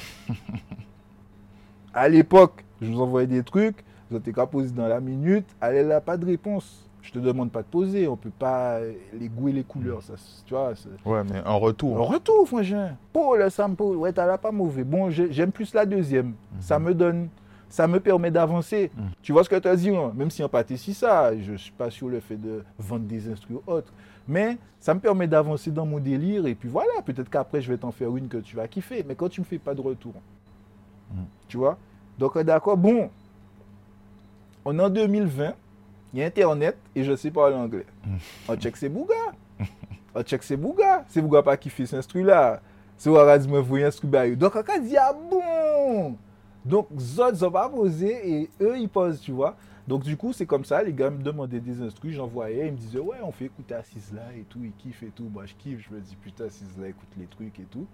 à 1.94 2.10
l'époque, 2.10 2.64
je 2.82 2.88
vous 2.92 3.02
envoyais 3.02 3.28
des 3.28 3.44
trucs, 3.44 3.84
vous 4.10 4.18
étiez 4.18 4.34
qu'à 4.34 4.46
poser 4.46 4.72
dans 4.72 4.88
la 4.88 5.00
minute, 5.00 5.46
allez 5.62 5.84
là, 5.84 6.02
pas 6.02 6.18
de 6.18 6.26
réponse. 6.26 6.80
Je 7.02 7.12
te 7.12 7.20
demande 7.20 7.52
pas 7.52 7.62
de 7.62 7.68
poser, 7.68 8.08
on 8.08 8.16
peut 8.16 8.30
pas 8.32 8.80
les 9.14 9.28
goûter 9.28 9.52
les 9.52 9.64
couleurs, 9.64 10.02
ça, 10.02 10.14
tu 10.46 10.54
vois. 10.54 10.72
Ouais, 11.06 11.22
mais 11.30 11.42
en 11.46 11.60
retour. 11.60 12.00
en 12.00 12.06
retour, 12.06 12.48
frangin. 12.48 12.96
Pour 13.12 13.36
le 13.36 13.50
sample, 13.50 13.84
ouais, 13.84 14.14
t'as 14.14 14.26
là 14.26 14.38
pas 14.38 14.52
mauvais. 14.54 14.86
Bon, 14.86 15.10
j'ai- 15.10 15.32
j'aime 15.32 15.52
plus 15.52 15.74
la 15.74 15.86
deuxième. 15.86 16.34
Ça 16.62 16.80
me 16.80 16.94
donne, 16.94 17.28
ça 17.68 17.88
me 17.88 18.00
permet 18.00 18.32
d'avancer. 18.32 18.90
Mhm. 18.96 19.04
Tu 19.22 19.34
vois 19.34 19.44
ce 19.44 19.50
que 19.50 19.58
tu 19.58 19.68
as 19.68 19.76
dit, 19.76 19.90
hein? 19.90 20.14
même 20.16 20.30
si 20.30 20.42
on 20.44 20.50
si 20.78 20.94
ça, 20.94 21.38
je 21.38 21.56
suis 21.56 21.74
pas 21.74 21.90
sur 21.90 22.08
le 22.08 22.22
fait 22.22 22.38
de 22.38 22.64
vendre 22.80 23.04
des 23.06 23.30
instruments 23.30 23.64
autres. 23.68 23.92
Mais 24.28 24.58
ça 24.80 24.94
me 24.94 25.00
permet 25.00 25.28
d'avancer 25.28 25.72
dans 25.72 25.86
mon 25.86 26.00
délire. 26.00 26.46
Et 26.48 26.56
puis 26.56 26.70
voilà, 26.70 27.02
peut-être 27.06 27.30
qu'après, 27.30 27.62
je 27.62 27.72
vais 27.72 27.78
t'en 27.78 27.92
faire 27.92 28.16
une 28.16 28.28
que 28.28 28.38
tu 28.38 28.56
vas 28.56 28.68
kiffer. 28.68 29.04
Mais 29.08 29.16
quand 29.16 29.30
tu 29.30 29.42
me 29.42 29.46
fais 29.46 29.60
pas 29.60 29.74
de 29.76 29.82
retour, 29.82 30.14
Mhm. 31.14 31.26
tu 31.48 31.58
vois? 31.58 31.78
Donc, 32.18 32.38
d'accord, 32.40 32.78
bon. 32.78 33.10
On 34.66 34.78
est 34.80 34.82
en 34.82 34.90
2020, 34.90 35.54
il 36.14 36.20
y 36.20 36.24
a 36.24 36.26
Internet 36.28 36.78
et 36.96 37.04
je 37.04 37.16
sais 37.16 37.32
parler 37.32 37.56
anglais. 37.56 37.86
On 38.48 38.56
check 38.56 38.78
ses 38.78 38.88
bougas. 38.90 39.14
On 40.16 40.22
check 40.24 40.42
ses 40.44 40.56
bougas. 40.56 41.04
C'est 41.10 41.22
bougas 41.22 41.42
pas 41.42 41.58
fait 41.70 41.86
cet 41.86 42.00
instru-là. 42.00 42.62
C'est 42.98 43.10
dit, 43.38 43.48
me 43.50 43.60
un 43.84 43.92
Donc, 44.38 44.56
on 44.56 44.64
dit, 44.82 44.96
ah 44.96 45.12
bon? 45.14 46.16
Donc, 46.64 46.88
ils 47.44 47.52
pas 47.52 47.68
posé 47.68 48.42
et 48.42 48.50
eux, 48.62 48.78
ils 48.78 48.88
posent, 48.88 49.20
tu 49.20 49.32
vois? 49.34 49.56
Donc, 49.88 50.04
du 50.04 50.16
coup, 50.18 50.32
c'est 50.34 50.46
comme 50.46 50.64
ça. 50.66 50.82
Les 50.84 50.94
gars 50.94 51.10
me 51.10 51.22
demandaient 51.22 51.60
des 51.60 51.82
instrus, 51.82 52.14
j'envoyais. 52.16 52.68
Ils 52.68 52.72
me 52.74 52.78
disaient, 52.78 53.00
ouais, 53.00 53.18
on 53.24 53.32
fait 53.32 53.46
écouter 53.46 53.76
Assise 53.76 54.14
là 54.14 54.24
et 54.38 54.44
tout. 54.44 54.60
Ils 54.64 54.72
kiffent 54.74 55.04
et 55.04 55.12
tout. 55.16 55.30
Moi, 55.32 55.46
je 55.46 55.54
kiffe. 55.56 55.86
Je 55.90 55.96
me 55.96 56.00
dis, 56.00 56.16
putain, 56.16 56.46
Assise 56.46 56.78
là, 56.80 56.88
écoute 56.88 57.10
les 57.18 57.26
trucs 57.26 57.60
et 57.60 57.66
tout. 57.70 57.86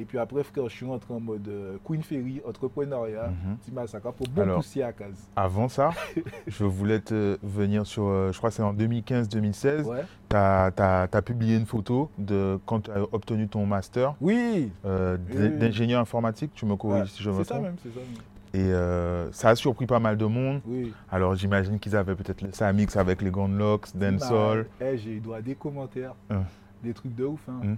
Et 0.00 0.04
puis 0.04 0.16
après, 0.18 0.44
frère, 0.44 0.68
je 0.68 0.76
suis 0.76 0.86
rentré 0.86 1.12
en 1.12 1.18
mode 1.18 1.48
euh, 1.48 1.76
Queen 1.84 2.02
Ferry, 2.04 2.40
entrepreneuriat, 2.46 3.30
Mhm. 3.30 3.56
petit 3.56 3.72
massacre 3.72 4.12
pour 4.12 4.26
Alors. 4.40 4.58
pousser 4.58 4.80
à 4.82 4.92
case. 4.92 5.26
Avant 5.34 5.68
ça, 5.68 5.90
je 6.46 6.62
voulais 6.62 7.00
te 7.00 7.36
venir 7.42 7.84
sur, 7.84 8.04
euh, 8.04 8.30
je 8.30 8.38
crois 8.38 8.50
que 8.50 8.54
c'est 8.56 8.62
en 8.62 8.72
2015-2016, 8.74 9.86
Ouais. 9.86 10.04
tu 10.30 10.36
as, 10.36 11.22
publié 11.24 11.56
une 11.56 11.66
photo 11.66 12.10
de 12.16 12.60
quand 12.64 12.82
tu 12.82 12.92
as 12.92 13.00
obtenu 13.12 13.48
ton 13.48 13.66
master 13.66 14.14
Oui, 14.20 14.70
euh, 14.84 15.16
Oui, 15.34 15.50
d'ingénieur 15.58 16.00
informatique, 16.00 16.52
tu 16.54 16.64
me 16.64 16.76
corriges 16.76 17.00
Ouais, 17.02 17.08
si 17.08 17.22
je 17.24 17.30
me 17.30 17.38
c'est 17.38 17.44
ça 17.48 17.54
trompe. 17.54 17.64
même, 17.64 17.76
c'est 17.82 17.88
ça 17.92 17.98
même. 17.98 18.06
Et 18.54 18.58
euh, 18.72 19.30
ça 19.32 19.50
a 19.50 19.54
surpris 19.56 19.86
pas 19.86 19.98
mal 19.98 20.16
de 20.16 20.24
monde. 20.24 20.60
Oui. 20.66 20.92
Alors 21.10 21.34
j'imagine 21.34 21.78
qu'ils 21.78 21.94
avaient 21.96 22.14
peut-être 22.14 22.62
un 22.62 22.72
mix 22.72 22.96
avec 22.96 23.20
les 23.22 23.30
Gone 23.30 23.58
Locks, 23.58 23.94
Dancehall. 23.94 24.66
Bah, 24.80 24.96
j'ai 24.96 25.12
eu 25.16 25.20
droit 25.20 25.36
à 25.38 25.42
des 25.42 25.54
commentaires, 25.54 26.14
Hein. 26.30 26.42
des 26.82 26.94
trucs 26.94 27.14
de 27.14 27.24
ouf. 27.24 27.40
Hein. 27.48 27.60
Hum. 27.62 27.76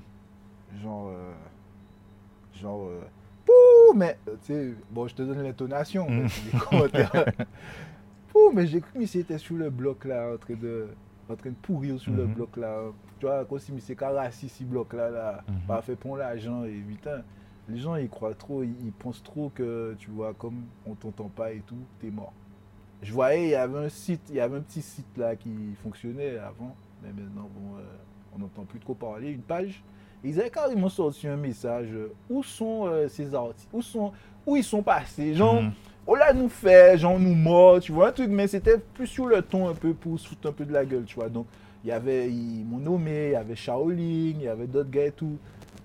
Genre, 0.82 1.08
euh, 1.08 1.32
genre, 2.60 2.86
euh, 2.86 3.00
Pouh, 3.44 3.96
mais, 3.96 4.16
euh, 4.28 4.36
tu 4.44 4.52
sais, 4.52 4.74
bon, 4.90 5.08
je 5.08 5.14
te 5.16 5.22
donne 5.22 5.42
l'intonation, 5.42 6.06
Hum. 6.06 6.22
mais 6.22 6.28
c'est 6.28 6.52
des 6.52 6.58
commentaires. 6.58 7.12
Pouh, 8.32 8.52
mais 8.54 8.66
j'ai 8.66 8.80
cru 8.80 9.00
que 9.00 9.06
c'était 9.06 9.38
sur 9.38 9.56
le 9.56 9.70
bloc 9.70 10.04
là, 10.04 10.32
en 10.34 10.36
train 10.38 10.54
de, 10.54 10.86
en 11.28 11.34
train 11.34 11.50
de 11.50 11.56
pourrir 11.56 11.98
sur 11.98 12.12
le 12.12 12.26
Mhm. 12.26 12.34
bloc 12.34 12.56
là. 12.56 12.78
Tu 13.18 13.26
vois, 13.26 13.44
comme 13.44 13.58
si 13.58 13.72
c'est 13.80 13.96
carassi 13.96 14.48
ce 14.48 14.62
bloc 14.62 14.92
là, 14.92 15.10
là, 15.10 15.44
pas 15.66 15.82
fait 15.82 15.96
pour 15.96 16.16
l'argent 16.16 16.64
et 16.64 16.80
putain. 16.88 17.22
Les 17.70 17.78
gens, 17.78 17.96
ils 17.96 18.08
croient 18.08 18.34
trop, 18.34 18.62
ils, 18.62 18.74
ils 18.84 18.92
pensent 18.92 19.22
trop 19.22 19.50
que, 19.54 19.94
tu 19.98 20.10
vois, 20.10 20.34
comme 20.34 20.62
on 20.86 20.94
t'entend 20.94 21.28
pas 21.34 21.52
et 21.52 21.62
tout, 21.66 21.76
t'es 22.00 22.10
mort. 22.10 22.32
Je 23.02 23.12
voyais, 23.12 23.44
il 23.44 23.50
y 23.50 23.54
avait 23.54 23.78
un 23.78 23.88
site, 23.88 24.20
il 24.28 24.36
y 24.36 24.40
avait 24.40 24.58
un 24.58 24.60
petit 24.60 24.82
site 24.82 25.16
là 25.16 25.34
qui 25.36 25.50
fonctionnait 25.82 26.36
avant, 26.38 26.74
mais 27.02 27.08
maintenant, 27.08 27.48
bon, 27.54 27.76
euh, 27.78 27.82
on 28.34 28.38
n'entend 28.40 28.64
plus 28.64 28.78
trop 28.80 28.94
parler, 28.94 29.30
une 29.30 29.40
page. 29.40 29.82
Ils 30.22 30.38
avaient 30.38 30.50
carrément 30.50 30.90
sorti 30.90 31.26
un 31.26 31.36
message, 31.36 31.88
euh, 31.92 32.12
où 32.28 32.42
sont 32.42 32.86
euh, 32.86 33.08
ces 33.08 33.34
artistes, 33.34 33.68
où, 33.72 33.80
sont, 33.80 34.12
où 34.46 34.56
ils 34.56 34.64
sont 34.64 34.82
passés, 34.82 35.32
genre, 35.34 35.62
Mhm. 35.62 35.72
on 36.06 36.14
l'a 36.14 36.34
nous 36.34 36.50
fait, 36.50 36.98
genre 36.98 37.18
nous 37.18 37.34
mort, 37.34 37.80
tu 37.80 37.92
vois, 37.92 38.08
un 38.08 38.12
truc, 38.12 38.28
mais 38.28 38.46
c'était 38.48 38.76
plus 38.78 39.06
sur 39.06 39.26
le 39.26 39.40
ton 39.40 39.68
un 39.68 39.74
peu 39.74 39.94
pour 39.94 40.20
se 40.20 40.28
foutre 40.28 40.48
un 40.48 40.52
peu 40.52 40.66
de 40.66 40.72
la 40.72 40.84
gueule, 40.84 41.04
tu 41.04 41.14
vois. 41.14 41.30
Donc, 41.30 41.46
il 41.82 41.88
y 41.88 41.92
avait, 41.92 42.30
ils 42.30 42.64
m'ont 42.66 42.76
nommé, 42.78 43.28
il 43.28 43.32
y 43.32 43.36
avait 43.36 43.56
Shaolin, 43.56 43.96
il 43.98 44.42
y 44.42 44.48
avait 44.48 44.66
d'autres 44.66 44.90
gars 44.90 45.06
et 45.06 45.12
tout. 45.12 45.38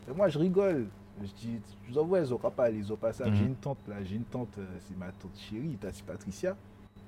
Et 0.10 0.14
moi, 0.14 0.28
je 0.28 0.38
rigole. 0.38 0.88
Je 1.22 1.28
dis, 1.38 1.60
je 1.88 1.94
vous 1.94 2.00
envoie, 2.00 2.20
ils 2.20 2.34
ont 2.34 2.38
pas 2.38 2.52
pas 2.52 3.14
ça. 3.14 3.26
Mhm. 3.26 3.36
J'ai 3.36 3.44
une 3.46 3.56
tante 3.56 3.78
là, 3.88 3.96
j'ai 4.04 4.16
une 4.16 4.24
tante, 4.26 4.58
euh, 4.58 4.66
c'est 4.88 4.98
ma 4.98 5.08
tante 5.08 5.32
chérie, 5.38 5.78
Tati 5.80 6.04
Patricia. 6.04 6.56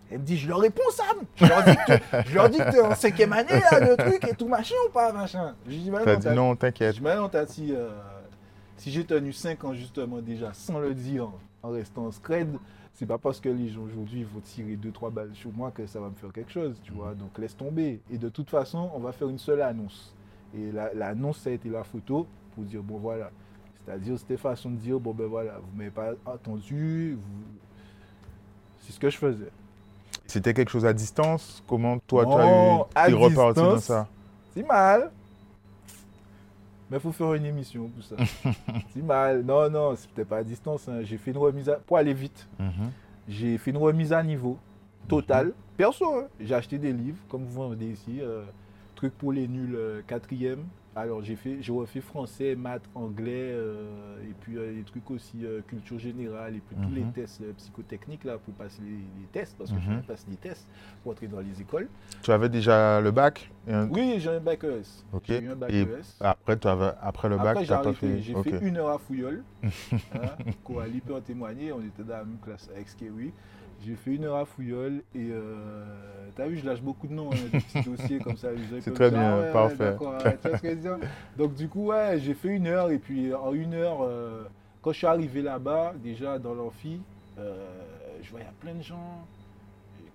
Elle 0.09 0.19
me 0.19 0.23
dit, 0.23 0.37
je 0.37 0.47
leur 0.47 0.59
réponds, 0.59 0.81
Sam. 0.91 1.17
Je 1.35 1.45
leur 1.45 1.63
dis 1.65 1.75
que, 1.75 2.29
je 2.29 2.35
leur 2.35 2.49
dis 2.49 2.57
que 2.59 2.71
t'es 2.71 2.79
en 2.79 2.95
cinquième 2.95 3.33
année, 3.33 3.59
là, 3.71 3.79
le 3.81 3.97
truc 3.97 4.25
et 4.25 4.33
tout, 4.35 4.47
machin 4.47 4.75
ou 4.87 4.91
pas, 4.91 5.11
machin. 5.11 5.53
Je 5.67 5.75
dis, 5.75 5.91
bah 5.91 5.99
T'as 6.05 6.33
non, 6.33 6.35
non, 6.47 6.53
Je 6.53 6.57
t'inquiète. 6.59 6.95
dis, 6.95 7.01
bah 7.01 7.17
non, 7.17 7.27
Tati, 7.27 7.73
euh, 7.75 7.89
si 8.77 8.89
j'ai 8.91 9.03
tenu 9.03 9.33
5 9.33 9.63
ans 9.65 9.73
justement 9.73 10.19
déjà, 10.21 10.53
sans 10.53 10.79
le 10.79 10.93
dire, 10.93 11.29
en 11.61 11.71
restant 11.71 12.09
scred, 12.11 12.47
c'est 12.93 13.05
pas 13.05 13.17
parce 13.17 13.41
que 13.41 13.49
les 13.49 13.67
gens 13.69 13.81
aujourd'hui 13.81 14.23
vont 14.23 14.39
tirer 14.39 14.77
2-3 14.77 15.11
balles 15.11 15.31
sur 15.35 15.51
moi 15.51 15.71
que 15.71 15.85
ça 15.85 15.99
va 15.99 16.07
me 16.07 16.15
faire 16.15 16.31
quelque 16.31 16.51
chose, 16.53 16.79
tu 16.83 16.93
vois. 16.93 17.13
Donc 17.13 17.37
laisse 17.37 17.57
tomber. 17.57 17.99
Et 18.09 18.17
de 18.17 18.29
toute 18.29 18.49
façon, 18.49 18.89
on 18.95 18.99
va 18.99 19.11
faire 19.11 19.27
une 19.27 19.37
seule 19.37 19.61
annonce. 19.61 20.15
Et 20.55 20.71
la- 20.71 20.93
l'annonce, 20.93 21.39
ça 21.39 21.49
a 21.49 21.53
été 21.53 21.67
la 21.69 21.83
photo 21.83 22.25
pour 22.55 22.63
dire, 22.63 22.81
bon 22.81 22.97
voilà. 22.97 23.29
C'est-à-dire, 23.87 24.19
c'était 24.19 24.35
façon 24.35 24.69
de 24.69 24.75
dire, 24.75 24.99
bon 24.99 25.13
ben 25.13 25.27
voilà, 25.27 25.53
vous 25.63 25.77
m'avez 25.77 25.89
pas 25.91 26.11
attendu, 26.25 27.13
vous... 27.15 27.43
c'est 28.81 28.91
ce 28.91 28.99
que 28.99 29.09
je 29.09 29.17
faisais. 29.17 29.49
C'était 30.25 30.53
quelque 30.53 30.69
chose 30.69 30.85
à 30.85 30.91
distance? 30.91 31.63
Comment 31.65 31.97
toi, 31.99 32.25
tu 32.25 32.31
as 32.33 33.09
eu, 33.09 33.11
t'es 33.11 33.17
reparti 33.17 33.61
dans 33.61 33.75
distance. 33.75 33.83
ça? 33.85 34.07
C'est 34.53 34.67
mal. 34.67 35.09
Mais 36.89 36.97
il 36.97 36.99
faut 36.99 37.11
faire 37.13 37.33
une 37.33 37.45
émission 37.45 37.89
pour 37.89 38.03
ça. 38.03 38.15
c'est 38.93 39.01
mal. 39.01 39.43
Non, 39.43 39.69
non, 39.69 39.95
c'était 39.95 40.25
pas 40.25 40.37
à 40.37 40.43
distance. 40.43 40.87
hein. 40.89 40.99
J'ai 41.03 41.17
fait 41.17 41.31
une 41.31 41.37
remise 41.37 41.69
à... 41.69 41.75
Pour 41.75 41.97
aller 41.97 42.13
vite, 42.13 42.45
Mhm. 42.59 42.91
j'ai 43.27 43.57
fait 43.57 43.71
une 43.71 43.77
remise 43.77 44.11
à 44.13 44.21
niveau 44.23 44.57
total. 45.07 45.53
Perso, 45.77 46.05
hein. 46.17 46.27
j'ai 46.39 46.55
acheté 46.55 46.77
des 46.77 46.91
livres, 46.91 47.17
comme 47.29 47.43
vous 47.45 47.53
vendez 47.63 47.87
ici. 47.87 48.19
euh, 48.21 48.43
truc 48.95 49.13
pour 49.17 49.31
les 49.31 49.47
nuls, 49.47 49.75
euh, 49.75 50.01
quatrième. 50.07 50.63
Alors 50.97 51.23
j'ai 51.23 51.35
fait, 51.35 51.57
j'ai 51.61 51.71
refait 51.71 52.01
français, 52.01 52.55
maths, 52.55 52.81
anglais, 52.95 53.51
euh, 53.53 54.17
et 54.23 54.33
puis 54.41 54.57
euh, 54.57 54.73
les 54.73 54.81
trucs 54.81 55.11
aussi 55.11 55.45
euh, 55.45 55.61
culture 55.61 55.99
générale, 55.99 56.55
et 56.55 56.59
puis 56.59 56.75
tous 56.75 56.91
les 56.91 57.03
Mhm. 57.03 57.11
tests 57.13 57.41
euh, 57.41 57.53
psychotechniques 57.55 58.23
là 58.23 58.39
pour 58.39 58.51
passer 58.55 58.81
les, 58.81 58.89
les 59.21 59.27
tests, 59.31 59.55
parce 59.59 59.71
que 59.71 59.79
je 59.79 59.91
Mhm. 59.91 60.01
passer 60.01 60.25
des 60.27 60.37
tests 60.37 60.67
pour 61.03 61.11
entrer 61.11 61.27
dans 61.27 61.39
les 61.39 61.61
écoles. 61.61 61.87
Tu 62.23 62.31
avais 62.31 62.49
déjà 62.49 62.99
le 62.99 63.11
bac 63.11 63.51
un- 63.67 63.87
Oui, 63.89 64.15
j'ai 64.17 64.29
un 64.31 64.39
bac 64.39 64.63
ES. 64.63 65.03
Ok. 65.13 65.29
Eu 65.29 65.49
un 65.51 65.55
bac 65.55 65.69
Et 65.71 65.81
ES. 65.81 66.17
après, 66.19 66.57
tu 66.57 66.67
avais- 66.67 66.93
après 66.99 67.29
le 67.29 67.37
bac, 67.37 67.59
tu 67.59 67.67
pas 67.67 67.93
fait. 67.93 68.19
J'ai 68.23 68.33
fait 68.33 68.59
une 68.63 68.77
heure 68.77 68.89
à 68.89 68.97
Fouillol. 68.97 69.43
hein, 70.15 70.35
Coralie 70.63 71.01
peut 71.01 71.13
en 71.13 71.21
témoigner. 71.21 71.71
On 71.73 71.81
était 71.81 72.01
dans 72.03 72.17
la 72.17 72.23
même 72.25 72.39
classe 72.43 72.69
avec 72.73 72.89
Skewi. 72.89 73.31
J'ai 73.85 73.95
fait 73.95 74.15
une 74.15 74.25
heure 74.25 74.35
à 74.37 74.45
Fouillol 74.45 75.01
et 75.15 75.29
euh, 75.31 75.85
t'as 76.35 76.47
vu, 76.47 76.57
je 76.57 76.65
lâche 76.65 76.81
beaucoup 76.81 77.07
de 77.07 77.13
noms, 77.13 77.29
hein, 77.31 77.37
des 77.51 77.59
petits 77.59 77.81
dossiers 77.89 78.19
comme 78.19 78.35
ça. 78.37 78.49
C'est 78.81 78.93
très 78.93 79.11
bien, 79.11 79.21
Ah 79.21 79.39
ouais, 79.39 79.51
parfait. 79.53 79.95
ouais, 79.99 80.99
Donc 81.37 81.53
du 81.55 81.67
coup, 81.69 81.87
ouais, 81.87 82.19
j'ai 82.19 82.33
fait 82.33 82.49
une 82.49 82.67
heure 82.67 82.89
et 82.89 82.97
puis 82.97 83.33
en 83.33 83.53
une 83.53 83.73
heure, 83.75 83.99
euh, 84.01 84.43
quand 84.81 84.91
je 84.91 84.97
suis 84.97 85.07
arrivé 85.07 85.41
là-bas, 85.41 85.93
déjà 86.03 86.39
dans 86.39 86.53
l'amphi, 86.53 86.99
euh, 87.37 87.55
je 88.23 88.29
voyais 88.31 88.45
plein 88.59 88.73
de 88.73 88.81
gens. 88.81 89.25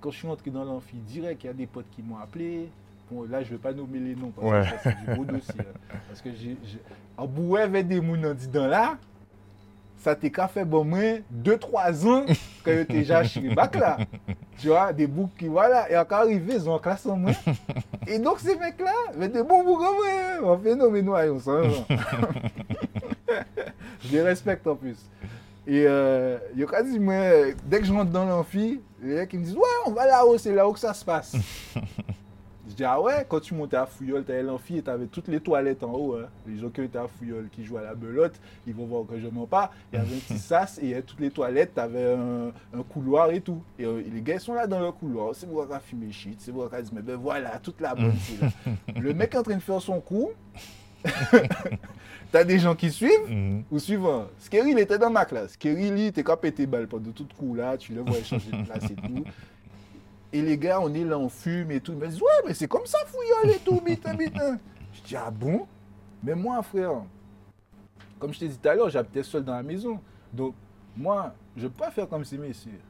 Quand 0.01 0.11
je 0.11 0.19
suis 0.19 0.29
entré 0.29 0.51
dans 0.51 0.65
l'amphi, 0.65 0.97
direct, 0.97 1.45
il 1.45 1.47
y 1.47 1.51
a 1.51 1.53
des 1.55 1.67
potes 1.67 1.89
qui 1.95 2.03
m'ont 2.03 2.19
appelé. 2.19 2.69
Bon, 3.11 3.23
là, 3.25 3.43
je 3.43 3.49
ne 3.53 3.57
vais 3.57 3.63
pas 3.63 3.73
nommer 3.73 4.01
les 4.01 4.17
noms 4.17 4.33
parce 4.35 4.71
que 4.73 4.77
c'est 4.83 4.97
du 5.07 5.15
gros 5.15 5.25
dossier. 5.25 5.61
hein. 5.61 5.99
Parce 6.09 6.21
que 6.21 6.31
j'ai. 6.35 6.57
En 7.17 7.27
bout, 7.27 7.57
avec 7.57 7.87
des 7.87 8.01
mouns 8.01 8.25
en 8.25 8.35
dedans 8.35 8.67
là, 8.67 8.99
ça 10.03 10.17
t'est 10.17 10.31
qu'à 10.31 10.49
fait 10.49 10.65
bon 10.65 10.85
moins 10.85 11.19
2-3 11.33 12.07
ans 12.09 12.25
que 12.65 12.79
j'étais 12.79 12.95
déjà 12.99 13.23
chez 13.23 13.41
bac 13.55 13.77
là. 13.77 13.99
Tu 14.59 14.67
vois, 14.69 14.93
des 14.93 15.07
boucs 15.07 15.31
qui, 15.39 15.47
voilà, 15.47 15.91
et 15.91 15.97
encore 15.97 16.19
arrivé, 16.19 16.55
ils 16.55 16.69
ont 16.69 16.79
classe 16.79 17.07
en 17.07 17.17
moins. 17.17 17.33
Et 18.07 18.19
donc, 18.19 18.41
ces 18.41 18.57
mecs-là, 18.57 18.93
mais 19.17 19.29
des 19.29 19.43
bons 19.43 19.65
boucs 19.65 19.81
en 19.81 19.95
moins. 19.95 20.55
On 20.55 20.59
fait 20.59 20.75
non, 20.75 20.91
mais 20.91 21.03
nous, 21.03 21.15
allons. 21.15 21.39
Je 24.05 24.13
les 24.13 24.23
respecte 24.23 24.67
en 24.67 24.77
plus. 24.77 24.97
Et 25.67 25.85
euh, 25.87 26.39
il 26.55 26.61
y 26.61 26.65
a 26.65 26.67
quasi, 26.67 26.99
moi, 26.99 27.15
dès 27.65 27.79
que 27.79 27.87
je 27.87 27.93
rentre 27.93 28.11
dans 28.11 28.25
l'amphi, 28.25 28.81
les 29.01 29.15
mecs 29.15 29.33
ils 29.33 29.39
me 29.39 29.45
disent 29.45 29.55
Ouais, 29.55 29.63
on 29.87 29.93
va 29.93 30.07
là-haut, 30.07 30.37
c'est 30.37 30.53
là-haut 30.53 30.73
que 30.73 30.81
ça 30.81 30.93
se 30.93 31.05
passe. 31.05 31.37
je 32.73 32.77
dis 32.77 32.85
Ah 32.85 33.01
ouais, 33.01 33.25
quand 33.29 33.41
tu 33.41 33.55
montais 33.55 33.77
à 33.77 33.87
Fouillol, 33.87 34.25
t'avais 34.25 34.43
l'amphi 34.43 34.79
et 34.79 34.83
t'avais 34.83 35.07
toutes 35.07 35.29
les 35.29 35.39
toilettes 35.41 35.83
en 35.85 35.93
haut. 35.93 36.15
hein. 36.17 36.27
Les 36.47 36.59
gens 36.59 36.69
qui 36.71 36.81
étaient 36.81 36.99
à 36.99 37.07
Fouillol, 37.07 37.49
qui 37.53 37.65
jouent 37.65 37.77
à 37.79 37.83
la 37.83 37.95
belote, 37.95 38.35
ils 38.67 38.75
vont 38.75 38.87
voir 38.87 39.05
que 39.07 39.19
je 39.21 39.29
mens 39.29 39.47
pas. 39.47 39.71
Il 39.93 39.97
y 39.97 40.03
avait 40.03 40.15
un 40.15 40.19
petit 40.19 40.39
sas 40.39 40.79
et 40.79 40.83
il 40.87 40.89
y 40.91 40.93
avait 40.95 41.03
toutes 41.03 41.21
les 41.21 41.31
toilettes, 41.31 41.75
t'avais 41.75 42.15
un, 42.15 42.49
un 42.79 42.83
couloir 42.83 43.31
et 43.31 43.41
tout. 43.41 43.63
Et 43.79 43.85
euh, 43.85 44.03
les 44.13 44.21
gars 44.23 44.35
ils 44.35 44.41
sont 44.41 44.55
là 44.55 44.67
dans 44.67 44.81
le 44.81 44.91
couloir. 44.93 45.35
C'est 45.35 45.47
qui 45.49 45.73
a 45.73 45.81
fumé 45.81 46.11
shit, 46.11 46.41
c'est 46.41 46.53
qui 46.53 46.59
a 46.75 46.83
dit 46.83 46.91
Mais 46.95 47.03
ben 47.03 47.17
voilà, 47.17 47.59
toute 47.63 47.81
la 47.81 47.95
bonne, 47.95 48.15
là. 48.41 48.49
Le 49.01 49.15
mec 49.15 49.35
est 49.35 49.39
en 49.39 49.43
train 49.43 49.57
de 49.57 49.61
faire 49.63 49.81
son 49.81 50.01
coup. 50.01 50.31
T'as 52.31 52.45
des 52.45 52.59
gens 52.59 52.75
qui 52.75 52.91
suivent 52.91 53.29
Mhm. 53.29 53.65
ou 53.71 53.79
suivant. 53.79 54.27
Skerry, 54.39 54.71
il 54.71 54.79
était 54.79 54.99
dans 54.99 55.11
ma 55.11 55.25
classe. 55.27 55.53
Skerry, 55.53 55.89
il 55.89 56.01
était 56.07 56.25
qu'à 56.25 56.37
péter 56.37 56.67
balle 56.67 56.87
pendant 56.87 57.11
tout 57.11 57.27
coup 57.37 57.55
là. 57.55 57.77
Tu 57.77 57.93
le 57.93 58.01
vois 58.01 58.23
changer 58.23 58.51
de 58.51 58.65
place 58.65 58.85
et 58.85 58.95
tout. 58.95 59.25
Et 60.33 60.41
les 60.41 60.57
gars, 60.57 60.81
on 60.81 60.93
est 60.95 61.05
là, 61.05 61.19
on 61.19 61.29
fume 61.29 61.71
et 61.71 61.81
tout. 61.81 61.93
Ils 61.93 61.99
me 61.99 62.09
disent, 62.09 62.23
ouais, 62.23 62.43
mais 62.47 62.55
c'est 62.55 62.69
comme 62.69 62.87
ça, 62.87 62.99
fouillol 63.07 63.55
et 63.55 63.59
tout, 63.59 63.81
bitin, 63.81 64.15
bitin. 64.15 64.59
Je 64.93 65.03
dis, 65.03 65.17
ah 65.17 65.31
bon? 65.31 65.67
Mais 66.23 66.35
moi, 66.35 66.63
frère, 66.63 67.03
comme 68.19 68.33
je 68.33 68.39
t'ai 68.39 68.49
dit 68.49 68.57
tout 68.57 68.69
à 68.69 68.75
l'heure, 68.75 68.89
j'habitais 68.89 69.23
seul 69.23 69.45
dans 69.45 69.55
la 69.55 69.63
maison. 69.63 69.99
Donc, 70.33 70.55
moi, 70.97 71.35
je 71.57 71.65
ne 71.65 71.69
peux 71.69 71.79
pas 71.79 71.91
faire 71.91 72.09
comme 72.09 72.25
ces 72.25 72.39
messieurs. 72.39 72.81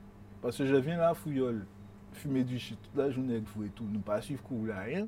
Parce 0.42 0.58
que 0.58 0.66
je 0.66 0.76
viens 0.76 0.98
là, 0.98 1.14
fouillol, 1.14 1.64
fumer 2.12 2.44
du 2.44 2.58
shit 2.58 2.78
toute 2.82 2.96
la 2.96 3.10
journée 3.10 3.34
avec 3.34 3.44
vous 3.54 3.64
et 3.64 3.68
tout, 3.68 3.84
ne 3.84 3.98
pas 3.98 4.20
suivre 4.20 4.42
cours 4.42 4.66
là, 4.66 4.80
rien. 4.80 5.06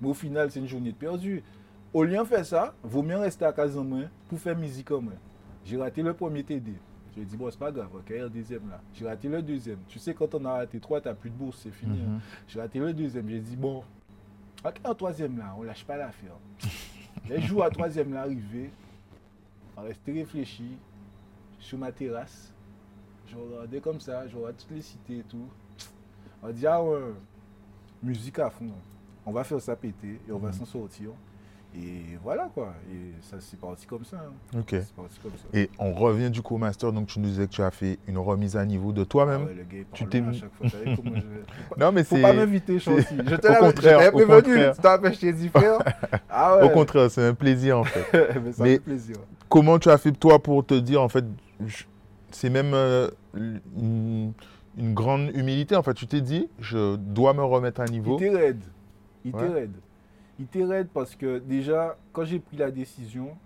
Mais 0.00 0.08
au 0.08 0.14
final, 0.14 0.50
c'est 0.50 0.60
une 0.60 0.66
journée 0.66 0.92
de 0.92 0.96
perdu. 0.96 1.42
Au 1.94 2.04
lieu 2.04 2.16
de 2.16 2.24
faire 2.24 2.44
ça, 2.44 2.74
vaut 2.82 3.02
mieux 3.02 3.16
rester 3.16 3.44
à 3.44 3.52
casa 3.52 3.80
moi 3.80 4.00
pour 4.28 4.38
faire 4.38 4.56
musique 4.56 4.88
comme 4.88 5.04
moi. 5.04 5.14
J'ai 5.64 5.76
raté 5.76 6.02
le 6.02 6.12
premier 6.12 6.42
TD. 6.42 6.72
J'ai 7.16 7.24
dit, 7.24 7.36
bon, 7.36 7.50
c'est 7.50 7.58
pas 7.58 7.70
grave, 7.70 7.90
ok, 7.94 8.08
le 8.08 8.30
deuxième 8.30 8.68
là. 8.70 8.80
J'ai 8.94 9.06
raté 9.06 9.28
le 9.28 9.42
deuxième. 9.42 9.78
Tu 9.88 9.98
sais, 9.98 10.14
quand 10.14 10.34
on 10.34 10.44
a 10.46 10.52
raté 10.52 10.80
trois, 10.80 11.00
t'as 11.00 11.12
plus 11.14 11.28
de 11.30 11.34
bourse, 11.36 11.58
c'est 11.62 11.70
fini. 11.70 12.00
hein. 12.00 12.20
J'ai 12.48 12.58
raté 12.60 12.78
le 12.78 12.92
deuxième. 12.94 13.28
J'ai 13.28 13.40
dit, 13.40 13.56
bon, 13.56 13.82
ok, 14.64 14.80
en 14.84 14.94
troisième 14.94 15.36
là, 15.38 15.54
on 15.58 15.62
lâche 15.62 15.84
pas 15.84 15.96
l'affaire. 15.96 16.32
Les 17.28 17.40
jours 17.42 17.62
à 17.64 17.70
troisième 17.70 18.12
là 18.14 18.22
arrivé, 18.22 18.70
on 19.76 19.82
restait 19.82 20.12
réfléchi 20.12 20.76
sur 21.58 21.78
ma 21.78 21.92
terrasse. 21.92 22.52
Je 23.28 23.36
regardais 23.36 23.80
comme 23.80 24.00
ça, 24.00 24.26
je 24.26 24.34
regardais 24.36 24.56
toutes 24.58 24.70
les 24.72 24.82
cités 24.82 25.18
et 25.18 25.22
tout. 25.24 25.46
On 26.42 26.50
dit, 26.50 26.66
ah 26.66 26.82
ouais, 26.82 26.98
musique 28.02 28.38
à 28.38 28.48
fond. 28.50 28.70
On 29.24 29.32
va 29.32 29.44
faire 29.44 29.60
ça 29.60 29.76
péter 29.76 30.18
et 30.28 30.32
on 30.32 30.38
va 30.38 30.50
s'en 30.52 30.64
sortir. 30.64 31.10
Et 31.74 32.18
voilà 32.22 32.50
quoi. 32.54 32.74
Et 32.92 33.12
ça 33.22 33.36
c'est 33.40 33.58
parti 33.58 33.86
comme 33.86 34.04
ça. 34.04 34.18
hein. 34.18 34.58
Ok. 34.58 34.66
C'est 34.70 34.94
parti 34.94 35.18
comme 35.22 35.32
ça. 35.32 35.58
Et 35.58 35.70
on 35.78 35.92
revient 35.94 36.30
du 36.30 36.42
coup 36.42 36.56
au 36.56 36.58
master, 36.58 36.92
donc 36.92 37.06
tu 37.06 37.18
nous 37.18 37.28
disais 37.28 37.46
que 37.46 37.52
tu 37.52 37.62
as 37.62 37.70
fait 37.70 37.98
une 38.06 38.18
remise 38.18 38.58
à 38.58 38.66
niveau 38.66 38.92
de 38.92 39.02
Ah 39.02 39.06
toi-même. 39.06 39.44
ouais, 39.44 39.56
il 39.72 39.84
tu 39.92 40.06
t'es 40.06 40.20
mis- 40.20 40.38
fois. 40.38 40.48
Comment 40.96 41.16
je- 41.16 41.80
Non, 41.80 41.90
mais 41.92 42.04
Faut 42.04 42.16
c'est. 42.16 42.22
pas 42.22 42.34
m'inviter, 42.34 42.78
c'est- 42.78 43.00
Je 43.00 43.36
te 43.36 43.46
l'avais 43.46 44.10
prévenu. 44.12 45.12
Tu 45.12 45.18
t'ai 45.18 45.32
dit, 45.32 45.48
frère. 45.48 45.78
Ah 46.28 46.58
ouais. 46.58 46.64
Au 46.64 46.68
contraire, 46.70 47.10
c'est 47.10 47.26
un 47.26 47.34
plaisir 47.34 47.78
en 47.78 47.84
fait. 47.84 48.04
mais 48.44 48.52
ça 48.52 48.62
Mais- 48.64 48.72
fait 48.74 48.80
plaisir. 48.80 49.16
Comment 49.48 49.78
tu 49.78 49.88
as 49.88 49.96
fait 49.98 50.12
toi 50.12 50.42
pour 50.42 50.66
te 50.66 50.74
dire 50.74 51.00
en 51.02 51.08
fait, 51.08 51.24
je- 51.66 51.84
c'est 52.30 52.50
même 52.50 52.72
euh, 52.74 53.08
une, 53.34 54.32
une 54.76 54.94
grande 54.94 55.30
humilité 55.34 55.74
en 55.76 55.82
fait. 55.82 55.94
Tu 55.94 56.06
t'es 56.06 56.20
dit, 56.20 56.48
je 56.58 56.96
dois 56.96 57.32
me 57.32 57.42
remettre 57.44 57.80
à 57.80 57.86
Il 57.86 57.92
niveau. 57.92 58.16
était 58.16 58.30
raide. 58.30 58.62
Il 59.24 59.34
Ouais. 59.34 59.48
raide. 59.48 59.72
Il 60.38 60.44
était 60.46 60.64
raide 60.64 60.88
parce 60.92 61.14
que 61.14 61.38
déjà, 61.38 61.96
quand 62.12 62.24
j'ai 62.24 62.38
pris 62.40 62.56
la 62.56 62.70
décision, 62.70 63.36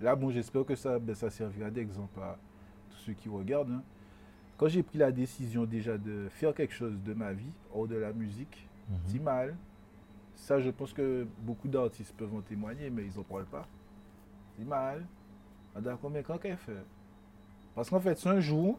là, 0.00 0.14
bon, 0.16 0.30
j'espère 0.30 0.64
que 0.64 0.74
ça, 0.74 0.98
ben, 0.98 1.14
ça 1.14 1.30
servira 1.30 1.70
d'exemple 1.70 2.18
à 2.20 2.36
tous 2.90 2.96
ceux 2.98 3.12
qui 3.12 3.28
regardent. 3.28 3.70
hein. 3.70 3.82
Quand 4.58 4.68
j'ai 4.68 4.82
pris 4.82 4.98
la 4.98 5.10
décision 5.12 5.64
déjà 5.64 5.96
de 5.98 6.28
faire 6.30 6.54
quelque 6.54 6.74
chose 6.74 7.00
de 7.02 7.14
ma 7.14 7.32
vie, 7.32 7.52
hors 7.74 7.86
de 7.88 7.96
la 7.96 8.12
musique, 8.12 8.68
Mhm. 8.88 8.96
c'est 9.06 9.18
mal. 9.20 9.56
Ça, 10.34 10.60
je 10.60 10.70
pense 10.70 10.92
que 10.92 11.26
beaucoup 11.40 11.68
d'artistes 11.68 12.14
peuvent 12.16 12.34
en 12.34 12.40
témoigner, 12.40 12.90
mais 12.90 13.04
ils 13.06 13.16
n'en 13.16 13.22
parlent 13.22 13.44
pas. 13.46 13.66
C'est 14.58 14.64
mal. 14.64 15.04
D'accord, 15.80 16.10
mais 16.10 16.22
quand 16.22 16.38
qu'elle 16.38 16.56
fait? 16.56 16.84
Parce 17.74 17.88
qu'en 17.88 18.00
fait, 18.00 18.18
c'est 18.18 18.28
un 18.28 18.40
jour, 18.40 18.78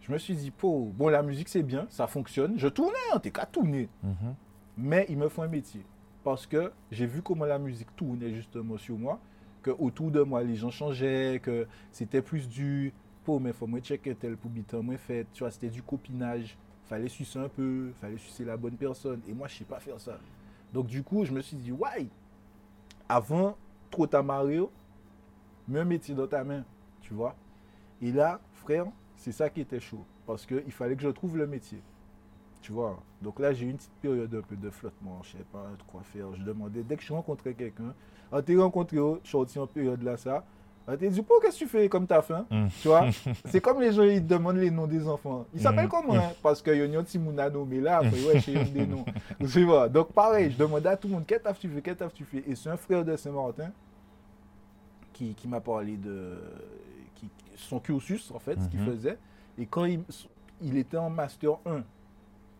je 0.00 0.10
me 0.12 0.18
suis 0.18 0.34
dit, 0.34 0.52
bon, 0.60 1.08
la 1.08 1.22
musique 1.22 1.48
c'est 1.48 1.62
bien, 1.62 1.86
ça 1.90 2.06
fonctionne. 2.06 2.58
Je 2.58 2.66
tournais, 2.68 2.96
hein, 3.14 3.18
t'es 3.20 3.30
qu'à 3.30 3.46
tourner. 3.46 3.88
Mhm. 4.02 4.34
Mais 4.78 5.06
il 5.08 5.18
me 5.18 5.28
faut 5.28 5.42
un 5.42 5.48
métier. 5.48 5.84
Parce 6.22 6.46
que 6.46 6.72
j'ai 6.90 7.06
vu 7.06 7.22
comment 7.22 7.46
la 7.46 7.58
musique 7.58 7.94
tournait 7.96 8.34
justement 8.34 8.76
sur 8.76 8.98
moi, 8.98 9.18
que 9.62 9.70
autour 9.70 10.10
de 10.10 10.22
moi 10.22 10.42
les 10.42 10.56
gens 10.56 10.70
changeaient, 10.70 11.40
que 11.42 11.66
c'était 11.92 12.22
plus 12.22 12.48
du 12.48 12.92
pour 13.24 13.40
mais 13.40 13.52
faut 13.52 13.66
moi 13.66 13.80
checker 13.80 14.14
tel 14.14 14.36
pour 14.36 14.50
bitan 14.50 14.82
moi 14.82 14.96
fait, 14.96 15.26
tu 15.32 15.40
vois, 15.40 15.50
c'était 15.50 15.68
du 15.68 15.82
copinage. 15.82 16.56
Fallait 16.84 17.08
sucer 17.08 17.38
un 17.38 17.48
peu, 17.48 17.92
fallait 18.00 18.18
sucer 18.18 18.44
la 18.44 18.56
bonne 18.56 18.76
personne 18.76 19.20
et 19.28 19.32
moi 19.32 19.46
je 19.46 19.58
sais 19.58 19.64
pas 19.64 19.78
faire 19.78 20.00
ça. 20.00 20.18
Donc 20.72 20.86
du 20.86 21.02
coup, 21.02 21.24
je 21.24 21.32
me 21.32 21.40
suis 21.40 21.56
dit 21.56 21.72
ouais, 21.72 22.08
avant 23.08 23.56
trop 23.90 24.06
t'amarrer, 24.06 24.60
mets 25.68 25.80
un 25.80 25.84
métier 25.84 26.14
dans 26.14 26.26
ta 26.26 26.42
main, 26.44 26.64
tu 27.00 27.14
vois. 27.14 27.36
Et 28.02 28.12
là, 28.12 28.40
frère, 28.52 28.86
c'est 29.16 29.32
ça 29.32 29.48
qui 29.48 29.60
était 29.60 29.80
chaud 29.80 30.04
parce 30.26 30.46
que 30.46 30.62
il 30.66 30.72
fallait 30.72 30.96
que 30.96 31.02
je 31.02 31.08
trouve 31.08 31.36
le 31.36 31.46
métier. 31.46 31.80
Tu 32.62 32.72
vois. 32.72 32.98
Donc 33.22 33.38
là, 33.38 33.52
j'ai 33.52 33.66
eu 33.66 33.70
une 33.70 33.76
petite 33.76 33.92
période 34.02 34.34
un 34.34 34.42
peu 34.42 34.56
de 34.56 34.70
flottement. 34.70 35.20
Je 35.22 35.30
sais 35.38 35.44
pas 35.52 35.66
de 35.78 35.82
quoi 35.90 36.02
faire. 36.02 36.26
Je 36.36 36.42
demandais, 36.42 36.82
dès 36.82 36.96
que 36.96 37.02
je 37.02 37.12
rencontrais 37.12 37.54
quelqu'un, 37.54 37.94
on 38.32 38.42
t'est 38.42 38.56
rencontré, 38.56 38.96
je 38.96 39.18
suis 39.22 39.30
sorti 39.30 39.58
en 39.58 39.66
période 39.66 40.02
là, 40.02 40.16
ça. 40.16 40.44
On 40.88 40.96
t'a 40.96 41.06
dit, 41.08 41.22
pourquoi 41.22 41.40
qu'est-ce 41.46 41.60
que 41.60 41.64
tu 41.64 41.70
fais? 41.70 41.88
Comme 41.88 42.06
t'as 42.06 42.20
faim 42.22 42.46
Mm. 42.50 42.66
Tu 42.82 42.88
vois 42.88 43.06
C'est 43.44 43.60
comme 43.60 43.80
les 43.80 43.92
gens, 43.92 44.02
ils 44.02 44.22
te 44.22 44.28
demandent 44.28 44.56
les 44.56 44.70
noms 44.70 44.86
des 44.86 45.06
enfants. 45.06 45.46
Ils 45.54 45.60
s'appellent 45.60 45.86
Mm. 45.86 45.90
comment 45.90 46.14
hein? 46.14 46.32
Parce 46.42 46.60
que 46.60 46.70
y 46.70 46.82
a 46.82 46.98
un 47.00 47.18
Mouna 47.20 47.48
nommé 47.48 47.80
là, 47.80 47.98
après, 47.98 48.22
ouais, 48.24 48.40
j'ai 48.40 48.64
des 48.64 48.86
noms. 48.86 49.04
Tu 49.52 49.64
vois 49.64 49.88
Donc 49.88 50.12
pareil, 50.12 50.50
je 50.50 50.56
demandais 50.58 50.88
à 50.88 50.96
tout 50.96 51.06
le 51.08 51.14
monde, 51.14 51.26
qu'est-ce 51.26 51.42
que 51.44 51.58
tu 51.60 51.68
fais? 51.68 51.80
Qu'est-ce 51.82 52.04
que 52.04 52.12
tu 52.12 52.24
fais 52.24 52.44
Et 52.46 52.54
c'est 52.56 52.70
un 52.70 52.76
frère 52.76 53.04
de 53.04 53.14
Saint-Martin 53.16 53.70
qui, 55.12 55.34
qui 55.34 55.48
m'a 55.48 55.60
parlé 55.60 55.96
de 55.96 56.38
qui, 57.14 57.28
son 57.56 57.78
cursus, 57.78 58.30
en 58.34 58.38
fait, 58.38 58.60
ce 58.60 58.68
qu'il 58.68 58.80
Mhm. 58.80 58.86
faisait. 58.86 59.18
Et 59.58 59.66
quand 59.66 59.84
il, 59.84 60.00
il 60.62 60.76
était 60.76 60.96
en 60.96 61.10
Master 61.10 61.52
1, 61.66 61.82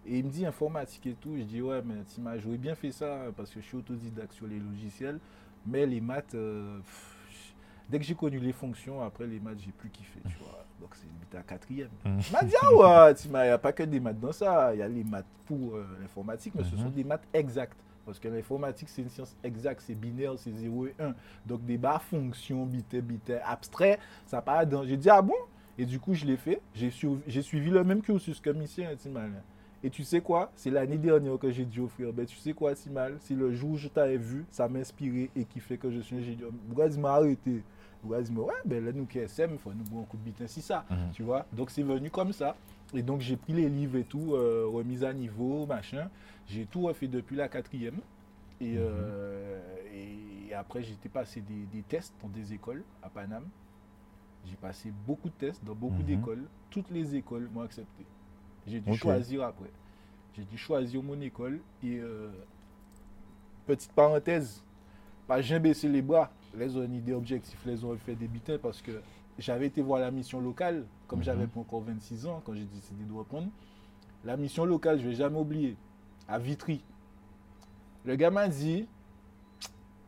et 0.07 0.19
il 0.19 0.25
me 0.25 0.31
dit 0.31 0.47
informatique 0.47 1.07
et 1.07 1.15
tout. 1.15 1.37
Je 1.37 1.43
dis 1.43 1.61
ouais, 1.63 1.83
mais 1.85 2.03
Tima, 2.05 2.39
j'aurais 2.39 2.57
bien 2.59 2.75
fait 2.75 2.93
ça 2.93 3.19
parce 3.37 3.51
que 3.51 3.61
je 3.61 3.67
suis 3.67 3.77
autodidacte 3.77 4.33
sur 4.33 4.47
les 4.47 4.59
logiciels. 4.59 5.19
Mais 5.67 5.85
les 5.87 6.01
maths, 6.01 6.35
euh, 6.35 6.79
pff, 6.79 7.55
dès 7.89 7.99
que 7.99 8.05
j'ai 8.05 8.15
connu 8.15 8.39
les 8.39 8.53
fonctions, 8.53 9.03
après 9.03 9.27
les 9.27 9.39
maths, 9.41 9.59
j'ai 9.65 9.73
plus 9.73 9.91
kiffé, 9.91 10.21
tu 10.29 10.37
vois. 10.39 10.65
Donc 10.81 10.95
c'est 10.95 11.07
limite 11.07 11.35
à 11.35 11.43
quatrième. 11.43 11.91
Mhm. 12.05 12.19
Il 12.27 12.33
m'a 12.33 12.43
dit 12.43 12.55
ah 12.63 13.07
ouais, 13.07 13.15
Tima, 13.15 13.45
il 13.45 13.49
n'y 13.49 13.53
a 13.53 13.59
pas 13.59 13.73
que 13.73 13.83
des 13.83 14.01
maths 14.01 14.19
dans 14.19 14.33
ça. 14.33 14.75
Il 14.75 14.79
y 14.79 14.83
a 14.83 14.89
les 14.89 15.05
maths 15.05 15.27
pour 15.47 15.75
euh, 15.77 15.85
l'informatique, 16.01 16.55
mais 16.57 16.65
ce 16.65 16.75
Mhm. 16.75 16.83
sont 16.83 16.91
des 16.91 17.05
maths 17.05 17.27
exactes. 17.35 17.77
Parce 18.07 18.19
que 18.19 18.29
l'informatique, 18.29 18.89
c'est 18.89 19.03
une 19.03 19.11
science 19.11 19.37
exacte, 19.45 19.83
c'est 19.87 19.95
binaire, 19.95 20.33
c'est 20.39 20.51
0 20.53 20.87
et 20.87 20.95
1. 20.99 21.15
Donc 21.47 21.65
des 21.67 21.77
barres 21.77 22.03
fonctions, 22.03 22.65
bit, 22.65 22.97
bit, 22.97 23.31
abstrait, 23.45 23.99
ça 24.27 24.41
part 24.41 24.67
dans. 24.67 24.83
J'ai 24.85 24.97
dit 24.97 25.11
ah 25.11 25.21
bon? 25.21 25.35
Et 25.79 25.85
du 25.85 26.01
coup, 26.01 26.15
je 26.15 26.25
l'ai 26.27 26.37
fait. 26.39 26.61
J'ai 26.75 26.91
suivi, 26.91 27.71
le 27.71 27.85
même 27.85 28.01
cursus 28.03 28.41
que 28.41 28.51
Mission 28.51 28.85
Timal. 28.99 29.31
Et 29.83 29.89
tu 29.91 30.05
sais 30.05 30.21
quoi? 30.21 30.53
C'est 30.57 30.71
l'année 30.71 30.99
dernière 30.99 31.39
que 31.39 31.51
j'ai 31.51 31.65
dit 31.65 31.81
au 31.81 31.89
frère, 31.89 32.13
ben, 32.13 32.27
tu 32.27 32.37
sais 32.37 32.53
quoi, 32.53 32.75
Timal 32.75 33.17
C'est 33.21 33.35
le 33.35 33.53
jour 33.55 33.71
où 33.71 33.77
je 33.77 33.89
t'avais 33.89 34.19
vu, 34.19 34.45
ça 34.51 34.69
m'a 34.69 34.81
inspiré 34.81 35.31
et 35.35 35.45
qui 35.45 35.59
fait 35.61 35.79
que 35.79 35.91
je 35.91 36.01
suis 36.01 36.17
ingénieur. 36.17 36.51
Pourquoi 36.67 36.87
il 36.87 37.01
m'a 37.01 37.13
arrêté? 37.15 37.63
Pourquoi 38.03 38.21
il 38.21 38.33
m'a 38.33 38.41
ouais, 38.43 38.55
ben 38.65 38.85
là, 38.85 38.93
nous 38.93 39.07
qui 39.07 39.19
SM, 39.19 39.51
il 39.53 39.59
faut 39.59 39.73
nous 39.73 39.85
boire 39.85 40.03
un 40.03 40.07
coup 40.07 40.17
de 40.19 40.23
bitin, 40.23 40.47
c'est 40.47 40.61
ça. 40.61 40.85
Mhm. 40.91 40.97
Tu 41.13 41.23
vois? 41.23 41.47
Donc 41.53 41.71
c'est 41.71 41.83
venu 41.83 42.11
comme 42.11 42.33
ça. 42.33 42.57
Et 42.93 43.03
donc 43.03 43.21
j'ai 43.21 43.37
pris 43.37 43.53
les 43.55 43.69
livres 43.69 43.97
et 43.99 44.05
tout, 44.05 44.35
euh, 44.35 44.67
remise 44.67 45.03
à 45.05 45.13
niveau, 45.15 45.65
machin. 45.65 46.11
J'ai 46.47 46.67
tout 46.67 46.83
refait 46.83 47.09
depuis 47.09 47.37
la 47.37 47.49
quatrième. 47.49 48.01
Et, 48.61 48.75
euh, 48.77 49.59
et 49.95 50.53
après, 50.53 50.83
passer 51.13 51.41
des, 51.41 51.65
des 51.73 51.83
tests 51.83 52.13
dans 52.23 52.29
des 52.29 52.53
écoles 52.53 52.83
à 53.03 53.09
Paname. 53.09 53.47
J'ai 54.47 54.57
passé 54.57 54.93
beaucoup 55.07 55.29
de 55.29 55.35
tests 55.35 55.65
dans 55.65 55.75
beaucoup 55.75 56.01
Mhm. 56.01 56.05
d'écoles. 56.05 56.45
Toutes 56.71 56.91
les 56.91 57.15
écoles 57.15 57.49
m'ont 57.55 57.63
accepté. 57.63 58.05
J'ai 58.71 58.81
dû 58.81 58.91
choisir 58.99 59.43
après. 59.43 59.71
J'ai 60.37 60.45
dû 60.45 60.57
choisir 60.57 61.03
mon 61.03 61.21
école. 61.21 61.61
Et 61.83 61.99
euh, 61.99 62.31
petite 63.67 63.93
parenthèse, 63.93 64.63
pas 65.27 65.41
jamais 65.41 65.61
baissé 65.71 65.89
les 65.89 66.03
bras. 66.03 66.31
Les 66.57 66.77
ont 66.77 66.83
une 66.83 66.95
idée 66.95 67.13
objectif, 67.13 67.59
les 67.65 67.85
ont 67.85 67.97
fait 67.97 68.15
des 68.17 68.27
butins 68.27 68.59
parce 68.59 68.83
que 68.83 69.01
j'avais 69.39 69.67
été 69.67 69.81
voir 69.83 70.01
la 70.01 70.11
mission 70.11 70.41
locale, 70.41 70.85
comme 71.07 71.21
Mhm. 71.21 71.25
j'avais 71.25 71.47
pas 71.47 71.61
encore 71.61 71.81
26 71.83 72.27
ans 72.27 72.43
quand 72.45 72.55
j'ai 72.55 72.65
décidé 72.65 73.05
de 73.05 73.13
reprendre. 73.13 73.49
La 74.25 74.37
mission 74.37 74.65
locale, 74.65 75.01
je 75.01 75.09
vais 75.09 75.15
jamais 75.15 75.39
oublier, 75.39 75.77
à 76.29 76.39
Vitry. 76.39 76.83
Le 78.05 78.17
gars 78.17 78.31
m'a 78.31 78.49
dit, 78.49 78.87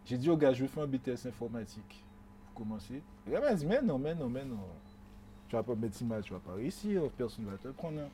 j'ai 0.04 0.18
dit 0.18 0.28
au 0.30 0.36
gars, 0.36 0.52
je 0.52 0.62
vais 0.62 0.68
faire 0.68 0.82
un 0.82 0.86
BTS 0.86 1.26
informatique 1.26 2.04
pour 2.46 2.64
commencer. 2.64 3.00
Le 3.26 3.32
gars 3.32 3.40
m'a 3.40 3.54
dit, 3.54 3.64
mais 3.66 3.80
non, 3.82 3.98
mais 3.98 4.14
non, 4.14 4.28
mais 4.28 4.44
non. 4.44 4.58
Tu 5.48 5.56
vas 5.56 5.62
pas 5.62 5.74
mettre 5.74 5.94
si 5.94 6.04
mal, 6.04 6.22
tu 6.22 6.32
vas 6.32 6.40
pas 6.40 6.54
réussir, 6.54 7.02
personne 7.16 7.44
ne 7.44 7.50
va 7.50 7.56
te 7.58 7.68
prendre. 7.68 8.00
hein. 8.00 8.08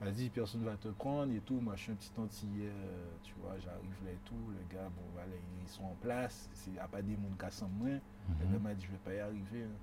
Vas-y, 0.00 0.28
personne 0.28 0.60
ne 0.60 0.66
va 0.66 0.76
te 0.76 0.88
prendre 0.88 1.32
et 1.34 1.40
tout. 1.40 1.58
Moi, 1.60 1.74
je 1.76 1.82
suis 1.82 1.92
un 1.92 1.96
petit 1.96 2.12
antillais, 2.18 2.68
euh, 2.68 3.06
tu 3.24 3.34
vois, 3.42 3.54
j'arrive 3.58 3.90
là 4.04 4.12
et 4.12 4.18
tout. 4.24 4.34
Le 4.50 4.74
gars, 4.74 4.84
bon, 4.96 5.02
voilà, 5.12 5.28
ils 5.62 5.68
sont 5.68 5.82
en 5.84 5.96
place. 6.00 6.48
Il 6.68 6.74
n'y 6.74 6.78
a 6.78 6.86
pas 6.86 7.02
des 7.02 7.16
mondes 7.16 7.36
cassants 7.36 7.68
moins. 7.80 7.98
Le 8.40 8.46
gars 8.52 8.58
m'a 8.62 8.74
dit, 8.74 8.84
je 8.84 8.90
vais 8.92 8.98
pas 9.04 9.14
y 9.14 9.18
arriver. 9.18 9.64
hein. 9.64 9.76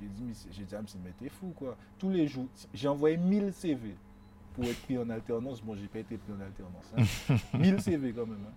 J'ai 0.00 0.08
dit, 0.08 0.22
mais 0.24 0.34
c'est- 0.34 0.52
j'ai 0.52 0.64
dit, 0.64 0.74
ah, 0.74 0.80
mais 1.04 1.12
t'es 1.18 1.28
fou, 1.28 1.52
quoi. 1.54 1.76
Tous 1.98 2.10
les 2.10 2.26
jours, 2.26 2.46
j'ai 2.74 2.88
envoyé 2.88 3.16
1000 3.16 3.52
CV 3.52 3.94
pour 4.54 4.64
être 4.64 4.80
pris 4.82 4.98
en 4.98 5.08
alternance. 5.08 5.62
Bon, 5.62 5.76
j'ai 5.76 5.86
pas 5.86 6.00
été 6.00 6.16
pris 6.18 6.32
en 6.32 6.40
alternance. 6.40 6.92
hein. 6.96 7.36
1000 7.58 7.80
CV 7.80 8.12
quand 8.12 8.26
même. 8.26 8.44
hein. 8.48 8.52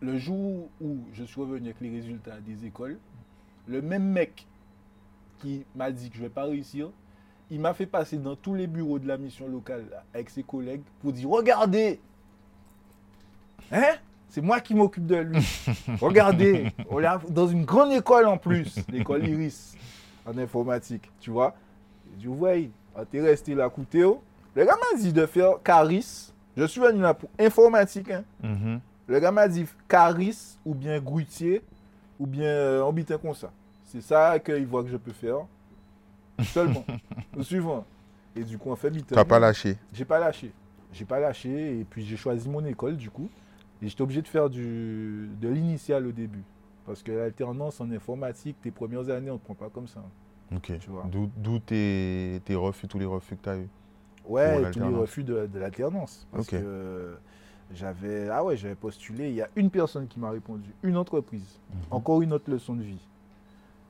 Le 0.00 0.16
jour 0.16 0.68
où 0.80 0.98
je 1.12 1.24
suis 1.24 1.40
revenu 1.40 1.66
avec 1.70 1.80
les 1.80 1.90
résultats 1.90 2.40
des 2.40 2.64
écoles, 2.66 2.98
le 3.66 3.82
même 3.82 4.04
mec 4.04 4.46
qui 5.40 5.64
m'a 5.74 5.90
dit 5.90 6.08
que 6.08 6.16
je 6.16 6.22
vais 6.22 6.28
pas 6.28 6.44
réussir, 6.44 6.90
il 7.50 7.60
m'a 7.60 7.72
fait 7.74 7.86
passer 7.86 8.16
dans 8.18 8.36
tous 8.36 8.54
les 8.54 8.66
bureaux 8.66 8.98
de 8.98 9.06
la 9.08 9.16
mission 9.16 9.48
locale 9.48 9.84
avec 10.14 10.28
ses 10.30 10.42
collègues 10.42 10.82
pour 11.00 11.12
dire 11.12 11.28
Regardez 11.28 12.00
Hein? 13.70 13.96
C'est 14.30 14.40
moi 14.42 14.60
qui 14.60 14.74
m'occupe 14.74 15.06
de 15.06 15.16
lui. 15.16 15.38
Regardez 16.00 16.70
On 16.90 17.00
est 17.00 17.30
dans 17.30 17.48
une 17.48 17.64
grande 17.64 17.92
école 17.92 18.26
en 18.26 18.36
plus, 18.36 18.76
l'école 18.90 19.26
Iris, 19.26 19.74
en 20.26 20.36
informatique, 20.38 21.10
tu 21.20 21.30
vois. 21.30 21.54
J'ai 22.12 22.22
dit 22.22 22.28
Ouais, 22.28 22.70
on 22.94 23.04
t'est 23.04 23.20
resté 23.20 23.54
là, 23.54 23.68
coûté. 23.70 24.00
Le 24.54 24.64
gars 24.64 24.76
m'a 24.76 24.98
dit 24.98 25.12
de 25.12 25.24
faire 25.26 25.54
Caris. 25.62 26.32
Je 26.56 26.64
suis 26.64 26.80
venu 26.80 27.00
là 27.00 27.14
pour 27.14 27.30
informatique. 27.38 28.10
hein. 28.10 28.24
Mhm. 28.42 28.80
Le 29.06 29.20
gars 29.20 29.30
m'a 29.30 29.48
dit 29.48 29.64
Caris 29.88 30.58
ou 30.66 30.74
bien 30.74 30.98
Grutier 31.00 31.62
ou 32.18 32.26
bien 32.26 32.48
euh, 32.48 32.82
Ambitin 32.82 33.16
comme 33.16 33.34
ça. 33.34 33.50
C'est 33.84 34.02
ça 34.02 34.38
qu'il 34.38 34.66
voit 34.66 34.82
que 34.82 34.90
je 34.90 34.96
peux 34.98 35.12
faire. 35.12 35.46
Seulement. 36.44 36.84
Au 37.36 37.42
suivant. 37.42 37.84
Et 38.36 38.44
du 38.44 38.58
coup, 38.58 38.70
on 38.70 38.76
fait. 38.76 38.90
T'as 39.06 39.24
pas 39.24 39.38
lâché. 39.38 39.76
J'ai 39.92 40.04
pas 40.04 40.18
lâché. 40.18 40.52
J'ai 40.92 41.04
pas 41.04 41.20
lâché 41.20 41.80
et 41.80 41.84
puis 41.84 42.04
j'ai 42.04 42.16
choisi 42.16 42.48
mon 42.48 42.64
école 42.64 42.96
du 42.96 43.10
coup. 43.10 43.28
Et 43.82 43.88
j'étais 43.88 44.02
obligé 44.02 44.22
de 44.22 44.28
faire 44.28 44.48
du, 44.48 45.28
de 45.40 45.48
l'initial 45.48 46.06
au 46.06 46.12
début. 46.12 46.42
Parce 46.86 47.02
que 47.02 47.12
l'alternance 47.12 47.80
en 47.80 47.90
informatique, 47.90 48.56
tes 48.62 48.70
premières 48.70 49.10
années, 49.10 49.30
on 49.30 49.34
ne 49.34 49.38
te 49.38 49.44
prend 49.44 49.54
pas 49.54 49.68
comme 49.68 49.86
ça. 49.86 50.02
Ok. 50.54 50.72
D'où 51.36 51.58
tes, 51.58 52.40
tes 52.44 52.54
refus, 52.54 52.88
tous 52.88 52.98
les 52.98 53.04
refus 53.04 53.36
que 53.36 53.42
tu 53.42 53.48
as 53.50 53.58
eu. 53.58 53.68
Ouais, 54.24 54.70
tous 54.70 54.80
les 54.80 54.94
refus 54.94 55.24
de, 55.24 55.46
de 55.46 55.58
l'alternance. 55.58 56.26
Parce 56.32 56.46
que 56.46 57.16
j'avais 57.74 58.28
ah 58.30 58.42
ouais, 58.42 58.56
j'avais 58.56 58.74
postulé. 58.74 59.28
Il 59.28 59.34
y 59.34 59.42
a 59.42 59.48
une 59.56 59.70
personne 59.70 60.06
qui 60.06 60.18
m'a 60.18 60.30
répondu, 60.30 60.70
une 60.82 60.96
entreprise. 60.96 61.60
Mhm. 61.70 61.80
Encore 61.90 62.22
une 62.22 62.32
autre 62.32 62.50
leçon 62.50 62.74
de 62.74 62.82
vie. 62.82 63.06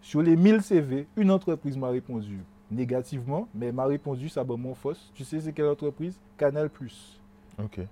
Sur 0.01 0.23
les 0.23 0.37
1000 0.37 0.63
CV, 0.63 1.07
une 1.17 1.31
entreprise 1.31 1.77
m'a 1.77 1.89
répondu 1.89 2.39
négativement, 2.71 3.49
mais 3.55 3.73
m'a 3.73 3.87
répondu 3.87 4.29
sablement 4.29 4.75
fausse. 4.75 5.11
Tu 5.15 5.25
sais 5.25 5.41
c'est 5.41 5.53
quelle 5.53 5.67
entreprise? 5.69 6.19
Canal. 6.37 6.71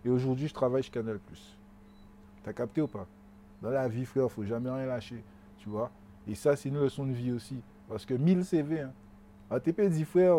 Et 0.04 0.08
aujourd'hui, 0.08 0.46
je 0.48 0.54
travaille 0.54 0.82
chez 0.82 0.90
Canal. 0.90 1.18
T'as 2.44 2.52
capté 2.52 2.80
ou 2.80 2.86
pas? 2.86 3.06
Dans 3.62 3.70
la 3.70 3.88
vie, 3.88 4.04
frère, 4.04 4.30
faut 4.30 4.44
jamais 4.44 4.70
rien 4.70 4.86
lâcher. 4.86 5.22
Tu 5.58 5.68
vois? 5.68 5.90
Et 6.28 6.34
ça, 6.34 6.54
c'est 6.54 6.68
une 6.68 6.78
leçon 6.78 7.04
de 7.06 7.12
vie 7.12 7.32
aussi. 7.32 7.56
Parce 7.88 8.04
que 8.04 8.14
1000 8.14 8.44
CV, 8.44 8.80
hein. 8.82 8.92
ATP 9.50 9.80
dit, 9.88 10.04
frère, 10.04 10.36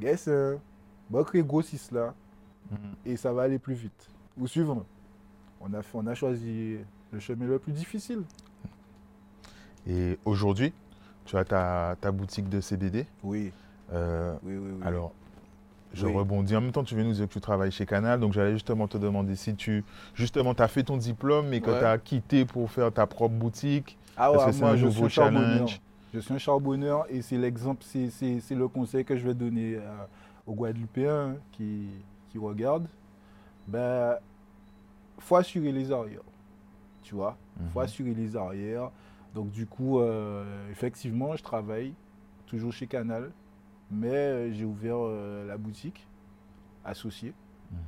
guess, 0.00 0.28
hein, 0.28 0.58
bon, 1.10 1.22
créer 1.24 1.42
gros 1.42 1.62
6 1.62 1.90
là, 1.92 2.14
Mhm. 2.70 2.78
et 3.04 3.16
ça 3.16 3.32
va 3.32 3.42
aller 3.42 3.58
plus 3.58 3.74
vite. 3.74 4.08
Ou 4.38 4.46
suivant. 4.46 4.84
On 5.60 5.72
a, 5.74 5.82
fait- 5.82 5.96
on 5.98 6.06
a 6.06 6.14
choisi 6.14 6.78
le 7.12 7.20
chemin 7.20 7.46
le 7.46 7.58
plus 7.58 7.72
difficile. 7.72 8.22
Et 9.88 10.18
aujourd'hui, 10.24 10.72
tu 11.24 11.36
as 11.36 11.44
ta, 11.44 11.96
ta 12.00 12.12
boutique 12.12 12.48
de 12.48 12.60
CBD. 12.60 13.06
Oui, 13.22 13.52
Euh, 13.92 14.34
oui, 14.42 14.56
oui. 14.56 14.70
oui. 14.78 14.86
Alors, 14.86 15.12
je 15.92 16.06
Oui. 16.06 16.14
rebondis. 16.14 16.56
En 16.56 16.60
même 16.62 16.72
temps, 16.72 16.84
tu 16.84 16.94
viens 16.94 17.04
nous 17.04 17.12
dire 17.12 17.28
que 17.28 17.32
tu 17.32 17.40
travailles 17.40 17.70
chez 17.70 17.84
Canal. 17.86 18.18
Donc, 18.18 18.32
j'allais 18.32 18.54
justement 18.54 18.88
te 18.88 18.96
demander 18.96 19.36
si 19.36 19.54
tu 19.54 19.84
justement 20.14 20.52
as 20.52 20.68
fait 20.68 20.82
ton 20.84 20.96
diplôme, 20.96 21.48
mais 21.48 21.60
que 21.60 21.70
Ouais. 21.70 21.78
tu 21.78 21.84
as 21.84 21.98
quitté 21.98 22.44
pour 22.46 22.70
faire 22.70 22.90
ta 22.92 23.06
propre 23.06 23.34
boutique. 23.34 23.98
Ah 24.16 24.32
ouais, 24.32 24.52
c'est 24.52 24.62
un 24.64 24.76
je 24.76 24.86
nouveau 24.86 25.08
suis 25.08 25.20
un 25.20 25.24
charbonneur. 25.24 25.52
challenge 25.68 25.80
Je 26.14 26.18
suis 26.20 26.32
un 26.34 26.38
charbonneur 26.38 27.06
et 27.10 27.20
c'est 27.22 27.36
l'exemple, 27.36 27.82
c'est- 27.84 28.08
le 28.54 28.68
conseil 28.68 29.04
que 29.04 29.16
je 29.16 29.26
vais 29.26 29.34
donner 29.34 29.74
euh, 29.76 29.80
aux 30.46 30.54
Guadeloupéens 30.54 31.36
qui, 31.52 31.88
qui 32.30 32.38
regardent. 32.38 32.86
Ben, 33.66 34.16
faut 35.18 35.36
assurer 35.36 35.72
les 35.72 35.90
arrières. 35.92 36.20
Tu 37.02 37.14
vois 37.14 37.36
faut 37.72 37.80
Mhm. 37.80 37.84
assurer 37.84 38.14
les 38.14 38.36
arrières. 38.36 38.90
Donc 39.34 39.50
du 39.50 39.66
coup, 39.66 39.98
euh, 39.98 40.70
effectivement, 40.70 41.34
je 41.36 41.42
travaille 41.42 41.94
toujours 42.46 42.72
chez 42.72 42.86
Canal, 42.86 43.32
mais 43.90 44.08
euh, 44.08 44.52
j'ai 44.52 44.64
ouvert 44.64 44.96
euh, 44.98 45.46
la 45.46 45.56
boutique 45.56 46.06
associée. 46.84 47.34
Mhm. 47.70 47.78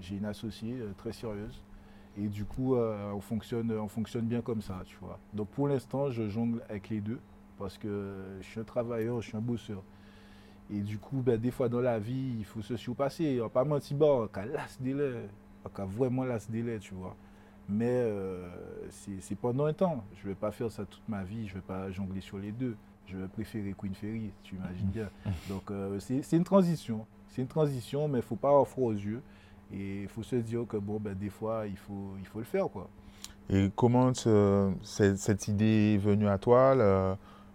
J'ai 0.00 0.16
une 0.16 0.24
associée 0.24 0.80
euh, 0.80 0.92
très 0.96 1.12
sérieuse. 1.12 1.62
Et 2.16 2.28
du 2.28 2.44
coup, 2.44 2.76
on, 2.76 3.20
fonctionne, 3.20 3.72
on 3.72 3.88
fonctionne 3.88 4.26
bien 4.26 4.40
comme 4.40 4.62
ça, 4.62 4.82
tu 4.86 4.96
vois. 5.00 5.18
Donc 5.32 5.48
pour 5.48 5.66
l'instant, 5.66 6.12
je 6.12 6.28
jongle 6.28 6.62
avec 6.68 6.88
les 6.88 7.00
deux 7.00 7.18
parce 7.58 7.76
que 7.76 8.14
je 8.40 8.46
suis 8.46 8.60
un 8.60 8.64
travailleur, 8.64 9.20
je 9.20 9.30
suis 9.30 9.36
un 9.36 9.40
bosseur. 9.40 9.82
Et 10.70 10.78
du 10.78 10.96
coup, 10.96 11.22
ben, 11.22 11.40
des 11.40 11.50
fois 11.50 11.68
dans 11.68 11.80
la 11.80 11.98
vie, 11.98 12.36
il 12.38 12.44
faut 12.44 12.62
se 12.62 12.76
surpasser. 12.76 13.40
On 13.42 13.48
pas 13.48 13.64
mentir, 13.64 13.96
bon, 13.96 14.28
on 14.32 15.82
a 15.82 15.84
vraiment 15.86 16.22
las 16.22 16.48
délai, 16.48 16.78
tu 16.78 16.94
vois. 16.94 17.16
Mais 17.68 17.88
euh, 17.88 18.46
c'est 18.90 19.34
pendant 19.36 19.64
un 19.66 19.72
temps. 19.72 20.04
Je 20.16 20.24
ne 20.24 20.28
vais 20.32 20.34
pas 20.38 20.50
faire 20.52 20.70
ça 20.70 20.84
toute 20.84 21.08
ma 21.08 21.22
vie. 21.24 21.46
Je 21.48 21.54
ne 21.54 21.58
vais 21.60 21.66
pas 21.66 21.90
jongler 21.90 22.20
sur 22.20 22.38
les 22.38 22.52
deux. 22.52 22.76
Je 23.06 23.16
vais 23.16 23.28
préférer 23.28 23.74
Queen 23.76 23.94
Ferry, 23.94 24.30
tu 24.42 24.54
imagines 24.56 24.86
bien. 24.88 25.08
Donc 25.48 25.70
euh, 25.70 25.98
c'est 26.00 26.36
une 26.36 26.44
transition. 26.44 27.06
C'est 27.28 27.42
une 27.42 27.48
transition, 27.48 28.06
mais 28.08 28.14
il 28.18 28.22
ne 28.22 28.26
faut 28.26 28.36
pas 28.36 28.48
avoir 28.48 28.66
froid 28.68 28.88
aux 28.88 28.92
yeux. 28.96 29.22
Et 29.72 30.02
il 30.02 30.08
faut 30.08 30.22
se 30.22 30.36
dire 30.36 30.66
que 30.68 30.76
bon, 30.76 30.98
ben, 31.00 31.14
des 31.14 31.30
fois, 31.30 31.66
il 31.66 31.76
faut, 31.76 32.12
il 32.20 32.26
faut 32.26 32.38
le 32.38 32.44
faire. 32.44 32.68
Quoi. 32.68 32.88
Et 33.50 33.70
comment 33.74 34.12
ce- 34.14 34.72
cette, 34.82 35.16
cette 35.18 35.48
idée 35.48 35.94
est 35.94 35.98
venue 35.98 36.28
à 36.28 36.38
toi, 36.38 36.74
le, 36.74 37.14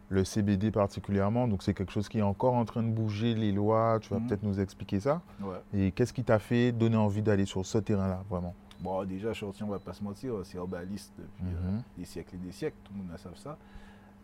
le 0.09 0.23
CBD 0.25 0.69
particulièrement? 0.71 1.47
Donc, 1.47 1.63
c'est 1.63 1.73
quelque 1.73 1.91
chose 1.91 2.09
qui 2.09 2.17
est 2.19 2.23
encore 2.23 2.55
en 2.55 2.65
train 2.65 2.83
de 2.83 2.89
bouger 2.89 3.35
les 3.35 3.51
lois. 3.51 3.99
Tu 4.01 4.09
vas 4.09 4.19
Mhm. 4.19 4.27
peut-être 4.27 4.43
nous 4.43 4.59
expliquer 4.59 4.99
ça. 4.99 5.21
Ouais. 5.41 5.55
Et 5.73 5.91
qu'est-ce 5.91 6.11
qui 6.13 6.23
t'a 6.23 6.39
fait 6.39 6.71
donner 6.71 6.97
envie 6.97 7.21
d'aller 7.21 7.45
sur 7.45 7.65
ce 7.65 7.77
terrain-là, 7.77 8.23
vraiment? 8.29 8.53
Bon, 8.81 9.03
déjà, 9.03 9.33
Shorty, 9.33 9.63
on 9.63 9.67
ne 9.67 9.71
va 9.73 9.79
pas 9.79 9.93
se 9.93 10.03
mentir, 10.03 10.33
c'est 10.43 10.57
herbaliste 10.57 11.13
depuis 11.17 11.53
euh, 11.53 11.71
Mhm. 11.71 11.81
des 11.97 12.05
siècles 12.05 12.35
et 12.35 12.37
des 12.37 12.51
siècles. 12.51 12.77
Tout 12.83 12.93
le 12.93 12.99
monde 13.03 13.17
savent 13.17 13.35
ça. 13.37 13.57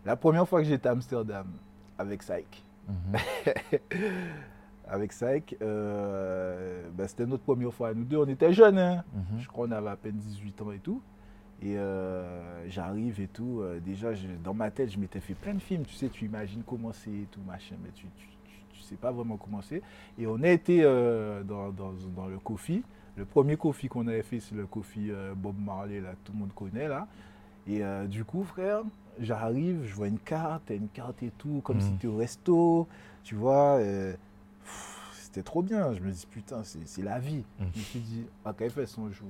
La 0.06 0.16
première 0.16 0.48
fois 0.48 0.62
que 0.62 0.68
j'étais 0.68 0.88
à 0.88 0.92
Amsterdam 0.94 1.48
avec 1.98 2.24
Saïk, 2.24 2.64
Mhm. 2.88 3.16
avec 4.88 5.12
Saïk, 5.14 5.56
euh, 5.62 6.88
ben, 6.94 7.08
c'était 7.08 7.26
notre 7.26 7.44
première 7.44 7.74
fois 7.74 7.94
nous 7.94 8.04
deux. 8.06 8.18
On 8.18 8.28
était 8.28 8.54
jeunes, 8.54 8.78
hein. 8.78 9.04
Mhm. 9.14 9.40
je 9.40 9.48
crois 9.48 9.66
qu'on 9.68 9.72
avait 9.74 9.90
à 9.90 9.96
peine 9.96 10.16
18 10.18 10.62
ans 10.62 10.72
et 10.72 10.80
tout. 10.80 11.02
Et 11.62 11.78
euh, 11.78 12.70
j'arrive 12.70 13.20
et 13.22 13.28
tout. 13.28 13.64
déjà, 13.84 14.14
je- 14.14 14.28
dans 14.44 14.54
ma 14.54 14.70
tête, 14.72 14.92
je 14.92 15.00
m'étais 15.00 15.20
fait 15.22 15.34
plein 15.34 15.54
de 15.54 15.60
films. 15.62 15.84
Tu 15.86 15.96
sais, 15.96 16.10
tu 16.10 16.26
imagines 16.26 16.62
comment 16.66 16.92
c'est 16.94 17.10
et 17.12 17.28
tout, 17.32 17.40
machin, 17.48 17.76
mais 17.84 17.90
tu, 17.96 18.06
tu, 18.18 18.28
tu- 18.46 18.64
tu 18.74 18.82
sais 18.82 18.96
pas 18.96 19.12
vraiment 19.12 19.38
comment 19.38 19.62
c'est. 19.62 19.82
Et 20.20 20.28
on 20.28 20.42
a 20.44 20.50
été 20.50 20.84
dans, 20.84 21.70
dans- 21.72 21.94
dans 22.16 22.28
le 22.28 22.38
coffee. 22.40 22.84
Le 23.18 23.26
premier 23.26 23.56
coffee 23.58 23.88
qu'on 23.88 24.08
avait 24.08 24.24
fait, 24.24 24.40
c'est 24.40 24.56
le 24.56 24.66
coffee 24.66 25.10
euh, 25.12 25.34
Bob 25.36 25.56
Marley, 25.60 26.02
là, 26.02 26.12
que 26.12 26.18
tout 26.26 26.34
le 26.34 26.40
monde 26.40 26.54
connaît, 26.54 26.88
là. 26.88 27.08
Et 27.68 27.84
euh, 27.84 28.06
du 28.08 28.26
coup, 28.26 28.44
frère, 28.44 28.82
j'arrive, 29.20 29.84
je 29.86 29.94
vois 29.96 30.08
une 30.08 30.20
carte, 30.20 30.70
une 30.70 30.90
carte 30.90 31.24
et 31.24 31.32
tout, 31.38 31.62
comme 31.64 31.78
Mhm. 31.78 31.82
si 31.82 31.94
tu 31.98 32.08
au 32.08 32.18
resto, 32.18 32.88
tu 33.24 33.36
vois. 33.36 33.78
euh, 33.80 34.14
C'était 35.14 35.44
trop 35.44 35.62
bien. 35.62 35.94
Je 35.94 36.00
me 36.02 36.12
dis, 36.12 36.26
putain, 36.30 36.62
c'est 36.64 37.02
la 37.04 37.20
vie. 37.20 37.44
Mhm. 37.60 37.68
Je 37.74 37.80
me 37.80 37.84
suis 37.84 38.00
dit, 38.00 38.24
à 38.46 38.54
KFS, 38.54 38.86
son 38.92 39.10
jour. 39.12 39.28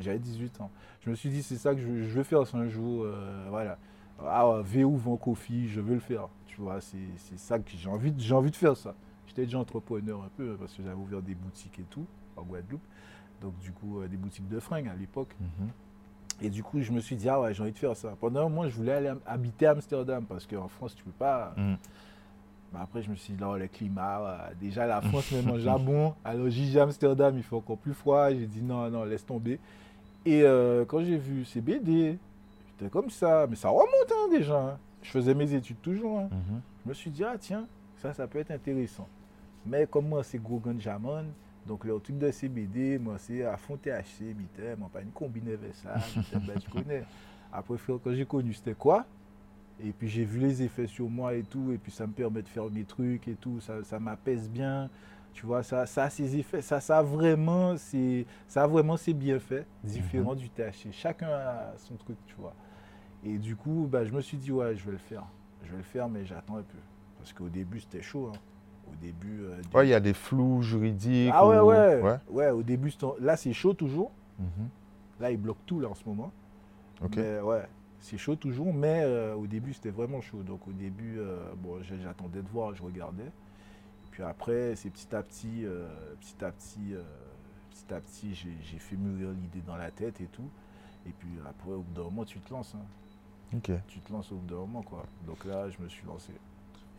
J'avais 0.00 0.18
18 0.18 0.60
ans. 0.60 0.70
Je 1.04 1.10
me 1.10 1.14
suis 1.14 1.28
dit, 1.28 1.42
c'est 1.42 1.56
ça 1.56 1.74
que 1.74 1.80
je, 1.80 1.86
veux- 1.86 2.02
je 2.02 2.14
veux 2.18 2.24
faire 2.24 2.42
un 2.54 2.66
jour. 2.68 3.02
euh, 3.04 3.46
voilà. 3.50 3.78
Ah, 4.24 4.60
VO 4.64 4.90
Van 4.96 5.16
Coffee, 5.16 5.68
je 5.68 5.80
veux 5.80 5.94
le 5.94 6.00
faire. 6.00 6.28
Tu 6.46 6.60
vois, 6.60 6.80
c'est 6.80 6.96
ça 7.36 7.58
que 7.58 7.70
j'ai 7.76 7.88
envie, 7.88 8.12
envie 8.32 8.50
de 8.50 8.56
faire 8.56 8.76
ça. 8.76 8.94
J'étais 9.26 9.42
déjà 9.44 9.58
entrepreneur 9.58 10.22
un 10.22 10.30
peu 10.36 10.56
parce 10.56 10.72
que 10.74 10.82
j'avais 10.82 10.94
ouvert 10.96 11.20
des 11.22 11.34
boutiques 11.34 11.78
et 11.80 11.84
tout 11.84 12.06
en 12.36 12.42
Guadeloupe. 12.42 12.82
Donc, 13.44 13.58
du 13.60 13.70
coup, 13.72 14.00
euh, 14.00 14.08
des 14.08 14.16
boutiques 14.16 14.48
de 14.48 14.58
fringues 14.58 14.88
à 14.88 14.94
l'époque. 14.94 15.28
Mhm. 15.38 15.68
Et 16.40 16.48
du 16.48 16.62
coup, 16.62 16.80
je 16.80 16.90
me 16.92 17.00
suis 17.00 17.14
dit, 17.14 17.28
ah 17.28 17.38
ouais, 17.40 17.52
j'ai 17.52 17.62
envie 17.62 17.72
de 17.72 17.78
faire 17.78 17.94
ça. 17.94 18.14
Pendant 18.18 18.46
un 18.46 18.48
mois, 18.48 18.68
je 18.68 18.74
voulais 18.74 18.92
aller 18.92 19.12
habiter 19.26 19.66
à 19.66 19.72
Amsterdam 19.72 20.24
parce 20.26 20.46
qu'en 20.46 20.66
France, 20.68 20.94
tu 20.96 21.04
peux 21.04 21.10
pas. 21.10 21.52
Mhm. 21.58 21.76
Mais 22.72 22.80
après, 22.80 23.02
je 23.02 23.10
me 23.10 23.14
suis 23.16 23.34
dit, 23.34 23.40
non, 23.42 23.52
le 23.52 23.68
climat, 23.68 24.20
euh, 24.20 24.54
déjà 24.58 24.86
la 24.86 25.00
France 25.08 25.30
me 25.30 25.42
mange 25.42 25.66
à 25.66 25.76
bon. 25.76 26.14
Alors, 26.24 26.46
à 26.46 26.82
Amsterdam, 26.82 27.34
il 27.36 27.42
fait 27.42 27.54
encore 27.54 27.76
plus 27.76 27.92
froid. 27.94 28.30
J'ai 28.30 28.46
dit, 28.46 28.62
non, 28.62 28.90
non, 28.90 29.04
laisse 29.04 29.26
tomber. 29.26 29.60
Et 30.24 30.42
euh, 30.42 30.86
quand 30.86 31.04
j'ai 31.04 31.18
vu 31.18 31.44
CBD, 31.44 32.16
j'étais 32.78 32.90
comme 32.90 33.10
ça. 33.10 33.46
Mais 33.46 33.56
ça 33.56 33.68
remonte 33.68 34.10
hein, 34.10 34.28
déjà. 34.30 34.58
hein. 34.58 34.78
Je 35.02 35.10
faisais 35.10 35.34
mes 35.34 35.52
études 35.52 35.82
toujours. 35.82 36.18
hein. 36.20 36.28
Mhm. 36.32 36.60
Je 36.84 36.88
me 36.88 36.94
suis 36.94 37.10
dit, 37.10 37.22
ah 37.22 37.36
tiens, 37.38 37.66
ça, 37.98 38.14
ça 38.14 38.26
peut 38.26 38.38
être 38.38 38.50
intéressant. 38.50 39.06
Mais 39.66 39.86
comme 39.86 40.08
moi, 40.08 40.24
c'est 40.24 40.42
gros 40.42 40.60
Jamon, 40.78 41.26
donc 41.66 41.84
le 41.84 41.98
truc 41.98 42.18
de 42.18 42.30
CBD, 42.30 42.98
moi, 42.98 43.16
c'est 43.18 43.44
à 43.44 43.56
fond 43.56 43.76
THC, 43.76 44.34
bitem, 44.34 44.78
moi, 44.78 44.90
pas 44.92 45.00
une 45.00 45.10
combine 45.10 45.48
avec 45.48 45.74
ça, 45.74 45.94
ben, 46.32 46.58
tu 46.60 46.68
connais. 46.70 47.04
Après, 47.52 47.78
frère, 47.78 47.96
quand 48.02 48.12
j'ai 48.14 48.26
connu, 48.26 48.52
c'était 48.52 48.74
quoi? 48.74 49.06
Et 49.82 49.90
puis 49.92 50.08
j'ai 50.08 50.24
vu 50.24 50.38
les 50.40 50.62
effets 50.62 50.86
sur 50.86 51.08
moi 51.10 51.34
et 51.34 51.42
tout, 51.42 51.72
et 51.72 51.78
puis 51.78 51.90
ça 51.90 52.06
me 52.06 52.12
permet 52.12 52.42
de 52.42 52.48
faire 52.48 52.70
mes 52.70 52.84
trucs 52.84 53.26
et 53.28 53.34
tout, 53.34 53.60
ça, 53.60 53.82
ça 53.82 53.98
m'apaise 53.98 54.48
bien. 54.48 54.88
Tu 55.32 55.46
vois, 55.46 55.64
ça, 55.64 55.84
ça 55.86 56.04
a 56.04 56.10
ses 56.10 56.36
effets, 56.36 56.62
ça, 56.62 56.78
ça 56.80 56.98
a 56.98 57.02
vraiment 57.02 57.76
ses, 57.76 58.24
ça 58.46 58.66
vraiment 58.68 58.96
ses 58.96 59.12
bienfaits 59.12 59.64
différents 59.82 60.36
du 60.36 60.48
THC. 60.48 60.92
Chacun 60.92 61.26
a 61.28 61.72
son 61.76 61.96
truc, 61.96 62.16
tu 62.26 62.34
vois. 62.38 62.54
Et 63.24 63.36
du 63.38 63.56
coup, 63.56 63.88
bah, 63.90 64.04
je 64.04 64.12
me 64.12 64.20
suis 64.20 64.36
dit, 64.36 64.52
ouais, 64.52 64.76
je 64.76 64.84
vais 64.84 64.92
le 64.92 64.98
faire. 64.98 65.24
Je 65.64 65.70
vais 65.72 65.78
le 65.78 65.82
faire, 65.82 66.08
mais 66.08 66.24
j'attends 66.24 66.58
un 66.58 66.62
peu. 66.62 66.78
Parce 67.18 67.32
qu'au 67.32 67.48
début, 67.48 67.80
c'était 67.80 68.02
chaud. 68.02 68.30
hein. 68.32 68.38
Au 68.92 68.96
début. 69.02 69.40
euh, 69.42 69.60
du- 69.60 69.76
Ouais, 69.76 69.86
il 69.86 69.90
y 69.90 69.94
a 69.94 70.00
des 70.00 70.14
flous 70.14 70.62
juridiques. 70.62 71.30
ah 71.34 71.46
ouais, 71.46 71.58
ou- 71.58 71.66
ouais, 71.66 72.00
ouais. 72.02 72.18
ouais. 72.30 72.50
au 72.50 72.62
début, 72.62 72.92
là, 73.20 73.36
c'est 73.36 73.52
chaud 73.52 73.74
toujours. 73.74 74.10
Mhm. 74.38 74.68
Là, 75.20 75.30
ils 75.30 75.36
bloquent 75.36 75.62
tout, 75.66 75.80
là, 75.80 75.88
en 75.88 75.94
ce 75.94 76.04
moment. 76.08 76.32
Ok. 77.04 77.16
Mais 77.16 77.40
ouais, 77.40 77.66
c'est 78.00 78.18
chaud 78.18 78.36
toujours, 78.36 78.72
mais 78.72 79.02
euh, 79.04 79.34
au 79.34 79.46
début, 79.46 79.72
c'était 79.72 79.90
vraiment 79.90 80.20
chaud. 80.20 80.42
Donc, 80.42 80.66
au 80.68 80.72
début, 80.72 81.18
euh, 81.18 81.38
bon, 81.56 81.80
j'attendais 81.82 82.42
de 82.42 82.48
voir, 82.48 82.74
je 82.74 82.82
regardais. 82.82 83.24
Et 83.24 84.10
puis 84.10 84.22
après, 84.22 84.74
c'est 84.76 84.90
petit 84.90 85.14
à 85.14 85.22
petit, 85.22 85.64
euh, 85.64 85.86
petit 86.20 86.44
à 86.44 86.50
petit, 86.52 86.94
petit 87.70 87.94
à 87.94 88.00
petit, 88.00 88.34
j'ai 88.34 88.78
fait 88.78 88.96
mûrir 88.96 89.30
l'idée 89.30 89.62
dans 89.66 89.76
la 89.76 89.90
tête 89.90 90.20
et 90.20 90.26
tout. 90.26 90.48
Et 91.06 91.10
puis 91.10 91.28
après, 91.48 91.70
au 91.72 91.80
bout 91.82 91.92
d'un 91.94 92.04
moment, 92.04 92.24
tu 92.24 92.38
te 92.40 92.52
lances. 92.52 92.74
hein. 92.76 92.84
Ok. 93.56 93.70
Tu 93.88 94.00
te 94.00 94.12
lances 94.12 94.32
au 94.32 94.36
bout 94.36 94.46
d'un 94.46 94.60
moment, 94.60 94.82
quoi. 94.82 95.04
Donc 95.26 95.44
là, 95.44 95.68
je 95.70 95.80
me 95.82 95.88
suis 95.88 96.04
lancé. 96.06 96.32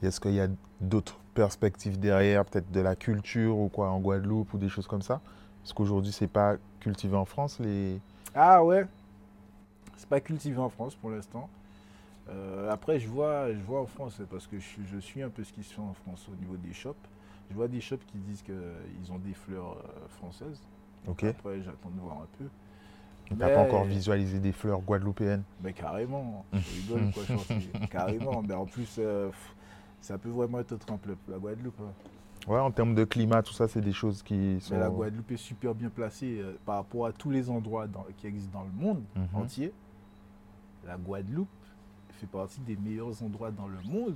Est-ce 0.03 0.19
qu'il 0.19 0.33
y 0.33 0.39
a 0.41 0.47
d'autres 0.81 1.17
perspectives 1.33 1.99
derrière, 1.99 2.45
peut-être 2.45 2.71
de 2.71 2.79
la 2.79 2.95
culture 2.95 3.57
ou 3.57 3.69
quoi 3.69 3.89
en 3.89 3.99
Guadeloupe 3.99 4.53
ou 4.53 4.57
des 4.57 4.69
choses 4.69 4.87
comme 4.87 5.01
ça? 5.01 5.21
Parce 5.63 5.73
qu'aujourd'hui, 5.73 6.11
c'est 6.11 6.27
pas 6.27 6.57
cultivé 6.79 7.15
en 7.15 7.25
France 7.25 7.59
les. 7.59 7.99
Ah 8.33 8.63
ouais 8.63 8.85
C'est 9.97 10.09
pas 10.09 10.19
cultivé 10.19 10.57
en 10.57 10.69
France 10.69 10.95
pour 10.95 11.09
l'instant. 11.09 11.49
Euh, 12.29 12.71
après, 12.71 12.99
je 12.99 13.07
vois, 13.07 13.51
je 13.53 13.59
vois 13.59 13.81
en 13.81 13.85
France, 13.85 14.21
parce 14.29 14.47
que 14.47 14.57
je, 14.59 14.65
suis- 14.65 14.85
je 14.91 14.97
suis 14.97 15.21
un 15.21 15.29
peu 15.29 15.43
ce 15.43 15.53
qui 15.53 15.63
se 15.63 15.73
fait 15.73 15.81
en 15.81 15.93
France 15.93 16.27
au 16.31 16.35
niveau 16.35 16.55
des 16.57 16.73
shops. 16.73 16.95
Je 17.49 17.55
vois 17.55 17.67
des 17.67 17.81
shops 17.81 18.03
qui 18.11 18.17
disent 18.17 18.41
qu'ils 18.41 19.11
ont 19.11 19.19
des 19.19 19.33
fleurs 19.33 19.77
euh, 19.77 20.07
françaises. 20.17 20.59
Ok. 21.07 21.23
Après, 21.23 21.61
j'attends 21.61 21.89
de 21.89 21.99
voir 21.99 22.17
un 22.17 22.27
peu. 22.39 22.45
Tu 23.25 23.35
n'as 23.35 23.49
pas 23.49 23.59
encore 23.61 23.85
visualisé 23.85 24.39
des 24.39 24.51
fleurs 24.51 24.81
guadeloupéennes? 24.81 25.43
Mais 25.63 25.73
carrément, 25.73 26.45
je 26.53 26.57
rigole 26.75 27.11
quoi. 27.11 27.23
Carrément. 27.91 28.41
Mais 28.43 28.53
en 28.53 28.65
plus, 28.65 28.95
euh, 28.99 29.27
pff, 29.29 29.54
ça 30.05 30.17
peut 30.19 30.29
vraiment 30.29 30.59
être 30.59 30.77
pour 30.77 30.99
la 31.27 31.37
Guadeloupe. 31.37 31.79
hein. 31.81 31.91
Ouais, 32.47 32.59
en 32.59 32.69
termes 32.69 32.93
de 32.93 33.03
climat, 33.05 33.41
tout 33.41 33.53
ça, 33.53 33.67
c'est 33.67 33.81
des 33.81 33.91
choses 33.91 34.21
qui 34.21 34.59
sont. 34.61 34.75
Mais 34.75 34.79
la 34.79 34.89
Guadeloupe 34.89 35.31
est 35.31 35.37
super 35.37 35.73
bien 35.73 35.89
placée 35.89 36.39
euh, 36.39 36.53
par 36.63 36.75
rapport 36.75 37.07
à 37.07 37.11
tous 37.11 37.31
les 37.31 37.49
endroits 37.49 37.87
dans- 37.87 38.05
qui 38.17 38.27
existent 38.27 38.59
dans 38.59 38.65
le 38.65 38.71
monde 38.71 39.03
Mhm. 39.15 39.41
entier. 39.41 39.73
La 40.85 40.97
Guadeloupe 40.97 41.47
fait 42.11 42.27
partie 42.27 42.61
des 42.61 42.75
meilleurs 42.75 43.21
endroits 43.23 43.49
dans 43.51 43.67
le 43.67 43.79
monde 43.83 44.15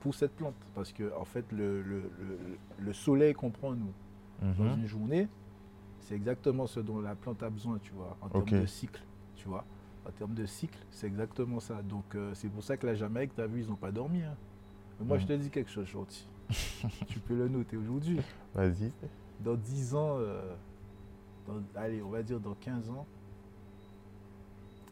pour 0.00 0.14
cette 0.14 0.32
plante. 0.36 0.54
Parce 0.76 0.92
que, 0.92 1.12
en 1.18 1.24
fait, 1.24 1.44
le, 1.50 1.82
le- 1.82 2.10
le- 2.20 2.38
le 2.78 2.92
soleil 2.92 3.34
qu'on 3.34 3.50
prend, 3.50 3.72
nous, 3.72 3.92
dans 4.40 4.64
Mhm. 4.64 4.80
une 4.82 4.86
journée, 4.86 5.28
c'est 6.00 6.14
exactement 6.14 6.68
ce 6.68 6.78
dont 6.78 7.00
la 7.00 7.16
plante 7.16 7.42
a 7.42 7.50
besoin, 7.50 7.78
tu 7.82 7.92
vois, 7.92 8.16
en 8.20 8.28
termes 8.28 8.44
de 8.60 8.66
cycle, 8.66 9.02
tu 9.34 9.48
vois. 9.48 9.64
En 10.06 10.10
termes 10.12 10.34
de 10.34 10.46
cycle, 10.46 10.78
c'est 10.92 11.08
exactement 11.08 11.58
ça. 11.58 11.82
Donc, 11.82 12.04
euh, 12.14 12.30
c'est 12.34 12.48
pour 12.48 12.62
ça 12.62 12.76
que 12.76 12.86
la 12.86 12.94
Jamaïque, 12.94 13.34
tu 13.34 13.40
as 13.40 13.46
vu, 13.48 13.62
ils 13.62 13.68
n'ont 13.68 13.74
pas 13.74 13.90
dormi. 13.90 14.22
hein. 14.22 14.36
Mais 15.00 15.06
moi, 15.06 15.18
je 15.18 15.26
te 15.26 15.32
dis 15.32 15.50
quelque 15.50 15.70
chose, 15.70 15.86
Shorty. 15.86 16.26
tu 17.08 17.18
peux 17.18 17.34
le 17.36 17.48
noter 17.48 17.76
aujourd'hui. 17.76 18.20
Vas-y. 18.54 18.92
Dans 19.40 19.54
10 19.54 19.94
ans, 19.94 20.16
euh, 20.18 20.54
dans- 21.46 21.62
allez, 21.80 22.02
on 22.02 22.10
va 22.10 22.22
dire 22.22 22.40
dans 22.40 22.54
15 22.54 22.88
ans, 22.90 23.04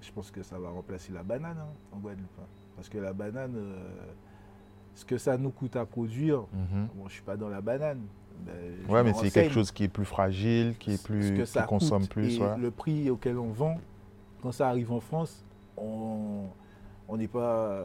je 0.01 0.11
pense 0.13 0.31
que 0.31 0.43
ça 0.43 0.59
va 0.59 0.69
remplacer 0.71 1.13
la 1.13 1.23
banane 1.23 1.57
hein, 1.59 1.73
en 1.93 1.99
Guadeloupe. 1.99 2.29
hein. 2.41 2.47
Parce 2.77 2.89
que 2.89 2.99
la 2.99 3.13
banane, 3.13 3.55
euh, 3.57 4.13
ce 4.95 5.05
que 5.05 5.17
ça 5.17 5.39
nous 5.39 5.51
coûte 5.51 5.77
à 5.77 5.87
produire, 5.87 6.41
Mhm. 6.53 6.89
bon, 6.95 7.01
je 7.01 7.05
ne 7.05 7.09
suis 7.11 7.23
pas 7.23 7.37
dans 7.37 7.49
la 7.49 7.61
banane. 7.61 8.03
je 8.47 8.91
Ouais, 8.93 9.03
mais 9.05 9.15
c'est 9.15 9.31
quelque 9.31 9.53
chose 9.55 9.71
qui 9.71 9.85
est 9.85 9.89
plus 9.89 10.05
fragile, 10.05 10.77
qui 10.79 10.93
est 10.95 11.03
plus, 11.03 11.31
que 11.33 11.41
qui 11.43 11.47
ça 11.47 11.63
consomme 11.63 12.03
coûte 12.03 12.11
plus. 12.11 12.37
et 12.37 12.43
ouais. 12.43 12.59
le 12.59 12.71
prix 12.73 13.09
auquel 13.09 13.39
on 13.39 13.51
vend, 13.53 13.77
quand 14.43 14.51
ça 14.53 14.69
arrive 14.69 14.93
en 14.93 15.01
France, 15.01 15.45
on 15.77 16.49
on 17.07 17.17
n'est 17.19 17.29
pas 17.29 17.85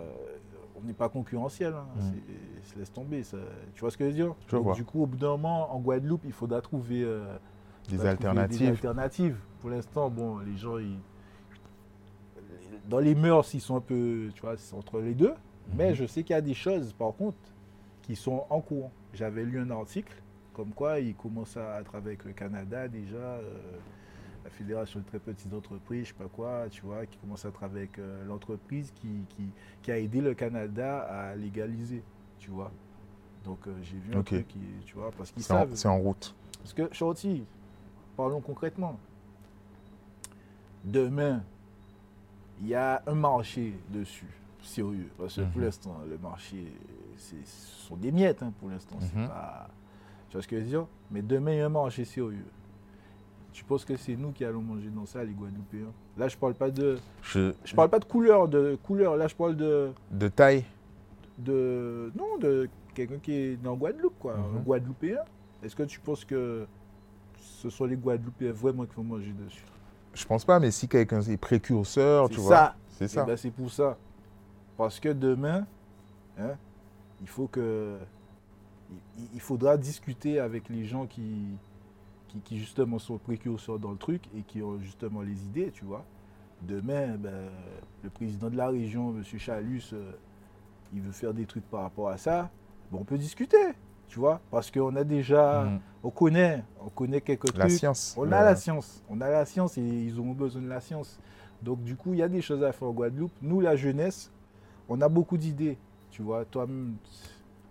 on 0.82 0.88
n'est 0.88 0.94
pas 0.94 1.10
concurrentiel. 1.10 1.74
hein. 1.74 1.86
Mm. 1.96 2.00
C'est- 2.02 2.72
se 2.74 2.80
laisse 2.80 2.92
tomber. 2.92 3.24
ça. 3.24 3.38
Tu 3.74 3.82
vois 3.82 3.90
ce 3.92 3.98
que 3.98 4.04
je 4.06 4.10
veux 4.10 4.16
dire? 4.16 4.36
Je 4.48 4.56
Donc, 4.56 4.64
vois. 4.66 4.74
Du 4.76 4.84
coup, 4.84 5.04
au 5.04 5.06
bout 5.08 5.18
d'un 5.18 5.30
moment, 5.30 5.74
en 5.74 5.80
Guadeloupe, 5.80 6.22
il 6.26 6.32
faudra 6.34 6.62
trouver 6.62 7.04
euh, 7.04 7.26
Des 7.90 8.06
alternatives. 8.06 8.60
Des 8.60 8.68
alternatives. 8.68 9.38
Pour 9.62 9.70
l'instant, 9.72 10.10
bon, 10.10 10.40
les 10.40 10.56
gens, 10.58 10.78
ils- 10.78 11.00
dans 12.88 13.00
les 13.00 13.16
mœurs, 13.16 13.54
ils 13.54 13.62
sont 13.62 13.76
un 13.76 13.82
peu, 13.82 14.30
tu 14.34 14.42
vois, 14.42 14.58
c'est 14.58 14.76
entre 14.76 15.00
les 15.00 15.14
deux. 15.14 15.34
Mais 15.76 15.90
Mhm. 15.90 15.96
je 15.96 16.06
sais 16.06 16.24
qu'il 16.24 16.34
y 16.34 16.38
a 16.38 16.42
des 16.42 16.54
choses, 16.54 16.94
par 16.94 17.14
contre, 17.14 17.38
qui 18.02 18.16
sont 18.16 18.44
en 18.50 18.60
cours. 18.62 18.90
J'avais 19.14 19.44
lu 19.44 19.60
un 19.60 19.70
article 19.72 20.14
comme 20.54 20.72
quoi 20.72 21.00
ils 21.00 21.16
commencent 21.16 21.58
à, 21.58 21.76
à 21.76 21.84
travailler 21.84 22.16
avec 22.16 22.26
le 22.26 22.34
Canada 22.34 22.88
déjà, 22.88 23.16
euh, 23.18 23.42
Fédération 24.64 25.00
de 25.00 25.06
très 25.06 25.20
petites 25.20 25.54
entreprises, 25.54 26.04
je 26.04 26.08
sais 26.10 26.14
pas 26.22 26.28
quoi, 26.28 26.66
tu 26.70 26.82
vois, 26.82 27.06
qui 27.06 27.18
commence 27.20 27.46
à 27.46 27.52
travailler 27.52 27.84
avec 27.84 27.98
euh, 27.98 28.26
l'entreprise 28.26 28.92
qui, 28.94 29.08
qui- 29.30 29.50
qui 29.82 29.90
a 29.90 29.98
aidé 29.98 30.20
le 30.20 30.34
Canada 30.34 31.00
à 31.00 31.34
légaliser, 31.34 32.04
tu 32.40 32.50
vois. 32.52 32.70
Donc 33.46 33.66
euh, 33.68 33.74
j'ai 33.84 33.96
vu 33.98 34.14
un 34.14 34.22
truc, 34.22 34.46
qui, 34.50 34.60
tu 34.86 34.96
vois, 34.96 35.12
parce 35.18 35.32
qu'ils 35.32 35.44
savent. 35.44 35.74
c'est 35.76 35.88
en 35.88 35.98
route. 35.98 36.36
Parce 36.58 36.74
que, 36.74 36.90
Shorty, 36.94 37.46
parlons 38.18 38.42
concrètement. 38.42 39.00
Demain, 40.84 41.42
il 42.60 42.68
y 42.68 42.76
a 42.76 43.02
un 43.08 43.16
marché 43.16 43.74
dessus, 43.90 44.28
sérieux. 44.62 45.10
Parce 45.18 45.38
que 45.38 45.42
pour 45.42 45.60
Mhm. 45.60 45.64
l'instant, 45.64 46.02
le 46.10 46.18
marché, 46.18 46.74
c'est- 47.16 47.46
ce 47.46 47.88
sont 47.88 47.96
des 47.96 48.12
miettes 48.12 48.44
hein, 48.44 48.52
pour 48.60 48.70
l'instant. 48.70 48.98
Mhm. 49.16 49.26
pas- 49.30 49.70
Tu 50.28 50.34
vois 50.34 50.42
ce 50.44 50.48
que 50.50 50.58
je 50.58 50.62
veux 50.64 50.68
dire? 50.70 50.86
Mais 51.12 51.22
demain, 51.22 51.54
il 51.54 51.58
y 51.58 51.62
a 51.62 51.66
un 51.66 51.70
marché 51.70 52.04
sérieux. 52.06 52.46
Tu 53.52 53.64
penses 53.64 53.84
que 53.84 53.98
c'est 53.98 54.16
nous 54.16 54.32
qui 54.32 54.46
allons 54.46 54.62
manger 54.62 54.90
dans 54.90 55.06
ça, 55.06 55.24
les 55.24 55.34
Guadeloupéens? 55.34 55.92
Là, 56.18 56.28
je 56.28 56.38
parle 56.38 56.54
pas 56.54 56.70
de, 56.70 56.98
Je, 57.24 57.52
je 57.66 57.76
parle 57.76 57.90
pas 57.90 58.00
de 58.00 58.06
couleur, 58.06 58.48
de 58.48 58.78
couleur. 58.84 59.18
Là, 59.18 59.28
je 59.28 59.36
parle 59.36 59.56
de, 59.56 59.92
de 60.12 60.28
taille, 60.28 60.64
de, 61.38 62.12
non, 62.16 62.38
de 62.40 62.70
quelqu'un 62.94 63.18
qui 63.18 63.34
est 63.34 63.56
dans 63.58 63.76
Guadeloupe, 63.76 64.18
quoi, 64.20 64.38
Mhm. 64.38 64.58
un 64.58 64.60
Guadeloupéen. 64.62 65.18
Est-ce 65.64 65.76
que 65.76 65.84
tu 65.84 66.00
penses 66.00 66.24
que 66.24 66.66
ce 67.38 67.70
sont 67.70 67.86
les 67.86 67.96
Guadeloupéens 67.98 68.52
vraiment 68.52 68.86
qui 68.86 68.96
vont 68.96 69.04
manger 69.04 69.34
dessus? 69.34 69.64
Je 70.14 70.26
pense 70.26 70.46
pas, 70.46 70.60
mais 70.60 70.72
si 70.72 70.88
quelqu'un 70.88 71.22
est 71.22 71.38
précurseur, 71.38 72.28
C'est 72.28 72.34
tu 72.36 72.40
vois. 72.42 72.74
C'est 72.90 73.06
Eh 73.06 73.08
ça. 73.08 73.24
ben, 73.26 73.36
c'est 73.38 73.52
pour 73.52 73.70
ça. 73.72 73.98
Parce 74.78 75.00
que 75.00 75.10
demain, 75.10 75.66
hein, 76.40 76.56
il 77.22 77.28
faut 77.28 77.48
que, 77.48 77.98
il, 79.18 79.26
il 79.34 79.40
faudra 79.42 79.76
discuter 79.78 80.40
avec 80.40 80.70
les 80.70 80.86
gens 80.86 81.06
qui, 81.06 81.46
qui, 82.30 82.40
qui, 82.40 82.58
justement 82.60 83.00
sont 83.00 83.18
précurseurs 83.18 83.80
dans 83.80 83.92
le 83.92 83.98
truc 83.98 84.22
et 84.38 84.42
qui 84.44 84.62
ont 84.62 84.80
justement 84.80 85.22
les 85.22 85.44
idées, 85.46 85.72
tu 85.74 85.84
vois. 85.86 86.06
Demain, 86.62 87.16
ben, 87.18 87.50
le 88.04 88.10
président 88.10 88.50
de 88.50 88.56
la 88.58 88.68
région, 88.70 89.10
M. 89.10 89.24
Chalus, 89.38 89.92
euh, 89.94 90.12
il 90.94 91.02
veut 91.02 91.12
faire 91.12 91.34
des 91.34 91.46
trucs 91.46 91.68
par 91.70 91.82
rapport 91.82 92.10
à 92.10 92.18
ça. 92.18 92.50
Bon, 92.92 93.00
on 93.02 93.04
peut 93.04 93.18
discuter, 93.18 93.58
tu 94.08 94.20
vois, 94.20 94.42
parce 94.52 94.70
qu'on 94.72 94.96
a 94.96 95.04
déjà, 95.04 95.64
Mhm. 95.66 95.80
on 96.04 96.10
connaît, 96.10 96.64
on 96.86 96.90
connaît 96.90 97.22
quelques 97.22 97.54
La 97.58 97.66
trucs. 97.66 97.78
science. 97.80 98.16
On 98.18 98.24
le- 98.24 98.34
a 98.34 98.44
la 98.44 98.56
science, 98.56 99.04
on 99.10 99.22
a 99.22 99.30
la 99.30 99.46
science 99.46 99.78
et 99.78 99.82
ils 99.82 100.20
ont 100.20 100.32
besoin 100.34 100.62
de 100.62 100.68
la 100.70 100.82
science. 100.82 101.20
Donc 101.62 101.84
du 101.84 101.96
coup, 101.96 102.14
il 102.14 102.20
y 102.20 102.24
a 102.24 102.30
des 102.30 102.42
choses 102.42 102.64
à 102.64 102.72
faire 102.72 102.88
en 102.88 102.92
Guadeloupe. 102.92 103.32
Nous, 103.42 103.60
la 103.62 103.76
jeunesse, 103.76 104.32
on 104.88 105.00
a 105.02 105.10
beaucoup 105.10 105.38
d'idées. 105.38 105.78
Tu 106.12 106.22
vois, 106.22 106.44
toi-même, 106.46 106.96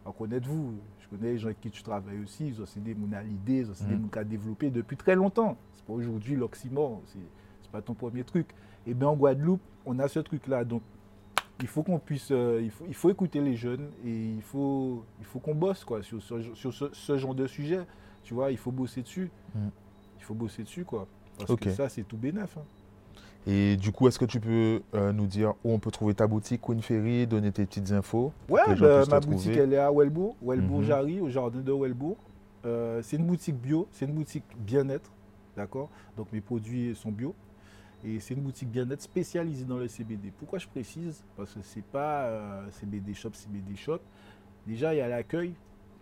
en 0.04 0.12
connaître-vous? 0.12 0.74
Je 1.10 1.16
connais 1.16 1.32
les 1.32 1.38
gens 1.38 1.46
avec 1.46 1.60
qui 1.60 1.70
tu 1.70 1.82
travailles 1.82 2.18
aussi. 2.22 2.48
Ils 2.48 2.60
ont 2.60 2.64
aussi 2.64 2.80
des 2.80 2.94
à 3.14 3.22
l'idée, 3.22 3.60
ils 3.60 3.68
ont 3.68 3.72
aussi 3.72 3.84
des 3.84 3.94
Mhm. 3.94 4.02
gens 4.14 4.20
à 4.20 4.24
développer 4.24 4.70
depuis 4.70 4.96
très 4.96 5.14
longtemps. 5.14 5.56
C'est 5.74 5.84
pas 5.84 5.92
aujourd'hui 5.94 6.36
l'oxymore, 6.36 7.00
c'est 7.06 7.18
c'est 7.62 7.70
pas 7.70 7.82
ton 7.82 7.94
premier 7.94 8.24
truc. 8.24 8.46
Et 8.86 8.94
bien 8.94 9.08
en 9.08 9.16
Guadeloupe, 9.16 9.60
on 9.86 9.98
a 9.98 10.08
ce 10.08 10.20
truc-là. 10.20 10.64
Donc 10.64 10.82
il 11.60 11.66
faut 11.66 11.82
qu'on 11.82 11.98
puisse, 11.98 12.28
euh, 12.30 12.60
il, 12.62 12.70
faut, 12.70 12.84
il 12.86 12.94
faut 12.94 13.10
écouter 13.10 13.40
les 13.40 13.56
jeunes 13.56 13.90
et 14.04 14.30
il 14.34 14.42
faut, 14.42 15.04
il 15.18 15.24
faut 15.26 15.38
qu'on 15.40 15.54
bosse 15.54 15.84
quoi, 15.84 16.02
sur, 16.02 16.22
ce- 16.22 16.54
sur 16.54 16.72
ce, 16.72 16.84
ce 16.92 17.18
genre 17.18 17.34
de 17.34 17.46
sujet. 17.46 17.80
Tu 18.22 18.32
vois, 18.34 18.50
il 18.52 18.56
faut 18.58 18.70
bosser 18.70 19.02
dessus. 19.02 19.30
Mhm. 19.54 19.70
Il 20.18 20.22
faut 20.24 20.34
bosser 20.34 20.62
dessus 20.62 20.84
quoi. 20.84 21.06
Parce 21.38 21.54
que 21.56 21.70
ça, 21.70 21.88
c'est 21.88 22.02
tout 22.04 22.16
bénef. 22.16 22.56
hein. 22.58 22.62
Et 23.50 23.78
du 23.78 23.92
coup, 23.92 24.06
est-ce 24.08 24.18
que 24.18 24.26
tu 24.26 24.40
peux 24.40 24.82
euh, 24.94 25.10
nous 25.10 25.26
dire 25.26 25.54
où 25.64 25.72
on 25.72 25.78
peut 25.78 25.90
trouver 25.90 26.12
ta 26.12 26.26
boutique 26.26 26.60
Queen 26.60 26.82
Ferry, 26.82 27.26
donner 27.26 27.50
tes 27.50 27.64
petites 27.64 27.90
infos 27.92 28.30
Ouais, 28.46 28.60
bah, 28.78 29.04
ma 29.08 29.20
boutique, 29.20 29.52
trouver 29.52 29.56
elle 29.56 29.72
est 29.72 29.78
à 29.78 29.90
Welbourg, 29.90 30.36
Welbourg 30.42 30.80
Mhm. 30.80 30.84
Jarry, 30.84 31.20
au 31.20 31.30
jardin 31.30 31.60
de 31.60 31.72
Welbourg. 31.72 32.18
Euh, 32.66 33.00
c'est 33.02 33.16
une 33.16 33.24
boutique 33.24 33.56
bio, 33.56 33.88
c'est 33.90 34.04
une 34.04 34.12
boutique 34.12 34.44
bien-être, 34.58 35.10
d'accord? 35.56 35.88
Donc 36.14 36.30
mes 36.30 36.42
produits 36.42 36.94
sont 36.94 37.10
bio. 37.10 37.34
Et 38.04 38.20
c'est 38.20 38.34
une 38.34 38.42
boutique 38.42 38.70
bien-être 38.70 39.00
spécialisée 39.00 39.64
dans 39.64 39.78
le 39.78 39.88
CBD. 39.88 40.30
Pourquoi 40.38 40.58
je 40.58 40.68
précise? 40.68 41.24
Parce 41.34 41.54
que 41.54 41.60
c'est 41.62 41.82
pas 41.84 42.24
euh, 42.26 42.70
CBD 42.70 43.14
shop, 43.14 43.30
CBD 43.32 43.74
shop. 43.76 44.00
Déjà, 44.66 44.92
il 44.94 44.98
y 44.98 45.00
a 45.00 45.08
l'accueil, 45.08 45.54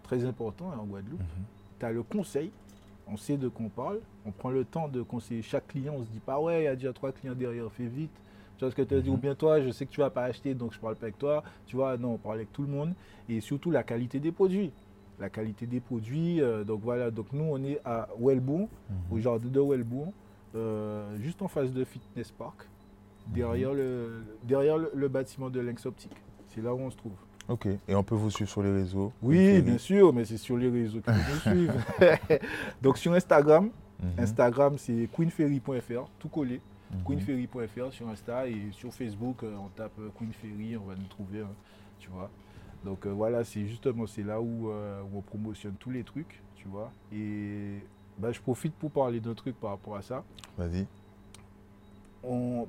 très 0.03 0.25
important 0.25 0.73
hein, 0.73 0.79
en 0.81 0.85
Guadeloupe. 0.85 1.21
Mhm. 1.21 1.45
Tu 1.79 1.87
as 1.87 1.93
le 1.93 2.03
conseil, 2.03 2.51
on 3.07 3.17
sait 3.17 3.37
de 3.37 3.49
quoi 3.49 3.67
on 3.67 3.69
parle. 3.69 4.01
On 4.25 4.31
prend 4.33 4.51
le 4.51 4.65
temps 4.65 4.89
de 4.89 5.03
conseiller 5.03 5.43
chaque 5.43 5.69
client. 5.69 5.95
On 5.97 6.03
se 6.05 6.09
dit 6.11 6.21
pas, 6.21 6.41
ouais, 6.41 6.63
il 6.63 6.65
y 6.65 6.69
a 6.69 6.75
déjà 6.75 6.93
trois 6.93 7.13
clients 7.13 7.35
derrière, 7.35 7.71
fais 7.73 7.87
vite. 7.87 8.11
Tu 8.57 8.65
vois 8.65 8.71
ce 8.71 8.77
que 8.77 8.83
tu 8.83 8.95
as 8.95 9.01
dit, 9.01 9.09
Mhm. 9.11 9.15
ou 9.17 9.19
bien 9.19 9.35
toi, 9.35 9.61
je 9.61 9.71
sais 9.71 9.85
que 9.87 9.91
tu 9.91 10.01
vas 10.01 10.11
pas 10.11 10.25
acheter, 10.25 10.55
donc 10.55 10.73
je 10.73 10.81
parle 10.81 10.97
pas 10.97 11.05
avec 11.07 11.19
toi. 11.19 11.45
Tu 11.67 11.77
vois, 11.77 11.97
non, 11.97 12.15
on 12.15 12.19
parle 12.19 12.37
avec 12.37 12.53
tout 12.53 12.63
le 12.63 12.69
monde. 12.69 12.95
Et 13.29 13.41
surtout 13.41 13.71
la 13.71 13.83
qualité 13.83 14.19
des 14.19 14.33
produits. 14.33 14.73
La 15.19 15.29
qualité 15.31 15.67
des 15.67 15.81
produits. 15.81 16.41
euh, 16.41 16.65
donc 16.65 16.81
voilà, 16.83 17.11
donc 17.11 17.27
nous, 17.33 17.45
on 17.45 17.63
est 17.65 17.81
à 17.85 18.09
Welbourg, 18.19 18.69
Mhm. 18.91 18.97
au 19.11 19.19
jardin 19.19 19.49
de 19.49 19.61
Welbourg, 19.61 20.13
euh, 20.55 21.17
juste 21.21 21.43
en 21.43 21.49
face 21.49 21.71
de 21.73 21.85
Fitness 21.85 22.31
Park, 22.33 22.67
derrière, 23.29 23.73
le, 23.75 24.23
derrière 24.45 24.79
le, 24.79 24.91
le 24.95 25.09
bâtiment 25.09 25.51
de 25.51 25.61
Lynx 25.61 25.85
Optique. 25.87 26.17
C'est 26.49 26.63
là 26.63 26.75
où 26.75 26.79
on 26.79 26.91
se 26.91 26.97
trouve. 26.97 27.13
Ok. 27.49 27.67
Et 27.89 27.95
on 27.95 28.03
peut 28.03 28.15
vous 28.17 28.31
suivre 28.31 28.51
sur 28.51 28.63
les 28.63 28.73
réseaux 28.73 29.13
Oui, 29.23 29.63
bien 29.63 29.79
sûr, 29.79 30.13
mais 30.13 30.25
c'est 30.25 30.37
sur 30.37 30.57
les 30.57 30.69
réseaux 30.69 31.01
que 31.01 31.11
nous 31.11 31.41
suivent. 31.41 31.85
Donc 32.83 32.99
sur 32.99 33.13
Instagram, 33.13 33.71
Mhm. 34.03 34.11
Instagram 34.19 34.75
c'est 34.77 35.09
queenferry.fr, 35.17 36.11
tout 36.19 36.29
collé. 36.29 36.61
Mhm. 36.93 37.03
Queenferry.fr 37.05 37.93
sur 37.93 38.09
Insta 38.11 38.47
et 38.47 38.69
sur 38.73 38.93
Facebook, 38.93 39.43
euh, 39.43 39.55
on 39.57 39.69
tape 39.69 39.99
euh, 39.99 40.11
Queen 40.19 40.33
Ferry, 40.35 40.77
on 40.77 40.85
va 40.85 40.95
nous 40.97 41.07
trouver, 41.09 41.41
hein, 41.41 41.49
tu 41.99 42.11
vois. 42.11 42.29
Donc 42.85 43.07
euh, 43.07 43.11
voilà, 43.11 43.43
c'est 43.43 43.65
justement 43.67 44.07
c'est 44.07 44.23
là 44.23 44.39
où, 44.41 44.69
euh, 44.71 45.01
où 45.13 45.19
on 45.19 45.23
promotionne 45.23 45.75
tous 45.81 45.91
les 45.91 46.05
trucs, 46.05 46.43
tu 46.57 46.69
vois. 46.69 46.93
Et 47.11 47.79
bah, 48.19 48.33
je 48.33 48.41
profite 48.41 48.75
pour 48.75 48.91
parler 48.91 49.19
d'un 49.19 49.35
truc 49.35 49.59
par 49.59 49.71
rapport 49.71 49.97
à 49.97 50.03
ça. 50.03 50.23
Vas-y. 50.59 50.87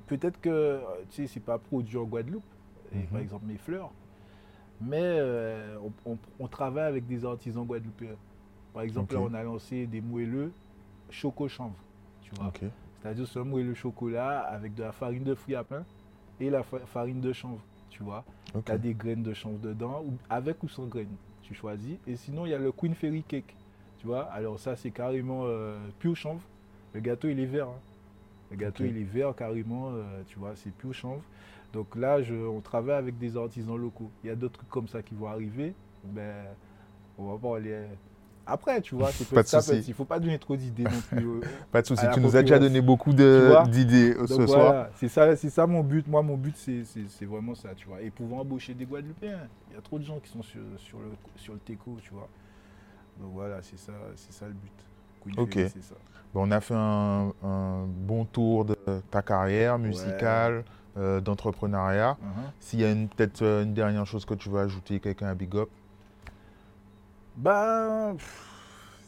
Peut-être 0.08 0.40
que, 0.40 0.80
tu 1.10 1.24
sais, 1.24 1.28
c'est 1.28 1.40
pas 1.40 1.58
produit 1.58 1.98
en 1.98 2.04
Guadeloupe, 2.04 2.44
et 2.94 3.00
Mhm. 3.00 3.06
par 3.08 3.20
exemple 3.20 3.46
mes 3.48 3.58
fleurs, 3.58 3.92
Mais 4.82 5.00
euh, 5.02 5.78
on, 6.06 6.12
on- 6.12 6.18
on 6.40 6.48
travaille 6.48 6.86
avec 6.86 7.08
des 7.08 7.26
artisans 7.26 7.66
guadeloupéens. 7.66 8.16
Par 8.74 8.84
exemple, 8.84 9.14
là, 9.16 9.20
on 9.32 9.34
a 9.34 9.44
lancé 9.44 9.88
des 9.88 10.02
moelleux 10.02 10.52
choco-chanvre. 11.10 11.76
Tu 12.22 12.32
vois. 12.36 12.48
C'est-à-dire 13.02 13.28
c'est 13.28 13.40
un 13.40 13.44
moelleux 13.44 13.74
chocolat 13.74 14.42
avec 14.42 14.76
de 14.76 14.84
la 14.84 14.92
farine 14.92 15.24
de 15.24 15.34
fruits 15.36 15.56
à 15.56 15.64
pain 15.64 15.84
et 16.40 16.50
la 16.50 16.64
fa- 16.64 16.86
farine 16.86 17.22
de 17.22 17.34
chanvre. 17.34 17.62
Tu 17.90 18.04
vois. 18.04 18.24
Tu 18.66 18.72
as 18.72 18.78
des 18.78 18.94
graines 18.94 19.24
de 19.24 19.34
chanvre 19.34 19.58
dedans, 19.60 20.04
avec 20.30 20.62
ou 20.64 20.68
sans 20.70 20.86
graines. 20.86 21.08
Tu 21.44 21.54
choisis. 21.54 21.98
Et 22.06 22.16
sinon, 22.16 22.46
il 22.46 22.50
y 22.50 22.54
a 22.54 22.60
le 22.60 22.72
Queen 22.72 22.94
Fairy 22.94 23.24
Cake. 23.24 23.56
Tu 24.00 24.06
vois. 24.08 24.24
Alors, 24.26 24.60
ça, 24.60 24.76
c'est 24.76 24.92
carrément 24.92 25.44
euh, 25.46 25.78
pure 26.00 26.16
chanvre. 26.16 26.42
Le 26.94 27.00
gâteau, 27.00 27.30
il 27.30 27.40
est 27.40 27.46
vert. 27.46 27.68
hein. 27.70 27.80
Le 28.52 28.58
gâteau, 28.58 28.84
il 28.90 28.98
est 28.98 29.04
vert 29.04 29.34
carrément. 29.36 29.90
euh, 29.92 30.22
tu 30.28 30.38
vois, 30.38 30.56
c'est 30.56 30.72
pure 30.72 30.94
chanvre. 30.94 31.22
Donc 31.74 31.96
là, 31.96 32.22
je- 32.22 32.34
on 32.34 32.62
travaille 32.62 32.96
avec 32.98 33.18
des 33.18 33.36
artisans 33.38 33.76
locaux. 33.78 34.10
Il 34.24 34.28
y 34.28 34.30
a 34.30 34.36
d'autres 34.36 34.58
trucs 34.58 34.70
comme 34.70 34.88
ça 34.88 35.02
qui 35.02 35.14
vont 35.16 35.28
arriver. 35.28 35.74
Ben, 36.04 36.46
on 37.18 37.32
va 37.32 37.38
pas 37.38 37.60
les. 37.60 37.86
Après, 38.50 38.80
tu 38.82 38.96
vois, 38.96 39.12
c'est 39.12 39.28
Pas 39.30 39.44
de 39.44 39.48
souci. 39.48 39.84
Il 39.90 39.94
faut 39.94 40.06
pas 40.06 40.20
donner 40.20 40.40
trop 40.40 40.56
d'idées 40.56 40.86
non 40.86 41.02
plus. 41.10 41.26
euh, 41.28 41.42
Pas 41.72 41.82
de 41.82 41.88
souci. 41.88 42.06
Tu 42.14 42.22
nous 42.22 42.34
as 42.38 42.42
déjà 42.42 42.58
donné 42.58 42.80
beaucoup 42.80 43.12
d'idées 43.12 44.16
euh, 44.16 44.26
ce 44.26 44.34
voilà, 44.36 44.48
soir. 44.48 44.88
c'est 44.96 45.10
ça, 45.10 45.36
c'est 45.36 45.50
ça 45.50 45.68
mon 45.68 45.84
but. 45.84 46.08
Moi, 46.08 46.22
mon 46.22 46.38
but, 46.38 46.56
c'est 46.56 47.26
vraiment 47.26 47.56
ça, 47.56 47.76
tu 47.76 47.88
vois. 47.90 48.02
Et 48.02 48.10
pouvoir 48.10 48.42
embaucher 48.42 48.74
des 48.74 48.86
Guadeloupéens. 48.86 49.50
Il 49.70 49.76
y 49.76 49.78
a 49.78 49.82
trop 49.82 50.00
de 50.00 50.04
gens 50.06 50.20
qui 50.20 50.30
sont 50.32 50.44
sur, 50.44 50.62
sur 50.78 51.00
le, 51.00 51.10
sur 51.36 51.54
le 51.54 51.60
TECO, 51.60 51.98
tu 52.02 52.12
vois. 52.14 52.30
Donc 53.20 53.32
voilà, 53.34 53.62
c'est 53.62 53.78
ça, 53.78 53.92
c'est 54.16 54.32
ça 54.32 54.46
le 54.48 54.54
but. 54.54 54.72
Queen 55.24 55.40
Ok. 55.40 55.54
Fairy, 55.54 55.82
ça. 55.82 55.96
Bon, 56.34 56.48
on 56.48 56.52
a 56.52 56.62
fait 56.62 56.76
un, 56.76 57.34
un 57.44 57.86
bon 57.86 58.24
tour 58.26 58.64
de 58.64 58.76
ta 59.12 59.22
carrière 59.22 59.78
musicale, 59.78 60.64
euh, 60.98 61.22
d'entrepreneuriat. 61.22 62.18
Mhm. 62.22 62.28
S'il 62.60 62.82
y 62.82 62.86
a 62.86 62.94
peut-être 63.16 63.42
euh, 63.44 63.64
une 63.64 63.74
dernière 63.74 64.06
chose 64.06 64.26
que 64.26 64.34
tu 64.34 64.50
veux 64.50 64.60
ajouter, 64.60 65.00
quelqu'un 65.00 65.28
à 65.28 65.36
Big 65.36 65.56
Up? 65.56 65.70
Ben, 67.36 68.16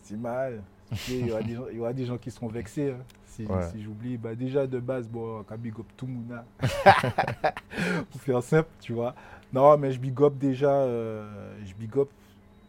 c'est 0.03 0.17
mal. 0.17 0.61
Il 1.07 1.27
y, 1.27 1.31
aura 1.31 1.41
des 1.43 1.55
gens- 1.55 1.65
il 1.71 1.77
y 1.77 1.79
aura 1.79 1.93
des 1.93 2.05
gens 2.05 2.17
qui 2.17 2.31
seront 2.31 2.47
vexés 2.47 2.91
hein, 2.91 3.03
si, 3.27 3.45
Ouais. 3.45 3.69
si 3.71 3.81
j'oublie. 3.81 4.17
Bah, 4.17 4.33
déjà, 4.35 4.65
de 4.65 4.79
base, 4.79 5.07
bon, 5.07 5.43
quand 5.47 5.57
big 5.57 5.73
up 5.79 5.85
tout 5.95 6.07
le 6.07 6.13
monde, 6.13 6.31
hein. 6.31 6.43
pour 8.11 8.21
faire 8.21 8.41
simple, 8.43 8.69
tu 8.79 8.93
vois. 8.93 9.13
Non, 9.53 9.77
mais 9.77 9.91
je 9.91 9.99
big 9.99 10.19
up 10.21 10.33
déjà, 10.37 10.71
euh, 10.71 11.55
je 11.65 11.73
big 11.75 11.95
up 11.97 12.09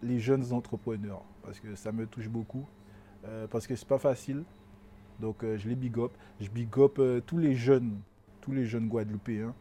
les 0.03 0.19
jeunes 0.19 0.53
entrepreneurs 0.53 1.23
parce 1.43 1.59
que 1.61 1.75
ça 1.75 1.93
me 1.93 2.07
touche 2.07 2.29
beaucoup. 2.29 2.65
euh, 3.27 3.47
parce 3.51 3.67
que 3.67 3.75
c'est 3.77 3.89
pas 3.89 3.99
facile. 3.99 4.43
Donc, 5.19 5.43
euh, 5.45 5.59
je 5.59 5.69
les 5.69 5.75
big 5.75 5.99
up. 5.99 6.11
Je 6.41 6.49
big 6.49 6.69
up 6.79 6.99
tous 7.27 7.37
les 7.39 7.55
jeunes, 7.55 7.99
tous 8.41 8.53
les 8.53 8.65
jeunes 8.67 8.89
Guadeloupéens. 8.89 9.55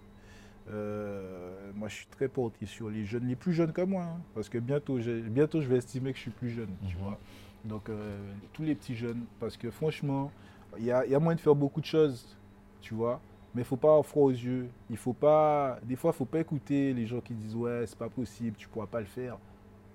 Euh, 0.72 1.72
moi, 1.76 1.88
je 1.88 1.96
suis 1.96 2.08
très 2.08 2.28
porté 2.28 2.66
sur 2.66 2.90
les 2.90 3.06
jeunes, 3.06 3.28
les 3.28 3.36
plus 3.36 3.54
jeunes 3.54 3.72
que 3.72 3.82
moi, 3.82 4.04
hein, 4.04 4.20
parce 4.36 4.50
que 4.50 4.58
bientôt, 4.60 5.00
bientôt, 5.30 5.62
je 5.62 5.68
vais 5.68 5.78
estimer 5.78 6.12
que 6.12 6.18
je 6.18 6.24
suis 6.24 6.32
plus 6.32 6.50
jeune, 6.50 6.70
tu 6.88 6.96
Mhm. 6.96 7.02
vois. 7.04 7.18
Donc, 7.66 7.90
euh, 7.90 8.20
tous 8.54 8.64
les 8.64 8.76
petits 8.76 8.96
jeunes, 8.96 9.24
parce 9.40 9.58
que 9.58 9.72
franchement, 9.72 10.32
il 10.78 10.86
y 10.86 10.92
a, 10.92 11.06
il 11.06 11.12
y 11.12 11.16
a 11.16 11.20
moyen 11.20 11.36
de 11.36 11.42
faire 11.42 11.56
beaucoup 11.56 11.82
de 11.82 11.86
choses, 11.86 12.38
tu 12.82 12.94
vois. 12.94 13.20
Mais 13.56 13.64
il 13.64 13.66
faut 13.66 13.78
pas 13.78 13.88
avoir 13.90 14.06
froid 14.06 14.26
aux 14.26 14.30
yeux. 14.32 14.70
Il 14.92 14.98
faut 14.98 15.14
pas, 15.14 15.80
des 15.84 15.96
fois, 15.96 16.12
il 16.14 16.18
faut 16.18 16.26
pas 16.26 16.40
écouter 16.40 16.94
les 16.94 17.08
gens 17.08 17.20
qui 17.20 17.34
disent 17.34 17.56
ouais, 17.56 17.86
c'est 17.88 17.98
pas 17.98 18.08
possible, 18.10 18.56
tu 18.56 18.68
pourras 18.68 18.86
pas 18.86 19.00
le 19.00 19.08
faire. 19.08 19.38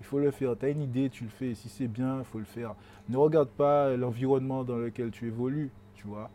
Il 0.00 0.04
faut 0.06 0.18
le 0.18 0.32
faire. 0.32 0.58
Tu 0.58 0.66
as 0.66 0.70
une 0.70 0.82
idée, 0.82 1.08
tu 1.08 1.22
le 1.22 1.30
fais. 1.30 1.54
Si 1.54 1.68
c'est 1.68 1.86
bien, 1.86 2.18
il 2.18 2.24
faut 2.24 2.38
le 2.40 2.44
faire. 2.44 2.74
Ne 3.08 3.16
regarde 3.16 3.48
pas 3.50 3.96
l'environnement 3.96 4.64
dans 4.64 4.76
lequel 4.76 5.12
tu 5.12 5.28
évolues, 5.28 5.70
tu 5.94 6.08
vois. 6.08 6.30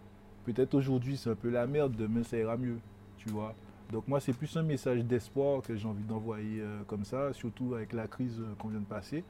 Peut-être 0.51 0.73
aujourd'hui 0.73 1.15
c'est 1.15 1.29
un 1.29 1.35
peu 1.35 1.49
la 1.49 1.67
merde, 1.67 1.95
demain 1.95 2.23
ça 2.23 2.35
ira 2.37 2.57
mieux, 2.57 2.77
tu 3.17 3.29
vois. 3.29 3.53
Donc 3.91 4.07
moi 4.07 4.19
c'est 4.19 4.33
plus 4.33 4.55
un 4.57 4.63
message 4.63 5.03
d'espoir 5.05 5.61
que 5.61 5.75
j'ai 5.75 5.87
envie 5.87 6.03
d'envoyer 6.03 6.61
euh, 6.61 6.79
comme 6.87 7.03
ça, 7.05 7.33
surtout 7.33 7.75
avec 7.75 7.93
la 7.93 8.07
crise 8.07 8.39
euh, 8.39 8.55
qu'on 8.57 8.69
vient 8.69 8.79
de 8.79 8.85
passer. 8.85 9.23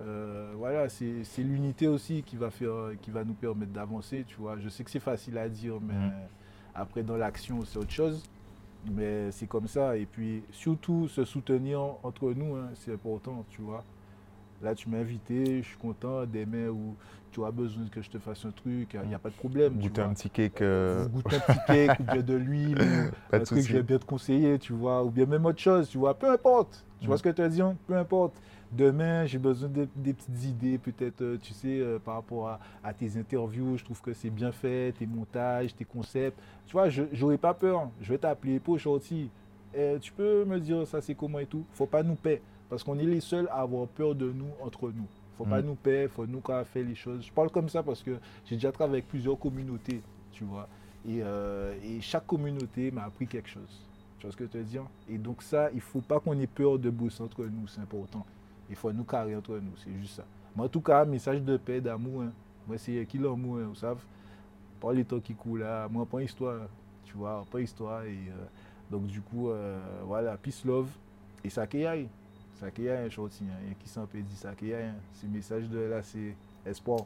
Euh, 0.00 0.52
voilà, 0.56 0.88
c'est 0.88 1.22
l'unité 1.38 1.86
aussi 1.86 2.22
qui 2.24 2.36
va, 2.36 2.50
faire, 2.50 2.92
qui 3.02 3.10
va 3.10 3.22
nous 3.22 3.34
permettre 3.34 3.72
d'avancer, 3.72 4.24
tu 4.26 4.36
vois. 4.38 4.58
Je 4.58 4.68
sais 4.68 4.82
que 4.82 4.90
c'est 4.90 4.98
facile 4.98 5.36
à 5.38 5.48
dire, 5.48 5.74
mais 5.80 5.94
Mhm. 5.94 6.12
après 6.74 7.02
dans 7.02 7.16
l'action 7.16 7.64
c'est 7.64 7.78
autre 7.78 7.90
chose. 7.92 8.22
Mais 8.90 9.30
c'est 9.30 9.46
comme 9.46 9.68
ça. 9.68 9.96
Et 9.96 10.06
puis 10.06 10.42
surtout 10.50 11.06
se 11.06 11.24
soutenir 11.24 11.80
entre 12.02 12.32
nous, 12.32 12.56
hein, 12.56 12.70
c'est 12.74 12.94
important, 12.94 13.44
tu 13.50 13.60
vois. 13.60 13.84
Là, 14.62 14.74
tu 14.74 14.88
m'as 14.90 14.98
invité, 14.98 15.62
je 15.62 15.68
suis 15.68 15.78
content. 15.78 16.26
Demain, 16.26 16.68
où 16.68 16.94
tu 17.32 17.42
as 17.44 17.50
besoin 17.50 17.84
que 17.90 18.02
je 18.02 18.10
te 18.10 18.18
fasse 18.18 18.44
un 18.44 18.50
truc, 18.50 18.94
il 19.02 19.08
n'y 19.08 19.14
a 19.14 19.18
pas 19.18 19.30
de 19.30 19.34
problème. 19.34 19.74
Goûter 19.80 20.02
un 20.02 20.12
petit 20.12 20.28
cake. 20.28 20.60
euh, 20.60 21.04
Vous 21.04 21.08
goûtez 21.22 21.36
un 21.36 21.40
petit 21.40 21.58
cake 21.66 22.00
ou 22.00 22.02
bien 22.04 22.22
de 22.22 22.34
l'huile, 22.34 22.78
ou 22.80 22.84
un 23.36 23.40
truc 23.40 23.60
que 23.60 23.66
je 23.68 23.72
vais 23.72 23.82
bien 23.82 23.98
te 23.98 24.04
conseiller, 24.04 24.58
tu 24.58 24.72
vois, 24.74 25.02
ou 25.04 25.10
bien 25.10 25.24
même 25.26 25.46
autre 25.46 25.60
chose, 25.60 25.88
tu 25.88 25.96
vois, 25.98 26.12
peu 26.18 26.30
importe. 26.30 26.84
Tu 27.00 27.06
vois 27.06 27.14
Mhm. 27.14 27.18
ce 27.18 27.22
que 27.22 27.28
tu 27.30 27.42
as 27.42 27.48
dit, 27.48 27.62
hein? 27.62 27.76
peu 27.86 27.96
importe. 27.96 28.34
Demain, 28.70 29.24
j'ai 29.26 29.38
besoin 29.38 29.68
de- 29.70 29.88
des 29.96 30.12
petites 30.12 30.44
idées, 30.44 30.78
peut-être, 30.78 31.22
euh, 31.22 31.38
tu 31.40 31.54
sais, 31.54 31.80
euh, 31.80 31.98
par 31.98 32.14
rapport 32.16 32.48
à, 32.48 32.60
à 32.84 32.92
tes 32.92 33.16
interviews, 33.18 33.76
je 33.78 33.84
trouve 33.84 34.00
que 34.02 34.12
c'est 34.12 34.30
bien 34.30 34.52
fait, 34.52 34.92
tes 34.92 35.06
montages, 35.06 35.74
tes 35.74 35.84
concepts. 35.86 36.38
Tu 36.66 36.72
vois, 36.72 36.88
je 36.90 37.02
n'aurai 37.18 37.38
pas 37.38 37.54
peur. 37.54 37.88
Je 38.00 38.12
vais 38.12 38.18
t'appeler 38.18 38.60
pour 38.60 38.78
sorti. 38.78 39.30
tu 40.00 40.12
peux 40.12 40.44
me 40.44 40.58
dire 40.60 40.86
ça, 40.86 41.00
c'est 41.00 41.14
comment 41.14 41.38
et 41.38 41.46
tout. 41.46 41.64
faut 41.72 41.86
pas 41.86 42.02
nous 42.02 42.14
payer, 42.16 42.42
parce 42.70 42.84
qu'on 42.84 42.98
est 42.98 43.04
les 43.04 43.20
seuls 43.20 43.48
à 43.50 43.60
avoir 43.62 43.86
peur 43.88 44.14
de 44.14 44.30
nous 44.32 44.50
entre 44.62 44.86
nous. 44.90 45.06
faut 45.36 45.44
pas 45.46 45.60
Mhm. 45.62 45.68
nous 45.68 45.74
payer, 45.74 46.06
faut 46.08 46.26
nous 46.26 46.42
fait 46.66 46.82
les 46.82 46.94
choses. 46.94 47.24
Je 47.26 47.32
parle 47.32 47.50
comme 47.50 47.68
ça 47.70 47.82
parce 47.82 48.02
que 48.02 48.10
j'ai 48.44 48.56
déjà 48.56 48.70
travaillé 48.70 48.98
avec 48.98 49.08
plusieurs 49.08 49.38
communautés, 49.38 50.02
tu 50.32 50.44
vois. 50.44 50.68
Et, 51.08 51.20
euh, 51.22 51.74
et 51.82 51.98
chaque 52.02 52.26
communauté 52.26 52.90
m'a 52.90 53.04
appris 53.04 53.26
quelque 53.26 53.48
chose. 53.48 53.86
Tu 54.18 54.26
vois 54.26 54.32
ce 54.32 54.36
que 54.36 54.44
je 54.52 54.58
veux 54.58 54.64
dire? 54.64 54.84
Et 55.08 55.16
donc 55.16 55.42
ça, 55.42 55.70
il 55.72 55.80
faut 55.80 56.02
pas 56.02 56.20
qu'on 56.20 56.38
ait 56.38 56.46
peur 56.46 56.78
de 56.78 56.90
bosser 56.90 57.22
entre 57.22 57.42
nous, 57.44 57.66
c'est 57.68 57.80
important. 57.80 58.26
Il 58.68 58.76
faut 58.76 58.92
nous 58.92 59.04
carrer 59.04 59.34
entre 59.34 59.54
nous, 59.56 59.72
c'est 59.82 59.90
juste 59.98 60.16
ça. 60.16 60.24
Mais 60.54 60.64
en 60.64 60.68
tout 60.68 60.82
cas, 60.82 61.06
message 61.06 61.40
de 61.42 61.56
paix, 61.56 61.80
d'amour, 61.80 62.22
hein. 62.22 62.32
moi 62.68 62.76
c'est 62.76 63.06
qui 63.06 63.16
l'amour, 63.16 63.56
hein, 63.60 63.66
vous 63.68 63.74
savez? 63.76 64.00
Pas 64.78 64.92
les 64.92 65.04
temps 65.06 65.20
qui 65.20 65.32
coulent 65.34 65.60
là, 65.60 65.88
moi 65.88 66.04
pas 66.04 66.22
histoire, 66.22 66.66
tu 67.04 67.14
vois, 67.16 67.46
pas 67.50 67.60
histoire. 67.62 68.02
Et, 68.04 68.10
euh, 68.28 68.44
donc 68.90 69.06
du 69.06 69.22
coup, 69.22 69.48
euh, 69.48 69.78
voilà, 70.04 70.36
peace, 70.36 70.64
love, 70.66 70.88
et 71.42 71.48
ça 71.48 71.66
qui 71.66 71.86
aille. 71.86 72.08
Aille, 72.66 73.10
shorty, 73.10 73.44
hein. 73.44 73.58
Et 73.70 73.74
qui 73.74 73.88
s'en 73.88 74.06
peut 74.06 74.18
dire 74.18 74.36
ça 74.36 74.52
qui 74.54 74.72
aille. 74.72 74.84
hein. 74.84 74.94
Ce 75.14 75.26
message 75.26 75.68
de 75.68 75.78
là, 75.80 76.02
c'est 76.02 76.34
espoir. 76.66 77.00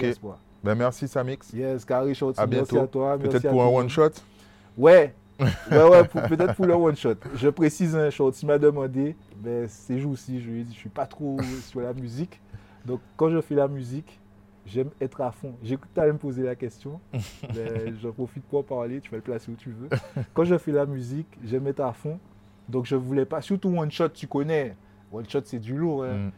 Espoir. 0.00 0.38
Ben, 0.64 0.74
merci 0.74 1.06
Samix. 1.06 1.52
Yes, 1.52 1.84
carré 1.84 2.14
shorty, 2.14 2.40
À 2.40 2.46
merci 2.46 2.72
bientôt. 2.74 2.84
à 2.84 3.16
toi. 3.16 3.18
Peut-être 3.18 3.50
pour 3.50 3.62
un 3.62 3.68
one 3.68 3.88
shot. 3.88 4.10
Ouais, 4.76 5.12
ouais, 5.72 5.88
ouais, 5.88 6.04
peut-être 6.06 6.54
pour 6.54 6.66
le 6.66 6.74
one 6.74 6.94
shot. 6.96 7.14
Je 7.34 7.48
précise 7.48 7.96
un 7.96 8.10
shot. 8.10 8.30
Il 8.42 8.46
m'a 8.46 8.58
demandé, 8.58 9.16
ben, 9.36 9.66
ces 9.68 9.98
jours-ci, 9.98 10.40
je 10.40 10.48
lui 10.50 10.60
ai 10.60 10.64
dit, 10.64 10.72
je 10.72 10.78
suis 10.78 10.88
pas 10.88 11.04
trop 11.06 11.36
sur 11.68 11.80
la 11.80 11.92
musique. 11.92 12.40
Donc, 12.86 13.00
quand 13.16 13.28
je 13.28 13.40
fais 13.40 13.56
la 13.56 13.66
musique, 13.66 14.20
j'aime 14.64 14.90
être 15.00 15.20
à 15.20 15.32
fond. 15.32 15.54
J'ai 15.64 15.76
cru 15.76 15.88
que 15.88 15.94
tu 15.94 16.00
allais 16.00 16.12
me 16.12 16.18
poser 16.18 16.44
la 16.44 16.54
question. 16.54 17.00
Ben, 17.54 17.96
J'en 18.00 18.12
profite 18.12 18.44
pour 18.44 18.60
en 18.60 18.62
parler. 18.62 19.00
Tu 19.00 19.10
vas 19.10 19.16
le 19.16 19.22
placer 19.24 19.50
où 19.50 19.56
tu 19.56 19.70
veux. 19.70 19.88
Quand 20.32 20.44
je 20.44 20.56
fais 20.58 20.70
la 20.72 20.86
musique, 20.86 21.26
j'aime 21.44 21.66
être 21.66 21.80
à 21.80 21.92
fond. 21.92 22.20
Donc, 22.68 22.86
je 22.86 22.96
voulais 22.96 23.24
pas. 23.24 23.40
Surtout 23.40 23.68
one 23.68 23.90
shot, 23.90 24.10
tu 24.10 24.26
connais. 24.26 24.76
One 25.12 25.28
shot, 25.28 25.40
c'est 25.44 25.58
du 25.58 25.76
lourd. 25.76 26.04
hein. 26.04 26.14
Mm. 26.16 26.30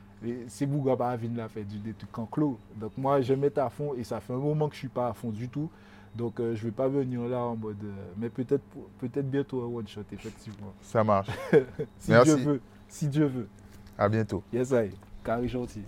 C'est 0.48 0.66
Bouga 0.66 0.96
Baravine 0.96 1.34
l'a 1.34 1.48
fait, 1.48 1.64
du, 1.64 1.78
des 1.78 1.94
trucs 1.94 2.18
en 2.18 2.26
clos. 2.26 2.58
Donc 2.76 2.92
moi, 2.98 3.22
j'aime 3.22 3.42
être 3.44 3.56
à 3.56 3.70
fond 3.70 3.94
et 3.96 4.04
ça 4.04 4.20
fait 4.20 4.34
un 4.34 4.38
moment 4.38 4.68
que 4.68 4.74
je 4.74 4.80
suis 4.80 4.88
pas 4.88 5.08
à 5.08 5.12
fond 5.14 5.30
du 5.30 5.48
tout. 5.48 5.70
Donc 6.14 6.40
euh, 6.40 6.54
je 6.54 6.64
vais 6.64 6.70
pas 6.72 6.88
venir 6.88 7.22
là 7.22 7.38
en 7.38 7.56
mode... 7.56 7.82
euh, 7.82 7.88
mais 8.18 8.28
peut-être 8.28 8.62
peut-être 8.98 9.30
bientôt 9.30 9.62
un 9.62 9.66
one 9.74 9.88
shot, 9.88 10.02
effectivement. 10.12 10.74
Ça 10.82 11.02
marche. 11.02 11.30
Si 11.98 12.10
Merci. 12.10 12.34
Dieu 12.34 12.44
veut. 12.44 12.60
Si 12.86 13.08
Dieu 13.08 13.24
veut. 13.24 13.48
À 13.96 14.10
bientôt. 14.10 14.42
Yes, 14.52 14.72
I. 14.72 14.90
Carré 15.24 15.48
gentil. 15.48 15.84